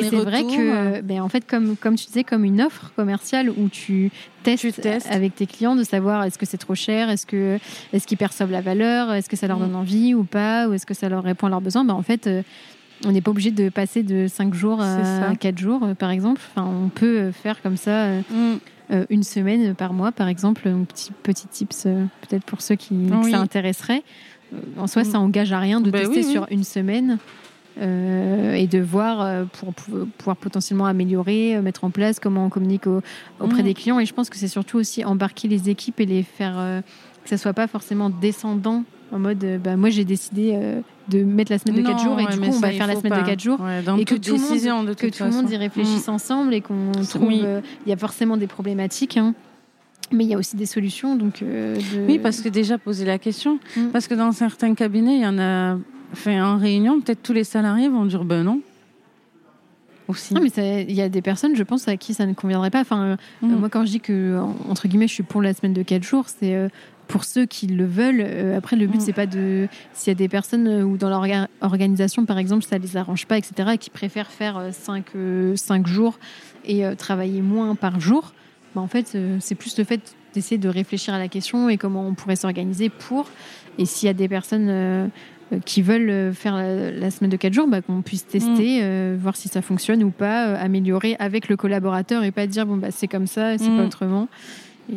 et 0.00 0.04
c'est 0.04 0.16
vrai 0.16 0.42
que, 0.42 1.00
ben, 1.00 1.20
en 1.20 1.28
fait, 1.28 1.46
comme, 1.46 1.76
comme 1.76 1.94
tu 1.94 2.06
disais, 2.06 2.24
comme 2.24 2.44
une 2.44 2.60
offre 2.60 2.92
commerciale 2.96 3.50
où 3.50 3.68
tu 3.68 4.10
testes, 4.42 5.06
avec 5.10 5.34
tes 5.34 5.46
clients 5.46 5.76
de 5.76 5.84
savoir 5.84 6.24
est-ce 6.24 6.38
que 6.38 6.46
c'est 6.46 6.58
trop 6.58 6.74
cher, 6.74 7.10
est-ce 7.10 7.26
que 7.26 7.58
est-ce 7.92 8.06
qu'ils 8.06 8.18
perçoivent 8.18 8.50
la 8.50 8.60
valeur, 8.60 9.12
est-ce 9.12 9.28
que 9.28 9.36
ça 9.36 9.46
leur 9.46 9.58
mm. 9.58 9.62
donne 9.62 9.76
envie 9.76 10.14
ou 10.14 10.24
pas, 10.24 10.68
ou 10.68 10.72
est-ce 10.72 10.86
que 10.86 10.94
ça 10.94 11.08
leur 11.08 11.22
répond 11.22 11.46
à 11.46 11.50
leurs 11.50 11.60
besoins. 11.60 11.84
Ben, 11.84 11.94
en 11.94 12.02
fait, 12.02 12.28
on 13.04 13.12
n'est 13.12 13.20
pas 13.20 13.30
obligé 13.30 13.50
de 13.50 13.68
passer 13.68 14.02
de 14.02 14.26
5 14.28 14.54
jours 14.54 14.80
à 14.80 15.34
4 15.34 15.58
jours, 15.58 15.82
euh, 15.82 15.94
par 15.94 16.10
exemple. 16.10 16.40
Enfin, 16.54 16.68
on 16.68 16.88
peut 16.88 17.18
euh, 17.18 17.32
faire 17.32 17.60
comme 17.62 17.76
ça 17.76 18.06
euh, 18.06 18.20
mm. 18.30 19.04
une 19.10 19.22
semaine 19.22 19.74
par 19.74 19.92
mois, 19.92 20.12
par 20.12 20.28
exemple. 20.28 20.68
Un 20.68 20.84
petit, 20.84 21.12
petit 21.22 21.46
tips, 21.48 21.84
peut-être 21.84 22.44
pour 22.44 22.62
ceux 22.62 22.76
qui 22.76 22.94
ça 23.30 23.38
intéresserait. 23.38 24.02
En 24.76 24.86
soi, 24.86 25.04
ça 25.04 25.18
mm. 25.18 25.22
engage 25.22 25.52
à 25.52 25.58
rien 25.58 25.80
de 25.80 25.90
bah 25.90 26.00
tester 26.00 26.22
sur 26.22 26.46
une 26.50 26.64
semaine. 26.64 27.18
Et 27.80 28.66
de 28.66 28.78
voir 28.80 29.46
pour, 29.46 29.72
pouvoir 30.18 30.36
potentiellement 30.36 30.86
améliorer, 30.86 31.60
mettre 31.60 31.84
en 31.84 31.90
place 31.90 32.20
comment 32.20 32.46
on 32.46 32.48
communique 32.48 32.84
auprès 33.40 33.62
des 33.62 33.74
clients. 33.74 33.98
Et 34.00 34.06
je 34.06 34.14
pense 34.14 34.30
que 34.30 34.36
c'est 34.36 34.48
surtout 34.48 34.78
aussi 34.78 35.04
embarquer 35.04 35.48
les 35.48 35.70
équipes 35.70 36.00
et 36.00 36.06
les 36.06 36.22
faire 36.22 36.82
que 37.22 37.28
ça 37.28 37.38
soit 37.38 37.52
pas 37.52 37.66
forcément 37.66 38.10
descendant 38.10 38.84
en 39.12 39.18
mode 39.18 39.60
bah, 39.62 39.76
moi 39.76 39.90
j'ai 39.90 40.04
décidé 40.04 40.58
de 41.08 41.24
mettre 41.24 41.52
la 41.52 41.58
semaine 41.58 41.76
de 41.76 41.82
4 41.82 41.98
jours 42.02 42.20
et 42.20 42.26
du 42.26 42.38
coup 42.38 42.46
on 42.46 42.60
va 42.60 42.70
faire 42.70 42.86
la 42.86 42.96
semaine 42.96 43.20
de 43.20 43.26
4 43.26 43.40
jours 43.40 43.60
et 43.98 44.04
que 44.04 44.14
tout, 44.14 44.34
le 44.34 44.38
monde, 44.38 44.94
que 44.94 45.06
tout 45.06 45.24
le 45.24 45.30
monde 45.30 45.50
y 45.50 45.56
réfléchisse 45.56 46.08
mm. 46.08 46.10
ensemble 46.10 46.54
et 46.54 46.60
qu'on 46.60 46.92
trouve 47.08 47.32
euh, 47.32 47.60
il 47.86 47.90
y 47.90 47.92
a 47.92 47.96
forcément 47.96 48.36
des 48.36 48.46
problématiques 48.46 49.16
hein. 49.16 49.34
mais 50.12 50.24
il 50.24 50.30
y 50.30 50.34
a 50.34 50.38
aussi 50.38 50.56
des 50.56 50.66
solutions 50.66 51.16
donc 51.16 51.42
euh, 51.42 51.78
oui 52.06 52.18
parce 52.18 52.40
que 52.40 52.48
déjà 52.48 52.78
poser 52.78 53.04
la 53.04 53.18
question 53.18 53.58
mm. 53.76 53.88
parce 53.88 54.06
que 54.06 54.14
dans 54.14 54.32
certains 54.32 54.74
cabinets 54.74 55.16
il 55.16 55.22
y 55.22 55.26
en 55.26 55.38
a 55.38 55.78
fait 56.14 56.40
en 56.40 56.58
réunion 56.58 57.00
peut-être 57.00 57.22
tous 57.22 57.32
les 57.32 57.44
salariés 57.44 57.88
vont 57.88 58.06
dire 58.06 58.24
ben 58.24 58.42
non 58.42 58.60
aussi. 60.08 60.34
Non, 60.34 60.40
mais 60.42 60.84
il 60.88 60.94
y 60.94 61.00
a 61.00 61.08
des 61.08 61.22
personnes, 61.22 61.54
je 61.56 61.62
pense, 61.62 61.88
à 61.88 61.96
qui 61.96 62.12
ça 62.12 62.26
ne 62.26 62.34
conviendrait 62.34 62.70
pas. 62.70 62.80
Enfin, 62.80 63.16
mm. 63.40 63.54
moi, 63.54 63.68
quand 63.68 63.86
je 63.86 63.92
dis 63.92 64.00
que, 64.00 64.38
entre 64.68 64.88
guillemets, 64.88 65.08
je 65.08 65.14
suis 65.14 65.22
pour 65.22 65.40
la 65.40 65.54
semaine 65.54 65.72
de 65.72 65.82
4 65.82 66.02
jours, 66.02 66.26
c'est 66.28 66.54
euh, 66.54 66.68
pour 67.08 67.24
ceux 67.24 67.46
qui 67.46 67.66
le 67.66 67.84
veulent. 67.84 68.24
Euh, 68.24 68.56
après, 68.56 68.76
le 68.76 68.86
but, 68.86 68.98
mm. 68.98 69.00
c'est 69.00 69.12
pas 69.12 69.26
de. 69.26 69.68
S'il 69.92 70.10
y 70.10 70.12
a 70.12 70.14
des 70.14 70.28
personnes 70.28 70.66
euh, 70.66 70.82
ou 70.82 70.96
dans 70.96 71.08
leur 71.08 71.46
organisation, 71.60 72.24
par 72.24 72.38
exemple, 72.38 72.64
ça 72.64 72.78
les 72.78 72.96
arrange 72.96 73.26
pas, 73.26 73.38
etc., 73.38 73.70
et 73.74 73.78
qui 73.78 73.90
préfèrent 73.90 74.30
faire 74.30 74.68
5 74.72 75.04
euh, 75.14 75.56
cinq, 75.56 75.86
jours 75.86 76.18
et 76.64 76.84
travailler 76.96 77.42
moins 77.42 77.74
par 77.74 78.00
jour, 78.00 78.32
bah, 78.74 78.80
en 78.80 78.86
fait, 78.86 79.16
c'est 79.40 79.54
plus 79.56 79.76
le 79.78 79.84
fait 79.84 80.14
d'essayer 80.32 80.58
de 80.58 80.68
réfléchir 80.68 81.12
à 81.12 81.18
la 81.18 81.28
question 81.28 81.68
et 81.68 81.76
comment 81.76 82.06
on 82.06 82.14
pourrait 82.14 82.36
s'organiser 82.36 82.88
pour. 82.88 83.28
Et 83.78 83.84
s'il 83.84 84.06
y 84.06 84.10
a 84.10 84.14
des 84.14 84.28
personnes 84.28 85.10
qui 85.64 85.82
veulent 85.82 86.32
faire 86.34 86.56
la, 86.56 87.10
semaine 87.10 87.30
de 87.30 87.36
4 87.36 87.52
jours, 87.52 87.68
bah, 87.68 87.82
qu'on 87.82 88.02
puisse 88.02 88.26
tester, 88.26 88.82
mm. 88.82 89.16
voir 89.16 89.36
si 89.36 89.48
ça 89.48 89.62
fonctionne 89.62 90.02
ou 90.02 90.10
pas, 90.10 90.54
améliorer 90.54 91.16
avec 91.18 91.48
le 91.48 91.56
collaborateur 91.56 92.24
et 92.24 92.30
pas 92.30 92.46
dire 92.46 92.66
bon 92.66 92.76
bah 92.76 92.90
c'est 92.90 93.08
comme 93.08 93.26
ça, 93.26 93.58
c'est 93.58 93.66
pas 93.66 93.82
mm. 93.82 93.86
autrement. 93.86 94.28
Et 94.92 94.96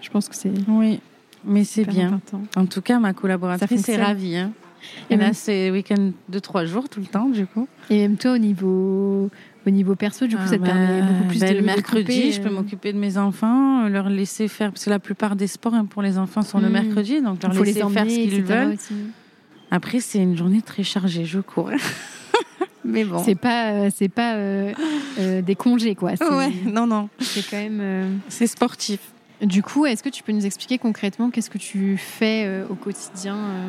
je 0.00 0.10
pense 0.10 0.28
que 0.28 0.36
c'est 0.36 0.52
oui. 0.68 1.00
Mais 1.46 1.64
c'est 1.64 1.84
bien. 1.84 2.20
En 2.56 2.66
tout 2.66 2.80
cas, 2.80 2.98
ma 2.98 3.12
collaboratrice 3.12 3.88
est 3.88 4.02
ravie. 4.02 4.36
Hein. 4.36 4.52
Et, 5.10 5.16
là, 5.16 5.32
c'est 5.32 5.70
week-end 5.70 6.12
de 6.28 6.38
trois 6.38 6.64
jours 6.64 6.88
tout 6.88 7.00
le 7.00 7.06
temps, 7.06 7.28
du 7.28 7.46
coup. 7.46 7.68
Et 7.90 8.00
même 8.00 8.16
toi, 8.16 8.32
au 8.32 8.38
niveau, 8.38 9.30
au 9.66 9.70
niveau 9.70 9.94
perso, 9.94 10.26
du 10.26 10.36
coup, 10.36 10.46
ça 10.46 10.58
te 10.58 10.62
permet 10.62 11.00
bah, 11.00 11.06
beaucoup 11.06 11.28
plus 11.28 11.40
bah, 11.40 11.48
de 11.48 11.54
Le 11.54 11.60
de 11.60 11.64
mercredi, 11.66 12.32
je 12.32 12.40
peux 12.40 12.48
euh, 12.48 12.52
m'occuper 12.52 12.92
de 12.92 12.98
mes 12.98 13.16
enfants, 13.16 13.88
leur 13.88 14.08
laisser 14.08 14.48
faire, 14.48 14.72
parce 14.72 14.84
que 14.84 14.90
la 14.90 14.98
plupart 14.98 15.36
des 15.36 15.46
sports 15.46 15.74
hein, 15.74 15.86
pour 15.86 16.02
les 16.02 16.18
enfants 16.18 16.42
sont 16.42 16.58
le 16.58 16.68
Mm. 16.68 16.72
mercredi, 16.72 17.22
donc 17.22 17.42
leur 17.42 17.52
les 17.52 17.60
laisser 17.60 17.88
faire 17.88 18.10
ce 18.10 18.14
qu'ils 18.14 18.42
veulent. 18.42 18.74
aussi. 18.74 18.94
Après, 19.74 19.98
c'est 19.98 20.18
une 20.20 20.36
journée 20.36 20.62
très 20.62 20.84
chargée, 20.84 21.24
je 21.24 21.40
cours. 21.40 21.70
Mais 22.84 23.02
bon. 23.04 23.20
C'est 23.24 23.34
pas, 23.34 23.72
euh, 23.72 23.90
c'est 23.92 24.08
pas 24.08 24.34
euh, 24.36 24.72
euh, 25.18 25.42
des 25.42 25.56
congés, 25.56 25.96
quoi. 25.96 26.12
Ouais, 26.30 26.52
non, 26.64 26.86
non, 26.86 27.08
c'est 27.18 27.42
quand 27.50 27.56
même. 27.56 27.80
euh, 27.80 28.08
c'est 28.28 28.46
sportif. 28.46 29.00
Du 29.42 29.64
coup, 29.64 29.84
est-ce 29.84 30.00
que 30.04 30.10
tu 30.10 30.22
peux 30.22 30.30
nous 30.30 30.46
expliquer 30.46 30.78
concrètement 30.78 31.30
qu'est-ce 31.30 31.50
que 31.50 31.58
tu 31.58 31.96
fais 31.96 32.44
euh, 32.46 32.66
au 32.70 32.76
quotidien, 32.76 33.34
euh, 33.34 33.68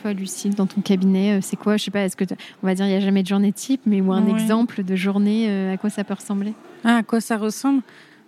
toi, 0.00 0.12
Lucille, 0.12 0.56
dans 0.56 0.66
ton 0.66 0.80
cabinet 0.80 1.38
C'est 1.40 1.54
quoi 1.56 1.76
Je 1.76 1.84
sais 1.84 1.90
pas. 1.92 2.00
Est-ce 2.00 2.16
que 2.16 2.24
on 2.64 2.66
va 2.66 2.74
dire 2.74 2.86
il 2.86 2.90
y 2.92 2.96
a 2.96 3.00
jamais 3.00 3.22
de 3.22 3.28
journée 3.28 3.52
type, 3.52 3.82
mais 3.86 4.00
ou 4.00 4.12
un 4.12 4.24
Ouais. 4.24 4.32
exemple 4.32 4.82
de 4.82 4.96
journée 4.96 5.46
euh, 5.48 5.74
à 5.74 5.76
quoi 5.76 5.88
ça 5.88 6.02
peut 6.02 6.14
ressembler? 6.14 6.52
Ah, 6.82 6.96
à 6.96 7.02
quoi 7.04 7.20
ça 7.20 7.36
ressemble? 7.36 7.82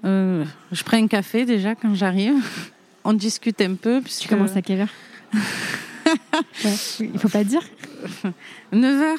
Euh, 0.04 0.44
Je 0.70 0.84
prends 0.84 0.98
un 1.02 1.08
café 1.08 1.44
déjà 1.44 1.74
quand 1.74 1.92
j'arrive. 1.96 2.34
On 3.04 3.14
discute 3.14 3.60
un 3.62 3.74
peu. 3.74 4.00
Tu 4.02 4.28
commences 4.28 4.54
à 4.56 4.62
quelle 4.62 4.82
heure? 4.82 4.88
Ouais, 6.64 6.74
Il 7.00 7.18
faut 7.18 7.28
pas 7.28 7.44
dire. 7.44 7.62
9h. 8.72 9.16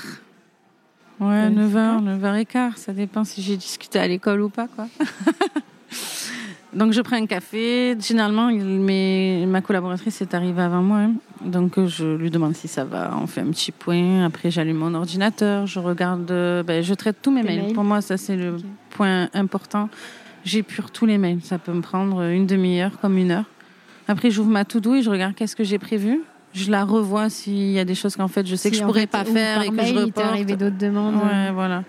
Ouais, 1.21 1.27
Euh, 1.27 1.49
9h, 1.49 2.19
9h15, 2.19 2.75
ça 2.75 2.91
dépend 2.93 3.23
si 3.23 3.41
j'ai 3.41 3.55
discuté 3.55 3.99
à 3.99 4.07
l'école 4.07 4.41
ou 4.41 4.49
pas, 4.49 4.67
quoi. 4.67 4.87
Donc 6.73 6.91
je 6.91 6.99
prends 7.01 7.15
un 7.15 7.25
café. 7.25 7.95
Généralement, 8.01 8.49
il- 8.49 8.61
mes- 8.65 9.45
ma 9.45 9.61
collaboratrice 9.61 10.21
est 10.21 10.33
arrivée 10.33 10.61
avant 10.61 10.81
moi. 10.81 10.97
hein. 10.97 11.13
Donc 11.45 11.79
je 11.85 12.15
lui 12.17 12.29
demande 12.29 12.53
si 12.53 12.67
ça 12.67 12.83
va. 12.83 13.11
On 13.21 13.27
fait 13.27 13.39
un 13.41 13.49
petit 13.51 13.71
point. 13.71 14.25
Après, 14.25 14.51
j'allume 14.51 14.77
mon 14.77 14.93
ordinateur. 14.93 15.67
Je 15.67 15.79
regarde. 15.79 16.29
euh, 16.31 16.63
ben, 16.63 16.83
je 16.83 16.93
traite 16.93 17.17
tous 17.21 17.31
mes 17.31 17.43
mails. 17.43 17.61
mails. 17.63 17.73
Pour 17.73 17.85
moi, 17.85 18.01
ça, 18.01 18.17
c'est 18.17 18.35
le 18.35 18.57
point 18.89 19.29
important. 19.33 19.87
J'épure 20.43 20.91
tous 20.91 21.05
les 21.05 21.17
mails. 21.17 21.39
Ça 21.43 21.57
peut 21.59 21.71
me 21.71 21.81
prendre 21.81 22.21
une 22.23 22.45
demi-heure 22.45 22.99
comme 22.99 23.17
une 23.17 23.31
heure. 23.31 23.45
Après, 24.09 24.29
j'ouvre 24.29 24.49
ma 24.49 24.65
to-do 24.65 24.95
et 24.95 25.01
je 25.01 25.09
regarde 25.09 25.33
qu'est-ce 25.33 25.55
que 25.55 25.63
j'ai 25.63 25.79
prévu. 25.79 26.19
Je 26.55 26.71
la 26.71 26.85
revois 26.85 27.29
s'il 27.29 27.71
y 27.71 27.79
a 27.79 27.85
des 27.85 27.95
choses 27.95 28.15
qu'en 28.15 28.29
fait 28.29 28.47
je 28.47 28.55
sais 28.55 28.71
que 28.71 28.77
je 28.77 28.83
pourrais 28.83 29.01
fait, 29.01 29.07
pas 29.07 29.25
faire 29.25 29.61
et 29.61 29.69
que 29.69 29.73
mail, 29.73 29.87
je 29.87 29.93
il 29.93 29.99
reporte. 30.05 30.25
arrivé 30.25 30.55
d'autres 30.55 30.77
demandes. 30.77 31.15
Ouais, 31.15 31.51
voilà. 31.51 31.83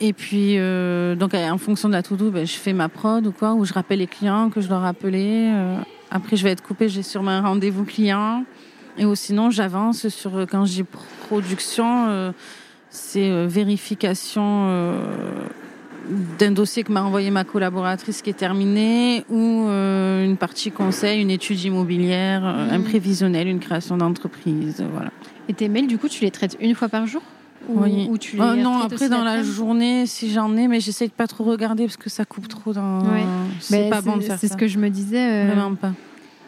Et 0.00 0.12
puis, 0.12 0.58
euh, 0.58 1.14
donc, 1.14 1.32
en 1.32 1.58
fonction 1.58 1.88
de 1.88 1.94
la 1.94 2.02
to-do, 2.02 2.30
ben, 2.32 2.44
je 2.44 2.54
fais 2.54 2.72
ma 2.72 2.88
prod 2.88 3.24
ou 3.24 3.30
quoi, 3.30 3.54
ou 3.54 3.64
je 3.64 3.72
rappelle 3.72 4.00
les 4.00 4.08
clients 4.08 4.50
que 4.50 4.60
je 4.60 4.66
dois 4.66 4.80
rappeler. 4.80 5.48
euh, 5.54 5.76
après, 6.10 6.36
je 6.36 6.42
vais 6.42 6.50
être 6.50 6.62
coupée, 6.62 6.88
j'ai 6.88 7.04
sûrement 7.04 7.30
un 7.30 7.40
rendez-vous 7.40 7.84
client. 7.84 8.44
Et 8.98 9.06
ou 9.06 9.14
sinon, 9.14 9.50
j'avance 9.50 10.08
sur, 10.08 10.32
quand 10.50 10.66
je 10.66 10.72
dis 10.72 10.84
production, 11.28 12.06
euh, 12.08 12.32
c'est 12.90 13.30
euh, 13.30 13.46
vérification 13.48 14.66
euh, 14.68 14.92
d'un 16.38 16.50
dossier 16.52 16.82
que 16.82 16.92
m'a 16.92 17.02
envoyé 17.02 17.30
ma 17.30 17.44
collaboratrice 17.44 18.22
qui 18.22 18.30
est 18.30 18.34
terminé, 18.38 19.24
ou 19.30 19.66
euh, 19.68 20.24
une 20.24 20.36
partie 20.36 20.70
conseil, 20.70 21.20
une 21.22 21.30
étude 21.30 21.62
immobilière, 21.62 22.44
euh, 22.44 22.70
un 22.72 22.78
Mhm. 22.78 22.84
prévisionnel, 22.84 23.46
une 23.48 23.60
création 23.60 23.96
d'entreprise, 23.96 24.80
euh, 24.80 24.86
voilà. 24.92 25.10
Et 25.48 25.54
tes 25.54 25.68
mails, 25.68 25.86
du 25.86 25.98
coup, 25.98 26.08
tu 26.08 26.24
les 26.24 26.30
traites 26.30 26.56
une 26.60 26.74
fois 26.74 26.88
par 26.88 27.06
jour 27.06 27.22
ou, 27.68 27.82
Oui. 27.82 28.06
ou 28.10 28.18
tu 28.18 28.36
les 28.36 28.42
Oh, 28.42 28.54
non, 28.56 28.78
après 28.80 29.08
dans 29.08 29.22
la 29.24 29.42
journée, 29.42 30.06
si 30.06 30.30
j'en 30.32 30.56
ai, 30.56 30.66
mais 30.68 30.80
j'essaie 30.80 31.06
de 31.06 31.12
pas 31.12 31.26
trop 31.28 31.44
regarder 31.44 31.84
parce 31.84 31.96
que 31.96 32.10
ça 32.10 32.24
coupe 32.24 32.48
trop 32.48 32.72
dans. 32.72 33.00
Ouais. 33.00 33.24
C'est 33.60 33.82
Ben, 33.82 33.90
pas 33.90 34.00
bon 34.02 34.16
de 34.16 34.22
faire 34.22 34.38
C'est 34.38 34.48
ça. 34.48 34.54
ce 34.54 34.58
que 34.58 34.66
je 34.66 34.78
me 34.78 34.88
disais. 34.90 35.44
euh, 35.44 35.52
Vraiment 35.54 35.74
pas. 35.76 35.92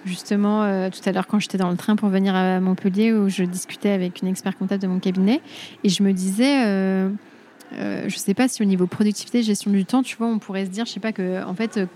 justement 0.05 0.65
euh, 0.65 0.91
tout 0.91 1.09
à 1.09 1.13
l'heure 1.13 1.27
quand 1.27 1.39
j'étais 1.41 1.57
dans 1.59 1.71
le 1.71 1.77
train 1.77 1.97
pour 1.97 2.09
venir 2.11 2.35
à 2.35 2.61
Montpellier 2.61 3.13
où 3.15 3.29
je 3.31 3.43
discutais 3.45 3.91
avec 3.91 4.21
une 4.23 4.29
expert 4.29 4.57
comptable 4.59 4.83
de 4.83 4.87
mon 4.89 4.99
cabinet 4.99 5.41
et 5.83 5.89
je 5.89 6.03
me 6.03 6.13
disais 6.13 6.63
euh, 6.67 7.09
euh, 7.73 8.05
je 8.09 8.17
sais 8.19 8.35
pas 8.35 8.47
si 8.49 8.63
au 8.63 8.67
niveau 8.67 8.87
productivité 8.87 9.43
gestion 9.43 9.71
du 9.71 9.85
temps 9.85 10.03
tu 10.03 10.17
vois 10.17 10.27
on 10.29 10.39
pourrait 10.39 10.67
se 10.67 10.71
dire 10.71 10.85
je 10.87 10.93
sais 10.93 11.01
pas 11.01 11.13
que 11.13 11.45
en 11.45 11.55
fait 11.55 11.77
euh, 11.79 11.87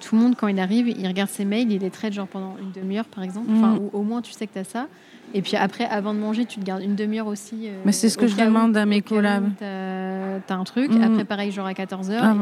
tout 0.00 0.16
le 0.16 0.22
monde 0.22 0.34
quand 0.36 0.48
il 0.48 0.58
arrive 0.58 0.88
il 0.88 1.06
regarde 1.06 1.28
ses 1.30 1.44
mails 1.44 1.70
il 1.70 1.80
les 1.80 1.90
traite 1.90 2.12
genre 2.14 2.26
pendant 2.26 2.56
une 2.60 2.72
demi-heure 2.72 3.04
par 3.04 3.22
exemple 3.22 3.48
enfin 3.54 3.74
Mm. 3.74 3.78
ou 3.78 3.90
au 3.92 4.02
moins 4.02 4.22
tu 4.22 4.32
sais 4.32 4.46
que 4.46 4.52
tu 4.54 4.58
as 4.58 4.64
ça 4.64 4.86
et 5.34 5.42
puis 5.42 5.56
après 5.56 5.84
avant 5.84 6.14
de 6.14 6.18
manger 6.18 6.44
tu 6.46 6.58
te 6.60 6.64
gardes 6.64 6.82
une 6.82 6.94
demi-heure 6.96 7.26
aussi 7.26 7.68
euh, 7.68 7.72
Mais 7.84 7.92
c'est 7.92 8.08
ce 8.08 8.16
que 8.18 8.26
je 8.26 8.34
où- 8.34 8.38
demande 8.40 8.76
à 8.76 8.86
mes 8.86 9.02
collabs. 9.02 9.50
t'as 9.58 10.40
t'as 10.46 10.54
un 10.56 10.64
truc 10.64 10.90
Mm. 10.92 11.02
après 11.02 11.24
pareil 11.24 11.50
genre 11.52 11.66
à 11.66 11.72
14h 11.74 12.18
Ah. 12.20 12.34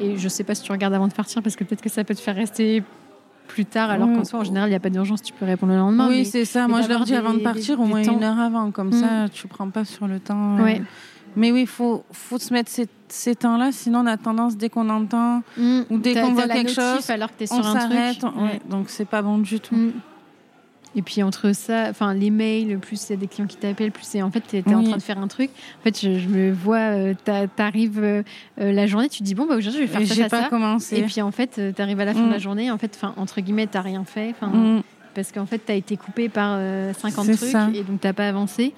et, 0.00 0.06
et 0.12 0.16
je 0.18 0.28
sais 0.28 0.44
pas 0.44 0.54
si 0.54 0.62
tu 0.62 0.72
regardes 0.72 0.94
avant 0.94 1.08
de 1.08 1.12
partir 1.14 1.42
parce 1.42 1.54
que 1.56 1.64
peut-être 1.64 1.80
que 1.82 1.88
ça 1.90 2.02
peut 2.04 2.14
te 2.14 2.20
faire 2.20 2.34
rester 2.36 2.82
plus 3.46 3.64
tard 3.64 3.90
alors 3.90 4.08
Mm. 4.08 4.16
qu'en 4.16 4.24
soi 4.24 4.40
en 4.40 4.44
général 4.44 4.68
il 4.68 4.72
n'y 4.72 4.76
a 4.76 4.80
pas 4.80 4.90
d'urgence 4.90 5.22
tu 5.22 5.32
peux 5.32 5.44
répondre 5.46 5.72
le 5.72 5.78
lendemain 5.78 6.08
oui, 6.08 6.24
c'est 6.24 6.44
ça. 6.44 6.66
Moi, 6.68 6.82
je 6.82 6.88
leur 6.88 7.04
dis 7.04 7.14
avant 7.14 7.34
de 7.34 7.38
partir 7.38 7.80
au 7.80 7.84
moins 7.84 8.02
une 8.02 8.22
heure 8.24 8.38
avant, 8.38 8.70
comme 8.72 8.88
Mm. 8.88 8.92
ça, 9.00 9.28
tu 9.32 9.46
prends 9.48 9.70
pas 9.70 9.84
sur 9.84 10.06
le 10.08 10.18
temps. 10.20 10.58
euh. 10.58 10.74
Mais 11.36 11.52
oui, 11.52 11.62
il 11.62 11.66
faut, 11.66 12.04
faut 12.12 12.38
se 12.38 12.52
mettre 12.52 12.70
ces, 12.70 12.88
ces 13.08 13.34
temps-là, 13.36 13.70
sinon 13.72 14.00
on 14.00 14.06
a 14.06 14.16
tendance, 14.16 14.56
dès 14.56 14.68
qu'on 14.68 14.88
entend, 14.88 15.42
Mm. 15.56 15.80
ou 15.90 15.98
dès 15.98 16.14
qu'on 16.14 16.32
voit 16.32 16.48
quelque 16.48 16.68
notif 16.68 16.74
chose, 16.74 17.10
alors 17.10 17.28
que 17.36 17.44
on 17.44 17.46
sur 17.62 17.66
un 17.66 17.80
s'arrête. 17.80 18.24
on- 18.24 18.44
ouais, 18.46 18.60
Donc 18.68 18.90
c'est 18.90 19.04
pas 19.08 19.22
bon 19.22 19.38
du 19.38 19.60
tout. 19.60 19.74
Mm. 19.76 19.92
Et 20.96 21.02
puis 21.02 21.22
entre 21.22 21.52
ça, 21.54 21.86
enfin 21.88 22.14
les 22.14 22.30
mails, 22.30 22.76
plus 22.80 23.00
il 23.08 23.10
y 23.10 23.12
a 23.12 23.16
des 23.16 23.28
clients 23.28 23.46
qui 23.46 23.56
t'appellent, 23.56 23.92
plus 23.92 24.02
c'est 24.04 24.22
en 24.22 24.30
fait 24.32 24.40
t'es 24.40 24.64
en 24.74 24.80
Oui. 24.80 24.88
train 24.88 24.96
de 24.96 25.02
faire 25.02 25.18
un 25.18 25.28
truc. 25.28 25.50
En 25.78 25.82
fait, 25.84 26.00
je, 26.00 26.18
je 26.18 26.28
me 26.28 26.50
vois, 26.52 26.78
euh, 26.78 27.14
t'a- 27.24 27.46
t'arrives 27.46 28.00
euh, 28.02 28.24
euh, 28.60 28.72
la 28.72 28.88
journée, 28.88 29.08
tu 29.08 29.20
te 29.20 29.22
dis 29.24 29.36
bon 29.36 29.46
bah 29.46 29.54
aujourd'hui 29.56 29.82
je 29.82 29.86
vais 29.86 29.98
faire 29.98 30.04
ça, 30.08 30.14
J'ai 30.14 30.22
ça, 30.24 30.28
pas 30.28 30.42
ça. 30.42 30.48
commencé. 30.48 30.96
Et 30.96 31.02
puis 31.04 31.22
en 31.22 31.30
fait, 31.30 31.60
t'arrives 31.76 32.00
à 32.00 32.04
la 32.06 32.12
fin 32.12 32.22
Mm. 32.24 32.26
de 32.26 32.32
la 32.32 32.38
journée, 32.38 32.70
en 32.72 32.78
fait, 32.78 32.90
enfin 32.96 33.14
entre 33.18 33.40
guillemets, 33.40 33.68
t'as 33.68 33.82
rien 33.82 34.04
fait, 34.04 34.30
enfin 34.36 34.48
Mm. 34.48 34.82
parce 35.14 35.30
qu'en 35.30 35.46
fait 35.46 35.58
t'as 35.64 35.74
été 35.76 35.96
coupé 35.96 36.28
par 36.28 36.54
euh, 36.58 36.92
50 36.92 37.26
C'est 37.26 37.36
trucs 37.36 37.50
ça. 37.50 37.68
et 37.72 37.84
donc 37.84 38.00
t'as 38.00 38.12
pas 38.12 38.28
avancé. 38.28 38.74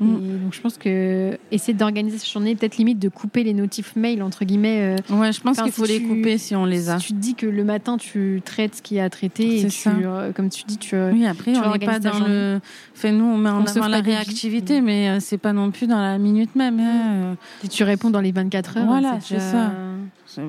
Mm. 0.00 0.14
Et 0.16 0.38
donc 0.38 0.54
je 0.54 0.60
pense 0.60 0.78
que 0.78 1.38
essayer 1.50 1.74
d'organiser 1.74 2.18
cette 2.18 2.30
journée, 2.30 2.54
peut-être 2.56 2.76
limite 2.78 2.98
de 2.98 3.08
couper 3.08 3.44
les 3.44 3.52
notifs 3.54 3.94
mail 3.96 4.22
entre 4.22 4.44
guillemets. 4.44 4.96
euh, 5.10 5.14
Ouais, 5.14 5.32
je 5.32 5.40
pense 5.40 5.60
qu'il 5.60 5.70
faut 5.72 5.84
si 5.84 5.92
les 5.92 6.00
tu- 6.00 6.06
couper 6.08 6.38
si 6.38 6.56
on 6.56 6.64
les 6.64 6.88
a. 6.88 6.98
Si 6.98 7.06
tu 7.08 7.12
te 7.12 7.18
dis 7.18 7.34
que 7.34 7.46
le 7.46 7.64
matin 7.64 7.96
tu 7.98 8.40
traites 8.44 8.76
ce 8.76 8.82
qui 8.82 8.98
a 8.98 9.04
à 9.04 9.10
traiter 9.10 9.60
et 9.60 9.64
tu, 9.64 9.70
ça. 9.70 9.90
euh, 9.92 10.32
comme 10.32 10.48
tu 10.48 10.64
dis, 10.66 10.78
tu 10.78 10.96
Oui, 10.96 11.26
après, 11.26 11.52
tu 11.52 11.58
on 11.58 11.72
n'est 11.76 11.78
pas 11.86 11.98
dans 11.98 12.18
le. 12.26 12.60
Nous, 13.04 13.24
on 13.24 13.36
met 13.38 13.50
en 13.50 13.62
On 13.62 13.64
avant 13.66 13.88
la 13.88 14.00
réactivité, 14.00 14.80
mais 14.80 15.08
euh, 15.10 15.18
c'est 15.20 15.38
pas 15.38 15.52
non 15.52 15.70
plus 15.70 15.86
dans 15.86 16.00
la 16.00 16.16
minute 16.18 16.54
même. 16.56 16.78
hein. 16.80 17.36
Si 17.62 17.68
tu 17.68 17.84
réponds 17.84 18.10
dans 18.10 18.20
les 18.20 18.32
24 18.32 18.78
heures, 18.78 18.86
Voilà, 18.86 19.18
c'est 19.20 19.38
ça. 19.40 19.72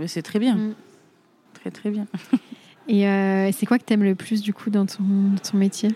C'est- 0.08 0.22
très 0.22 0.40
bien. 0.40 0.56
Mm. 0.56 0.74
Très, 1.60 1.72
très 1.72 1.90
bien. 1.92 2.06
Et 2.88 3.08
euh, 3.08 3.52
c'est 3.52 3.66
quoi 3.66 3.78
que 3.80 3.84
tu 3.86 3.94
aimes 3.94 4.04
le 4.04 4.16
plus 4.16 4.42
du 4.42 4.54
coup 4.54 4.70
dans 4.70 4.86
ton, 4.86 5.04
dans 5.04 5.52
ton 5.52 5.58
métier? 5.58 5.90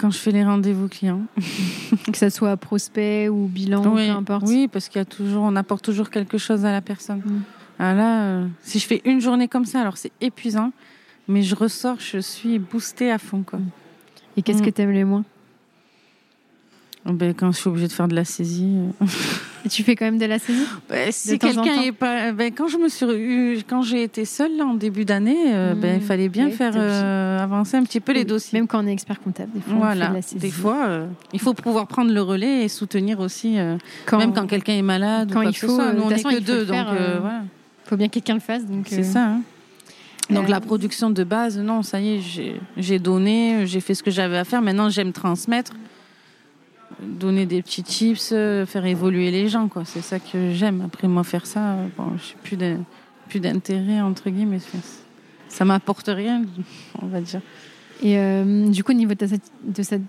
Quand 0.00 0.10
je 0.10 0.18
fais 0.18 0.30
les 0.32 0.44
rendez-vous 0.44 0.88
clients. 0.88 1.22
Que 2.12 2.16
ça 2.16 2.30
soit 2.30 2.56
prospect 2.56 3.28
ou 3.28 3.46
bilan, 3.46 3.82
oui, 3.94 4.06
peu 4.06 4.12
importe. 4.12 4.44
oui, 4.46 4.68
parce 4.68 4.88
qu'il 4.88 4.98
y 4.98 5.02
a 5.02 5.04
toujours, 5.04 5.42
on 5.42 5.54
apporte 5.56 5.84
toujours 5.84 6.08
quelque 6.08 6.38
chose 6.38 6.64
à 6.64 6.72
la 6.72 6.80
personne. 6.80 7.18
Mm. 7.24 7.40
Ah 7.78 7.94
là, 7.94 8.22
euh, 8.22 8.46
si 8.62 8.78
je 8.78 8.86
fais 8.86 9.02
une 9.04 9.20
journée 9.20 9.48
comme 9.48 9.64
ça, 9.64 9.80
alors 9.80 9.96
c'est 9.96 10.12
épuisant, 10.20 10.72
mais 11.28 11.42
je 11.42 11.54
ressors, 11.54 11.96
je 11.98 12.18
suis 12.18 12.58
boostée 12.58 13.10
à 13.10 13.18
fond. 13.18 13.42
Quoi. 13.42 13.58
Et 14.36 14.42
qu'est-ce 14.42 14.62
Mm. 14.62 14.64
que 14.66 14.70
tu 14.70 14.82
aimes 14.82 14.92
le 14.92 15.04
moins? 15.04 15.24
Ben, 17.12 17.34
quand 17.34 17.52
je 17.52 17.58
suis 17.58 17.68
obligée 17.68 17.88
de 17.88 17.92
faire 17.92 18.08
de 18.08 18.14
la 18.14 18.24
saisie. 18.24 18.66
euh, 19.02 19.06
Et 19.64 19.68
tu 19.68 19.82
fais 19.82 19.94
quand 19.96 20.04
même 20.06 20.18
de 20.18 20.24
la 20.26 20.38
saisie? 20.38 20.64
Ben, 20.88 21.12
si 21.12 21.38
quelqu'un 21.38 21.82
est 21.82 21.92
pas, 21.92 22.32
ben, 22.32 22.50
quand 22.54 22.66
je 22.68 22.78
me 22.78 22.88
suis, 22.88 23.06
eu- 23.06 23.58
quand 23.68 23.82
j'ai 23.82 24.02
été 24.02 24.24
seule 24.24 24.56
là, 24.56 24.64
en 24.64 24.74
début 24.74 25.04
d'année, 25.04 25.36
euh, 25.54 25.74
Mmh. 25.74 25.78
ben, 25.80 26.00
il 26.00 26.06
fallait 26.06 26.28
bien 26.28 26.46
Oui, 26.46 26.52
faire 26.52 26.72
euh, 26.76 27.38
avancer 27.38 27.76
un 27.76 27.82
petit 27.84 28.00
peu 28.00 28.12
les 28.12 28.24
dossiers. 28.24 28.58
Même 28.58 28.66
quand 28.66 28.82
on 28.82 28.86
est 28.86 28.92
expert 28.92 29.20
comptable, 29.20 29.50
des 29.54 29.60
fois 29.60 29.72
on 29.72 29.76
fait 29.76 29.80
voilà, 29.84 30.08
de 30.08 30.14
la 30.14 30.22
saisie. 30.22 30.38
des 30.38 30.50
fois, 30.50 30.84
euh, 30.86 31.06
il 31.32 31.40
faut 31.40 31.54
pouvoir 31.54 31.86
prendre 31.86 32.12
le 32.12 32.22
relais 32.22 32.64
et 32.64 32.68
soutenir 32.68 33.20
aussi, 33.20 33.56
quand, 34.06 34.18
même 34.18 34.32
quand 34.32 34.46
quelqu'un 34.46 34.74
est 34.74 34.82
malade 34.82 35.30
quand 35.32 35.40
ou 35.40 35.42
quoi 35.42 35.50
il 35.52 35.58
que 35.58 35.66
faut, 35.66 35.78
euh, 35.80 35.92
Nous, 35.92 36.02
on 36.02 36.08
n'est 36.08 36.22
que 36.22 36.32
il 36.32 36.44
deux, 36.44 36.64
donc 36.64 36.74
faire, 36.74 36.86
voilà, 37.20 37.42
faut 37.84 37.96
bien 37.96 38.08
que 38.08 38.14
quelqu'un 38.14 38.34
le 38.34 38.40
fasse. 38.40 38.64
Donc, 38.64 38.86
c'est 38.88 39.02
ça. 39.02 39.24
hein. 39.26 39.40
Donc 40.30 40.48
la 40.48 40.60
production 40.60 41.10
de 41.10 41.24
base, 41.24 41.58
non, 41.58 41.82
ça 41.82 42.00
y 42.00 42.14
est, 42.14 42.20
j'ai- 42.20 42.60
j'ai 42.76 43.00
donné, 43.00 43.66
j'ai 43.66 43.80
fait 43.80 43.94
ce 43.94 44.02
que 44.04 44.12
j'avais 44.12 44.38
à 44.38 44.44
faire. 44.44 44.62
Maintenant, 44.62 44.88
j'aime 44.88 45.12
transmettre, 45.12 45.72
donner 47.02 47.46
des 47.46 47.62
petits 47.62 47.82
tips, 47.82 48.30
euh, 48.32 48.66
faire 48.66 48.84
évoluer 48.86 49.30
les 49.30 49.48
gens, 49.48 49.68
quoi. 49.68 49.84
C'est 49.84 50.00
ça 50.02 50.18
que 50.18 50.52
j'aime. 50.52 50.82
Après, 50.84 51.08
moi, 51.08 51.24
faire 51.24 51.46
ça, 51.46 51.72
euh, 51.74 51.86
bon, 51.96 52.12
plus 52.42 52.56
d'in- 52.56 52.84
plus 53.28 53.40
d'intérêt 53.40 54.00
entre 54.00 54.28
guillemets. 54.30 54.58
Ça 55.48 55.64
m'apporte 55.64 56.08
rien, 56.08 56.42
on 57.02 57.06
va 57.06 57.20
dire. 57.20 57.40
Et 58.02 58.18
euh, 58.18 58.68
du 58.68 58.82
coup, 58.84 58.92
au 58.92 58.94
niveau 58.94 59.12
de 59.14 59.26
ta, 59.26 59.26
de 59.26 59.82
cette, 59.82 60.02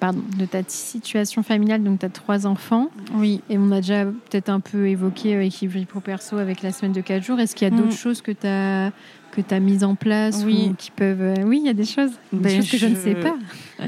pardon, 0.00 0.22
de 0.38 0.44
ta 0.44 0.62
situation 0.66 1.42
familiale, 1.42 1.82
donc 1.82 2.00
tu 2.00 2.06
as 2.06 2.08
trois 2.10 2.46
enfants, 2.46 2.90
Oui. 3.14 3.40
et 3.48 3.56
on 3.58 3.70
a 3.70 3.80
déjà 3.80 4.04
peut-être 4.04 4.48
un 4.48 4.60
peu 4.60 4.88
évoqué 4.88 5.34
euh, 5.36 5.44
équilibre 5.44 5.86
pro 5.86 6.00
perso 6.00 6.36
avec 6.38 6.62
la 6.62 6.72
semaine 6.72 6.92
de 6.92 7.00
4 7.00 7.22
jours. 7.22 7.38
Est-ce 7.40 7.54
qu'il 7.54 7.68
y 7.68 7.72
a 7.72 7.74
d'autres 7.76 7.88
Mm. 7.94 7.96
choses 7.96 8.22
que 8.22 8.32
tu 8.32 8.46
as, 8.46 8.92
que 9.32 9.40
as 9.50 9.60
mises 9.60 9.84
en 9.84 9.94
place 9.94 10.42
Oui. 10.44 10.68
ou 10.70 10.74
qui 10.74 10.90
peuvent. 10.90 11.34
Oui, 11.46 11.58
il 11.62 11.66
y 11.66 11.70
a 11.70 11.74
des 11.74 11.84
choses. 11.84 12.12
Des 12.32 12.38
Ben, 12.40 12.56
choses 12.56 12.70
que 12.70 12.76
je... 12.78 12.86
ne 12.86 12.94
je- 12.96 13.00
sais 13.00 13.14
pas. 13.14 13.36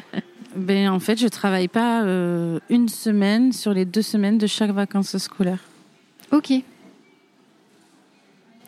Ben, 0.56 0.88
en 0.88 0.98
fait, 1.00 1.18
je 1.18 1.28
travaille 1.28 1.68
pas 1.68 2.02
euh, 2.02 2.58
une 2.70 2.88
semaine 2.88 3.52
sur 3.52 3.72
les 3.72 3.84
deux 3.84 4.02
semaines 4.02 4.38
de 4.38 4.46
chaque 4.46 4.70
vacances 4.72 5.16
scolaires. 5.18 5.60
Ok. 6.32 6.52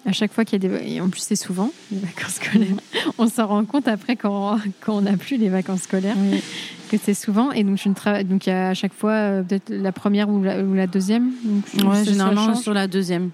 À 0.05 0.11
chaque 0.13 0.33
fois 0.33 0.45
qu'il 0.45 0.63
y 0.63 0.67
a 0.67 0.69
des. 0.79 0.95
Et 0.95 1.01
en 1.01 1.09
plus, 1.09 1.21
c'est 1.21 1.37
souvent 1.37 1.71
les 1.93 1.99
vacances 1.99 2.35
scolaires. 2.35 2.75
On 3.19 3.29
s'en 3.29 3.47
rend 3.47 3.65
compte 3.65 3.87
après 3.87 4.17
quand, 4.17 4.59
on 4.89 5.01
n'a 5.01 5.17
plus 5.17 5.37
les 5.37 5.49
vacances 5.49 5.83
scolaires. 5.83 6.17
Oui. 6.19 6.43
que 6.91 6.97
c'est 7.03 7.15
souvent. 7.15 7.53
Et 7.53 7.63
donc, 7.63 7.79
tu 7.79 7.89
ne 7.89 7.95
travailles 7.95 8.25
donc 8.25 8.49
à 8.49 8.75
chaque 8.75 8.93
fois 8.95 9.13
euh, 9.13 9.43
peut-être 9.43 9.71
la 9.71 9.93
première 9.93 10.29
ou 10.29 10.43
la, 10.43 10.61
ou 10.63 10.75
la 10.75 10.87
deuxième. 10.89 11.31
Donc, 11.45 11.91
Ouais, 11.93 12.05
généralement 12.05 12.55
sur 12.57 12.75
la 12.75 12.87
deuxième. 12.89 13.31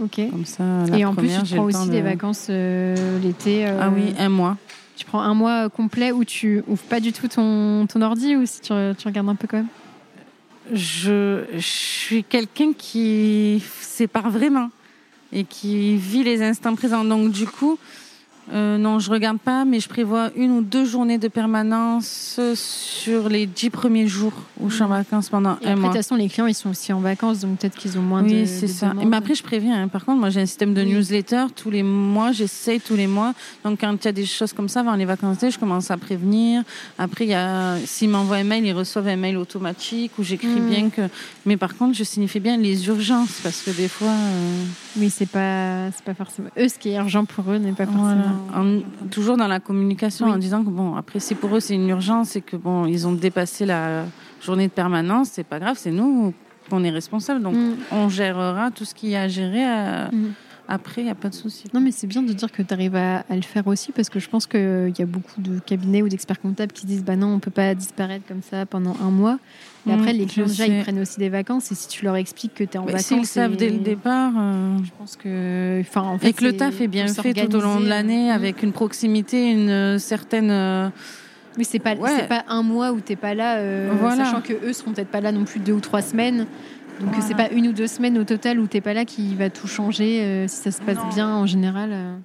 Ok. 0.00 0.20
Comme 0.30 0.46
ça, 0.46 0.62
la 0.88 0.96
Et 0.98 1.04
en 1.04 1.10
plus, 1.14 1.26
première, 1.26 1.42
tu 1.42 1.48
j'ai 1.50 1.56
prends 1.56 1.64
aussi 1.66 1.86
de- 1.86 1.92
des 1.92 2.00
vacances 2.02 2.46
euh, 2.48 3.18
l'été. 3.20 3.66
euh, 3.66 3.78
Ah 3.80 3.90
oui, 3.94 4.14
un 4.18 4.28
mois. 4.30 4.56
Tu 4.98 5.04
prends 5.04 5.20
un 5.20 5.32
mois 5.32 5.68
complet 5.68 6.10
où 6.10 6.24
tu 6.24 6.64
ouvres 6.66 6.82
pas 6.82 6.98
du 6.98 7.12
tout 7.12 7.28
ton, 7.28 7.86
ton 7.86 8.02
ordi 8.02 8.34
ou 8.34 8.44
si 8.46 8.60
tu, 8.60 8.72
tu 8.98 9.06
regardes 9.06 9.28
un 9.28 9.36
peu 9.36 9.46
quand 9.46 9.58
même. 9.58 9.68
Je, 10.72 11.44
je 11.54 11.60
suis 11.60 12.24
quelqu'un 12.24 12.72
qui 12.76 13.62
sépare 13.80 14.28
vraiment 14.28 14.70
et 15.32 15.44
qui 15.44 15.96
vit 15.96 16.24
les 16.24 16.42
instants 16.42 16.74
présents. 16.74 17.04
Donc 17.04 17.30
du 17.30 17.46
coup, 17.46 17.78
euh, 18.52 18.78
non, 18.78 18.98
je 18.98 19.10
regarde 19.10 19.38
pas, 19.38 19.64
mais 19.64 19.80
je 19.80 19.88
prévois 19.88 20.30
une 20.36 20.50
ou 20.52 20.62
deux 20.62 20.84
journées 20.84 21.18
de 21.18 21.28
permanence 21.28 22.40
sur 22.54 23.28
les 23.28 23.46
dix 23.46 23.70
premiers 23.70 24.06
jours 24.06 24.32
où 24.60 24.70
je 24.70 24.74
suis 24.76 24.84
en 24.84 24.88
vacances 24.88 25.28
pendant 25.28 25.50
Et 25.62 25.66
un 25.66 25.72
après, 25.72 25.74
de 25.74 25.80
mois. 25.80 25.88
toute 25.90 25.96
façon, 25.98 26.16
les 26.16 26.28
clients, 26.28 26.46
ils 26.46 26.54
sont 26.54 26.70
aussi 26.70 26.92
en 26.92 27.00
vacances, 27.00 27.40
donc 27.40 27.58
peut-être 27.58 27.76
qu'ils 27.76 27.98
ont 27.98 28.02
moins 28.02 28.22
de. 28.22 28.28
Oui, 28.28 28.46
c'est 28.46 28.66
ça. 28.68 28.90
Demandes. 28.90 29.06
mais 29.08 29.16
après, 29.16 29.34
je 29.34 29.42
préviens. 29.42 29.82
hein. 29.82 29.88
Par 29.88 30.04
contre, 30.04 30.18
moi, 30.20 30.30
j'ai 30.30 30.40
un 30.40 30.46
système 30.46 30.74
de 30.74 30.82
Oui. 30.82 30.92
newsletter 30.94 31.46
tous 31.54 31.70
les 31.70 31.82
mois. 31.82 32.32
J'essaye 32.32 32.80
tous 32.80 32.96
les 32.96 33.06
mois. 33.06 33.34
Donc, 33.64 33.80
quand 33.80 33.92
il 33.92 34.04
y 34.04 34.08
a 34.08 34.12
des 34.12 34.26
choses 34.26 34.52
comme 34.52 34.68
ça, 34.68 34.80
avant 34.80 34.94
les 34.94 35.04
vacances 35.04 35.38
d'été, 35.38 35.50
je 35.50 35.58
commence 35.58 35.90
à 35.90 35.96
prévenir. 35.96 36.62
Après, 36.98 37.24
il 37.26 37.30
y 37.30 37.34
a, 37.34 37.76
s'ils 37.84 38.08
m'envoient 38.10 38.36
un 38.36 38.44
mail, 38.44 38.64
ils 38.66 38.72
reçoivent 38.72 39.08
un 39.08 39.16
mail 39.16 39.36
automatique 39.36 40.12
où 40.18 40.22
j'écris 40.22 40.48
Mm. 40.60 40.68
bien 40.68 40.90
que. 40.90 41.02
Mais 41.46 41.56
par 41.56 41.76
contre, 41.76 41.96
je 41.96 42.04
signifie 42.04 42.40
bien 42.40 42.56
les 42.56 42.86
urgences 42.88 43.40
parce 43.42 43.62
que 43.62 43.70
des 43.70 43.88
fois, 43.88 44.08
euh, 44.08 44.62
Oui, 44.96 45.10
c'est 45.10 45.28
pas, 45.28 45.90
c'est 45.92 46.04
pas 46.04 46.14
forcément. 46.14 46.48
Eux, 46.58 46.68
ce 46.68 46.78
qui 46.78 46.90
est 46.90 46.96
urgent 46.96 47.24
pour 47.24 47.50
eux 47.52 47.58
n'est 47.58 47.72
pas 47.72 47.84
voilà. 47.84 48.32
En- 48.54 48.80
toujours 49.10 49.36
dans 49.36 49.48
la 49.48 49.60
communication, 49.60 50.26
Oui. 50.26 50.32
en 50.32 50.38
disant 50.38 50.64
que 50.64 50.70
bon, 50.70 50.94
après, 50.96 51.20
si 51.20 51.34
pour 51.34 51.54
eux 51.56 51.60
c'est 51.60 51.74
une 51.74 51.88
urgence 51.88 52.36
et 52.36 52.40
que 52.40 52.56
bon, 52.56 52.86
ils 52.86 53.06
ont 53.06 53.12
dépassé 53.12 53.66
la 53.66 54.04
journée 54.40 54.68
de 54.68 54.72
permanence, 54.72 55.28
c'est 55.32 55.44
pas 55.46 55.58
grave, 55.58 55.76
c'est 55.78 55.90
nous 55.90 56.32
qu'on 56.70 56.84
est 56.84 56.90
responsable. 56.90 57.42
Donc, 57.42 57.54
Mm. 57.54 57.74
on 57.92 58.08
gérera 58.08 58.70
tout 58.70 58.84
ce 58.84 58.94
qu'il 58.94 59.08
y 59.10 59.16
a 59.16 59.22
à 59.22 59.28
gérer. 59.28 59.64
Mm. 60.12 60.26
Après, 60.70 61.00
il 61.00 61.04
n'y 61.04 61.10
a 61.10 61.14
pas 61.14 61.30
de 61.30 61.34
souci. 61.34 61.64
Non, 61.72 61.80
mais 61.80 61.90
c'est 61.92 62.06
bien 62.06 62.22
de 62.22 62.30
dire 62.32 62.52
que 62.52 62.60
tu 62.60 62.74
arrives 62.74 62.94
à, 62.94 63.24
à 63.30 63.34
le 63.36 63.40
faire 63.42 63.66
aussi 63.66 63.90
parce 63.90 64.10
que 64.10 64.18
je 64.20 64.28
pense 64.28 64.46
qu'il 64.46 64.92
y 64.98 65.02
a 65.02 65.06
beaucoup 65.06 65.40
de 65.40 65.58
cabinets 65.60 66.02
ou 66.02 66.08
d'experts 66.10 66.40
comptables 66.40 66.72
qui 66.72 66.84
disent 66.84 67.02
bah 67.04 67.16
non, 67.16 67.28
on 67.28 67.38
peut 67.38 67.50
pas 67.50 67.74
disparaître 67.74 68.26
comme 68.28 68.42
ça 68.42 68.66
pendant 68.66 68.94
un 69.00 69.10
mois. 69.10 69.38
Et 69.88 69.92
après, 69.94 70.12
Mm, 70.12 70.16
les 70.18 70.26
clients, 70.26 70.46
déjà, 70.46 70.66
ils 70.66 70.82
prennent 70.82 71.00
aussi 71.00 71.18
des 71.18 71.30
vacances 71.30 71.72
et 71.72 71.74
si 71.74 71.88
tu 71.88 72.04
leur 72.04 72.16
expliques 72.16 72.52
que 72.52 72.64
tu 72.64 72.74
es 72.74 72.78
en 72.78 72.84
Mais 72.84 72.92
vacances. 72.92 73.06
S'ils 73.06 73.24
savent 73.24 73.56
dès 73.56 73.70
le 73.70 73.78
départ. 73.78 74.32
euh, 74.36 74.76
Je 74.84 74.90
pense 74.98 75.16
que. 75.16 75.80
Enfin, 75.80 76.02
en 76.02 76.18
fait, 76.18 76.28
Et 76.28 76.32
que 76.34 76.44
le 76.44 76.54
taf 76.54 76.78
est 76.82 76.88
bien 76.88 77.08
fait 77.08 77.32
tout 77.32 77.56
au 77.56 77.60
long 77.62 77.80
de 77.80 77.88
l'année 77.88 78.28
Mm. 78.28 78.32
avec 78.32 78.62
une 78.62 78.72
proximité, 78.72 79.50
une 79.50 79.70
euh, 79.70 79.98
certaine. 79.98 80.50
euh, 80.50 80.90
Oui, 81.56 81.64
c'est 81.64 81.78
pas, 81.80 81.94
Ouais. 81.94 82.26
pas 82.28 82.44
un 82.48 82.62
mois 82.62 82.92
où 82.92 83.00
t'es 83.00 83.16
pas 83.16 83.34
là, 83.34 83.56
euh, 83.56 83.90
Voilà. 83.98 84.24
sachant 84.26 84.42
que 84.42 84.52
eux 84.52 84.72
seront 84.74 84.92
peut-être 84.92 85.08
pas 85.08 85.20
là 85.22 85.32
non 85.32 85.44
plus 85.44 85.58
deux 85.60 85.72
ou 85.72 85.80
trois 85.80 86.02
semaines. 86.02 86.46
Donc 87.00 87.10
Voilà. 87.10 87.22
c'est 87.22 87.34
pas 87.34 87.48
une 87.50 87.68
ou 87.68 87.72
deux 87.72 87.86
semaines 87.86 88.18
au 88.18 88.24
total 88.24 88.58
où 88.58 88.66
t'es 88.66 88.80
pas 88.80 88.92
là 88.94 89.04
qui 89.04 89.34
va 89.36 89.50
tout 89.50 89.68
changer 89.68 90.20
euh, 90.22 90.48
si 90.48 90.56
ça 90.56 90.70
se 90.72 90.80
passe 90.82 90.96
Non. 90.98 91.08
bien 91.10 91.28
en 91.34 91.46
général. 91.46 91.90
euh. 91.92 92.16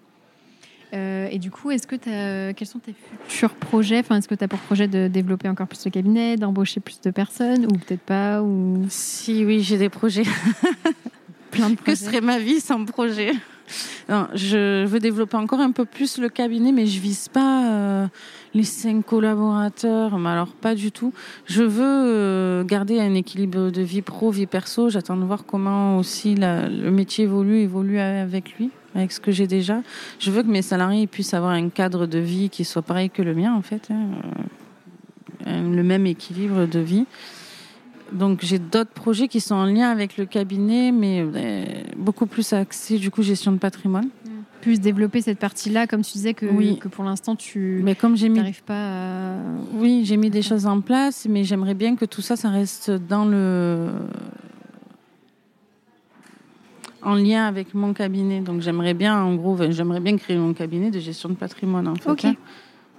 Euh, 0.95 1.27
et 1.31 1.39
du 1.39 1.49
coup, 1.49 1.71
est-ce 1.71 1.87
que 1.87 1.95
t'as, 1.95 2.53
quels 2.53 2.67
sont 2.67 2.77
tes 2.79 2.93
futurs 3.27 3.55
projets? 3.55 3.99
Enfin, 3.99 4.17
est-ce 4.17 4.27
que 4.27 4.35
tu 4.35 4.43
as 4.43 4.47
pour 4.47 4.59
projet 4.59 4.87
de 4.87 5.07
développer 5.07 5.49
encore 5.49 5.67
plus 5.67 5.83
le 5.85 5.91
cabinet, 5.91 6.35
d'embaucher 6.37 6.79
plus 6.81 7.01
de 7.01 7.09
personnes, 7.09 7.65
ou 7.65 7.69
peut-être 7.79 8.01
pas, 8.01 8.43
ou? 8.43 8.85
Si, 8.89 9.43
oui, 9.43 9.61
j'ai 9.61 9.79
des 9.79 9.89
projets. 9.89 10.21
plein 11.49 11.71
de 11.71 11.75
Que 11.77 11.81
projets 11.81 11.95
serait 11.95 12.21
ma 12.21 12.37
vie 12.37 12.59
sans 12.59 12.85
projet? 12.85 13.31
Je 14.09 14.85
veux 14.85 14.99
développer 14.99 15.37
encore 15.37 15.59
un 15.59 15.71
peu 15.71 15.85
plus 15.85 16.17
le 16.17 16.29
cabinet, 16.29 16.71
mais 16.71 16.85
je 16.85 16.99
vise 16.99 17.29
pas 17.29 17.71
euh, 17.71 18.07
les 18.53 18.63
cinq 18.63 19.05
collaborateurs. 19.05 20.17
Mais 20.17 20.29
alors, 20.29 20.53
pas 20.53 20.75
du 20.75 20.91
tout. 20.91 21.13
Je 21.45 21.63
veux 21.63 21.83
euh, 21.83 22.63
garder 22.63 22.99
un 22.99 23.13
équilibre 23.13 23.69
de 23.69 23.81
vie 23.81 24.01
pro, 24.01 24.31
vie 24.31 24.45
perso. 24.45 24.89
J'attends 24.89 25.17
de 25.17 25.23
voir 25.23 25.45
comment 25.45 25.97
aussi 25.97 26.35
le 26.35 26.89
métier 26.91 27.25
évolue, 27.25 27.59
évolue 27.59 27.99
avec 27.99 28.57
lui, 28.57 28.71
avec 28.95 29.11
ce 29.11 29.19
que 29.19 29.31
j'ai 29.31 29.47
déjà. 29.47 29.81
Je 30.19 30.31
veux 30.31 30.43
que 30.43 30.49
mes 30.49 30.61
salariés 30.61 31.07
puissent 31.07 31.33
avoir 31.33 31.51
un 31.51 31.69
cadre 31.69 32.05
de 32.05 32.19
vie 32.19 32.49
qui 32.49 32.65
soit 32.65 32.81
pareil 32.81 33.09
que 33.09 33.21
le 33.21 33.33
mien, 33.33 33.53
en 33.53 33.61
fait. 33.61 33.89
hein, 33.91 34.07
euh, 35.47 35.75
le 35.75 35.83
même 35.83 36.05
équilibre 36.05 36.65
de 36.65 36.79
vie. 36.79 37.05
Donc 38.11 38.39
j'ai 38.43 38.59
d'autres 38.59 38.91
projets 38.91 39.27
qui 39.27 39.39
sont 39.39 39.55
en 39.55 39.65
lien 39.65 39.89
avec 39.89 40.17
le 40.17 40.25
cabinet, 40.25 40.91
mais 40.91 41.21
euh, 41.23 41.65
beaucoup 41.97 42.25
plus 42.27 42.53
axés 42.53 42.99
du 42.99 43.09
coup 43.09 43.23
gestion 43.23 43.51
de 43.51 43.57
patrimoine. 43.57 44.09
plus 44.61 44.79
développer 44.79 45.19
cette 45.21 45.39
partie-là, 45.39 45.87
comme 45.87 46.03
tu 46.03 46.13
disais 46.13 46.33
que, 46.33 46.45
Oui. 46.45 46.77
que 46.79 46.87
pour 46.87 47.03
l'instant 47.03 47.35
tu 47.35 47.81
Mais 47.83 47.95
comme 47.95 48.15
j'ai 48.15 48.29
mis, 48.29 48.37
n'arrives 48.37 48.63
pas 48.63 49.33
à... 49.33 49.35
oui, 49.73 50.03
j'ai 50.05 50.15
mis 50.17 50.29
des 50.29 50.41
choses 50.41 50.65
en 50.67 50.79
place, 50.79 51.25
mais 51.29 51.43
j'aimerais 51.43 51.73
bien 51.73 51.95
que 51.95 52.05
tout 52.05 52.21
ça, 52.21 52.35
ça 52.35 52.49
reste 52.49 52.89
dans 52.91 53.25
le 53.25 53.89
en 57.01 57.15
lien 57.15 57.45
avec 57.45 57.73
mon 57.73 57.93
cabinet. 57.93 58.39
Donc 58.41 58.61
j'aimerais 58.61 58.93
bien, 58.93 59.21
en 59.21 59.35
gros, 59.35 59.57
j'aimerais 59.71 59.99
bien 59.99 60.15
créer 60.17 60.37
mon 60.37 60.53
cabinet 60.53 60.91
de 60.91 60.99
gestion 60.99 61.29
de 61.29 61.35
patrimoine, 61.35 61.87
en 61.87 61.95
fait, 61.95 62.09
Ok. 62.09 62.25
hein, 62.25 62.35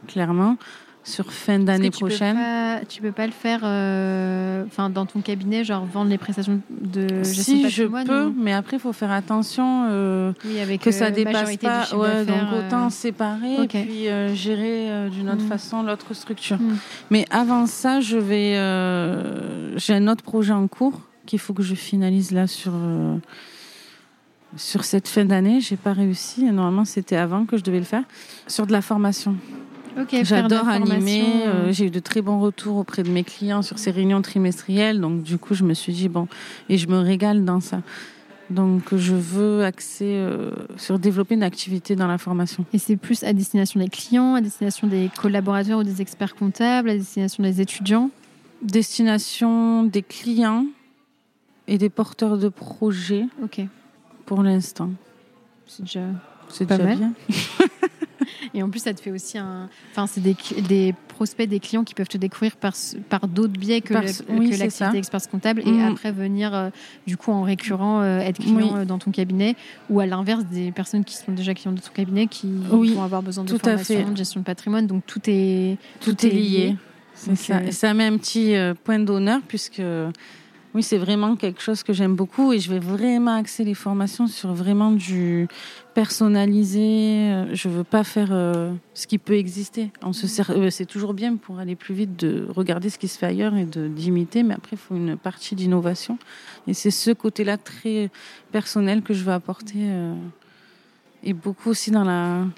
clairement, 0.06 0.56
sur 1.05 1.32
fin 1.32 1.59
d'année 1.59 1.90
tu 1.90 2.01
peux 2.01 2.06
prochaine. 2.09 2.35
pas- 2.36 2.81
tu 2.89 3.02
peux 3.02 3.12
pas 3.12 3.26
le 3.26 3.32
faire 3.32 3.60
euh, 3.62 4.64
dans 4.93 5.05
ton 5.06 5.20
cabinet, 5.20 5.62
genre 5.62 5.85
vendre 5.85 6.09
les 6.10 6.16
prestations 6.18 6.60
de 6.70 7.06
gestion 7.22 7.43
Si 7.43 7.68
je 7.70 7.85
peux, 7.85 8.32
mais 8.36 8.52
après 8.55 8.78
il 8.78 8.81
faut 8.81 8.93
faire 8.94 9.10
attention. 9.12 9.86
euh, 9.90 10.32
Oui, 10.47 10.59
avec 10.60 10.81
que 10.81 10.90
ça 10.90 11.06
euh, 11.06 11.10
dépasse 11.10 11.35
majorité 11.35 11.66
pas. 11.66 11.94
Ouais, 11.94 12.24
donc 12.24 12.36
autant 12.59 12.86
euh, 12.86 12.90
séparer 12.90 13.62
et 13.64 13.66
puis 13.68 14.06
gérer 14.36 15.10
d'une 15.10 15.28
autre 15.28 15.44
Mm. 15.44 15.48
façon 15.48 15.82
l'autre 15.82 16.14
structure. 16.14 16.59
Mm. 16.59 16.76
Mais 17.10 17.26
avant 17.31 17.66
ça, 17.66 18.01
je 18.01 18.16
vais. 18.16 18.55
J'ai 19.78 19.94
un 19.94 20.09
autre 20.09 20.22
projet 20.22 20.52
en 20.52 20.66
cours 20.68 21.01
qu'il 21.26 21.39
faut 21.39 21.52
que 21.52 21.62
je 21.62 21.74
finalise 21.74 22.31
là 22.32 22.47
sur. 22.47 22.72
sur 24.56 24.85
cette 24.85 25.09
fin 25.09 25.24
d'année, 25.24 25.60
j'ai 25.60 25.76
pas 25.76 25.93
réussi. 25.93 26.44
Normalement, 26.44 26.85
c'était 26.85 27.16
avant 27.16 27.44
que 27.44 27.56
je 27.56 27.62
devais 27.64 27.78
le 27.81 27.85
faire. 27.85 28.05
Sur 28.47 28.66
de 28.66 28.72
la 28.72 28.82
formation. 28.82 29.36
J'adore 30.23 30.69
animer. 30.69 31.45
euh, 31.47 31.73
j'ai 31.73 31.87
eu 31.87 31.91
de 31.91 32.01
très 32.01 32.21
bons 32.21 32.41
retours 32.41 32.77
auprès 32.77 33.03
de 33.03 33.11
mes 33.11 33.25
clients 33.25 33.62
sur 33.62 33.79
ces 33.79 33.91
réunions 33.91 34.23
trimestrielles. 34.23 35.01
Donc, 35.01 35.23
du 35.23 35.39
coup, 35.39 35.55
je 35.55 35.65
me 35.65 35.75
suis 35.75 35.93
dit, 35.93 36.09
bon, 36.09 36.27
et 36.69 36.79
je 36.79 36.89
me 36.89 36.99
régale 36.99 37.45
dans 37.45 37.61
ça. 37.61 37.81
Donc, 38.51 38.95
je 38.95 39.15
veux 39.15 39.65
axer 39.65 40.16
euh, 40.16 40.51
sur 40.77 40.99
développer 40.99 41.35
une 41.35 41.43
activité 41.43 41.97
dans 41.97 42.07
la 42.07 42.19
formation. 42.19 42.66
Et 42.73 42.79
c'est 42.79 42.97
plus 42.97 43.23
à 43.25 43.33
destination 43.33 43.81
des 43.81 43.89
clients, 43.89 44.35
à 44.35 44.41
destination 44.41 44.87
des 44.87 45.11
collaborateurs 45.16 45.79
ou 45.79 45.83
des 45.85 46.03
experts 46.03 46.35
comptables, 46.35 46.91
à 46.91 46.95
destination 46.95 47.43
des 47.43 47.61
étudiants? 47.61 48.11
Destination 48.62 49.85
des 49.85 50.03
clients 50.03 50.66
et 51.69 51.79
des 51.79 51.89
porteurs 51.89 52.37
de 52.37 52.49
projets 52.49 53.27
Ok, 53.43 53.61
pour 54.27 54.43
l'instant. 54.43 54.91
c'est 55.66 55.83
déjà. 55.85 56.01
C'est 56.51 56.66
déjà 56.66 56.85
mal. 56.85 56.97
bien. 56.99 57.12
Et 58.55 58.62
en 58.62 58.68
plus, 58.70 58.80
ça 58.80 58.94
te 58.94 59.01
fait 59.01 59.10
aussi 59.10 59.38
un. 59.38 59.68
Enfin, 59.92 60.06
c'est 60.06 60.20
des, 60.20 60.36
des 60.68 60.94
prospects, 61.09 61.48
des 61.48 61.60
clients 61.60 61.84
qui 61.84 61.94
peuvent 61.94 62.09
te 62.09 62.18
découvrir 62.18 62.56
par, 62.56 62.72
par 63.09 63.26
d'autres 63.28 63.59
biais 63.59 63.80
que, 63.80 63.94
le- 63.94 64.01
oui, 64.38 64.48
c'est 64.51 64.56
l'activité 64.59 64.98
expert 64.98 65.20
comptable 65.30 65.62
et 65.66 65.70
Mhm. 65.70 65.92
après 65.92 66.12
venir, 66.12 66.55
euh, 66.55 66.70
du 67.06 67.16
coup, 67.16 67.30
en 67.32 67.42
récurrent, 67.42 68.01
euh, 68.02 68.18
être 68.18 68.38
client 68.38 68.56
Oui. 68.74 68.80
euh, 68.80 68.84
dans 68.84 68.98
ton 68.98 69.10
cabinet 69.10 69.55
ou 69.90 70.01
à 70.01 70.06
l'inverse 70.06 70.44
des 70.46 70.72
personnes 70.72 71.05
qui 71.05 71.16
sont 71.16 71.32
déjà 71.32 71.55
clients 71.55 71.72
de 71.72 71.80
ton 71.80 71.92
cabinet 71.92 72.26
qui 72.26 72.51
Oui, 72.70 72.94
vont 72.94 73.02
avoir 73.02 73.22
besoin 73.22 73.44
de 73.44 73.51
tout 73.51 73.59
formation, 73.59 74.10
de 74.10 74.16
gestion 74.16 74.40
de 74.40 74.44
patrimoine. 74.44 74.86
Donc, 74.86 75.05
tout 75.06 75.20
est, 75.26 75.76
Tout, 76.01 76.24
est 76.26 76.30
lié. 76.30 76.76
C'est 77.14 77.28
Donc, 77.28 77.38
ça. 77.38 77.62
Et 77.64 77.72
ça 77.72 77.94
met 77.94 78.06
un 78.06 78.16
petit 78.18 78.55
point 78.82 78.98
d'honneur 78.98 79.40
puisque 79.46 79.80
oui, 80.74 80.82
c'est 80.82 80.98
vraiment 80.98 81.36
quelque 81.36 81.62
chose 81.62 81.84
que 81.84 81.92
j'aime 81.92 82.16
beaucoup 82.16 82.52
et 82.52 82.59
je 82.59 82.68
vais 82.68 82.80
vraiment 82.80 83.36
axer 83.36 83.62
les 83.62 83.74
formations 83.74 84.26
sur 84.26 84.52
vraiment 84.55 84.90
du 84.90 85.46
personnalisé. 85.94 87.30
Euh, 87.30 87.55
Je 87.55 87.68
veux 87.68 87.84
pas 87.84 88.02
faire 88.02 88.30
euh, 88.32 88.72
ce 88.92 89.06
qui 89.06 89.18
peut 89.18 89.36
exister. 89.36 89.92
On 90.02 90.12
se 90.12 90.26
euh, 90.51 90.70
c'est 90.70 90.86
toujours 90.86 91.14
bien 91.14 91.36
pour 91.36 91.60
aller 91.60 91.76
plus 91.76 91.94
vite 91.94 92.18
de 92.18 92.48
regarder 92.51 92.90
ce 92.90 92.98
qui 92.98 93.06
se 93.06 93.18
fait 93.18 93.26
ailleurs 93.26 93.55
et 93.55 93.66
de 93.66 93.86
d'imiter, 93.86 94.42
mais 94.42 94.55
après 94.55 94.70
il 94.72 94.78
faut 94.78 94.96
une 94.96 95.16
partie 95.16 95.55
d'innovation. 95.55 96.18
Et 96.66 96.74
c'est 96.74 96.90
ce 96.90 97.12
côté-là 97.12 97.56
très 97.56 98.10
personnel 98.51 99.02
que 99.02 99.14
je 99.14 99.22
veux 99.22 99.32
apporter. 99.32 99.78
Et 101.26 101.32
beaucoup 101.32 101.70
aussi 101.70 101.90
dans 101.90 102.05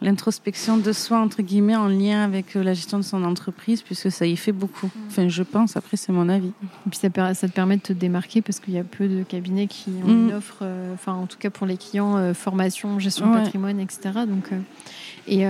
l'introspection 0.03 0.77
de 0.77 0.93
soi, 0.93 1.19
entre 1.21 1.43
guillemets, 1.43 1.77
en 1.77 1.87
lien 1.87 2.23
avec 2.25 2.57
euh, 2.57 2.65
la 2.65 2.75
gestion 2.75 2.99
de 2.99 3.05
son 3.05 3.23
entreprise, 3.23 3.83
puisque 3.83 4.11
ça 4.11 4.27
y 4.27 4.37
fait 4.37 4.53
beaucoup. 4.53 4.91
Enfin, 5.07 5.29
je 5.29 5.43
pense, 5.45 5.77
après, 5.77 5.97
c'est 5.97 6.13
mon 6.13 6.29
avis. 6.29 6.49
Et 6.49 6.91
puis 6.91 6.99
ça, 6.99 7.09
te 7.09 7.47
permet 7.47 7.77
de 7.77 7.83
te 7.83 7.93
démarquer 7.93 8.43
parce 8.43 8.59
qu'il 8.59 8.75
y 8.75 8.79
a 8.79 8.85
peu 8.85 9.07
de 9.07 9.23
cabinets 9.23 9.69
qui 9.69 9.91
ont 10.05 10.09
Mm. 10.09 10.29
une 10.29 10.33
offre, 10.35 10.59
euh, 10.63 10.95
enfin 10.95 11.13
en 11.13 11.27
tout 11.27 11.39
cas 11.39 11.51
pour 11.51 11.67
les 11.67 11.77
clients, 11.77 12.17
euh, 12.17 12.35
formation, 12.35 12.99
gestion 12.99 13.31
de 13.31 13.39
patrimoine, 13.39 13.79
etc. 13.81 14.11
Donc, 14.27 14.53
euh, 14.53 14.59
et 15.29 15.43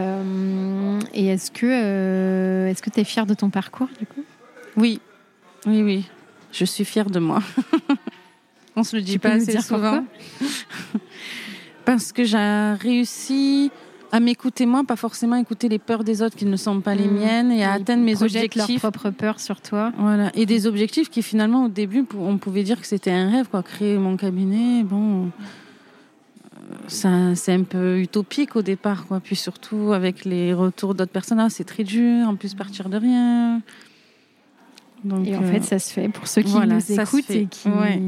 et 1.14 1.26
est-ce 1.28 1.51
que 1.51 2.68
est-ce 2.70 2.82
que 2.82 2.90
tu 2.90 3.01
es 3.01 3.05
fier 3.05 3.26
de 3.26 3.34
ton 3.34 3.51
parcours 3.51 3.88
du 3.98 4.06
coup? 4.06 4.24
Oui, 4.76 5.01
oui, 5.66 5.82
oui. 5.82 6.09
Je 6.52 6.64
suis 6.64 6.84
fière 6.84 7.10
de 7.10 7.18
moi. 7.18 7.43
On 8.76 8.84
se 8.84 8.97
le 8.97 9.02
dit 9.02 9.12
Tu 9.12 9.18
pas 9.18 9.30
assez 9.30 9.59
souvent. 9.60 10.05
Parce 11.87 12.13
que 12.13 12.25
j'ai 12.25 12.73
réussi 12.81 13.71
à 14.13 14.21
m'écouter 14.21 14.67
moi, 14.67 14.83
pas 14.85 14.97
forcément 14.97 15.37
écouter 15.37 15.69
les 15.69 15.79
peurs 15.79 16.05
des 16.05 16.21
autres 16.23 16.37
qui 16.37 16.45
ne 16.47 16.57
sont 16.57 16.81
pas 16.81 16.95
les 16.95 17.07
Mmh. 17.09 17.19
miennes 17.19 17.51
et 17.53 17.65
à 17.65 17.77
Ils 17.77 17.81
atteindre 17.83 18.03
mes 18.05 18.15
projettent 18.15 18.55
leurs 18.55 18.65
objectifs. 18.65 18.81
propres 18.81 19.11
peurs 19.11 19.41
sur 19.41 19.61
toi. 19.61 19.93
Voilà. 19.99 20.31
Et 20.35 20.47
des 20.47 20.67
objectifs 20.67 21.09
qui 21.11 21.23
finalement 21.23 21.65
au 21.65 21.69
début 21.69 22.05
on 22.19 22.37
pouvait 22.39 22.63
dire 22.63 22.81
que 22.81 22.87
c'était 22.87 23.11
un 23.11 23.31
rêve 23.31 23.49
quoi, 23.49 23.63
créer 23.63 23.99
mon 23.99 24.17
cabinet. 24.17 24.83
Bon, 24.85 25.27
euh, 25.27 25.29
ça 26.89 27.35
c'est 27.35 27.53
un 27.53 27.63
peu 27.65 27.99
utopique 28.01 28.55
au 28.57 28.63
départ 28.63 29.07
quoi. 29.07 29.21
Puis 29.21 29.37
surtout 29.37 29.93
avec 29.93 30.25
les 30.25 30.55
retours 30.55 30.95
d'autres 30.95 31.13
personnes, 31.13 31.41
ah, 31.41 31.51
c'est 31.51 31.65
très 31.65 31.85
dur. 31.85 32.29
En 32.29 32.37
plus 32.37 32.55
partir 32.55 32.89
de 32.89 32.97
rien. 32.99 33.61
Donc, 35.05 35.27
Et 35.27 35.37
en 35.37 35.43
euh, 35.43 35.53
fait, 35.53 35.63
ça 35.63 35.79
se 35.79 35.93
fait 35.93 36.09
pour 36.09 36.27
ceux 36.27 36.43
qui 36.43 36.51
voilà, 36.53 36.77
nous 36.77 36.93
écoutent 36.93 37.31
et 37.31 37.47
qui, 37.47 37.69
Ouais. 37.69 38.01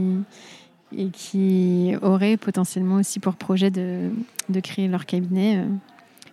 Et 0.96 1.08
qui 1.10 1.94
auraient 2.02 2.36
potentiellement 2.36 2.96
aussi 2.96 3.20
pour 3.20 3.34
projet 3.34 3.70
de, 3.70 4.10
de 4.48 4.60
créer 4.60 4.88
leur 4.88 5.06
cabinet. 5.06 5.56
euh, 5.58 5.64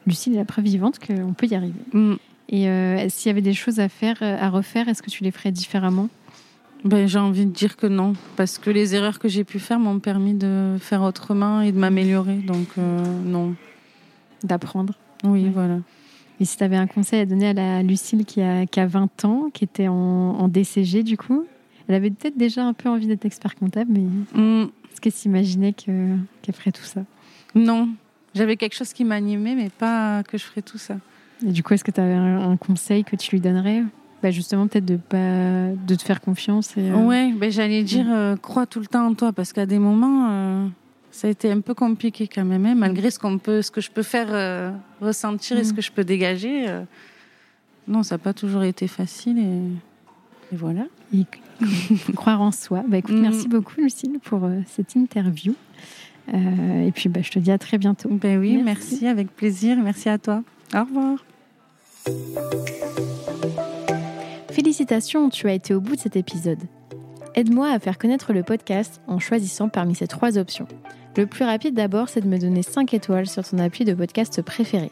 Lucille 0.08 0.34
est 0.34 0.38
la 0.38 0.46
preuve 0.46 0.66
vivante 0.66 1.00
qu'on 1.00 1.34
peut 1.34 1.48
y 1.48 1.56
arriver. 1.56 1.80
mm. 1.94 2.14
Et 2.50 2.70
euh, 2.70 3.10
s'il 3.10 3.30
y 3.30 3.32
avait 3.32 3.42
des 3.42 3.54
choses 3.56 3.80
à 3.80 3.90
faire, 3.90 4.18
euh, 4.22 4.38
à 4.40 4.50
refaire, 4.50 4.88
est-ce 4.88 5.02
que 5.02 5.10
tu 5.10 5.24
les 5.24 5.32
ferais 5.32 5.52
différemment? 5.52 6.10
Ben, 6.84 7.08
j'ai 7.08 7.18
envie 7.18 7.48
de 7.48 7.52
dire 7.52 7.76
que 7.76 7.88
non, 7.88 8.14
parce 8.36 8.60
que 8.60 8.70
les 8.70 8.94
erreurs 8.94 9.18
que 9.18 9.28
j'ai 9.28 9.44
pu 9.44 9.58
faire 9.58 9.80
m'ont 9.80 10.00
permis 10.00 10.36
de 10.36 10.76
faire 10.80 11.02
autrement 11.02 11.62
et 11.62 11.72
de 11.72 11.80
m'améliorer. 11.80 12.36
Donc 12.36 12.68
euh, 12.78 13.04
non. 13.24 13.56
D'apprendre 14.44 14.94
Oui, 15.24 15.46
Ouais. 15.46 15.50
voilà. 15.52 15.78
Et 16.40 16.46
si 16.46 16.58
tu 16.58 16.64
avais 16.64 16.76
un 16.76 16.86
conseil 16.86 17.22
à 17.22 17.26
donner 17.26 17.48
à 17.48 17.54
la 17.54 17.82
Lucille 17.82 18.26
qui 18.26 18.42
a, 18.42 18.66
qui 18.68 18.80
a 18.80 18.86
20 18.86 19.26
ans, 19.26 19.46
qui 19.54 19.64
était 19.64 19.88
en, 19.88 19.94
en 19.96 20.48
DCG 20.48 21.02
du 21.02 21.18
coup, 21.18 21.46
elle 21.88 21.96
avait 21.96 22.10
peut-être 22.10 22.38
déjà 22.38 22.66
un 22.66 22.74
peu 22.74 22.90
envie 22.90 23.08
d'être 23.08 23.26
expert 23.26 23.56
comptable, 23.56 23.92
mais 23.92 24.02
Mm, 24.40 24.70
est-ce 24.92 25.02
qu'elle 25.02 25.12
s'imaginait 25.14 25.74
que- 25.74 26.16
qu'elle 26.42 26.56
ferait 26.56 26.72
tout 26.72 26.84
ça? 26.84 27.02
Non, 27.54 27.90
j'avais 28.34 28.58
quelque 28.58 28.76
chose 28.76 28.94
qui 28.94 29.04
m'animait, 29.06 29.56
mais 29.56 29.70
pas 29.70 30.24
que 30.24 30.38
je 30.38 30.44
ferais 30.44 30.62
tout 30.62 30.78
ça. 30.78 30.98
Et 31.46 31.52
du 31.52 31.64
coup, 31.64 31.74
est-ce 31.74 31.84
que 31.84 31.92
tu 31.92 32.00
avais 32.02 32.14
un, 32.14 32.56
conseil 32.58 33.04
que 33.04 33.16
tu 33.16 33.32
lui 33.32 33.42
donnerais? 33.42 33.84
Bah 34.24 34.32
Justement, 34.32 34.68
peut-être 34.68 34.86
de, 34.86 34.96
pas, 34.98 35.70
de 35.76 35.96
te 35.96 36.02
faire 36.02 36.22
confiance. 36.22 36.76
Et, 36.78 36.90
euh, 36.90 36.96
Ouais, 37.06 37.32
ben, 37.34 37.52
j'allais 37.52 37.84
dire, 37.84 38.08
euh, 38.10 38.36
crois 38.38 38.66
tout 38.66 38.80
le 38.80 38.88
temps 38.88 39.06
en 39.06 39.14
toi, 39.14 39.32
parce 39.34 39.54
qu'à 39.54 39.66
des 39.66 39.78
moments, 39.80 40.30
euh, 40.32 40.68
ça 41.12 41.28
a 41.28 41.32
été 41.32 41.52
un 41.52 41.60
peu 41.62 41.74
compliqué 41.74 42.28
quand 42.28 42.46
même, 42.46 42.66
hein, 42.66 42.74
malgré 42.76 43.12
ce, 43.12 43.20
qu'on 43.20 43.38
peut, 43.38 43.62
ce 43.62 43.70
que 43.70 43.82
je 43.82 43.92
peux 43.92 44.02
faire 44.04 44.28
euh, 44.32 44.72
ressentir 45.02 45.58
et 45.58 45.64
ce 45.64 45.74
Mm. 45.74 45.76
que 45.76 45.82
je 45.82 45.92
peux 45.92 46.04
dégager. 46.06 46.66
non, 47.88 48.02
ça 48.04 48.16
n'a 48.16 48.20
pas 48.20 48.34
toujours 48.34 48.64
été 48.64 48.88
facile. 48.88 49.38
Et, 49.38 49.62
et 50.54 50.56
voilà. 50.56 50.86
et 51.14 51.26
croire 52.16 52.42
en 52.42 52.52
soi. 52.52 52.84
Bah, 52.88 52.98
écoute, 52.98 53.16
Mm. 53.16 53.22
merci 53.22 53.48
beaucoup, 53.48 53.80
Lucille, 53.82 54.20
pour 54.24 54.44
euh, 54.44 54.60
cette 54.68 54.96
interview. 54.96 55.54
Euh, 56.34 56.88
et 56.88 56.92
puis, 56.92 57.08
bah, 57.10 57.22
je 57.24 57.32
te 57.32 57.40
dis 57.40 57.52
à 57.52 57.58
très 57.58 57.78
bientôt. 57.78 58.10
Ben 58.10 58.40
oui, 58.40 58.60
Merci. 58.64 58.90
merci 58.94 59.08
avec 59.08 59.28
plaisir. 59.36 59.78
Merci 59.78 60.10
à 60.10 60.18
toi. 60.18 60.44
Au 60.74 60.80
revoir. 60.84 61.24
Félicitations, 64.52 65.30
tu 65.30 65.48
as 65.48 65.54
été 65.54 65.74
au 65.74 65.82
bout 65.82 65.96
de 65.96 66.02
cet 66.02 66.16
épisode. 66.16 66.60
Aide-moi 67.36 67.70
à 67.70 67.80
faire 67.80 67.98
connaître 67.98 68.32
le 68.34 68.44
podcast 68.44 69.02
en 69.08 69.20
choisissant 69.20 69.68
parmi 69.70 69.96
ces 69.96 70.08
trois 70.08 70.38
options. 70.38 70.68
Le 71.18 71.26
plus 71.28 71.44
rapide 71.46 71.76
d'abord, 71.76 72.10
c'est 72.10 72.22
de 72.22 72.28
me 72.28 72.38
donner 72.38 72.62
5 72.64 72.94
étoiles 72.94 73.28
sur 73.28 73.44
ton 73.48 73.58
appui 73.60 73.86
de 73.86 73.94
podcast 73.94 74.42
préféré. 74.42 74.92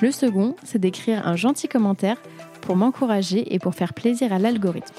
Le 0.00 0.10
second, 0.10 0.56
c'est 0.64 0.80
d'écrire 0.80 1.26
un 1.26 1.36
gentil 1.36 1.68
commentaire 1.68 2.20
pour 2.62 2.76
m'encourager 2.76 3.54
et 3.54 3.58
pour 3.58 3.74
faire 3.74 3.92
plaisir 3.92 4.32
à 4.32 4.38
l'algorithme. 4.38 4.94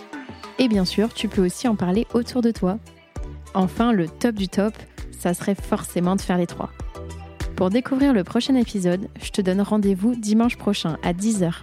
Et 0.60 0.68
bien 0.68 0.86
sûr, 0.86 1.14
tu 1.14 1.28
peux 1.28 1.44
aussi 1.44 1.68
en 1.68 1.76
parler 1.76 2.06
autour 2.14 2.42
de 2.42 2.52
toi. 2.52 2.78
Enfin, 3.56 3.92
le 3.92 4.08
top 4.08 4.36
du 4.36 4.48
top, 4.48 4.74
ça 5.18 5.34
serait 5.34 5.56
forcément 5.56 6.16
de 6.16 6.22
faire 6.22 6.38
les 6.38 6.48
trois. 6.48 6.70
Pour 7.56 7.70
découvrir 7.70 8.14
le 8.14 8.24
prochain 8.24 8.56
épisode, 8.56 9.08
je 9.22 9.32
te 9.32 9.42
donne 9.42 9.62
rendez-vous 9.62 10.16
dimanche 10.16 10.58
prochain 10.58 10.98
à 11.04 11.14
10h 11.14 11.54